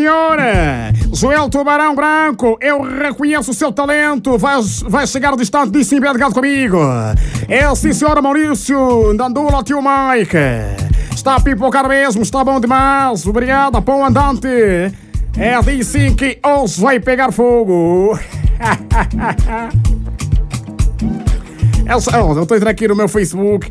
senhora! 0.00 0.92
Joel 1.12 1.50
Tubarão 1.50 1.94
Branco, 1.94 2.56
eu 2.60 2.80
reconheço 2.80 3.50
o 3.50 3.54
seu 3.54 3.70
talento. 3.70 4.38
Vai, 4.38 4.58
vai 4.88 5.06
chegar 5.06 5.36
distante 5.36 5.72
disso 5.72 5.94
embedgado 5.94 6.32
comigo. 6.32 6.78
É 7.46 7.74
sim, 7.74 7.92
senhora 7.92 8.22
Maurício, 8.22 9.12
Dandula, 9.14 9.62
tio 9.62 9.82
Mike. 9.82 10.38
Está 11.14 11.36
a 11.36 11.40
pipocar 11.40 11.86
mesmo, 11.86 12.22
está 12.22 12.42
bom 12.42 12.58
demais. 12.58 13.26
Obrigado, 13.26 13.82
pão 13.82 14.02
andante. 14.02 14.48
É 15.36 15.60
diz 15.62 15.86
sim 15.86 16.14
que 16.14 16.38
hoje 16.42 16.80
vai 16.80 16.98
pegar 16.98 17.30
fogo. 17.30 18.18
Essa, 21.86 22.22
oh, 22.22 22.34
eu 22.34 22.42
estou 22.42 22.56
entrando 22.56 22.70
aqui 22.70 22.88
no 22.88 22.96
meu 22.96 23.08
Facebook. 23.08 23.70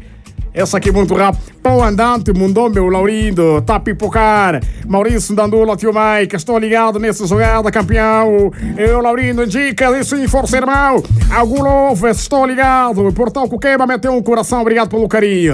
Essa 0.54 0.78
aqui 0.78 0.92
muito 0.92 1.16
rápido. 1.16 1.49
Pão 1.70 1.84
andante, 1.84 2.34
mundou 2.34 2.68
meu 2.68 2.90
Laurindo. 2.90 3.62
Tá 3.62 3.80
pipocar. 3.80 4.60
Maurício 4.88 5.36
Dandula, 5.36 5.78
tio 5.78 5.92
Mike. 5.94 6.36
Estou 6.36 6.58
ligado 6.58 6.98
nessa 6.98 7.28
jogada, 7.28 7.70
campeão. 7.70 8.52
Eu, 8.76 9.00
Laurindo, 9.00 9.44
indica 9.44 9.96
isso 10.00 10.16
em 10.16 10.28
força, 10.28 10.58
irmão. 10.58 11.04
Algum 11.32 11.62
novo, 11.62 12.08
estou 12.08 12.44
ligado. 12.48 13.14
Portal 13.14 13.48
Cuqueba 13.48 13.86
meteu 13.86 14.12
um 14.12 14.24
coração. 14.24 14.62
Obrigado 14.62 14.90
pelo 14.90 15.08
carinho. 15.08 15.54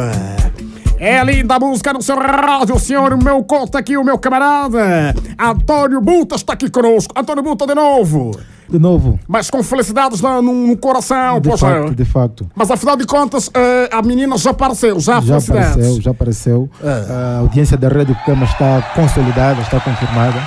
É 0.97 1.21
linda 1.21 1.55
a 1.55 1.59
música 1.59 1.91
no 1.91 2.01
seu 2.01 2.15
rádio, 2.15 2.79
senhor. 2.79 3.21
Meu 3.21 3.43
conta 3.43 3.79
aqui, 3.79 3.97
o 3.97 4.03
meu 4.05 4.17
camarada. 4.17 5.13
Antônio 5.37 5.99
Buta 5.99 6.37
está 6.37 6.53
aqui 6.53 6.69
conosco. 6.69 7.13
Antônio 7.19 7.43
Buta 7.43 7.67
de 7.67 7.75
novo. 7.75 8.31
De 8.69 8.79
novo. 8.79 9.19
Mas 9.27 9.49
com 9.49 9.61
felicidades 9.63 10.21
no, 10.21 10.41
no- 10.41 10.67
no 10.67 10.77
coração, 10.77 11.39
De 11.39 11.49
poxa. 11.49 11.65
facto, 11.67 11.95
de 11.95 12.05
facto. 12.05 12.49
Mas 12.55 12.71
afinal 12.71 12.95
de 12.97 13.05
contas, 13.05 13.49
eh, 13.53 13.89
a 13.91 14.01
menina 14.01 14.37
já 14.37 14.51
apareceu, 14.51 14.99
já, 14.99 15.19
Já 15.21 15.37
apareceu, 15.37 16.01
já 16.01 16.11
apareceu. 16.11 16.69
A 16.83 17.39
audiência 17.39 17.77
da 17.77 17.87
Rádio 17.87 18.15
Cama 18.25 18.45
está 18.45 18.81
consolidada, 18.95 19.61
está 19.61 19.79
confirmada. 19.79 20.37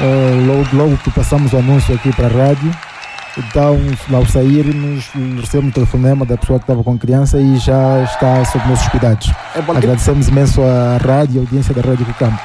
Eh, 0.00 0.44
logo, 0.46 0.76
logo 0.76 0.96
que 1.02 1.10
passamos 1.10 1.52
o 1.52 1.56
anúncio 1.56 1.94
aqui 1.94 2.14
para 2.14 2.26
a 2.26 2.30
rádio, 2.30 2.70
então, 3.36 3.76
ao 4.12 4.24
sairmos, 4.26 5.06
recebemos 5.40 5.70
um 5.70 5.72
telefonema 5.72 6.24
da 6.24 6.36
pessoa 6.36 6.58
que 6.58 6.64
estava 6.64 6.84
com 6.84 6.92
a 6.92 6.98
criança 6.98 7.38
e 7.40 7.56
já 7.56 8.04
está 8.04 8.44
sob 8.44 8.68
nossos 8.68 8.86
cuidados. 8.88 9.32
É 9.56 9.58
Agradecemos 9.58 10.28
imenso 10.28 10.60
à 10.62 10.98
rádio, 10.98 11.40
a 11.40 11.44
audiência 11.44 11.74
da 11.74 11.80
Rádio 11.80 12.06
Cama. 12.18 12.38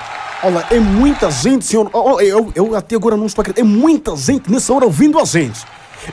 Olha, 0.44 0.66
é 0.72 0.80
muita 0.80 1.30
gente, 1.30 1.66
senhor. 1.66 1.90
Eu, 2.22 2.52
eu 2.56 2.76
até 2.76 2.96
agora 2.96 3.18
não 3.18 3.26
estou 3.26 3.42
acreditando. 3.42 3.68
É 3.68 3.78
muita 3.78 4.16
gente 4.16 4.52
nessa 4.52 4.74
hora 4.74 4.86
ouvindo 4.86 5.20
a 5.20 5.26
gente. 5.26 5.60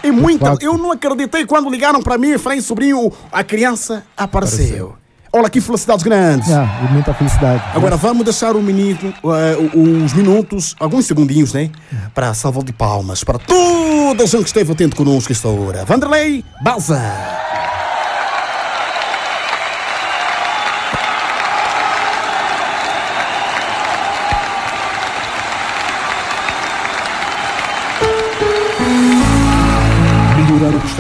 É 0.03 0.11
muita. 0.11 0.57
Eu 0.61 0.77
não 0.77 0.91
acreditei 0.93 1.47
quando 1.47 1.71
ligaram 1.71 2.03
para 2.03 2.19
mim 2.19 2.31
e 2.31 2.39
falei, 2.39 2.61
sobrinho, 2.61 3.13
a 3.31 3.45
criança 3.45 4.05
apareceu. 4.17 4.97
Olha 5.33 5.51
que 5.51 5.61
felicidades 5.61 6.03
grandes. 6.03 6.51
Ah, 6.51 6.87
e 6.89 6.93
muita 6.93 7.13
felicidade. 7.13 7.63
Agora 7.75 7.97
vamos 7.97 8.25
deixar 8.25 8.57
um 8.57 8.63
minuto, 8.63 9.07
eh, 9.07 9.57
os 9.75 10.15
minutos, 10.15 10.75
alguns 10.81 11.05
segundinhos, 11.05 11.53
né? 11.53 11.71
Para 12.15 12.33
salva 12.33 12.65
de 12.65 12.73
palmas 12.73 13.23
para 13.23 13.39
toda 13.39 14.23
a 14.23 14.27
gente 14.27 14.43
que 14.43 14.49
esteve 14.49 14.73
atento 14.73 14.97
conosco 14.97 15.31
esta 15.31 15.49
hora. 15.49 15.85
Vanderlei 15.85 16.43
Balza. 16.63 17.03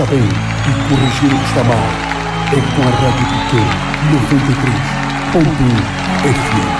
Bem 0.09 0.19
e 0.19 0.73
corrigir 0.89 1.33
o 1.33 1.39
que 1.39 1.47
está 1.47 1.65
mal. 1.65 1.87
É 2.53 2.61
com 2.74 2.83
a 2.83 2.91
Rádio 2.91 3.27
Piquet 3.27 3.69
93.1 5.33 5.43
FM. 6.23 6.70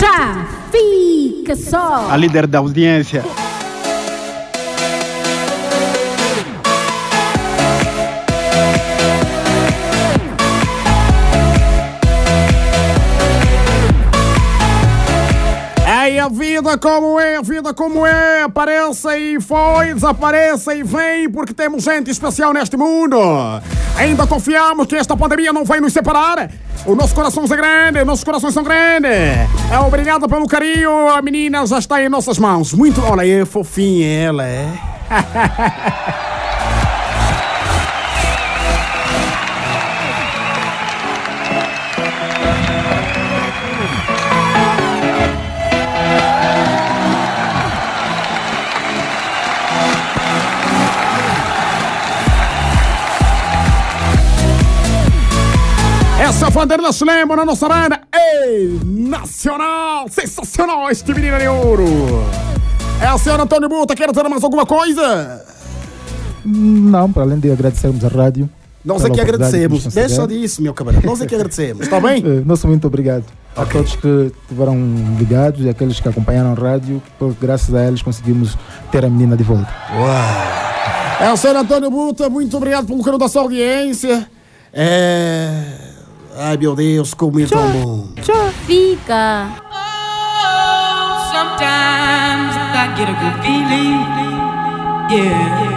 Já 0.00 0.46
fica 0.70 1.54
só. 1.56 2.08
A 2.10 2.16
líder 2.16 2.46
da 2.46 2.58
audiência. 2.58 3.24
Vida 16.32 16.78
como 16.78 17.20
é, 17.20 17.36
a 17.36 17.42
vida 17.42 17.74
como 17.74 18.06
é. 18.06 18.42
Apareça 18.42 19.16
e 19.18 19.40
foi, 19.40 19.94
desapareça 19.94 20.74
e 20.74 20.82
vem, 20.82 21.30
porque 21.30 21.52
temos 21.52 21.84
gente 21.84 22.10
especial 22.10 22.52
neste 22.52 22.76
mundo. 22.76 23.16
Ainda 23.96 24.26
confiamos 24.26 24.86
que 24.86 24.96
esta 24.96 25.16
pandemia 25.16 25.52
não 25.52 25.64
vai 25.64 25.80
nos 25.80 25.92
separar. 25.92 26.50
O 26.86 26.94
nosso 26.94 27.14
coração 27.14 27.44
é 27.44 27.48
grande, 27.48 28.04
nossos 28.04 28.24
corações 28.24 28.54
são 28.54 28.64
grandes. 28.64 29.10
É, 29.10 29.78
obrigado 29.86 30.28
pelo 30.28 30.48
carinho, 30.48 31.08
a 31.08 31.20
menina 31.20 31.64
já 31.66 31.78
está 31.78 32.02
em 32.02 32.08
nossas 32.08 32.38
mãos. 32.38 32.72
Muito, 32.72 33.00
olha, 33.02 33.26
é 33.26 33.44
fofinha 33.44 34.06
ela, 34.06 34.44
é. 34.44 34.68
Essa 56.32 56.46
é 56.46 56.48
a 56.48 56.50
Vanderlei 56.50 56.92
Schlemo 56.94 57.36
na 57.36 57.44
nossa 57.44 57.68
banda. 57.68 58.00
Ei, 58.10 58.80
nacional! 58.82 60.06
Sensacional 60.08 60.90
este 60.90 61.12
menino 61.12 61.38
de 61.38 61.46
ouro! 61.46 61.84
É 63.02 63.12
o 63.12 63.18
senhor 63.18 63.38
Antônio 63.38 63.68
Buta, 63.68 63.94
quer 63.94 64.10
dizer 64.10 64.26
mais 64.30 64.42
alguma 64.42 64.64
coisa? 64.64 65.44
Não, 66.42 67.12
para 67.12 67.24
além 67.24 67.38
de 67.38 67.52
agradecermos 67.52 68.02
a 68.02 68.08
rádio. 68.08 68.48
Nós 68.82 69.04
é 69.04 69.10
que 69.10 69.20
agradecemos. 69.20 69.84
Deixa 69.84 70.22
conceder. 70.22 70.40
disso, 70.40 70.62
meu 70.62 70.72
camarada. 70.72 71.06
Nós 71.06 71.20
é 71.20 71.26
que 71.26 71.34
agradecemos, 71.34 71.82
está 71.82 72.00
bem? 72.00 72.24
Eh, 72.26 72.42
Nosso 72.46 72.66
muito 72.66 72.86
obrigado 72.86 73.24
a 73.54 73.66
todos 73.66 73.94
que 73.96 74.32
estiveram 74.42 74.74
ligados 75.18 75.60
e 75.60 75.68
aqueles 75.68 76.00
que 76.00 76.08
acompanharam 76.08 76.52
a 76.52 76.54
rádio, 76.54 77.02
porque 77.18 77.36
graças 77.46 77.74
a 77.74 77.86
eles 77.86 78.00
conseguimos 78.00 78.56
ter 78.90 79.04
a 79.04 79.10
menina 79.10 79.36
de 79.36 79.44
volta. 79.44 79.68
É 81.20 81.30
o 81.30 81.36
senhor 81.36 81.56
Antônio 81.56 81.90
Buta, 81.90 82.30
muito 82.30 82.56
obrigado 82.56 82.86
pelo 82.86 83.00
carinho 83.02 83.18
da 83.18 83.28
sua 83.28 83.42
audiência. 83.42 84.26
É. 84.72 85.91
Ai 86.36 86.56
meu 86.56 86.74
Deus, 86.74 87.14
como 87.14 87.38
é 87.40 87.46
tão 87.46 87.70
bom. 87.72 88.08
Fica. 88.66 89.48
Sometimes 91.32 92.56
I 92.74 92.94
get 92.96 93.08
a 93.08 93.12
good 93.20 93.42
feeling. 93.42 94.00
Yeah. 95.10 95.72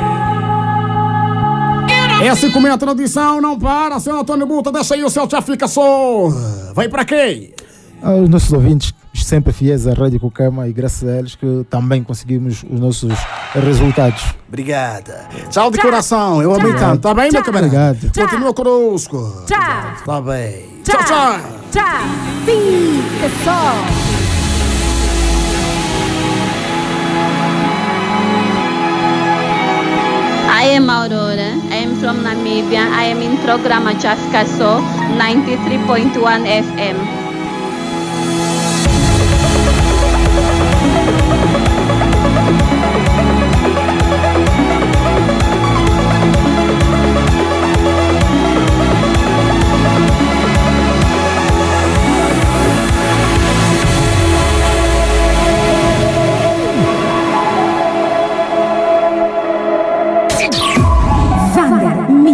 Esse 2.31 2.49
comenta 2.51 2.85
na 2.85 2.93
audição 2.93 3.41
não 3.41 3.59
para, 3.59 3.99
senhor 3.99 4.19
Antônio 4.19 4.47
Buta, 4.47 4.71
deixa 4.71 4.95
aí 4.95 5.03
o 5.03 5.09
céu 5.09 5.27
já 5.29 5.41
fica 5.41 5.67
só. 5.67 6.29
Vai 6.73 6.87
para 6.87 7.03
quem? 7.03 7.54
Aos 8.01 8.29
nossos 8.29 8.53
ouvintes, 8.53 8.93
sempre 9.13 9.51
fiéis 9.51 9.87
à 9.87 9.93
Rádio 9.93 10.19
Cocama 10.19 10.67
e 10.67 10.73
graças 10.73 11.07
a 11.07 11.17
eles 11.17 11.35
que 11.35 11.65
também 11.69 12.03
conseguimos 12.03 12.63
os 12.69 12.79
nossos 12.79 13.13
resultados. 13.53 14.35
Obrigada. 14.47 15.27
Tchau 15.49 15.71
de 15.71 15.79
coração, 15.79 16.41
eu 16.41 16.53
amei 16.53 16.73
tanto. 16.75 17.01
Tá 17.01 17.13
bem, 17.13 17.31
meu 17.31 17.43
camarada? 17.43 17.91
Obrigado. 17.91 18.11
Continua 18.13 18.53
conosco. 18.53 19.43
Tchau. 19.47 20.05
Tá 20.05 20.21
bem. 20.21 20.65
Tchau, 20.83 21.03
tchau. 21.03 21.39
Já 21.73 21.99
fica 22.45 23.29
só. 23.43 24.15
I 30.47 30.77
am 30.77 30.89
Aurora. 30.89 31.57
I 31.69 31.83
am 31.83 31.95
from 31.99 32.23
Namibia. 32.23 32.87
I 32.89 33.11
am 33.11 33.21
in 33.21 33.37
program 33.37 33.85
Chaskaso 33.99 34.81
93.1 35.17 36.45
FM. 36.63 37.24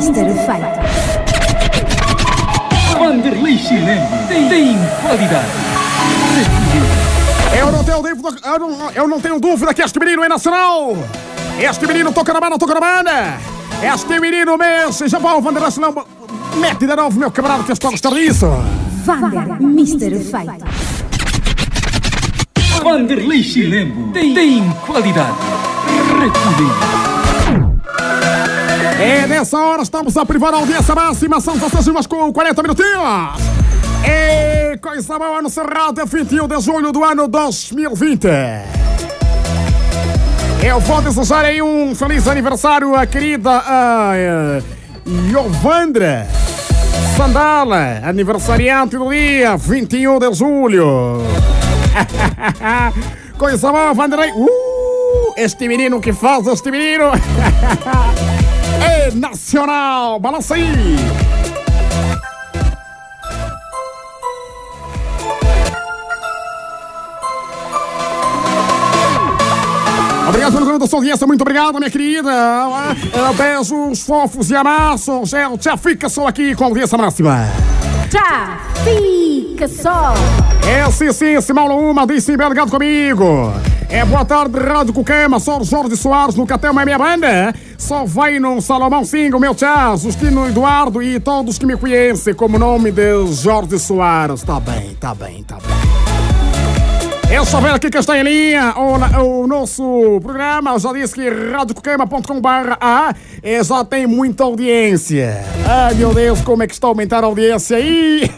Mr. 0.02 0.34
Fight. 0.48 0.66
Vanderlei 2.98 3.56
Chileno 3.56 4.08
tem, 4.28 4.50
tem 4.50 4.76
qualidade. 5.00 5.46
Eu 7.56 7.72
não 7.72 7.84
tenho 7.84 8.02
dúvida, 8.02 8.48
eu 8.48 8.60
não, 8.60 8.92
eu 8.92 9.08
não 9.08 9.22
tenho 9.22 9.40
dúvida 9.40 9.76
que 9.76 9.84
este 9.84 10.00
menino 10.00 10.24
é 10.24 10.28
nacional. 10.28 10.98
Este 11.60 11.86
menino 11.86 12.12
toca 12.12 12.34
na 12.34 12.40
banda, 12.40 12.58
toca 12.58 12.74
na 12.74 12.80
banda. 12.80 13.38
Este 13.84 14.20
menino 14.20 14.58
mexe, 14.58 15.08
já 15.08 15.20
o 15.20 15.40
Vanderlei 15.40 15.70
Silão. 15.70 15.94
Mete 16.56 16.88
de 16.88 16.96
novo, 16.96 17.20
meu 17.20 17.30
camarada, 17.30 17.64
que 17.64 17.70
eu 17.70 17.74
estou 17.74 17.90
a 17.90 17.92
gostar 17.92 18.10
disso. 18.10 18.48
Vander 19.06 19.62
Mr. 19.62 20.20
Fight. 20.20 20.64
Vanderlei 22.84 23.44
Chileno 23.44 24.12
tem, 24.14 24.34
tem 24.34 24.72
qualidade. 24.88 25.38
Repude. 26.20 27.01
É 29.02 29.26
nessa 29.26 29.58
hora 29.58 29.82
estamos 29.82 30.16
a 30.16 30.24
privar 30.24 30.54
a 30.54 30.58
audiência 30.58 30.94
máxima, 30.94 31.42
são 31.42 31.56
16 31.56 31.88
horas 31.88 32.06
com 32.06 32.32
40 32.32 32.62
minutinhos. 32.62 33.02
E 34.06 34.78
coisa 34.78 35.18
boa 35.18 35.42
no 35.42 35.50
Cerrado, 35.50 36.00
é 36.00 36.06
21 36.06 36.48
de 36.48 36.62
julho 36.62 36.92
do 36.92 37.04
ano 37.04 37.28
2020. 37.28 38.28
Eu 40.64 40.80
vou 40.82 41.02
desejar 41.02 41.46
aí 41.46 41.64
um 41.64 41.96
feliz 41.96 42.28
aniversário 42.28 42.94
à 42.94 43.08
querida 43.08 43.64
uh, 43.64 44.64
Yovandra 45.32 46.28
Sandala, 47.18 48.02
aniversariante 48.04 48.98
do 48.98 49.10
dia 49.10 49.58
21 49.58 50.20
de 50.20 50.32
julho. 50.36 51.24
Coisa 53.36 53.72
boa, 53.72 53.96
Vanderlei. 53.96 54.32
Uh, 54.32 55.34
este 55.38 55.68
menino 55.68 56.00
que 56.00 56.14
faz, 56.14 56.46
este 56.46 56.70
menino. 56.70 57.06
é 58.82 59.12
nacional. 59.12 60.20
Balança 60.20 60.56
aí. 60.56 60.72
Obrigado 70.28 70.54
pelo 70.54 70.66
grande 70.66 70.88
sorriso, 70.88 71.28
muito 71.28 71.42
obrigado, 71.42 71.78
minha 71.78 71.92
querida. 71.92 72.32
Beijos 73.38 74.02
fofos 74.02 74.50
e 74.50 74.56
abraços. 74.56 75.30
Tchau, 75.30 75.58
tchau, 75.58 75.78
fica 75.78 76.08
só 76.08 76.26
aqui 76.26 76.56
com 76.56 76.64
a 76.64 76.68
audiência 76.68 76.98
máxima. 76.98 77.48
Tchau, 78.10 78.58
fica 78.84 79.68
só. 79.68 80.14
Esse 80.88 81.12
sim, 81.12 81.42
se 81.42 81.52
mal 81.52 81.68
uma, 81.78 82.08
disse 82.08 82.34
obrigado 82.34 82.72
comigo. 82.72 83.52
É 83.90 84.06
boa 84.06 84.24
tarde, 84.24 84.58
Rádio 84.58 84.94
Cucama, 84.94 85.38
sou 85.38 85.66
Jorge 85.66 85.98
Soares 85.98 86.36
no 86.36 86.48
Catel, 86.48 86.80
é 86.80 86.86
minha 86.86 86.98
banda. 86.98 87.54
Só 87.82 88.06
vai 88.06 88.38
no 88.40 88.62
Salomão 88.62 89.04
Sim, 89.04 89.32
o 89.34 89.40
meu 89.40 89.56
tchau, 89.56 89.98
Justino 89.98 90.48
Eduardo 90.48 91.02
e 91.02 91.20
todos 91.20 91.58
que 91.58 91.66
me 91.66 91.76
conhecem 91.76 92.32
como 92.32 92.60
nome 92.60 92.92
de 92.92 93.26
Jorge 93.34 93.80
Soares. 93.80 94.44
Tá 94.44 94.60
bem, 94.60 94.96
tá 95.00 95.16
bem, 95.16 95.44
tá 95.44 95.56
bem. 95.56 97.36
Eu 97.36 97.44
só 97.44 97.60
ver 97.60 97.72
aqui 97.74 97.90
que 97.90 97.98
está 97.98 98.20
em 98.20 98.24
linha 98.24 98.76
o, 98.78 99.42
o 99.44 99.48
nosso 99.48 100.20
programa. 100.22 100.74
Eu 100.74 100.80
já 100.80 100.94
disse 100.94 101.16
que 101.16 101.28
radiocoquema.com.br 101.28 102.76
é, 103.42 103.64
já 103.64 103.84
tem 103.84 104.06
muita 104.06 104.44
audiência. 104.44 105.44
Ai 105.68 105.96
meu 105.96 106.14
Deus, 106.14 106.40
como 106.42 106.62
é 106.62 106.68
que 106.68 106.74
está 106.74 106.86
aumentar 106.86 107.24
a 107.24 107.28
audiência 107.28 107.78
aí? 107.78 108.30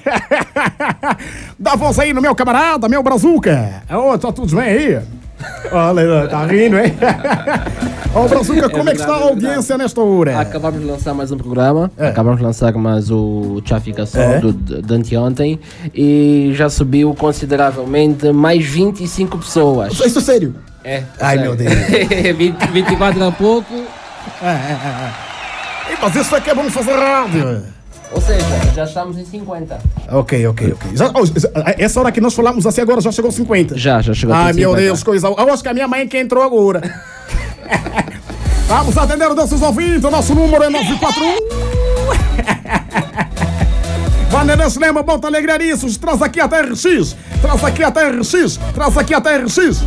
Dá 1.59 1.75
voz 1.75 1.99
aí 1.99 2.13
no 2.13 2.21
meu 2.21 2.33
camarada, 2.33 2.87
meu 2.87 3.03
brazuca. 3.03 3.83
Oh, 3.91 4.17
tá 4.17 4.31
tudo 4.31 4.55
bem 4.55 4.63
aí? 4.63 5.22
Olha, 5.71 6.27
tá 6.27 6.45
rindo, 6.45 6.77
hein? 6.77 6.93
Ô, 8.15 8.27
Brazuca, 8.27 8.69
como 8.69 8.89
é, 8.89 8.93
que 8.93 9.01
está 9.01 9.13
a 9.13 9.23
audiência 9.23 9.75
nesta 9.75 9.99
hora? 9.99 10.39
Acabamos 10.39 10.79
de 10.79 10.85
lançar 10.85 11.15
mais 11.15 11.31
um 11.31 11.37
programa, 11.37 11.91
acabamos 11.97 12.37
de 12.39 12.45
lançar 12.45 12.71
mais 12.73 13.09
o 13.09 13.59
Tchá 13.65 13.79
Fica 13.79 14.05
Só 14.05 14.19
É. 14.19 14.39
do, 14.39 14.53
de, 14.53 14.93
anteontem 14.93 15.59
e 15.95 16.51
já 16.53 16.69
subiu 16.69 17.15
consideravelmente 17.15 18.31
mais 18.31 18.63
25 18.63 19.39
pessoas. 19.39 19.93
Isso 19.93 20.19
é 20.19 20.21
sério? 20.21 20.55
É. 20.83 21.03
Ai, 21.19 21.37
sério. 21.37 21.41
meu 21.41 21.55
Deus. 21.55 21.73
20, 22.37 22.67
24 22.71 23.23
a 23.23 23.31
pouco. 23.31 23.73
É, 24.43 24.47
é, 24.47 24.49
é. 24.49 25.93
Ih, 25.93 25.97
Mas 25.99 26.15
isso 26.15 26.35
é 26.35 26.41
que 26.41 26.49
é 26.51 26.53
bom 26.53 26.69
fazer 26.69 26.93
rádio. 26.93 27.63
Ou 28.13 28.21
seja, 28.21 28.45
já 28.75 28.83
estamos 28.83 29.17
em 29.17 29.25
50. 29.25 29.79
Ok, 30.11 30.47
ok, 30.47 30.73
ok. 30.73 30.91
Já, 30.95 31.11
essa 31.77 31.99
hora 31.99 32.11
que 32.11 32.21
nós 32.21 32.33
falamos 32.33 32.65
assim 32.65 32.81
agora 32.81 33.01
já 33.01 33.11
chegou 33.11 33.31
50. 33.31 33.77
Já, 33.77 34.01
já 34.01 34.13
chegou 34.13 34.35
Ai, 34.35 34.51
até 34.51 34.53
meu 34.53 34.69
50. 34.69 34.81
Deus, 34.81 35.03
coisa. 35.03 35.27
Eu 35.27 35.53
acho 35.53 35.63
que 35.63 35.69
a 35.69 35.73
minha 35.73 35.87
mãe 35.87 36.07
que 36.07 36.17
entrou 36.17 36.43
agora. 36.43 36.81
Vamos 38.67 38.97
atender 38.97 39.29
os 39.29 39.35
nossos 39.35 39.61
ouvintes. 39.61 40.03
O 40.03 40.11
nosso 40.11 40.33
número 40.33 40.63
é 40.63 40.69
941. 40.69 41.33
Vanderlei 44.29 44.69
Cinema, 44.69 45.03
bota 45.03 45.27
alegrariços. 45.27 45.97
Traz 45.97 46.21
aqui 46.21 46.39
a 46.39 46.47
TRX. 46.47 47.15
Traz 47.41 47.63
aqui 47.63 47.83
a 47.83 47.91
TRX. 47.91 48.59
Traz 48.73 48.97
aqui 48.97 49.13
a 49.13 49.21
TRX. 49.21 49.83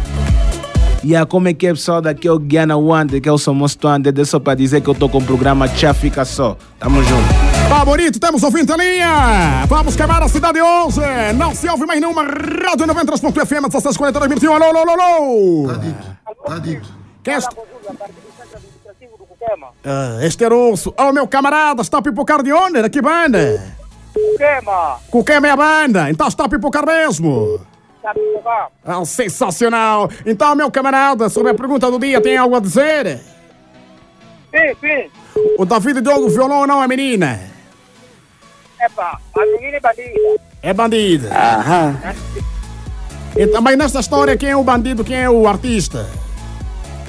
E 1.02 1.10
yeah, 1.10 1.26
como 1.26 1.48
é 1.48 1.54
que 1.54 1.66
é 1.66 1.70
pessoal? 1.70 2.00
Daqui 2.00 2.26
é 2.26 2.32
o 2.32 2.38
Guiana 2.38 2.76
Wanda, 2.76 3.20
que 3.20 3.28
é 3.28 3.32
o 3.32 3.38
Somos 3.38 3.76
Tuande, 3.76 4.08
é 4.20 4.24
só 4.24 4.40
para 4.40 4.54
dizer 4.54 4.80
que 4.80 4.88
eu 4.88 4.94
tô 4.94 5.08
com 5.08 5.18
o 5.18 5.22
programa 5.22 5.68
Tchá 5.68 5.94
Fica 5.94 6.24
Só. 6.24 6.56
Tamo 6.80 7.02
junto. 7.04 7.45
Tá 7.76 7.84
bonito, 7.84 8.18
temos 8.18 8.42
ouvinte 8.42 8.72
em 8.72 8.76
linha. 8.78 9.66
Vamos 9.68 9.94
queimar 9.94 10.22
a 10.22 10.28
cidade 10.28 10.58
hoje. 10.62 10.98
Não 11.36 11.54
se 11.54 11.68
ouve 11.68 11.84
mais 11.84 12.00
nenhuma 12.00 12.22
Rádio 12.22 12.86
93.fm, 12.86 13.60
1642 13.64 14.28
minutinho. 14.30 14.54
Alô, 14.54 14.64
alô, 14.64 14.78
alô, 14.78 15.02
alô. 15.02 15.68
Tá 16.46 16.58
dito. 16.58 16.88
Quem 17.22 17.34
é 17.34 17.36
este? 17.36 17.54
Ah, 19.84 20.18
este 20.22 20.42
era 20.42 20.56
osso. 20.56 20.94
Oh, 20.96 21.12
meu 21.12 21.28
camarada, 21.28 21.82
está 21.82 21.98
a 21.98 22.02
pipocar 22.02 22.42
de 22.42 22.50
onde? 22.50 22.80
Da 22.80 22.88
que 22.88 23.02
banda? 23.02 23.62
Queima! 24.38 24.98
Cuquema 25.10 25.46
é 25.46 25.50
a 25.50 25.56
banda, 25.56 26.10
então 26.10 26.28
está 26.28 26.46
a 26.46 26.48
pipocar 26.48 26.86
mesmo. 26.86 27.60
Tá 28.00 28.14
pipocar? 28.14 28.70
Ah, 28.86 29.04
sensacional. 29.04 30.08
Então, 30.24 30.56
meu 30.56 30.70
camarada, 30.70 31.28
sobre 31.28 31.50
a 31.50 31.54
pergunta 31.54 31.90
do 31.90 31.98
dia, 31.98 32.22
tem 32.22 32.38
algo 32.38 32.56
a 32.56 32.60
dizer? 32.60 33.20
Sim, 34.50 34.74
sim. 34.80 35.10
O 35.58 35.66
David 35.66 36.00
Diogo 36.00 36.30
violão 36.30 36.60
ou 36.60 36.66
não 36.66 36.82
é 36.82 36.88
menina? 36.88 37.54
Epa, 38.80 39.20
a 39.34 39.46
menina 39.46 39.76
é 39.76 39.80
bandida. 39.80 40.40
É 40.62 40.72
bandido. 40.72 41.28
Aham. 41.28 42.00
E 43.36 43.46
também 43.46 43.76
nesta 43.76 44.00
história, 44.00 44.36
quem 44.36 44.50
é 44.50 44.56
o 44.56 44.64
bandido, 44.64 45.04
quem 45.04 45.22
é 45.22 45.30
o 45.30 45.46
artista? 45.46 46.06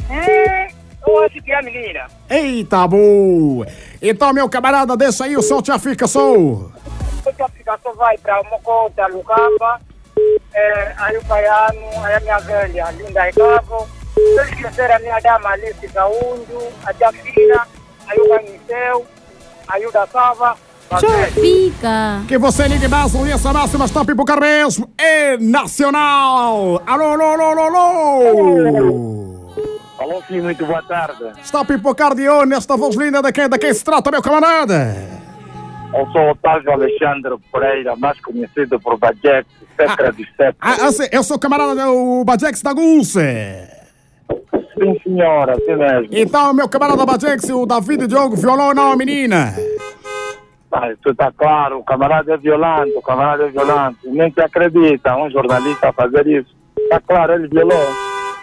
Hum, 0.09 0.67
eu 1.07 1.23
acho 1.23 1.41
que 1.41 1.51
é 1.51 1.59
a 1.59 1.61
menina. 1.61 2.07
Eita, 2.29 2.87
bom. 2.87 3.65
Então, 4.01 4.33
meu 4.33 4.49
camarada, 4.49 4.95
deixa 4.95 5.25
aí 5.25 5.35
o 5.35 5.41
som 5.41 5.61
já 5.63 5.79
fica 5.79 6.07
só. 6.07 6.33
O 6.33 6.71
classificação 7.35 7.93
vai 7.95 8.17
para 8.17 8.41
Mocota, 8.43 9.07
Lucamba, 9.07 9.81
é, 10.53 10.93
aí 10.97 11.17
o 11.17 11.23
Baiano, 11.23 12.05
aí 12.05 12.13
a 12.15 12.19
minha 12.21 12.39
velha, 12.39 12.91
Linda 12.91 13.23
Recavo. 13.23 13.87
Se 14.13 14.21
eles 14.21 14.55
quiserem 14.55 14.95
a 14.95 14.99
minha 14.99 15.19
dama 15.19 15.49
Alice 15.49 15.87
Gaúndo, 15.87 16.73
a 16.85 16.93
Jacina, 16.93 17.67
aí 18.07 18.19
o 18.19 18.29
Caniceu, 18.29 19.05
aí 19.67 19.85
o 19.85 19.91
da 19.91 20.07
Sava. 20.07 20.57
Fica. 21.33 22.21
Que 22.27 22.37
você 22.37 22.67
ligue 22.67 22.87
mais, 22.87 23.13
audiência 23.13 23.51
máxima, 23.51 23.85
está 23.85 24.01
a 24.01 24.05
pipocar 24.05 24.39
mesmo. 24.39 24.89
É 24.97 25.37
nacional. 25.37 26.81
Alô, 26.85 27.03
alô, 27.03 27.23
alô, 27.23 27.43
alô, 27.43 27.61
alô. 27.61 29.37
Alô, 29.99 30.23
sim, 30.27 30.39
muito 30.41 30.65
boa 30.65 30.81
tarde. 30.83 31.25
Está 31.43 31.61
a 31.61 31.65
pipocar 31.65 32.15
de 32.15 32.29
onde 32.29 32.53
esta 32.53 32.77
voz 32.77 32.95
linda 32.95 33.21
de 33.21 33.31
quem, 33.31 33.49
de 33.49 33.57
quem 33.57 33.73
se 33.73 33.83
trata, 33.83 34.11
meu 34.11 34.21
camarada? 34.21 34.95
Eu 35.93 36.05
sou 36.11 36.31
Otávio 36.31 36.71
Alexandre 36.71 37.35
Pereira, 37.51 37.95
mais 37.95 38.19
conhecido 38.21 38.79
por 38.79 38.97
Bajex, 38.97 39.47
Cetra 39.75 40.11
de 40.11 40.25
Cetra. 40.25 40.55
Ah, 40.61 40.77
ah, 40.81 40.91
sim, 40.91 41.07
eu 41.11 41.23
sou 41.23 41.39
camarada 41.39 41.73
do 41.75 42.23
Bajex 42.23 42.61
da 42.61 42.73
Gulce. 42.73 43.19
Sim, 44.77 44.99
senhora, 45.03 45.53
assim 45.53 45.75
mesmo. 45.75 46.07
Então, 46.11 46.53
meu 46.53 46.69
camarada 46.69 47.05
Bajex, 47.05 47.49
o 47.49 47.65
David 47.65 48.07
Diogo 48.07 48.35
violão 48.35 48.67
ou 48.67 48.75
não, 48.75 48.95
menina? 48.95 49.55
Ah, 50.71 50.91
isso 50.91 51.09
está 51.09 51.31
claro, 51.31 51.79
o 51.79 51.83
camarada 51.83 52.33
é 52.33 52.37
violento, 52.37 52.97
o 52.97 53.01
camarada 53.01 53.45
é 53.45 53.49
violento. 53.49 53.97
Nem 54.05 54.29
te 54.29 54.41
acredita 54.41 55.15
um 55.15 55.29
jornalista 55.29 55.89
a 55.89 55.93
fazer 55.93 56.27
isso. 56.27 56.55
Está 56.77 56.99
claro, 56.99 57.33
ele 57.33 57.47
violou. 57.47 57.87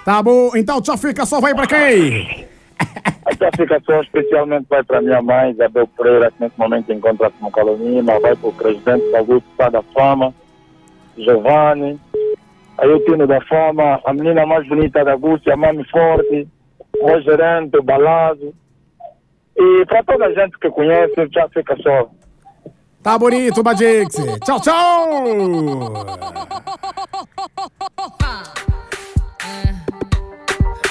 Tá 0.05 0.23
bom, 0.23 0.51
então 0.57 0.83
já 0.85 0.97
fica, 0.97 1.25
só 1.25 1.41
vai 1.41 1.55
pra 1.55 1.67
quem? 1.67 2.47
Essa 3.27 3.81
só 3.85 4.01
especialmente 4.01 4.67
vai 4.69 4.83
para 4.83 5.01
minha 5.01 5.23
mãe, 5.23 5.53
Isabel 5.53 5.87
Pereira, 5.87 6.31
que 6.31 6.43
nesse 6.43 6.59
momento 6.59 6.93
encontra-se 6.93 7.37
no 7.41 7.51
Colonima, 7.51 8.19
vai 8.21 8.37
para 8.37 8.49
o 8.49 8.53
presidente 8.53 9.11
da 9.11 9.19
Augusto 9.19 9.49
Sá 9.57 9.69
da 9.69 9.83
Fama, 9.83 10.35
Giovanni, 11.17 11.99
aí 12.79 12.89
o 12.91 13.01
Tino 13.01 13.27
da 13.27 13.41
Fama, 13.43 14.01
a 14.05 14.13
menina 14.13 14.45
mais 14.45 14.67
bonita 14.69 15.05
da 15.05 15.13
Augusto, 15.13 15.51
a 15.51 15.57
Mami 15.57 15.85
Forte, 15.89 16.49
o 17.01 17.21
gerente, 17.21 17.79
o 17.79 17.83
Balado. 17.83 18.55
E 19.57 19.87
para 19.87 20.03
toda 20.05 20.27
a 20.27 20.33
gente 20.33 20.59
que 20.59 20.71
conhece, 20.71 21.15
já 21.33 21.49
fica 21.49 21.77
só. 21.83 22.11
Tá 23.03 23.19
bonito, 23.19 23.63
Bajex. 23.63 24.15
Tchau, 24.45 24.61
tchau. 24.61 25.93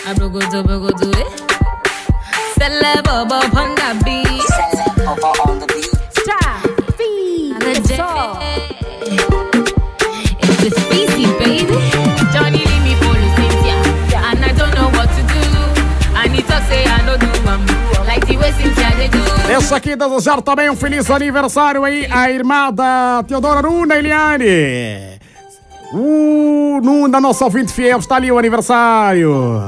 Abrogodo, 0.06 0.64
brogodo, 0.64 1.12
Deixa 19.48 19.76
aqui 19.76 19.96
desejar 19.96 20.42
também 20.42 20.70
um 20.70 20.76
feliz 20.76 21.10
aniversário 21.10 21.84
aí 21.84 22.08
à 22.10 22.30
irmã 22.32 22.72
da 22.72 23.24
Teodora 23.28 23.60
Luna, 23.68 23.96
Eliane. 23.96 25.20
Uh, 25.94 26.80
num 26.82 27.08
da 27.08 27.22
nossa 27.22 27.44
ouvinte 27.46 27.72
fiel, 27.72 28.00
está 28.00 28.16
ali 28.16 28.32
o 28.32 28.38
aniversário. 28.40 29.62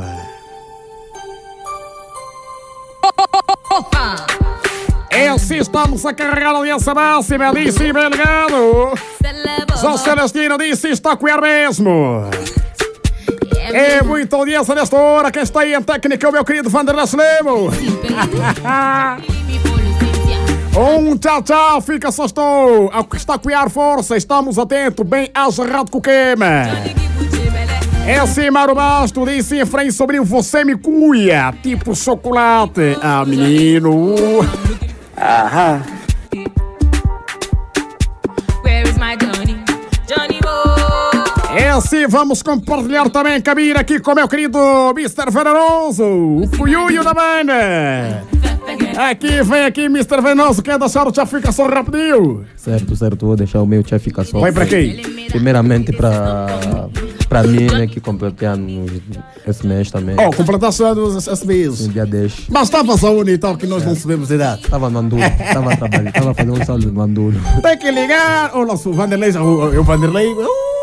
É 5.11 5.29
assim, 5.29 5.57
estamos 5.57 6.05
a 6.05 6.13
carregar 6.13 6.55
a 6.55 6.59
aliança 6.59 6.93
máxima, 6.93 7.53
disse 7.53 7.93
bem 7.93 8.09
ligado. 8.09 8.93
João 9.79 9.97
Celestino 9.97 10.57
disse 10.57 10.89
está 10.89 11.11
a 11.11 11.15
coer 11.17 11.39
mesmo. 11.41 12.23
É 13.75 14.01
muita 14.01 14.37
audiência 14.37 14.73
nesta 14.73 14.95
hora. 14.95 15.29
Quem 15.29 15.43
está 15.43 15.59
aí 15.59 15.73
em 15.73 15.81
técnica 15.81 16.25
é 16.25 16.29
o 16.29 16.31
meu 16.31 16.45
querido 16.45 16.69
Vanderlei 16.69 17.05
Lemo. 17.13 17.69
Um 20.77 21.17
tchau, 21.17 21.41
tchau, 21.41 21.81
fica 21.81 22.11
só 22.11 22.25
estou. 22.25 22.89
Ao 22.91 23.05
que 23.05 23.15
está 23.15 23.35
a 23.35 23.39
criar 23.39 23.69
força, 23.69 24.17
estamos 24.17 24.59
atentos, 24.59 25.07
bem 25.07 25.29
agarrado 25.33 25.89
com 25.89 25.99
o 25.99 26.01
queima. 26.01 26.67
É 28.05 28.19
assim, 28.19 28.49
Mário 28.49 28.75
Basto, 28.75 29.25
disse 29.25 29.57
Efraim 29.57 29.89
Sobrinho, 29.89 30.25
você 30.25 30.65
me 30.65 30.75
cuia, 30.75 31.53
tipo 31.63 31.95
chocolate. 31.95 32.97
Ah, 33.01 33.23
menino. 33.25 34.15
Aham. 35.17 36.04
É 41.57 41.69
assim, 41.69 42.05
vamos 42.07 42.43
compartilhar 42.43 43.09
também 43.09 43.35
a 43.35 43.41
cabine 43.41 43.71
aqui 43.71 43.99
com 43.99 44.11
o 44.11 44.15
meu 44.15 44.27
querido 44.27 44.59
Mr. 44.95 45.31
Venenoso, 45.31 46.03
o 46.03 46.49
Cuyuio 46.57 47.03
da 47.03 47.13
banda. 47.13 48.23
Aqui, 48.97 49.41
vem 49.41 49.63
aqui, 49.63 49.85
Mr. 49.85 50.21
Venenoso, 50.21 50.61
quer 50.61 50.77
deixar 50.77 51.07
o 51.07 51.13
já 51.13 51.25
fica 51.25 51.51
só 51.51 51.65
rapidinho? 51.65 52.45
Certo, 52.57 52.95
certo, 52.95 53.25
vou 53.25 53.35
deixar 53.37 53.61
o 53.61 53.65
meu 53.65 53.83
tchau 53.83 53.99
ficar 53.99 54.25
só. 54.25 54.39
Vai 54.39 54.51
pra 54.51 54.65
quem? 54.65 54.97
Primeiramente 55.29 55.93
para 55.93 56.89
para 57.29 57.43
mim, 57.43 57.65
né, 57.65 57.87
que 57.87 57.99
completei 57.99 58.47
anos 58.47 58.91
esse 59.47 59.65
mês 59.65 59.89
também. 59.89 60.15
Oh, 60.19 60.31
completaste 60.31 60.83
anos 60.83 61.27
esse 61.27 61.47
mês. 61.47 61.81
No 61.81 61.93
dia 61.93 62.05
10. 62.05 62.47
Mas 62.49 62.63
estavas 62.63 63.03
aonde 63.03 63.31
e 63.31 63.37
tal, 63.37 63.57
que 63.57 63.65
nós 63.65 63.85
não 63.85 63.95
sabemos 63.95 64.31
a 64.31 64.35
idade? 64.35 64.61
Estava 64.61 64.89
no 64.89 64.99
Andulo, 64.99 65.23
estava 65.23 65.73
a 65.73 65.77
trabalhar, 65.77 66.09
estava 66.09 66.31
a 66.31 66.33
fazer 66.33 66.51
um 66.51 66.65
saldo 66.65 66.91
no 66.91 67.01
Andulo. 67.01 67.39
Tem 67.61 67.77
que 67.77 67.91
ligar. 67.91 68.55
O 68.55 68.65
nosso 68.65 68.91
Vanderlei, 68.93 69.31
o, 69.31 69.79
o 69.79 69.83
Vanderlei. 69.83 70.27
uh, 70.27 70.74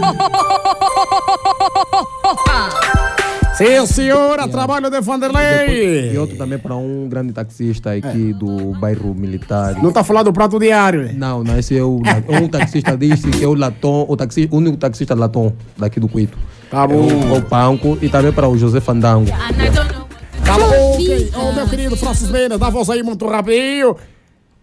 Sim, 3.60 3.86
senhora, 3.86 4.48
trabalho 4.48 4.88
de 4.88 5.00
Vanderlei. 5.02 6.14
E 6.14 6.18
outro 6.18 6.34
também 6.38 6.58
para 6.58 6.74
um 6.76 7.06
grande 7.08 7.30
taxista 7.30 7.92
aqui 7.92 8.32
do 8.32 8.72
bairro 8.78 9.14
militar. 9.14 9.74
Não 9.82 9.90
está 9.90 10.02
falando 10.02 10.26
do 10.26 10.32
prato 10.32 10.58
diário? 10.58 11.12
Não, 11.14 11.44
não, 11.44 11.58
esse 11.58 11.76
é 11.76 11.82
o. 11.82 12.00
Um 12.30 12.48
taxista 12.48 12.96
disse 12.96 13.28
que 13.28 13.44
é 13.44 13.46
o 13.46 13.54
Latom, 13.54 14.06
o, 14.08 14.16
taxi, 14.16 14.48
o 14.50 14.56
único 14.56 14.78
taxista 14.78 15.14
Latom 15.14 15.52
daqui 15.76 16.00
do 16.00 16.08
Cuito. 16.08 16.38
Tá 16.70 16.86
bom. 16.86 17.10
É 17.10 17.12
o, 17.12 17.36
o 17.36 17.42
Panco 17.42 17.98
e 18.00 18.08
também 18.08 18.32
para 18.32 18.48
o 18.48 18.56
José 18.56 18.80
Fandango. 18.80 19.30
Tá 19.30 20.58
bom, 20.58 20.94
ok. 20.94 21.30
Ô, 21.34 21.52
meu 21.52 21.68
querido 21.68 21.96
Francis 21.96 22.30
Mendes, 22.30 22.58
dá 22.58 22.68
a 22.68 22.70
voz 22.70 22.88
aí 22.88 23.02
muito 23.02 23.26
rapidinho. 23.26 23.94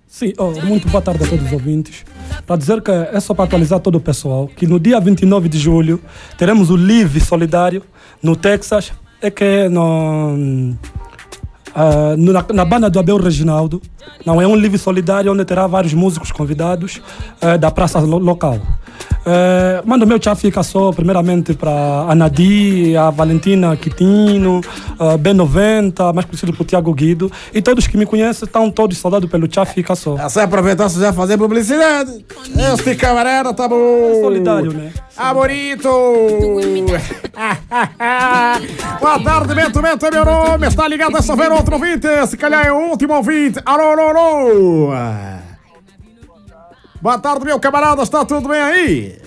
Sim, 0.07 0.33
oh, 0.39 0.51
muito 0.65 0.87
boa 0.87 1.01
tarde 1.01 1.23
a 1.23 1.27
todos 1.27 1.45
os 1.45 1.51
ouvintes. 1.51 2.03
Para 2.45 2.55
dizer 2.55 2.81
que 2.81 2.91
é 2.91 3.19
só 3.19 3.33
para 3.33 3.45
atualizar 3.45 3.79
todo 3.79 3.95
o 3.95 3.99
pessoal, 3.99 4.47
que 4.47 4.65
no 4.67 4.79
dia 4.79 4.99
29 4.99 5.49
de 5.49 5.57
julho 5.59 5.99
teremos 6.37 6.69
o 6.69 6.75
Live 6.75 7.19
Solidário 7.19 7.83
no 8.23 8.35
Texas, 8.35 8.91
é 9.21 9.29
que 9.29 9.43
é 9.43 9.69
no, 9.69 10.35
no- 10.37 12.33
na, 12.33 12.45
na 12.53 12.65
banda 12.65 12.89
do 12.89 12.99
Abel 12.99 13.17
Reginaldo. 13.17 13.81
Não 14.25 14.41
é 14.41 14.47
um 14.47 14.55
Live 14.55 14.77
Solidário 14.77 15.31
onde 15.31 15.45
terá 15.45 15.67
vários 15.67 15.93
músicos 15.93 16.31
convidados 16.31 17.01
eh, 17.41 17.57
da 17.57 17.69
praça 17.69 17.99
lo- 17.99 18.17
local. 18.17 18.59
Eh, 19.25 19.81
manda 19.85 20.05
o 20.05 20.07
meu 20.07 20.17
tchau 20.17 20.35
fica 20.35 20.63
só, 20.63 20.91
primeiramente 20.93 21.53
para 21.53 22.05
a 22.07 22.15
Nadi, 22.15 22.95
a 22.95 23.09
Valentina 23.09 23.75
Quitino, 23.75 24.61
a 24.97 25.17
B90, 25.17 26.13
mais 26.13 26.25
conhecido 26.25 26.53
por 26.53 26.65
Tiago 26.65 26.93
Guido, 26.93 27.29
e 27.53 27.61
todos 27.61 27.87
que 27.87 27.97
me 27.97 28.05
conhecem 28.05 28.45
estão 28.45 28.71
todos 28.71 28.97
saudados 28.97 29.29
pelo 29.29 29.47
tchau 29.47 29.65
fica 29.65 29.95
só. 29.95 30.15
Você 30.15 30.39
aproveitar 30.39 30.89
já 30.89 31.11
fazer 31.11 31.37
publicidade. 31.37 32.25
Este 32.73 32.95
camarada 32.95 33.53
tá 33.53 33.67
bom. 33.67 34.21
solidário, 34.21 34.71
né? 34.71 34.91
Ah, 35.17 35.33
bonito. 35.33 35.89
Boa 39.01 39.19
tarde, 39.23 39.55
Bento 39.55 39.81
Bento 39.81 40.05
é 40.05 40.11
meu 40.11 40.23
nome. 40.23 40.67
Está 40.67 40.87
ligado 40.87 41.17
a 41.17 41.35
ver 41.35 41.51
outro 41.51 41.75
ouvinte. 41.75 42.07
Se 42.27 42.37
calhar 42.37 42.65
é 42.65 42.71
o 42.71 42.91
último 42.91 43.15
ouvinte. 43.15 43.59
Alô, 43.65 43.91
alô, 43.91 44.09
alô. 44.09 45.46
Boa 47.01 47.19
tarde, 47.19 47.45
meu 47.45 47.59
camarada. 47.59 48.03
Está 48.03 48.25
tudo 48.25 48.49
bem 48.49 48.61
aí? 48.61 49.21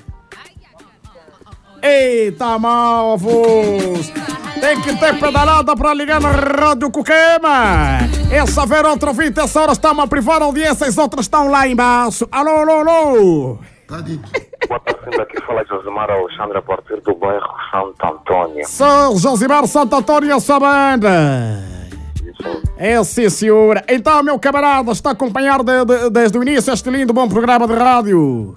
Eita, 1.82 2.58
malvos! 2.58 4.12
Tem 4.60 4.80
que 4.82 4.94
ter 4.96 5.18
pedalada 5.18 5.74
para 5.74 5.94
ligar 5.94 6.20
na 6.20 6.30
Rádio 6.30 6.90
Cuquema! 6.90 8.00
Essa 8.30 8.66
ver 8.66 8.84
outro 8.84 9.08
ouvinte, 9.08 9.40
essa 9.40 9.62
hora 9.62 9.72
está 9.72 9.90
uma 9.90 10.06
privada 10.06 10.44
audiência, 10.44 10.86
as 10.86 10.98
outras 10.98 11.24
estão 11.24 11.48
lá 11.48 11.66
embaixo. 11.66 12.28
Alô, 12.30 12.50
alô, 12.50 12.72
alô! 12.72 13.58
Boa 13.88 14.80
tarde, 14.80 15.16
daqui 15.16 15.40
fala 15.46 15.64
Josimar 15.64 16.10
Alexandre 16.10 16.58
a 16.58 16.62
partir 16.62 17.00
do 17.00 17.14
bairro 17.14 17.48
Santo 17.70 18.06
Antônio. 18.06 18.68
Sou 18.68 19.16
Josimar 19.18 19.66
Santo 19.66 19.96
Antônio, 19.96 20.32
essa 20.34 20.60
banda! 20.60 21.79
É 22.76 23.02
sim, 23.04 23.28
senhora. 23.28 23.84
Então, 23.88 24.22
meu 24.22 24.38
camarada, 24.38 24.90
está 24.92 25.10
a 25.10 25.12
acompanhar 25.12 25.62
de- 25.62 25.84
de- 25.84 26.10
desde 26.10 26.38
o 26.38 26.42
início 26.42 26.72
este 26.72 26.90
lindo 26.90 27.12
bom 27.12 27.28
programa 27.28 27.66
de 27.66 27.74
rádio. 27.74 28.56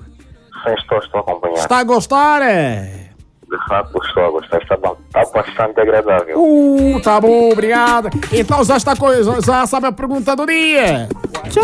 Sim, 0.63 0.73
estou, 0.77 0.97
estou 0.99 1.19
a 1.19 1.23
acompanhar. 1.23 1.55
Está 1.55 1.77
a 1.79 1.83
gostar, 1.83 2.41
é? 2.41 3.09
De 3.49 3.67
fato, 3.67 3.99
estou 4.05 4.25
a 4.25 4.31
gostar. 4.31 4.61
Está, 4.61 4.77
bom. 4.77 4.95
está 5.07 5.25
bastante 5.31 5.79
agradável. 5.81 6.39
Uh, 6.41 7.01
tá 7.03 7.19
bom, 7.21 7.51
obrigado. 7.51 8.09
Então 8.31 8.63
já 8.63 8.77
está 8.77 8.95
coisa, 8.95 9.39
já 9.41 9.67
sabe 9.67 9.87
a 9.87 9.91
pergunta 9.91 10.35
do 10.35 10.45
dia. 10.45 11.07
Sim, 11.51 11.61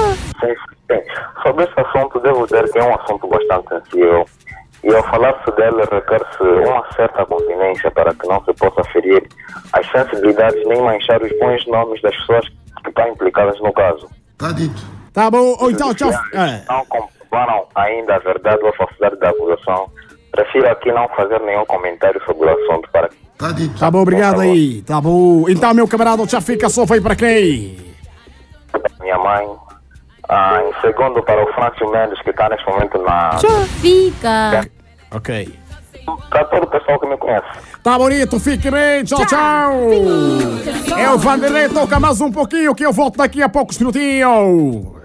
sim. 0.91 1.01
Sobre 1.41 1.63
esse 1.63 1.73
assunto, 1.79 2.19
devo 2.19 2.43
dizer 2.45 2.69
que 2.71 2.77
é 2.77 2.83
um 2.83 2.93
assunto 2.95 3.27
bastante 3.27 3.69
sensível. 3.69 4.25
E 4.83 4.95
ao 4.95 5.03
falar-se 5.03 5.51
dele, 5.51 5.83
requer-se 5.91 6.43
uma 6.43 6.85
certa 6.93 7.25
continência 7.25 7.91
para 7.91 8.13
que 8.13 8.27
não 8.27 8.43
se 8.45 8.53
possa 8.53 8.83
ferir 8.91 9.27
as 9.73 9.85
sensibilidades 9.91 10.65
nem 10.67 10.81
manchar 10.81 11.21
os 11.21 11.31
bons 11.39 11.65
nomes 11.67 12.01
das 12.01 12.15
pessoas 12.17 12.47
que 12.83 12.89
estão 12.89 13.07
implicadas 13.09 13.59
no 13.59 13.73
caso. 13.73 14.09
Tá 14.37 14.51
dito. 14.51 14.81
Tá 15.13 15.29
bom, 15.29 15.57
ou 15.59 15.69
então, 15.69 15.93
tchau. 15.93 16.11
É. 16.33 16.63
Não 16.69 16.85
comprovaram 16.85 17.67
ainda 17.75 18.15
a 18.15 18.19
verdade 18.19 18.63
ou 18.63 18.69
a 18.69 18.73
falsidade 18.73 19.19
da 19.19 19.29
acusação. 19.29 19.89
Prefiro 20.31 20.69
aqui 20.69 20.91
não 20.91 21.07
fazer 21.09 21.41
nenhum 21.41 21.65
comentário 21.65 22.21
sobre 22.25 22.47
o 22.47 22.49
assunto 22.49 22.89
para 22.91 23.09
Tá 23.37 23.53
dito. 23.53 23.79
Tá 23.79 23.89
bom, 23.89 24.01
obrigado 24.01 24.41
aí. 24.41 24.81
Tá 24.81 24.99
bom. 24.99 25.45
Então, 25.47 25.73
meu 25.73 25.87
camarada, 25.87 26.25
já 26.27 26.41
fica 26.41 26.67
só 26.67 26.85
foi 26.85 26.99
para 26.99 27.15
quem? 27.15 27.77
minha 28.99 29.17
mãe. 29.17 29.47
Ah, 30.29 30.61
em 30.63 30.81
segundo, 30.81 31.23
para 31.23 31.43
o 31.43 31.53
Francio 31.53 31.89
Mendes, 31.89 32.21
que 32.21 32.29
está 32.29 32.47
neste 32.49 32.65
momento 32.69 32.99
na. 32.99 33.31
Fica. 33.81 34.61
Ok. 35.11 35.57
Para 36.29 36.45
todo 36.45 36.63
o 36.63 36.67
pessoal 36.67 36.99
que 36.99 37.07
me 37.07 37.17
conhece. 37.17 37.47
Tá 37.83 37.97
bonito, 37.97 38.39
fique 38.39 38.69
bem. 38.69 39.03
Tchau, 39.03 39.25
tchau. 39.25 39.73
É 40.97 41.09
o 41.09 41.17
Vanderlei, 41.17 41.67
toca 41.69 41.99
mais 41.99 42.21
um 42.21 42.31
pouquinho 42.31 42.75
que 42.75 42.85
eu 42.85 42.93
volto 42.93 43.17
daqui 43.17 43.41
a 43.41 43.49
poucos 43.49 43.79
minutinhos. 43.79 44.99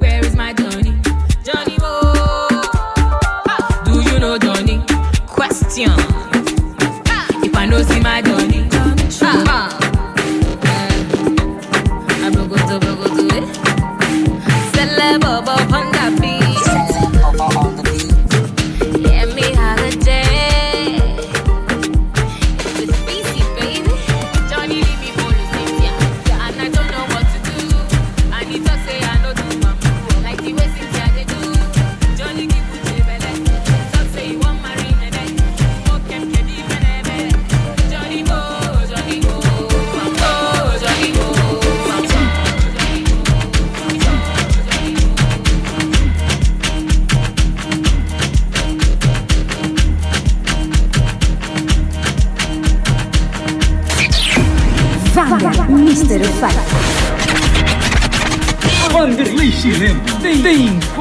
Where 0.00 0.20
is 0.20 0.34
my 0.34 0.52
Johnny? 0.52 1.00
Johnny 1.42 1.76
Boy. 1.78 2.60
Do 3.84 4.02
you 4.02 4.20
know 4.20 4.38
Johnny? 4.38 4.84
Question. 5.34 5.92
If 7.42 7.56
I 7.56 7.66
know 7.66 7.82
see 7.84 8.00
my 8.00 8.20
Johnny. 8.22 8.35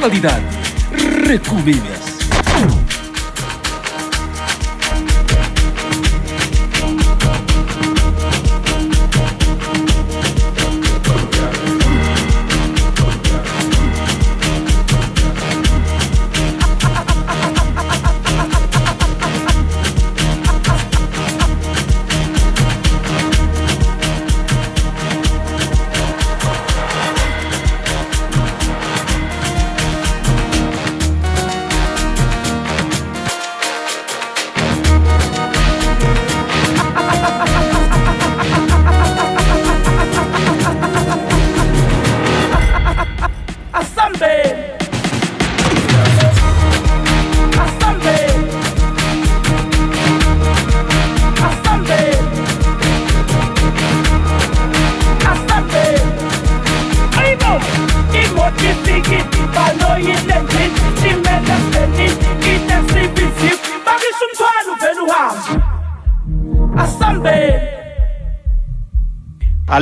Tem 0.06 0.22
qualidade. 0.22 2.05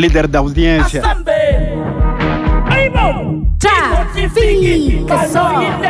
líder 0.03 0.27
da 0.27 0.39
audiência. 0.39 1.01
Tá, 1.01 1.15
fica 4.13 5.27
só. 5.29 5.47
Aí! 5.47 5.83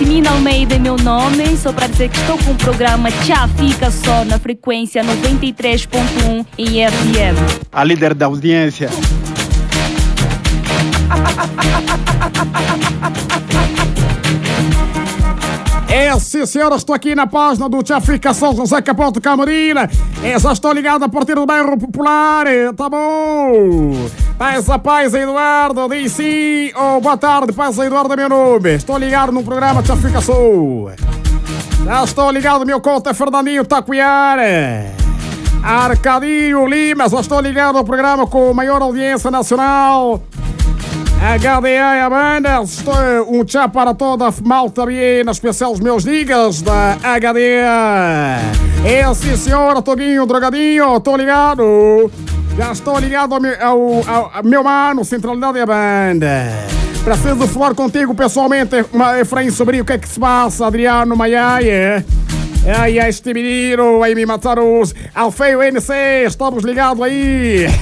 Maximina 0.00 0.30
Almeida 0.30 0.76
é 0.76 0.78
meu 0.78 0.96
nome, 0.96 1.58
só 1.58 1.74
para 1.74 1.86
dizer 1.86 2.08
que 2.08 2.16
estou 2.16 2.38
com 2.38 2.52
o 2.52 2.54
programa 2.54 3.10
Tchá 3.10 3.46
Fica 3.48 3.90
Só 3.90 4.24
na 4.24 4.38
frequência 4.38 5.04
93.1 5.04 6.46
em 6.56 6.88
FM. 6.88 7.68
A 7.70 7.84
líder 7.84 8.14
da 8.14 8.24
audiência. 8.24 8.88
É, 15.92 16.16
sim, 16.20 16.46
senhora, 16.46 16.76
estou 16.76 16.94
aqui 16.94 17.16
na 17.16 17.26
página 17.26 17.68
do 17.68 17.82
Tchafica 17.82 18.32
São 18.32 18.54
José 18.54 18.80
Capote 18.80 19.20
Camarina. 19.20 19.90
É, 20.22 20.38
já 20.38 20.52
estou 20.52 20.72
ligado 20.72 21.04
a 21.04 21.08
partir 21.08 21.34
do 21.34 21.44
bairro 21.44 21.76
Popular, 21.76 22.46
é, 22.46 22.72
tá 22.72 22.88
bom? 22.88 24.08
Paz 24.38 24.70
a 24.70 24.78
paz, 24.78 25.12
Eduardo, 25.14 25.88
disse. 25.88 26.72
Oh, 26.76 27.00
boa 27.00 27.16
tarde, 27.16 27.52
paz 27.52 27.76
Eduardo, 27.76 28.12
é 28.12 28.16
meu 28.16 28.28
nome. 28.28 28.74
Estou 28.76 28.96
ligado 28.96 29.32
no 29.32 29.42
programa 29.42 29.82
Tchafica 29.82 30.20
Sul. 30.20 30.92
Já 31.84 32.04
estou 32.04 32.30
ligado, 32.30 32.64
meu 32.64 32.80
conta 32.80 33.10
é 33.10 33.14
Fernandinho 33.14 33.64
Taquiar. 33.64 34.38
Arcadinho 35.60 36.66
Lima, 36.68 37.08
já 37.08 37.20
estou 37.20 37.40
ligado 37.40 37.76
ao 37.76 37.84
programa 37.84 38.28
com 38.28 38.54
maior 38.54 38.80
audiência 38.80 39.28
nacional. 39.28 40.22
HDA 41.20 42.08
Banda, 42.08 42.62
estou 42.62 42.94
um 43.28 43.44
tchá 43.44 43.68
para 43.68 43.92
toda 43.92 44.26
a 44.28 44.32
malta 44.42 44.86
bem, 44.86 45.22
na 45.22 45.32
especial 45.32 45.70
os 45.70 45.78
meus 45.78 46.02
digas 46.02 46.62
da 46.62 46.96
HDA. 46.96 48.38
É 48.88 49.14
sim, 49.14 49.36
senhora, 49.36 49.82
Toguinho, 49.82 50.24
Drogadinho, 50.24 50.96
estou 50.96 51.18
ligado. 51.18 52.10
Já 52.56 52.72
estou 52.72 52.98
ligado 52.98 53.34
ao 53.34 53.40
meu, 53.40 53.54
ao, 53.60 53.78
ao- 54.08 54.30
ao 54.36 54.42
meu 54.44 54.64
mano, 54.64 55.04
Centralidade 55.04 55.58
da 55.58 55.66
Banda. 55.66 56.52
Preciso 57.04 57.46
falar 57.48 57.74
contigo 57.74 58.14
pessoalmente, 58.14 58.76
Efraim 59.20 59.50
Sobrinho, 59.50 59.82
o 59.82 59.86
que 59.86 59.92
é 59.92 59.98
que 59.98 60.08
se 60.08 60.18
passa, 60.18 60.66
Adriano 60.66 61.14
Maiaia? 61.14 62.02
Ai, 62.78 62.98
ai, 62.98 63.08
este 63.10 63.34
menino, 63.34 64.02
aí 64.02 64.14
me 64.14 64.24
mataram 64.24 64.80
os 64.80 64.94
Alfeio 65.14 65.62
NC, 65.62 65.92
estamos 66.26 66.64
ligados 66.64 67.02
aí. 67.02 67.66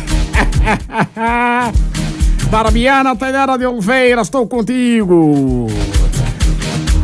Barbiana 2.50 3.14
Tainara 3.14 3.58
de 3.58 3.66
Oliveira, 3.66 4.22
estou 4.22 4.46
contigo. 4.46 5.66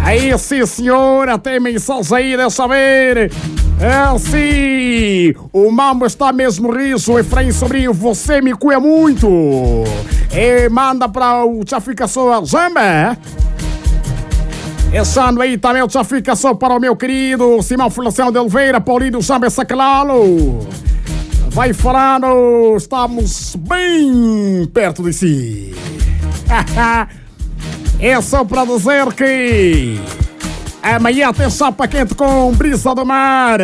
Aí 0.02 0.36
sim, 0.38 0.64
senhora, 0.64 1.38
tem 1.38 1.60
mensagem 1.60 2.16
aí, 2.16 2.36
deixa 2.36 2.50
saber. 2.50 3.30
É 3.78 4.18
sim, 4.18 5.34
o 5.52 5.70
mambo 5.70 6.06
está 6.06 6.32
mesmo 6.32 6.72
riso, 6.72 7.18
Efraim 7.18 7.52
Sobrinho, 7.52 7.92
você 7.92 8.40
me 8.40 8.54
cuia 8.54 8.80
muito. 8.80 9.28
E 10.32 10.68
manda 10.70 11.08
para 11.08 11.44
o 11.44 11.62
Tchafica 11.64 12.06
Só 12.06 12.42
Zamba. 12.44 13.18
Esse 14.92 15.18
ano 15.18 15.42
aí 15.42 15.58
também 15.58 15.82
o 15.82 15.88
Tchafica 15.88 16.34
Só 16.36 16.54
para 16.54 16.74
o 16.74 16.80
meu 16.80 16.96
querido 16.96 17.60
Simão 17.62 17.90
Fulação 17.90 18.32
de 18.32 18.38
Oliveira, 18.38 18.80
Paulinho 18.80 19.20
Zamba 19.20 19.50
Sacalalo. 19.50 20.66
Vai 21.54 21.72
falando, 21.72 22.74
estamos 22.76 23.54
bem 23.54 24.68
perto 24.74 25.04
de 25.04 25.12
si. 25.12 25.72
é 28.00 28.20
só 28.20 28.44
para 28.44 28.64
dizer 28.64 29.12
que 29.12 30.00
amanhã 30.82 31.32
tem 31.32 31.48
chapa 31.48 31.86
quente 31.86 32.16
com 32.16 32.52
brisa 32.54 32.92
do 32.92 33.06
mar. 33.06 33.60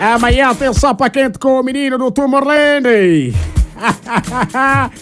Amanhã 0.00 0.54
tem 0.54 0.72
chapa 0.72 1.10
quente 1.10 1.38
com 1.38 1.60
o 1.60 1.62
menino 1.62 1.98
do 1.98 2.10
Tumorlene. 2.10 3.34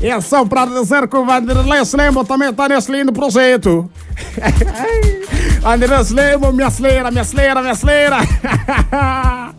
é 0.00 0.20
só 0.20 0.44
para 0.44 0.66
dizer 0.66 1.08
que 1.08 1.16
o 1.16 1.26
Vanderlei 1.26 1.80
Slemo 1.80 2.24
também 2.24 2.50
está 2.50 2.68
nesse 2.68 2.92
lindo 2.92 3.12
projeto. 3.12 3.90
André 5.64 6.02
Slemo, 6.02 6.52
me 6.52 6.64
acelera, 6.64 7.10
me 7.10 7.20
acelera, 7.20 7.62
me 7.62 7.70
acelera. 7.70 8.18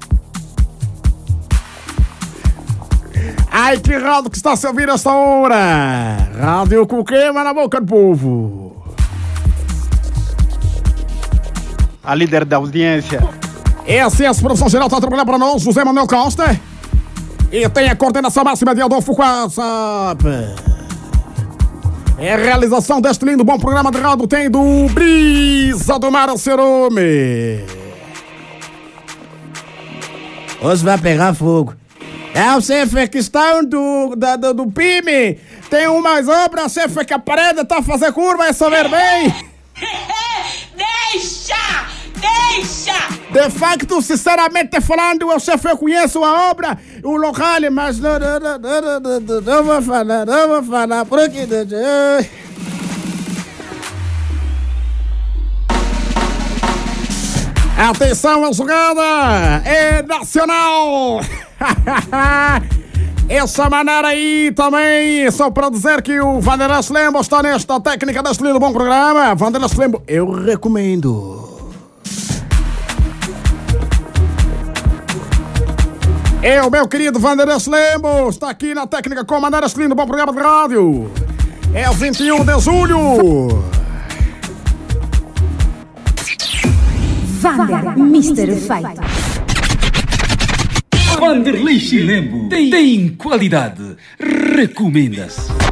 Ai, 3.50 3.80
que 3.80 3.96
rádio 3.96 4.30
que 4.30 4.36
está 4.36 4.52
a 4.52 4.56
se 4.58 4.68
ouvir 4.68 4.90
esta 4.90 5.14
hora. 5.14 6.18
Rádio 6.38 6.86
com 6.88 7.06
queima 7.06 7.44
na 7.44 7.54
boca 7.54 7.80
do 7.80 7.88
povo. 7.88 8.84
A 12.04 12.14
líder 12.16 12.44
da 12.44 12.58
audiência. 12.58 13.22
SS 13.86 14.42
Produção 14.42 14.68
Geral 14.68 14.88
está 14.88 15.00
trabalhando 15.00 15.28
para 15.28 15.38
nós, 15.38 15.62
José 15.62 15.86
Manuel 15.86 16.08
Costa. 16.08 16.60
E 17.50 17.70
tem 17.70 17.90
a 17.90 17.96
coordenação 17.96 18.44
máxima 18.44 18.76
de 18.76 18.82
Adolfo 18.82 19.14
WhatsApp. 19.14 20.73
É 22.18 22.34
a 22.34 22.38
realização 22.38 23.02
deste 23.02 23.26
lindo 23.26 23.44
bom 23.44 23.58
programa 23.58 23.92
de 23.92 24.00
rádio 24.00 24.28
tem 24.28 24.50
do 24.50 24.88
Brisa 24.90 25.98
do 25.98 26.12
Mar 26.12 26.30
Cerume. 26.38 27.66
Hoje 30.62 30.86
vai 30.86 30.98
pegar 30.98 31.34
fogo. 31.34 31.76
É 32.34 32.56
o 32.56 32.62
chefe 32.62 33.08
questão 33.08 33.64
do, 33.66 34.16
da, 34.16 34.36
do, 34.36 34.54
do 34.54 34.72
PIME. 34.72 35.40
Tem 35.70 35.88
umas 35.88 36.28
obras, 36.28 36.72
chefe, 36.72 37.04
que 37.04 37.14
a 37.14 37.20
parede 37.20 37.62
está 37.62 37.80
a 37.80 37.84
fazer 37.84 38.12
curva, 38.14 38.46
é 38.46 38.54
saber 38.54 38.88
bem. 38.90 39.34
Deixa! 41.12 41.88
Deixa! 42.16 43.23
De 43.34 43.50
facto, 43.50 44.00
sinceramente 44.00 44.80
falando, 44.80 45.32
eu 45.32 45.70
eu 45.70 45.78
conheço 45.78 46.24
a 46.24 46.52
obra, 46.52 46.78
o 47.04 47.18
local, 47.18 47.62
mas 47.72 48.00
não, 48.00 48.20
não, 48.20 48.40
não, 48.40 48.60
não, 48.60 49.00
não, 49.00 49.42
não, 49.42 49.64
vou 49.64 49.82
falar, 49.82 50.24
não 50.24 50.48
vou 50.50 50.64
falar, 50.64 51.04
por 51.04 51.20
aqui. 51.20 51.40
Atenção, 57.76 58.46
a 58.46 58.52
jogada 58.52 59.02
é 59.66 60.04
nacional! 60.04 61.22
Essa 63.28 63.68
maneira 63.68 64.10
aí 64.10 64.54
também, 64.56 65.32
só 65.32 65.50
para 65.50 65.72
dizer 65.72 66.04
que 66.04 66.20
o 66.20 66.40
Vanderlei 66.40 66.82
Lembo 66.92 67.20
está 67.20 67.42
nesta 67.42 67.80
técnica 67.80 68.22
deste 68.22 68.44
lindo 68.44 68.60
bom 68.60 68.72
programa. 68.72 69.34
Vanderlei 69.34 69.70
Lembo, 69.76 70.04
eu 70.08 70.30
recomendo. 70.30 71.53
Eu, 76.44 76.70
meu 76.70 76.86
querido 76.90 77.22
Vanderlei 77.22 77.56
Lembo, 77.70 78.28
está 78.28 78.50
aqui 78.50 78.74
na 78.74 78.86
técnica 78.86 79.24
comandar 79.24 79.64
este 79.64 79.80
lindo 79.80 79.96
bom 79.96 80.06
programa 80.06 80.34
de 80.34 80.40
rádio. 80.40 81.10
É 81.74 81.90
o 81.90 81.94
21 81.94 82.44
de 82.44 82.60
julho. 82.60 83.64
Vander 87.40 87.98
Mr. 87.98 88.56
Fight. 88.58 89.00
Vanderlei 91.18 91.80
Chilembo 91.80 92.50
tem, 92.50 92.70
tem 92.70 93.08
qualidade. 93.16 93.96
Recomenda-se. 94.20 95.63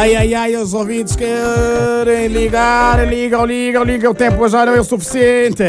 Ai, 0.00 0.14
ai, 0.14 0.32
ai, 0.32 0.54
os 0.54 0.74
ouvintes 0.74 1.16
querem 1.16 2.28
ligar, 2.28 3.04
ligam, 3.04 3.44
ligam, 3.44 3.82
ligam, 3.82 4.12
o 4.12 4.14
tempo 4.14 4.48
já 4.48 4.64
não 4.64 4.76
é 4.76 4.80
o 4.80 4.84
suficiente. 4.84 5.64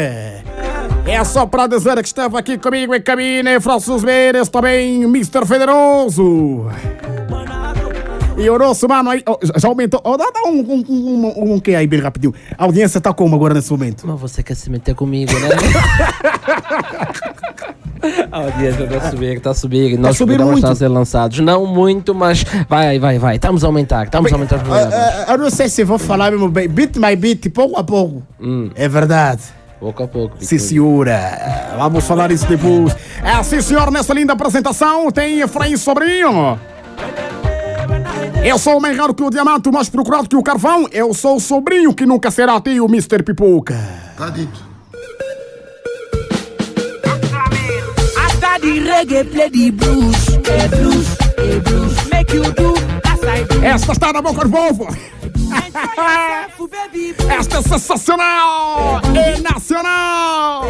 É 1.04 1.24
só 1.24 1.46
para 1.46 1.66
dizer 1.66 1.96
que 1.96 2.06
estava 2.06 2.38
aqui 2.38 2.56
comigo 2.56 2.94
em 2.94 3.02
cabine, 3.02 3.58
Francis 3.58 4.04
Beires, 4.04 4.48
também 4.48 5.02
Mr. 5.02 5.44
Federoso. 5.44 6.68
E 8.40 8.48
o 8.48 8.58
nosso 8.58 8.88
mano 8.88 9.10
aí, 9.10 9.22
já 9.56 9.68
aumentou. 9.68 10.00
Dá, 10.16 10.30
dá 10.30 10.42
um, 10.46 10.60
um, 10.60 10.84
um, 10.88 11.26
um, 11.26 11.54
um 11.54 11.60
que 11.60 11.74
aí 11.74 11.86
bem 11.86 12.00
rapidinho. 12.00 12.34
A 12.56 12.64
audiência 12.64 12.96
está 12.96 13.12
como 13.12 13.36
agora 13.36 13.52
nesse 13.52 13.70
momento? 13.70 14.06
Mas 14.06 14.18
você 14.18 14.42
quer 14.42 14.54
se 14.54 14.70
meter 14.70 14.94
comigo, 14.94 15.30
né? 15.38 15.48
A 18.32 18.38
audiência 18.38 18.84
está 18.84 18.96
a 18.96 19.10
subir, 19.10 19.36
está 19.36 19.50
a 19.50 19.54
subir. 19.54 19.98
Nós 19.98 20.16
subir 20.16 20.36
programas 20.36 20.62
muito. 20.62 20.72
a 20.72 20.74
ser 20.74 20.88
lançados. 20.88 21.38
Não 21.40 21.66
muito, 21.66 22.14
mas 22.14 22.42
vai, 22.66 22.98
vai, 22.98 23.18
vai. 23.18 23.34
Estamos 23.36 23.62
a 23.62 23.66
aumentar, 23.66 24.04
estamos 24.06 24.32
a 24.32 24.36
aumentar 24.36 24.56
os 24.56 24.62
programas. 24.62 24.94
Ah, 24.94 25.24
ah, 25.28 25.32
eu 25.32 25.38
não 25.38 25.50
sei 25.50 25.68
se 25.68 25.84
vou 25.84 25.98
falar 25.98 26.30
mesmo 26.30 26.48
bem, 26.48 26.66
bit 26.66 26.98
by 26.98 27.14
bit, 27.14 27.50
pouco 27.50 27.78
a 27.78 27.84
pouco. 27.84 28.22
É 28.74 28.88
verdade. 28.88 29.42
Pouco 29.78 30.02
a 30.02 30.08
pouco. 30.08 30.36
Sim, 30.40 30.58
senhora. 30.58 31.74
Vamos 31.76 32.06
falar 32.06 32.30
isso 32.30 32.46
depois. 32.46 32.96
É, 33.22 33.42
sim, 33.42 33.60
senhor, 33.60 33.90
nessa 33.90 34.14
linda 34.14 34.32
apresentação 34.32 35.10
tem 35.10 35.40
Efraim 35.40 35.76
Sobrinho. 35.76 36.58
Eu 38.44 38.58
sou 38.58 38.78
o 38.78 38.80
mais 38.80 38.96
raro 38.96 39.14
que 39.14 39.22
o 39.22 39.30
diamante, 39.30 39.68
o 39.68 39.72
mais 39.72 39.88
procurado 39.88 40.28
que 40.28 40.36
o 40.36 40.42
carvão. 40.42 40.86
Eu 40.90 41.12
sou 41.14 41.36
o 41.36 41.40
sobrinho 41.40 41.94
que 41.94 42.06
nunca 42.06 42.30
será 42.30 42.60
tio, 42.60 42.86
Mr. 42.86 43.22
Pipoca. 43.22 43.76
Tá 44.16 44.30
dito. 44.30 44.70
Esta 53.62 53.92
está 53.92 54.12
na 54.12 54.22
boca 54.22 54.44
do 54.44 54.50
povo. 54.50 54.88
Esta 57.28 57.58
é 57.58 57.62
sensacional! 57.62 59.00
É 59.14 59.38
nacional! 59.40 60.64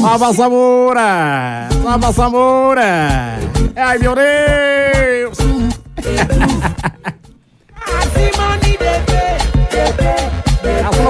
Salva 0.00 0.32
Zamora! 0.32 1.68
Salva 1.82 2.12
Zamora! 2.12 3.38
Ai 3.76 3.98
meu 3.98 4.14
Deus! 4.14 5.13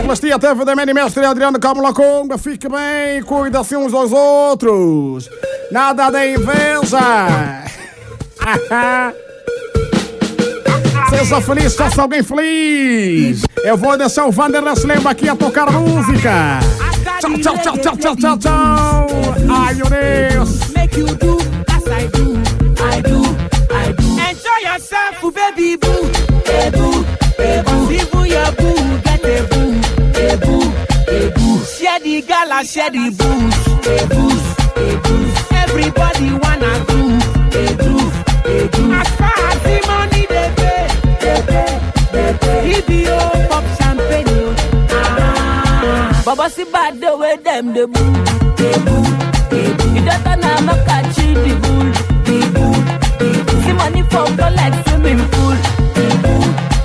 Sonoplastia 0.04 0.38
teve 0.38 0.64
da 0.64 0.76
Mani 0.76 0.92
Mestre 0.92 1.24
Adriano 1.24 1.58
Câmara 1.58 1.92
Conga. 1.92 2.36
Fique 2.36 2.68
bem, 2.68 3.22
cuida-se 3.22 3.76
uns 3.76 3.92
dos 3.92 4.12
outros. 4.12 5.28
Nada 5.70 6.10
de 6.10 6.34
inveja. 6.34 7.64
Seja 11.10 11.40
feliz, 11.40 11.74
faça 11.74 12.02
alguém 12.02 12.22
feliz. 12.22 13.42
Eu 13.64 13.76
vou 13.76 13.96
deixar 13.96 14.26
o 14.26 14.32
Vanderlei 14.32 14.74
Lema 14.84 15.10
aqui 15.10 15.28
a 15.28 15.36
tocar 15.36 15.70
música. 15.70 16.60
Tchau, 17.20 17.38
tchau, 17.38 17.58
tchau, 17.58 17.78
tchau, 17.78 17.96
tchau, 17.96 18.16
tchau, 18.16 18.38
tchau. 18.38 19.06
Ai, 19.48 19.74
meu 19.74 19.86
Deus. 19.86 20.70
Make 20.74 21.00
you 21.00 21.06
do 21.06 21.38
I 21.86 22.08
do. 22.08 22.34
I 22.82 23.00
do, 23.02 23.22
I 23.70 23.92
do. 23.92 24.13
Enjoy 24.34 24.68
yourself, 24.68 25.34
baby 25.34 25.76
boo. 25.76 26.10
Hey 26.44 26.68
boo, 26.74 27.04
hey 27.38 27.62
boo. 27.64 27.90
Even 27.92 28.26
your 28.34 28.50
boo 28.58 28.98
get 29.04 29.22
a 29.22 29.46
boo. 29.50 29.70
Hey 30.18 30.34
boo, 30.42 30.60
hey 31.06 31.30
boo. 31.36 31.64
Share 31.64 32.00
the 32.00 32.20
gala, 32.22 32.64
share 32.64 32.90
the 32.90 33.14
booze. 33.14 33.86
Hey 33.86 34.04
hey 34.74 34.96
booze. 35.04 35.38
Everybody 35.62 36.32
wanna 36.42 36.72
groove. 36.84 37.22
Hey 37.54 37.76
hey 38.42 38.66
groove. 38.66 38.92
As 39.00 39.08
far 39.14 39.38
as 39.50 39.58
the 39.62 39.76
money 39.86 40.26
they 40.26 40.48
pay, 40.58 40.82
they 41.22 41.40
pay, 41.50 41.70
they 42.10 42.30
pay. 42.42 42.72
EBO 42.74 43.48
pop 43.48 43.64
champagne. 43.78 44.56
Ah. 44.90 46.22
Baba 46.26 46.50
si 46.50 46.64
bad 46.64 47.00
the 47.00 47.16
way 47.16 47.36
them 47.36 47.72
the 47.72 47.86
boo. 47.86 48.12
They 48.58 48.74
boo, 48.82 49.04
boo. 49.78 49.94
You 49.94 50.04
don't 50.04 50.40
know 50.40 50.54
I'm 50.58 50.68
a 50.70 50.84
catchy 50.86 51.34
the 51.34 51.54
bull. 51.62 52.13
See 53.64 53.72
money 53.72 54.02
like 54.56 54.74
swimming 54.88 55.22
pool. 55.30 55.56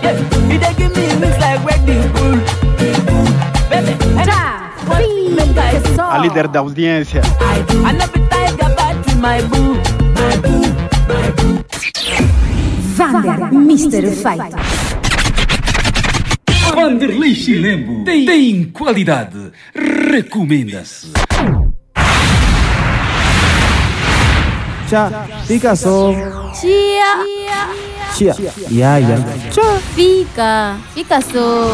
Yeah. 0.03 0.15
You 0.49 0.57
give 0.77 0.95
me 0.95 1.05
like 1.39 1.63
baby. 1.65 2.19
A 6.11 6.17
líder 6.17 6.47
da 6.47 6.59
audiência. 6.61 7.21
I 7.21 7.61
do. 7.71 7.85
I 7.85 7.93
never 7.93 8.19
tiger 8.29 8.75
back 8.75 8.95
to 9.05 9.15
my 9.17 9.41
boo, 9.43 9.75
my 10.15 10.37
boo, 10.41 10.61
my 11.07 11.31
boo. 11.37 11.63
Vander, 12.95 13.51
Mr. 13.51 14.03
Efeito. 14.05 14.57
Vanderlei 16.73 17.35
Chilembo 17.35 18.03
tem, 18.03 18.25
tem 18.25 18.63
qualidade. 18.71 19.51
Recomenda-se. 19.75 21.11
Tchá, 24.89 25.27
fica 25.45 25.75
só. 25.75 26.11
Tia. 26.59 27.23
Tia. 28.17 28.35
Ya, 28.71 28.97
ya. 28.97 29.17
Fica. 29.93 30.77
Fica 30.95 31.21
só. 31.21 31.69